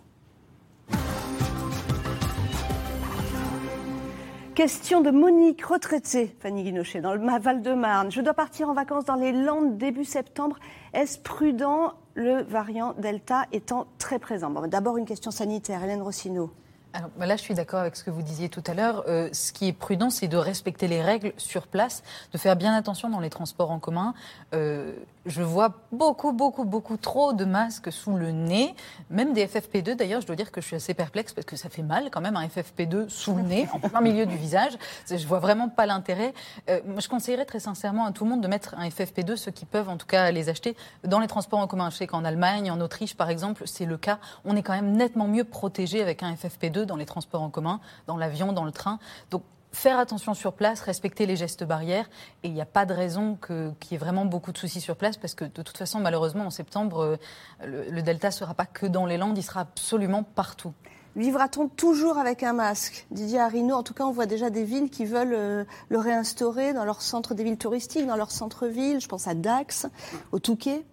Question 4.55 5.03
de 5.03 5.11
Monique, 5.11 5.63
retraitée, 5.67 6.35
Fanny 6.41 6.63
Guinochet, 6.63 7.03
dans 7.03 7.13
le 7.13 7.21
Val-de-Marne. 7.39 8.11
Je 8.11 8.23
dois 8.23 8.33
partir 8.33 8.71
en 8.71 8.73
vacances 8.73 9.05
dans 9.05 9.15
les 9.15 9.33
Landes 9.33 9.77
début 9.77 10.07
septembre. 10.07 10.57
Est-ce 10.95 11.19
prudent, 11.19 11.93
le 12.15 12.41
variant 12.43 12.95
Delta 12.97 13.45
étant 13.53 13.87
très 13.99 14.19
présent? 14.19 14.51
D'abord, 14.67 14.97
une 14.97 15.05
question 15.05 15.31
sanitaire. 15.31 15.85
Hélène 15.85 16.01
Rossino. 16.01 16.51
Alors, 16.97 17.11
bah 17.19 17.27
là, 17.27 17.37
je 17.37 17.43
suis 17.43 17.53
d'accord 17.53 17.81
avec 17.81 17.95
ce 17.95 18.03
que 18.03 18.09
vous 18.09 18.23
disiez 18.23 18.49
tout 18.49 18.65
à 18.67 18.73
l'heure. 18.73 19.05
Euh, 19.07 19.29
ce 19.33 19.53
qui 19.53 19.69
est 19.69 19.75
prudent, 19.75 20.09
c'est 20.09 20.29
de 20.29 20.39
respecter 20.39 20.89
les 20.89 21.03
règles 21.03 21.35
sur 21.37 21.67
place, 21.67 22.03
de 22.33 22.39
faire 22.39 22.57
bien 22.57 22.75
attention 22.75 23.11
dans 23.11 23.21
les 23.21 23.29
transports 23.29 23.71
en 23.71 23.79
commun. 23.79 24.15
Euh, 24.55 24.95
je 25.27 25.43
vois 25.43 25.75
beaucoup, 25.93 26.33
beaucoup, 26.33 26.65
beaucoup 26.65 26.97
trop 26.97 27.33
de 27.33 27.45
masques 27.45 27.93
sous 27.93 28.17
le 28.17 28.31
nez, 28.31 28.75
même 29.11 29.33
des 29.33 29.47
FFP2. 29.47 29.95
D'ailleurs, 29.95 30.21
je 30.21 30.27
dois 30.27 30.37
dire 30.37 30.53
que 30.53 30.61
je 30.61 30.67
suis 30.67 30.77
assez 30.77 30.95
perplexe 30.95 31.33
parce 31.33 31.45
que 31.45 31.57
ça 31.57 31.69
fait 31.69 31.83
mal 31.83 32.11
quand 32.11 32.21
même 32.21 32.37
un 32.37 32.47
FFP2 32.47 33.09
sous 33.09 33.35
le 33.35 33.43
nez, 33.43 33.69
en 33.73 33.81
plein 33.81 34.01
milieu 34.01 34.25
du 34.25 34.37
visage. 34.37 34.73
Je 35.11 35.27
vois 35.27 35.41
vraiment 35.41 35.69
pas 35.69 35.87
l'intérêt. 35.87 36.33
Euh, 36.71 36.81
je 36.99 37.09
conseillerais 37.09 37.45
très 37.45 37.61
sincèrement 37.61 38.07
à 38.07 38.13
tout 38.13 38.25
le 38.25 38.31
monde 38.31 38.41
de 38.41 38.49
mettre 38.49 38.75
un 38.79 38.89
FFP2, 38.89 39.37
ceux 39.37 39.51
qui 39.51 39.65
peuvent 39.65 39.89
en 39.89 39.97
tout 39.97 40.07
cas 40.07 40.31
les 40.31 40.49
acheter, 40.49 40.77
dans 41.05 41.19
les 41.19 41.27
transports 41.27 41.59
en 41.59 41.67
commun. 41.67 41.91
Je 41.91 41.97
sais 41.97 42.07
qu'en 42.07 42.25
Allemagne, 42.25 42.71
en 42.71 42.81
Autriche 42.81 43.17
par 43.17 43.29
exemple, 43.29 43.65
c'est 43.67 43.87
le 43.87 43.97
cas. 43.97 44.19
On 44.45 44.57
est 44.57 44.63
quand 44.63 44.75
même 44.75 44.93
nettement 44.93 45.27
mieux 45.27 45.45
protégé 45.45 46.03
avec 46.03 46.23
un 46.23 46.35
FFP2 46.35 46.83
dans 46.83 46.97
les 46.97 47.07
transports 47.07 47.43
en 47.43 47.51
commun, 47.51 47.81
dans 48.07 48.17
l'avion, 48.17 48.53
dans 48.53 48.65
le 48.65 48.73
train. 48.73 48.99
Donc 49.31 49.43
faire 49.77 49.99
attention 49.99 50.33
sur 50.35 50.55
place, 50.55 50.81
respecter 50.81 51.27
les 51.27 51.37
gestes 51.37 51.63
barrières. 51.63 52.09
Et 52.43 52.49
il 52.49 52.55
n'y 52.55 52.63
a 52.63 52.67
pas 52.67 52.87
de 52.87 52.95
raison 52.95 53.37
qu'il 53.37 53.93
y 53.93 53.95
ait 53.95 53.99
vraiment 53.99 54.25
beaucoup 54.25 54.51
de 54.51 54.59
soucis 54.59 54.81
sur 54.81 54.97
place, 54.97 55.19
parce 55.19 55.35
que 55.35 55.45
de 55.45 55.63
toute 55.63 55.77
façon, 55.77 56.01
malheureusement, 56.01 56.47
en 56.47 56.51
septembre, 56.51 57.19
euh, 57.63 57.87
le, 57.91 58.03
Delta 58.03 58.29
ne 58.29 58.33
sera 58.33 58.55
pas 58.55 58.67
que 58.67 58.87
dans 58.87 59.07
les 59.07 59.19
Landes, 59.19 59.37
il 59.37 59.43
sera 59.43 59.61
absolument 59.61 60.23
partout. 60.23 60.73
Vivra-t-on 61.15 61.69
toujours 61.69 62.19
avec 62.19 62.43
un 62.43 62.53
masque? 62.53 63.07
Didier 63.11 63.39
Arino, 63.39 63.75
en 63.75 63.83
tout 63.83 63.95
cas, 63.95 64.05
on 64.05 64.13
voit 64.13 64.27
déjà 64.27 64.51
des 64.51 64.65
villes 64.65 64.91
qui 64.91 65.05
veulent 65.05 65.35
euh, 65.35 65.65
le 65.89 65.99
réinstaurer 65.99 66.73
dans 66.73 66.85
leur 66.85 67.03
centre 67.03 67.35
des 67.35 67.45
villes 67.45 67.59
touristiques, 67.59 68.07
dans 68.07 68.17
leur 68.17 68.31
centre-ville. 68.31 69.01
Je 69.01 69.09
pense 69.09 69.29
à 69.29 69.35
Dax, 69.35 69.87
au 70.33 70.39
Touquet. 70.39 70.85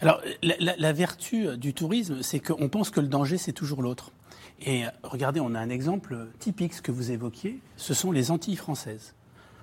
Alors, 0.00 0.20
la 0.42 0.92
vertu 0.92 1.56
du 1.56 1.72
tourisme, 1.72 2.22
c'est 2.22 2.40
qu'on 2.40 2.68
pense 2.68 2.90
que 2.90 3.00
le 3.00 3.06
danger, 3.06 3.38
c'est 3.38 3.52
toujours 3.52 3.80
l'autre. 3.80 4.10
Et 4.60 4.84
regardez, 5.02 5.40
on 5.40 5.54
a 5.54 5.60
un 5.60 5.70
exemple 5.70 6.28
typique, 6.38 6.74
ce 6.74 6.82
que 6.82 6.90
vous 6.90 7.10
évoquiez, 7.10 7.60
ce 7.76 7.94
sont 7.94 8.10
les 8.10 8.30
Antilles 8.30 8.56
françaises. 8.56 9.14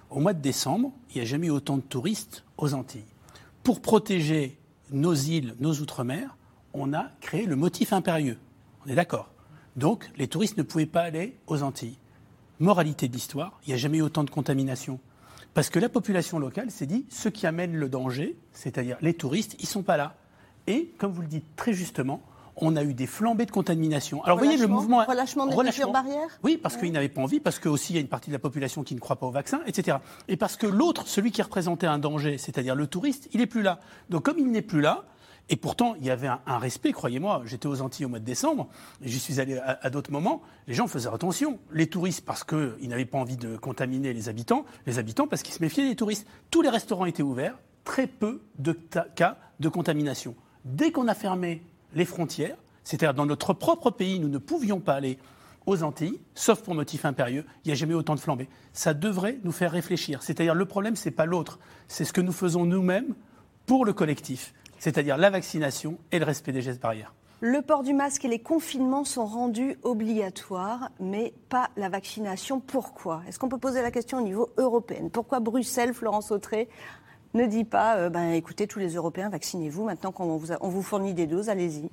Au 0.10 0.20
mois 0.20 0.34
de 0.34 0.42
décembre, 0.42 0.94
il 1.10 1.16
n'y 1.16 1.22
a 1.22 1.26
jamais 1.26 1.48
eu 1.48 1.52
autant 1.52 1.78
de 1.78 1.82
touristes 1.82 2.44
aux 2.58 2.74
Antilles. 2.74 3.04
Pour 3.64 3.82
protéger 3.82 4.58
nos 4.92 5.14
îles, 5.14 5.56
nos 5.60 5.74
outre-mer, 5.74 6.38
on 6.74 6.94
a 6.94 7.10
créé 7.20 7.46
le 7.46 7.56
motif 7.56 7.92
impérieux. 7.92 8.38
On 8.86 8.90
est 8.90 8.96
d'accord. 8.96 9.32
Donc, 9.76 10.10
les 10.16 10.28
touristes 10.28 10.58
ne 10.58 10.64
pouvaient 10.64 10.86
pas 10.86 11.02
aller 11.02 11.36
aux 11.48 11.64
Antilles. 11.64 11.98
Moralité 12.60 13.08
de 13.08 13.14
l'histoire, 13.14 13.60
il 13.66 13.70
n'y 13.70 13.74
a 13.74 13.78
jamais 13.78 13.98
eu 13.98 14.02
autant 14.04 14.24
de 14.24 14.30
contamination. 14.30 15.00
Parce 15.54 15.70
que 15.70 15.80
la 15.80 15.90
population 15.90 16.40
locale 16.40 16.72
s'est 16.72 16.86
dit, 16.86 17.06
ceux 17.10 17.30
qui 17.30 17.48
amènent 17.48 17.76
le 17.76 17.90
danger, 17.90 18.38
c'est-à-dire 18.54 18.98
les 19.02 19.14
touristes, 19.14 19.56
ils 19.60 19.64
ne 19.64 19.70
sont 19.70 19.84
pas 19.84 19.98
là. 19.98 20.16
Et, 20.68 20.94
comme 20.98 21.12
vous 21.12 21.22
le 21.22 21.28
dites 21.28 21.56
très 21.56 21.74
justement, 21.74 22.22
on 22.58 22.76
a 22.76 22.84
eu 22.84 22.94
des 22.94 23.08
flambées 23.08 23.46
de 23.46 23.52
contamination. 23.52 24.24
Alors, 24.24 24.38
vous 24.38 24.46
voyez, 24.46 24.60
le 24.60 24.68
mouvement. 24.68 25.04
Relâchement 25.06 25.48
des 25.48 25.56
mesures 25.56 25.92
barrières 25.92 26.40
Oui, 26.44 26.58
parce 26.58 26.78
qu'ils 26.78 26.92
n'avaient 26.92 27.10
pas 27.10 27.22
envie, 27.22 27.40
parce 27.40 27.60
qu'aussi, 27.60 27.94
il 27.94 27.96
y 27.96 28.00
a 28.00 28.02
une 28.02 28.08
partie 28.08 28.30
de 28.30 28.36
la 28.36 28.40
population 28.40 28.84
qui 28.84 28.96
ne 28.96 29.00
croit 29.00 29.18
pas 29.18 29.28
au 29.28 29.32
vaccin, 29.32 29.62
etc. 29.66 29.98
Et 30.28 30.38
parce 30.38 30.56
que 30.56 30.68
l'autre, 30.68 31.08
celui 31.08 31.32
qui 31.32 31.42
représentait 31.42 31.88
un 31.88 32.00
danger, 32.00 32.38
c'est-à-dire 32.38 32.76
le 32.76 32.88
touriste, 32.88 33.30
il 33.34 33.40
n'est 33.40 33.48
plus 33.48 33.62
là. 33.62 33.80
Donc, 34.10 34.24
comme 34.24 34.40
il 34.40 34.50
n'est 34.52 34.62
plus 34.62 34.82
là, 34.82 35.06
Et 35.48 35.58
pourtant, 35.58 35.96
il 36.00 36.06
y 36.06 36.10
avait 36.10 36.28
un, 36.28 36.58
respect, 36.58 36.92
croyez-moi. 36.92 37.44
J'étais 37.46 37.68
aux 37.68 37.82
Antilles 37.82 38.06
au 38.06 38.10
mois 38.10 38.18
de 38.18 38.26
décembre, 38.26 38.68
et 39.04 39.08
j'y 39.08 39.20
suis 39.20 39.40
allé 39.40 39.60
à, 39.60 39.90
d'autres 39.92 40.12
moments. 40.12 40.42
Les 40.68 40.74
gens 40.74 40.88
faisaient 40.88 41.14
attention. 41.14 41.60
Les 41.72 41.86
touristes, 41.86 42.26
parce 42.26 42.44
qu'ils 42.44 42.90
n'avaient 42.90 43.06
pas 43.06 43.20
envie 43.20 43.38
de 43.38 43.56
contaminer 43.56 44.12
les 44.12 44.28
habitants. 44.28 44.66
Les 44.88 44.98
habitants, 44.98 45.28
parce 45.28 45.44
qu'ils 45.44 45.54
se 45.54 45.62
méfiaient 45.62 45.88
des 45.88 45.96
touristes. 45.96 46.26
Tous 46.50 46.64
les 46.64 46.70
restaurants 46.70 47.06
étaient 47.06 47.22
ouverts. 47.22 47.60
Très 47.84 48.08
peu 48.08 48.42
de 48.58 48.72
cas 48.72 49.38
de 49.60 49.70
contamination. 49.70 50.36
Dès 50.64 50.92
qu'on 50.92 51.08
a 51.08 51.14
fermé 51.14 51.62
les 51.96 52.06
frontières, 52.06 52.58
c'est-à-dire 52.84 53.16
dans 53.16 53.26
notre 53.26 53.54
propre 53.54 53.90
pays, 53.90 54.20
nous 54.20 54.30
ne 54.30 54.38
pouvions 54.38 54.80
pas 54.80 54.94
aller 54.94 55.18
aux 55.66 55.82
Antilles, 55.82 56.20
sauf 56.36 56.62
pour 56.62 56.76
motif 56.76 57.06
impérieux, 57.06 57.44
il 57.64 57.70
n'y 57.70 57.72
a 57.72 57.76
jamais 57.76 57.96
autant 57.96 58.14
de 58.14 58.20
flambées. 58.20 58.50
Ça 58.74 58.94
devrait 58.94 59.40
nous 59.44 59.52
faire 59.52 59.72
réfléchir. 59.72 60.22
C'est-à-dire 60.22 60.54
le 60.54 60.66
problème, 60.66 60.96
ce 60.96 61.10
n'est 61.10 61.16
pas 61.16 61.26
l'autre, 61.26 61.58
c'est 61.88 62.06
ce 62.06 62.14
que 62.14 62.22
nous 62.22 62.32
faisons 62.32 62.66
nous-mêmes 62.66 63.16
pour 63.66 63.84
le 63.84 63.94
collectif 63.94 64.54
c'est-à-dire 64.80 65.18
la 65.18 65.30
vaccination 65.30 65.98
et 66.12 66.20
le 66.20 66.26
respect 66.26 66.52
des 66.52 66.62
gestes 66.62 66.82
barrières. 66.82 67.14
Le 67.42 67.62
port 67.62 67.84
du 67.84 67.94
masque 67.94 68.24
et 68.26 68.28
les 68.28 68.40
confinements 68.40 69.04
sont 69.04 69.26
rendus 69.26 69.78
obligatoires, 69.84 70.90
mais 71.00 71.34
pas 71.50 71.70
la 71.76 71.90
vaccination. 71.90 72.60
Pourquoi? 72.60 73.22
Est-ce 73.28 73.40
qu'on 73.40 73.50
peut 73.50 73.58
poser 73.58 73.82
la 73.82 73.92
question 73.92 74.20
au 74.20 74.22
niveau 74.22 74.50
européen? 74.58 75.10
Pourquoi 75.12 75.40
Bruxelles, 75.40 75.94
Florence 75.94 76.32
Autré, 76.32 76.70
ne 77.36 77.46
dit 77.46 77.64
pas 77.64 77.98
euh, 77.98 78.10
ben, 78.10 78.32
écoutez, 78.32 78.68
tous 78.68 78.80
les 78.80 78.96
Européens, 78.96 79.30
vaccinez-vous. 79.30 79.84
Maintenant 79.84 80.12
qu'on 80.12 80.38
vous, 80.38 80.54
vous 80.62 80.82
fournit 80.82 81.14
des 81.14 81.28
doses, 81.28 81.50
allez-y. 81.50 81.90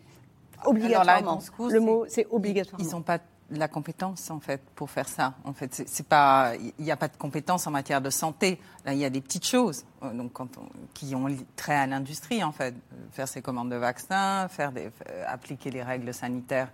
Obligatoirement. 0.65 1.41
le 1.71 1.81
mot, 1.81 2.05
c'est 2.09 2.27
obligatoire. 2.31 2.81
Ils 2.81 2.91
n'ont 2.91 3.03
pas 3.03 3.19
la 3.51 3.69
compétence 3.69 4.31
en 4.31 4.41
fait 4.41 4.63
pour 4.75 4.91
faire 4.91 5.09
ça. 5.09 5.35
En 5.45 5.53
fait, 5.53 5.83
c'est 5.87 6.07
pas, 6.07 6.53
il 6.57 6.85
n'y 6.85 6.91
a 6.91 6.97
pas 6.97 7.09
de 7.09 7.17
compétence 7.17 7.67
en 7.67 7.71
matière 7.71 8.01
de 8.01 8.09
santé. 8.09 8.59
Là, 8.85 8.95
il 8.95 8.99
y 8.99 9.05
a 9.05 9.11
des 9.11 9.21
petites 9.21 9.47
choses 9.47 9.85
euh, 10.03 10.13
donc 10.13 10.33
quand 10.33 10.49
qui 10.95 11.15
ont 11.15 11.27
trait 11.57 11.77
à 11.77 11.87
l'industrie 11.87 12.43
en 12.43 12.53
fait, 12.53 12.75
faire 13.11 13.29
ses 13.29 13.43
commandes 13.43 13.71
de 13.71 13.77
vaccins, 13.77 14.49
faire 14.49 14.73
des, 14.73 14.87
euh, 15.09 15.25
appliquer 15.27 15.71
les 15.71 15.83
règles 15.83 16.15
sanitaires 16.15 16.71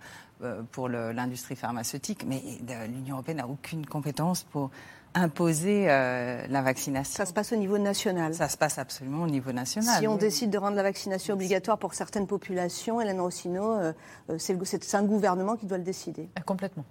pour 0.71 0.87
l'industrie 0.87 1.57
pharmaceutique. 1.57 2.23
Mais 2.25 2.41
l'Union 2.87 3.15
européenne 3.15 3.37
n'a 3.37 3.47
aucune 3.47 3.85
compétence 3.85 4.43
pour 4.43 4.71
imposer 5.15 5.85
euh, 5.89 6.45
la 6.49 6.61
vaccination. 6.61 7.17
Ça 7.17 7.25
se 7.25 7.33
passe 7.33 7.51
au 7.51 7.55
niveau 7.55 7.77
national. 7.77 8.33
Ça 8.33 8.49
se 8.49 8.57
passe 8.57 8.77
absolument 8.77 9.23
au 9.23 9.27
niveau 9.27 9.51
national. 9.51 9.99
Si 9.99 10.07
on 10.07 10.15
décide 10.15 10.49
de 10.49 10.57
rendre 10.57 10.75
la 10.75 10.83
vaccination 10.83 11.33
obligatoire 11.33 11.77
pour 11.77 11.93
certaines 11.93 12.27
populations, 12.27 13.01
Hélène 13.01 13.19
Rossino, 13.19 13.73
euh, 13.73 13.93
euh, 14.29 14.37
c'est 14.37 14.95
un 14.95 15.03
gouvernement 15.03 15.55
qui 15.55 15.65
doit 15.65 15.77
le 15.77 15.83
décider. 15.83 16.29
Complètement. 16.45 16.85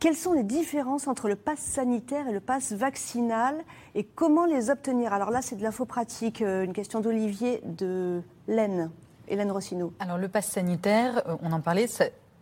Quelles 0.00 0.16
sont 0.16 0.32
les 0.32 0.44
différences 0.44 1.08
entre 1.08 1.28
le 1.28 1.36
pass 1.36 1.58
sanitaire 1.58 2.28
et 2.28 2.32
le 2.32 2.40
pass 2.40 2.72
vaccinal 2.72 3.56
et 3.94 4.04
comment 4.04 4.46
les 4.46 4.70
obtenir? 4.70 5.12
Alors 5.12 5.30
là, 5.30 5.42
c'est 5.42 5.56
de 5.56 5.62
l'info 5.62 5.84
pratique. 5.84 6.40
Une 6.40 6.72
question 6.72 7.00
d'Olivier 7.00 7.60
de 7.64 8.22
Laine. 8.46 8.90
Hélène 9.30 9.52
Rossino. 9.52 9.92
Alors 9.98 10.16
le 10.16 10.28
pass 10.28 10.46
sanitaire, 10.46 11.22
on 11.42 11.52
en 11.52 11.60
parlait, 11.60 11.86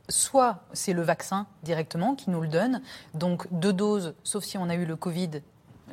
soit 0.08 0.60
c'est 0.72 0.92
le 0.92 1.02
vaccin 1.02 1.46
directement 1.62 2.14
qui 2.14 2.30
nous 2.30 2.40
le 2.40 2.48
donne, 2.48 2.82
donc 3.14 3.46
deux 3.50 3.72
doses, 3.72 4.14
sauf 4.22 4.44
si 4.44 4.58
on 4.58 4.68
a 4.68 4.74
eu 4.74 4.84
le 4.84 4.96
Covid. 4.96 5.42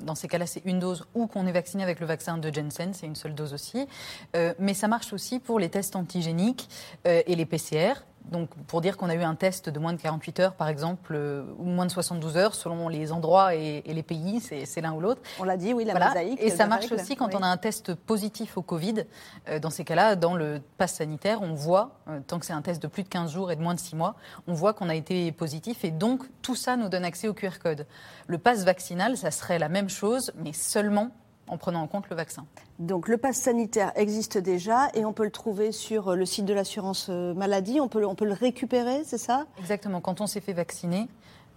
Dans 0.01 0.15
ces 0.15 0.27
cas-là, 0.27 0.47
c'est 0.47 0.63
une 0.65 0.79
dose 0.79 1.05
ou 1.13 1.27
qu'on 1.27 1.45
est 1.45 1.51
vacciné 1.51 1.83
avec 1.83 1.99
le 1.99 2.07
vaccin 2.07 2.37
de 2.37 2.51
Jensen, 2.51 2.93
c'est 2.93 3.05
une 3.05 3.15
seule 3.15 3.35
dose 3.35 3.53
aussi. 3.53 3.87
Euh, 4.35 4.53
mais 4.57 4.73
ça 4.73 4.87
marche 4.87 5.13
aussi 5.13 5.39
pour 5.39 5.59
les 5.59 5.69
tests 5.69 5.95
antigéniques 5.95 6.67
euh, 7.07 7.21
et 7.27 7.35
les 7.35 7.45
PCR 7.45 7.93
donc 8.31 8.49
pour 8.67 8.81
dire 8.81 8.97
qu'on 8.97 9.09
a 9.09 9.15
eu 9.15 9.21
un 9.21 9.35
test 9.35 9.69
de 9.69 9.79
moins 9.79 9.93
de 9.93 10.01
48 10.01 10.39
heures, 10.39 10.53
par 10.53 10.67
exemple, 10.67 11.13
euh, 11.15 11.43
ou 11.57 11.65
moins 11.65 11.85
de 11.85 11.91
72 11.91 12.37
heures, 12.37 12.55
selon 12.55 12.87
les 12.87 13.11
endroits 13.11 13.55
et, 13.55 13.81
les 13.85 14.03
pays, 14.03 14.39
c'est 14.39 14.81
l'un 14.81 14.93
ou 14.93 14.99
l'autre. 14.99 15.21
On 15.39 15.43
l'a 15.43 15.57
dit, 15.57 15.73
oui, 15.73 15.85
la 15.85 15.93
mosaïque. 15.93 16.41
Et 16.41 16.49
ça 16.49 16.65
marche 16.65 16.91
aussi 16.91 17.15
quand 17.15 17.35
on 17.35 17.43
a 17.43 17.47
un 17.47 17.57
test 17.57 17.93
positif 17.93 18.57
au 18.57 18.61
Covid. 18.61 19.05
Euh, 19.49 19.59
dans 19.59 19.69
ces 19.69 19.83
cas-là, 19.83 20.15
dans 20.15 20.35
le 20.35 20.61
pass 20.77 20.95
sanitaire, 20.95 21.41
on 21.41 21.53
voit, 21.53 21.91
euh, 22.07 22.19
tant 22.25 22.39
que 22.39 22.45
c'est 22.45 22.53
un 22.53 22.61
test 22.61 22.81
de 22.81 22.87
plus 22.87 23.03
de 23.03 23.09
15 23.09 23.31
jours 23.31 23.51
et 23.51 23.55
de 23.55 23.61
moins 23.61 23.75
de 23.75 23.79
6 23.79 23.95
mois, 23.95 24.15
on 24.47 24.53
voit 24.53 24.73
qu'on 24.73 24.89
a 24.89 24.95
été 24.95 25.31
positif 25.31 25.83
et 25.83 25.91
donc 25.91 26.23
tout 26.41 26.55
ça 26.55 26.75
nous 26.75 26.89
donne 26.89 27.05
accès 27.05 27.27
au 27.27 27.33
QR 27.33 27.59
code. 27.61 27.85
Le 28.27 28.37
pass 28.37 28.63
vaccinal, 28.63 29.17
ça 29.17 29.31
serait 29.31 29.59
la 29.59 29.69
même 29.69 29.89
chose, 29.89 30.31
mais 30.35 30.53
seulement 30.53 31.11
en 31.47 31.57
prenant 31.57 31.81
en 31.81 31.87
compte 31.87 32.09
le 32.09 32.15
vaccin. 32.15 32.45
Donc 32.79 33.07
le 33.07 33.17
pass 33.17 33.37
sanitaire 33.37 33.91
existe 33.95 34.37
déjà 34.37 34.89
et 34.93 35.05
on 35.05 35.13
peut 35.13 35.23
le 35.23 35.31
trouver 35.31 35.71
sur 35.71 36.09
euh, 36.09 36.15
le 36.15 36.25
site 36.25 36.45
de 36.45 36.53
l'assurance 36.53 37.07
euh, 37.09 37.33
maladie. 37.33 37.79
On 37.79 37.87
peut, 37.87 38.05
on 38.05 38.15
peut 38.15 38.25
le 38.25 38.33
récupérer, 38.33 39.03
c'est 39.05 39.17
ça? 39.17 39.45
Exactement. 39.59 40.01
Quand 40.01 40.21
on 40.21 40.27
s'est 40.27 40.41
fait 40.41 40.53
vacciner, 40.53 41.07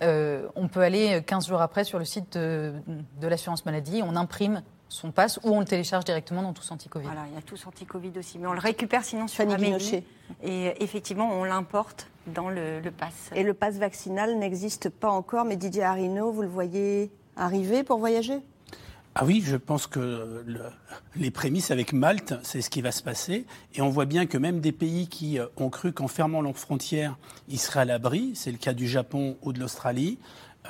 euh, 0.02 0.46
on 0.56 0.68
peut 0.68 0.82
aller 0.82 1.22
15 1.24 1.48
jours 1.48 1.60
après 1.62 1.84
sur 1.84 1.98
le 1.98 2.04
site 2.04 2.36
de, 2.36 2.74
l'assurance 3.22 3.64
maladie, 3.64 4.02
on 4.04 4.16
imprime 4.16 4.62
son 4.88 5.10
pass 5.10 5.38
ou 5.42 5.50
on 5.50 5.60
le 5.60 5.66
télécharge 5.66 6.04
directement 6.04 6.42
dans 6.42 6.52
Tous 6.52 6.70
Anti-Covid. 6.70 7.06
Voilà, 7.06 7.22
il 7.28 7.34
y 7.34 7.38
a 7.38 7.42
Tous 7.42 7.66
Anti-Covid 7.66 8.12
aussi, 8.18 8.38
mais 8.38 8.46
on 8.46 8.52
le 8.52 8.60
récupère 8.60 9.04
sinon 9.04 9.26
sur 9.26 9.50
Amélie. 9.50 10.04
Et 10.42 10.82
effectivement, 10.82 11.28
on 11.32 11.44
l'importe 11.44 12.08
dans 12.26 12.50
le, 12.50 12.80
le 12.80 12.90
pass. 12.90 13.30
Et 13.34 13.42
le 13.42 13.54
pass 13.54 13.76
vaccinal 13.76 14.36
n'existe 14.38 14.90
pas 14.90 15.10
encore, 15.10 15.44
mais 15.44 15.56
Didier 15.56 15.82
Arino, 15.82 16.30
vous 16.30 16.42
le 16.42 16.48
voyez 16.48 17.10
arriver 17.36 17.82
pour 17.82 17.98
voyager? 17.98 18.42
Ah 19.18 19.24
oui, 19.24 19.42
je 19.42 19.56
pense 19.56 19.86
que 19.86 20.44
les 21.16 21.30
prémices 21.30 21.70
avec 21.70 21.94
Malte, 21.94 22.34
c'est 22.42 22.60
ce 22.60 22.68
qui 22.68 22.82
va 22.82 22.92
se 22.92 23.02
passer. 23.02 23.46
Et 23.74 23.80
on 23.80 23.88
voit 23.88 24.04
bien 24.04 24.26
que 24.26 24.36
même 24.36 24.60
des 24.60 24.72
pays 24.72 25.08
qui 25.08 25.38
euh, 25.38 25.46
ont 25.56 25.70
cru 25.70 25.94
qu'en 25.94 26.06
fermant 26.06 26.42
leurs 26.42 26.58
frontières, 26.58 27.16
ils 27.48 27.58
seraient 27.58 27.80
à 27.80 27.84
l'abri, 27.86 28.32
c'est 28.34 28.52
le 28.52 28.58
cas 28.58 28.74
du 28.74 28.86
Japon 28.86 29.38
ou 29.40 29.54
de 29.54 29.58
l'Australie, 29.58 30.18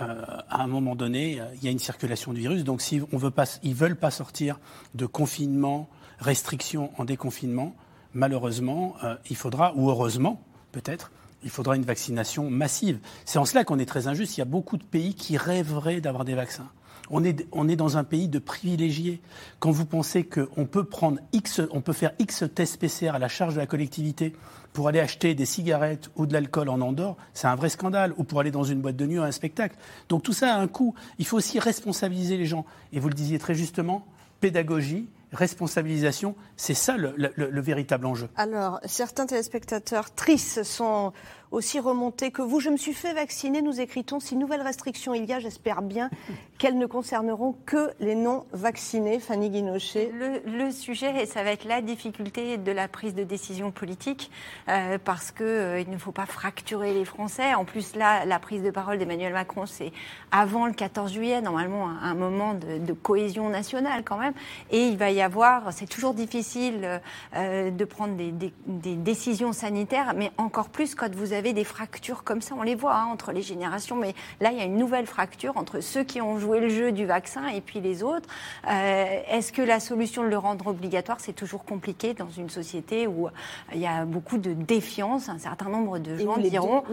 euh, 0.00 0.24
à 0.48 0.62
un 0.62 0.68
moment 0.68 0.94
donné, 0.94 1.40
il 1.56 1.64
y 1.64 1.66
a 1.66 1.72
une 1.72 1.80
circulation 1.80 2.32
du 2.32 2.38
virus. 2.38 2.62
Donc 2.62 2.82
s'ils 2.82 3.04
ne 3.12 3.74
veulent 3.74 3.96
pas 3.96 4.10
sortir 4.12 4.60
de 4.94 5.06
confinement, 5.06 5.88
restrictions 6.20 6.92
en 6.98 7.04
déconfinement, 7.04 7.74
malheureusement, 8.14 8.94
euh, 9.02 9.16
il 9.28 9.34
faudra, 9.34 9.74
ou 9.74 9.90
heureusement 9.90 10.40
peut-être, 10.70 11.10
il 11.42 11.50
faudra 11.50 11.74
une 11.74 11.84
vaccination 11.84 12.48
massive. 12.48 13.00
C'est 13.24 13.40
en 13.40 13.44
cela 13.44 13.64
qu'on 13.64 13.80
est 13.80 13.86
très 13.86 14.06
injuste. 14.06 14.36
Il 14.36 14.40
y 14.40 14.42
a 14.42 14.46
beaucoup 14.46 14.76
de 14.76 14.84
pays 14.84 15.14
qui 15.14 15.36
rêveraient 15.36 16.00
d'avoir 16.00 16.24
des 16.24 16.34
vaccins. 16.34 16.70
On 17.10 17.24
est, 17.24 17.76
dans 17.76 17.96
un 17.96 18.04
pays 18.04 18.28
de 18.28 18.38
privilégiés. 18.38 19.20
Quand 19.58 19.70
vous 19.70 19.86
pensez 19.86 20.24
qu'on 20.24 20.66
peut 20.66 20.86
X, 21.32 21.60
on 21.70 21.80
faire 21.92 22.12
X 22.18 22.44
tests 22.54 22.78
PCR 22.78 23.10
à 23.10 23.18
la 23.18 23.28
charge 23.28 23.54
de 23.54 23.60
la 23.60 23.66
collectivité 23.66 24.34
pour 24.72 24.88
aller 24.88 25.00
acheter 25.00 25.34
des 25.34 25.46
cigarettes 25.46 26.10
ou 26.16 26.26
de 26.26 26.32
l'alcool 26.32 26.68
en 26.68 26.80
Andorre, 26.80 27.16
c'est 27.32 27.46
un 27.46 27.54
vrai 27.54 27.68
scandale. 27.68 28.12
Ou 28.18 28.24
pour 28.24 28.40
aller 28.40 28.50
dans 28.50 28.64
une 28.64 28.80
boîte 28.80 28.96
de 28.96 29.06
nuit 29.06 29.18
ou 29.18 29.22
un 29.22 29.32
spectacle. 29.32 29.76
Donc 30.08 30.22
tout 30.22 30.32
ça 30.32 30.54
a 30.54 30.58
un 30.58 30.68
coût. 30.68 30.94
Il 31.18 31.26
faut 31.26 31.36
aussi 31.36 31.58
responsabiliser 31.58 32.36
les 32.36 32.46
gens. 32.46 32.66
Et 32.92 33.00
vous 33.00 33.08
le 33.08 33.14
disiez 33.14 33.38
très 33.38 33.54
justement, 33.54 34.06
pédagogie, 34.40 35.08
responsabilisation, 35.32 36.34
c'est 36.56 36.74
ça 36.74 36.96
le, 36.96 37.14
le, 37.16 37.60
véritable 37.60 38.06
enjeu. 38.06 38.28
Alors, 38.36 38.80
certains 38.84 39.26
téléspectateurs 39.26 40.14
tristes 40.14 40.62
sont 40.62 41.12
aussi 41.50 41.80
remonté 41.80 42.30
que 42.30 42.42
vous. 42.42 42.60
Je 42.60 42.70
me 42.70 42.76
suis 42.76 42.94
fait 42.94 43.14
vacciner, 43.14 43.62
nous 43.62 43.80
écrit-on. 43.80 44.20
Si 44.20 44.36
nouvelles 44.36 44.62
restrictions 44.62 45.14
il 45.14 45.24
y 45.24 45.32
a, 45.32 45.40
j'espère 45.40 45.82
bien 45.82 46.10
qu'elles 46.58 46.78
ne 46.78 46.86
concerneront 46.86 47.54
que 47.66 47.90
les 48.00 48.14
non-vaccinés. 48.14 49.20
Fanny 49.20 49.50
Guinochet. 49.50 50.10
Le, 50.12 50.70
sujet, 50.70 51.26
ça 51.26 51.42
va 51.42 51.52
être 51.52 51.64
la 51.64 51.80
difficulté 51.80 52.58
de 52.58 52.72
la 52.72 52.88
prise 52.88 53.14
de 53.14 53.24
décision 53.24 53.70
politique, 53.70 54.30
euh, 54.68 54.98
parce 55.02 55.30
qu'il 55.30 55.46
euh, 55.46 55.80
il 55.80 55.90
ne 55.90 55.98
faut 55.98 56.12
pas 56.12 56.26
fracturer 56.26 56.92
les 56.92 57.04
Français. 57.04 57.54
En 57.54 57.64
plus, 57.64 57.94
là, 57.94 58.24
la 58.24 58.38
prise 58.38 58.62
de 58.62 58.70
parole 58.70 58.98
d'Emmanuel 58.98 59.32
Macron, 59.32 59.66
c'est 59.66 59.92
avant 60.32 60.66
le 60.66 60.72
14 60.72 61.12
juillet, 61.12 61.40
normalement, 61.40 61.88
un, 61.88 62.14
moment 62.14 62.54
de, 62.54 62.92
cohésion 62.92 63.48
nationale 63.48 64.02
quand 64.04 64.16
même. 64.16 64.32
Et 64.70 64.88
il 64.88 64.96
va 64.96 65.10
y 65.10 65.22
avoir, 65.22 65.72
c'est 65.72 65.86
toujours 65.86 66.14
difficile 66.14 67.00
euh, 67.34 67.70
de 67.70 67.84
prendre 67.84 68.16
des, 68.16 68.32
des 68.32 68.96
décisions 68.96 69.52
sanitaires, 69.52 70.14
mais 70.16 70.32
encore 70.38 70.68
plus 70.68 70.94
quand 70.94 71.14
vous 71.14 71.32
avez 71.32 71.35
des 71.42 71.64
fractures 71.64 72.24
comme 72.24 72.40
ça, 72.40 72.54
on 72.58 72.62
les 72.62 72.74
voit 72.74 72.94
hein, 72.94 73.06
entre 73.12 73.32
les 73.32 73.42
générations, 73.42 73.96
mais 73.96 74.14
là, 74.40 74.52
il 74.52 74.58
y 74.58 74.60
a 74.60 74.64
une 74.64 74.76
nouvelle 74.76 75.06
fracture 75.06 75.56
entre 75.56 75.80
ceux 75.80 76.04
qui 76.04 76.20
ont 76.20 76.38
joué 76.38 76.60
le 76.60 76.68
jeu 76.68 76.92
du 76.92 77.06
vaccin 77.06 77.46
et 77.48 77.60
puis 77.60 77.80
les 77.80 78.02
autres. 78.02 78.28
Euh, 78.68 79.04
est-ce 79.28 79.52
que 79.52 79.62
la 79.62 79.80
solution 79.80 80.22
de 80.22 80.28
le 80.28 80.38
rendre 80.38 80.66
obligatoire, 80.68 81.18
c'est 81.20 81.32
toujours 81.32 81.64
compliqué 81.64 82.14
dans 82.14 82.30
une 82.30 82.50
société 82.50 83.06
où 83.06 83.28
il 83.72 83.80
y 83.80 83.86
a 83.86 84.04
beaucoup 84.04 84.38
de 84.38 84.52
défiance 84.52 85.28
Un 85.28 85.38
certain 85.38 85.68
nombre 85.68 85.98
de 85.98 86.16
gens 86.16 86.36
diront 86.38 86.84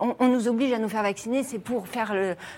on, 0.00 0.28
nous 0.28 0.48
oblige 0.48 0.72
à 0.72 0.78
nous 0.78 0.88
faire 0.88 1.02
vacciner, 1.02 1.42
c'est 1.42 1.58
pour 1.58 1.88
faire 1.88 2.14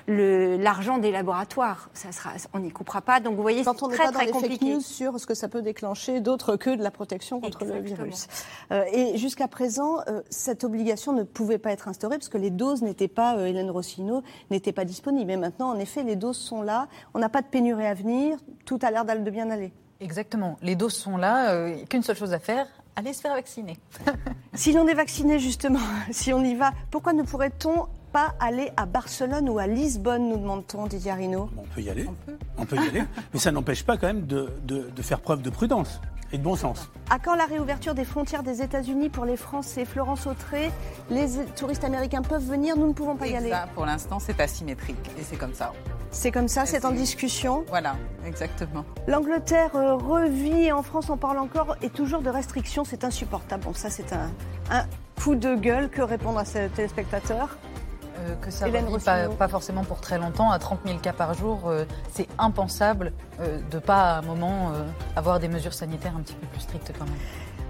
l'argent 0.06 0.96
le, 0.96 1.02
des 1.02 1.10
laboratoires. 1.10 1.88
Ça 1.94 2.12
sera, 2.12 2.30
on 2.52 2.60
n'y 2.60 2.70
coupera 2.70 3.00
pas. 3.00 3.20
Donc 3.20 3.36
vous 3.36 3.42
voyez, 3.42 3.64
c'est 3.64 3.74
très, 3.74 4.12
très 4.12 4.28
compliqué. 4.28 4.80
sur 4.80 5.18
ce 5.18 5.26
que 5.26 5.34
ça 5.34 5.48
peut 5.48 5.62
déclencher, 5.62 6.20
d'autre 6.20 6.56
que 6.56 6.74
de 6.74 6.82
la 6.82 6.90
protection 6.90 7.40
contre 7.40 7.64
le 7.64 7.80
virus. 7.80 8.26
Euh, 8.72 8.84
et 8.92 9.16
jusqu'à 9.18 9.48
présent, 9.48 9.98
euh, 10.08 10.22
cette 10.30 10.64
obligation 10.64 11.03
ne 11.12 11.22
pouvait 11.22 11.58
pas 11.58 11.70
être 11.70 11.88
instaurée 11.88 12.16
parce 12.16 12.28
que 12.28 12.38
les 12.38 12.50
doses 12.50 12.82
n'étaient 12.82 13.08
pas, 13.08 13.36
euh, 13.36 13.46
Hélène 13.46 13.70
Rossino, 13.70 14.22
n'étaient 14.50 14.72
pas 14.72 14.84
disponibles. 14.84 15.26
Mais 15.26 15.36
maintenant, 15.36 15.70
en 15.70 15.78
effet, 15.78 16.02
les 16.02 16.16
doses 16.16 16.38
sont 16.38 16.62
là. 16.62 16.88
On 17.14 17.18
n'a 17.18 17.28
pas 17.28 17.42
de 17.42 17.46
pénurie 17.46 17.86
à 17.86 17.94
venir. 17.94 18.38
Tout 18.64 18.78
a 18.82 18.90
l'air 18.90 19.04
de 19.04 19.30
bien 19.30 19.50
aller. 19.50 19.72
Exactement. 20.00 20.58
Les 20.62 20.76
doses 20.76 20.94
sont 20.94 21.16
là. 21.16 21.50
Euh, 21.50 21.84
qu'une 21.88 22.02
seule 22.02 22.16
chose 22.16 22.32
à 22.32 22.38
faire, 22.38 22.66
aller 22.96 23.12
se 23.12 23.20
faire 23.20 23.34
vacciner. 23.34 23.78
si 24.54 24.72
l'on 24.72 24.86
est 24.86 24.94
vacciné, 24.94 25.38
justement, 25.38 25.80
si 26.10 26.32
on 26.32 26.42
y 26.42 26.54
va, 26.54 26.72
pourquoi 26.90 27.12
ne 27.12 27.22
pourrait-on 27.22 27.86
pas 28.12 28.34
aller 28.38 28.70
à 28.76 28.86
Barcelone 28.86 29.48
ou 29.48 29.58
à 29.58 29.66
Lisbonne, 29.66 30.28
nous 30.28 30.36
demande-t-on, 30.36 30.86
Didier 30.86 31.10
Arino? 31.10 31.50
On 31.56 31.62
peut 31.62 31.80
y 31.80 31.90
aller. 31.90 32.08
On 32.56 32.64
peut, 32.64 32.76
y 32.76 32.88
aller. 32.88 33.02
Mais 33.32 33.40
ça 33.40 33.50
n'empêche 33.50 33.84
pas 33.84 33.96
quand 33.96 34.06
même 34.06 34.26
de, 34.26 34.52
de 34.64 35.02
faire 35.02 35.20
preuve 35.20 35.42
de 35.42 35.50
prudence 35.50 36.00
Et 36.34 36.38
de 36.38 36.42
bon 36.42 36.56
sens. 36.56 36.90
À 37.10 37.20
quand 37.20 37.36
la 37.36 37.44
réouverture 37.44 37.94
des 37.94 38.04
frontières 38.04 38.42
des 38.42 38.60
États-Unis 38.60 39.08
pour 39.08 39.24
les 39.24 39.36
Français 39.36 39.84
Florence 39.84 40.26
Autré, 40.26 40.72
les 41.08 41.28
touristes 41.54 41.84
américains 41.84 42.22
peuvent 42.22 42.44
venir, 42.44 42.76
nous 42.76 42.88
ne 42.88 42.92
pouvons 42.92 43.14
pas 43.14 43.28
y 43.28 43.36
aller. 43.36 43.52
Pour 43.76 43.86
l'instant, 43.86 44.18
c'est 44.18 44.40
asymétrique 44.40 45.12
et 45.16 45.22
c'est 45.22 45.36
comme 45.36 45.54
ça. 45.54 45.72
C'est 46.10 46.32
comme 46.32 46.48
ça, 46.48 46.66
c'est 46.66 46.84
en 46.84 46.90
discussion. 46.90 47.64
Voilà, 47.68 47.94
exactement. 48.26 48.84
L'Angleterre 49.06 49.76
euh, 49.76 49.94
revit 49.94 50.64
et 50.64 50.72
en 50.72 50.82
France 50.82 51.08
on 51.08 51.16
parle 51.16 51.38
encore 51.38 51.76
et 51.82 51.88
toujours 51.88 52.20
de 52.20 52.30
restrictions, 52.30 52.82
c'est 52.82 53.04
insupportable. 53.04 53.62
Bon, 53.62 53.72
ça 53.72 53.88
c'est 53.88 54.12
un, 54.12 54.28
un 54.72 54.86
coup 55.22 55.36
de 55.36 55.54
gueule. 55.54 55.88
Que 55.88 56.02
répondre 56.02 56.40
à 56.40 56.44
ces 56.44 56.68
téléspectateurs 56.70 57.58
euh, 58.18 58.34
que 58.36 58.50
ça 58.50 58.68
ne 58.68 58.98
pas, 58.98 59.28
pas, 59.28 59.48
forcément 59.48 59.84
pour 59.84 60.00
très 60.00 60.18
longtemps. 60.18 60.50
À 60.50 60.58
30 60.58 60.80
000 60.86 60.98
cas 60.98 61.12
par 61.12 61.34
jour, 61.34 61.62
euh, 61.66 61.84
c'est 62.12 62.28
impensable 62.38 63.12
euh, 63.40 63.58
de 63.70 63.78
pas 63.78 64.16
à 64.16 64.18
un 64.18 64.22
moment 64.22 64.72
avoir 65.16 65.40
des 65.40 65.48
mesures 65.48 65.74
sanitaires 65.74 66.14
un 66.16 66.20
petit 66.20 66.34
peu 66.34 66.46
plus 66.46 66.60
strictes 66.60 66.92
quand 66.98 67.04
même. 67.04 67.14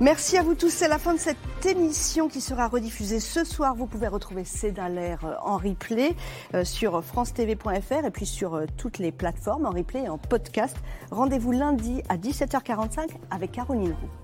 Merci 0.01 0.37
à 0.37 0.43
vous 0.43 0.55
tous. 0.55 0.71
C'est 0.71 0.89
la 0.89 0.99
fin 0.99 1.15
de 1.15 1.19
cette 1.19 1.37
émission 1.65 2.29
qui 2.29 2.41
sera 2.41 2.67
rediffusée 2.67 3.21
ce 3.21 3.45
soir. 3.45 3.75
Vous 3.75 3.87
pouvez 3.87 4.09
retrouver 4.09 4.45
C'est 4.45 4.77
l'air 4.89 5.39
en 5.45 5.57
replay 5.57 6.17
sur 6.65 7.03
francetv.fr 7.05 8.05
et 8.05 8.11
puis 8.11 8.27
sur 8.27 8.61
toutes 8.77 8.99
les 8.99 9.13
plateformes 9.13 9.67
en 9.67 9.71
replay 9.71 10.03
et 10.03 10.09
en 10.09 10.19
podcast. 10.19 10.77
Rendez-vous 11.11 11.53
lundi 11.53 12.03
à 12.09 12.17
17h45 12.17 13.11
avec 13.31 13.53
Caroline 13.53 13.93
Roux. 13.93 14.24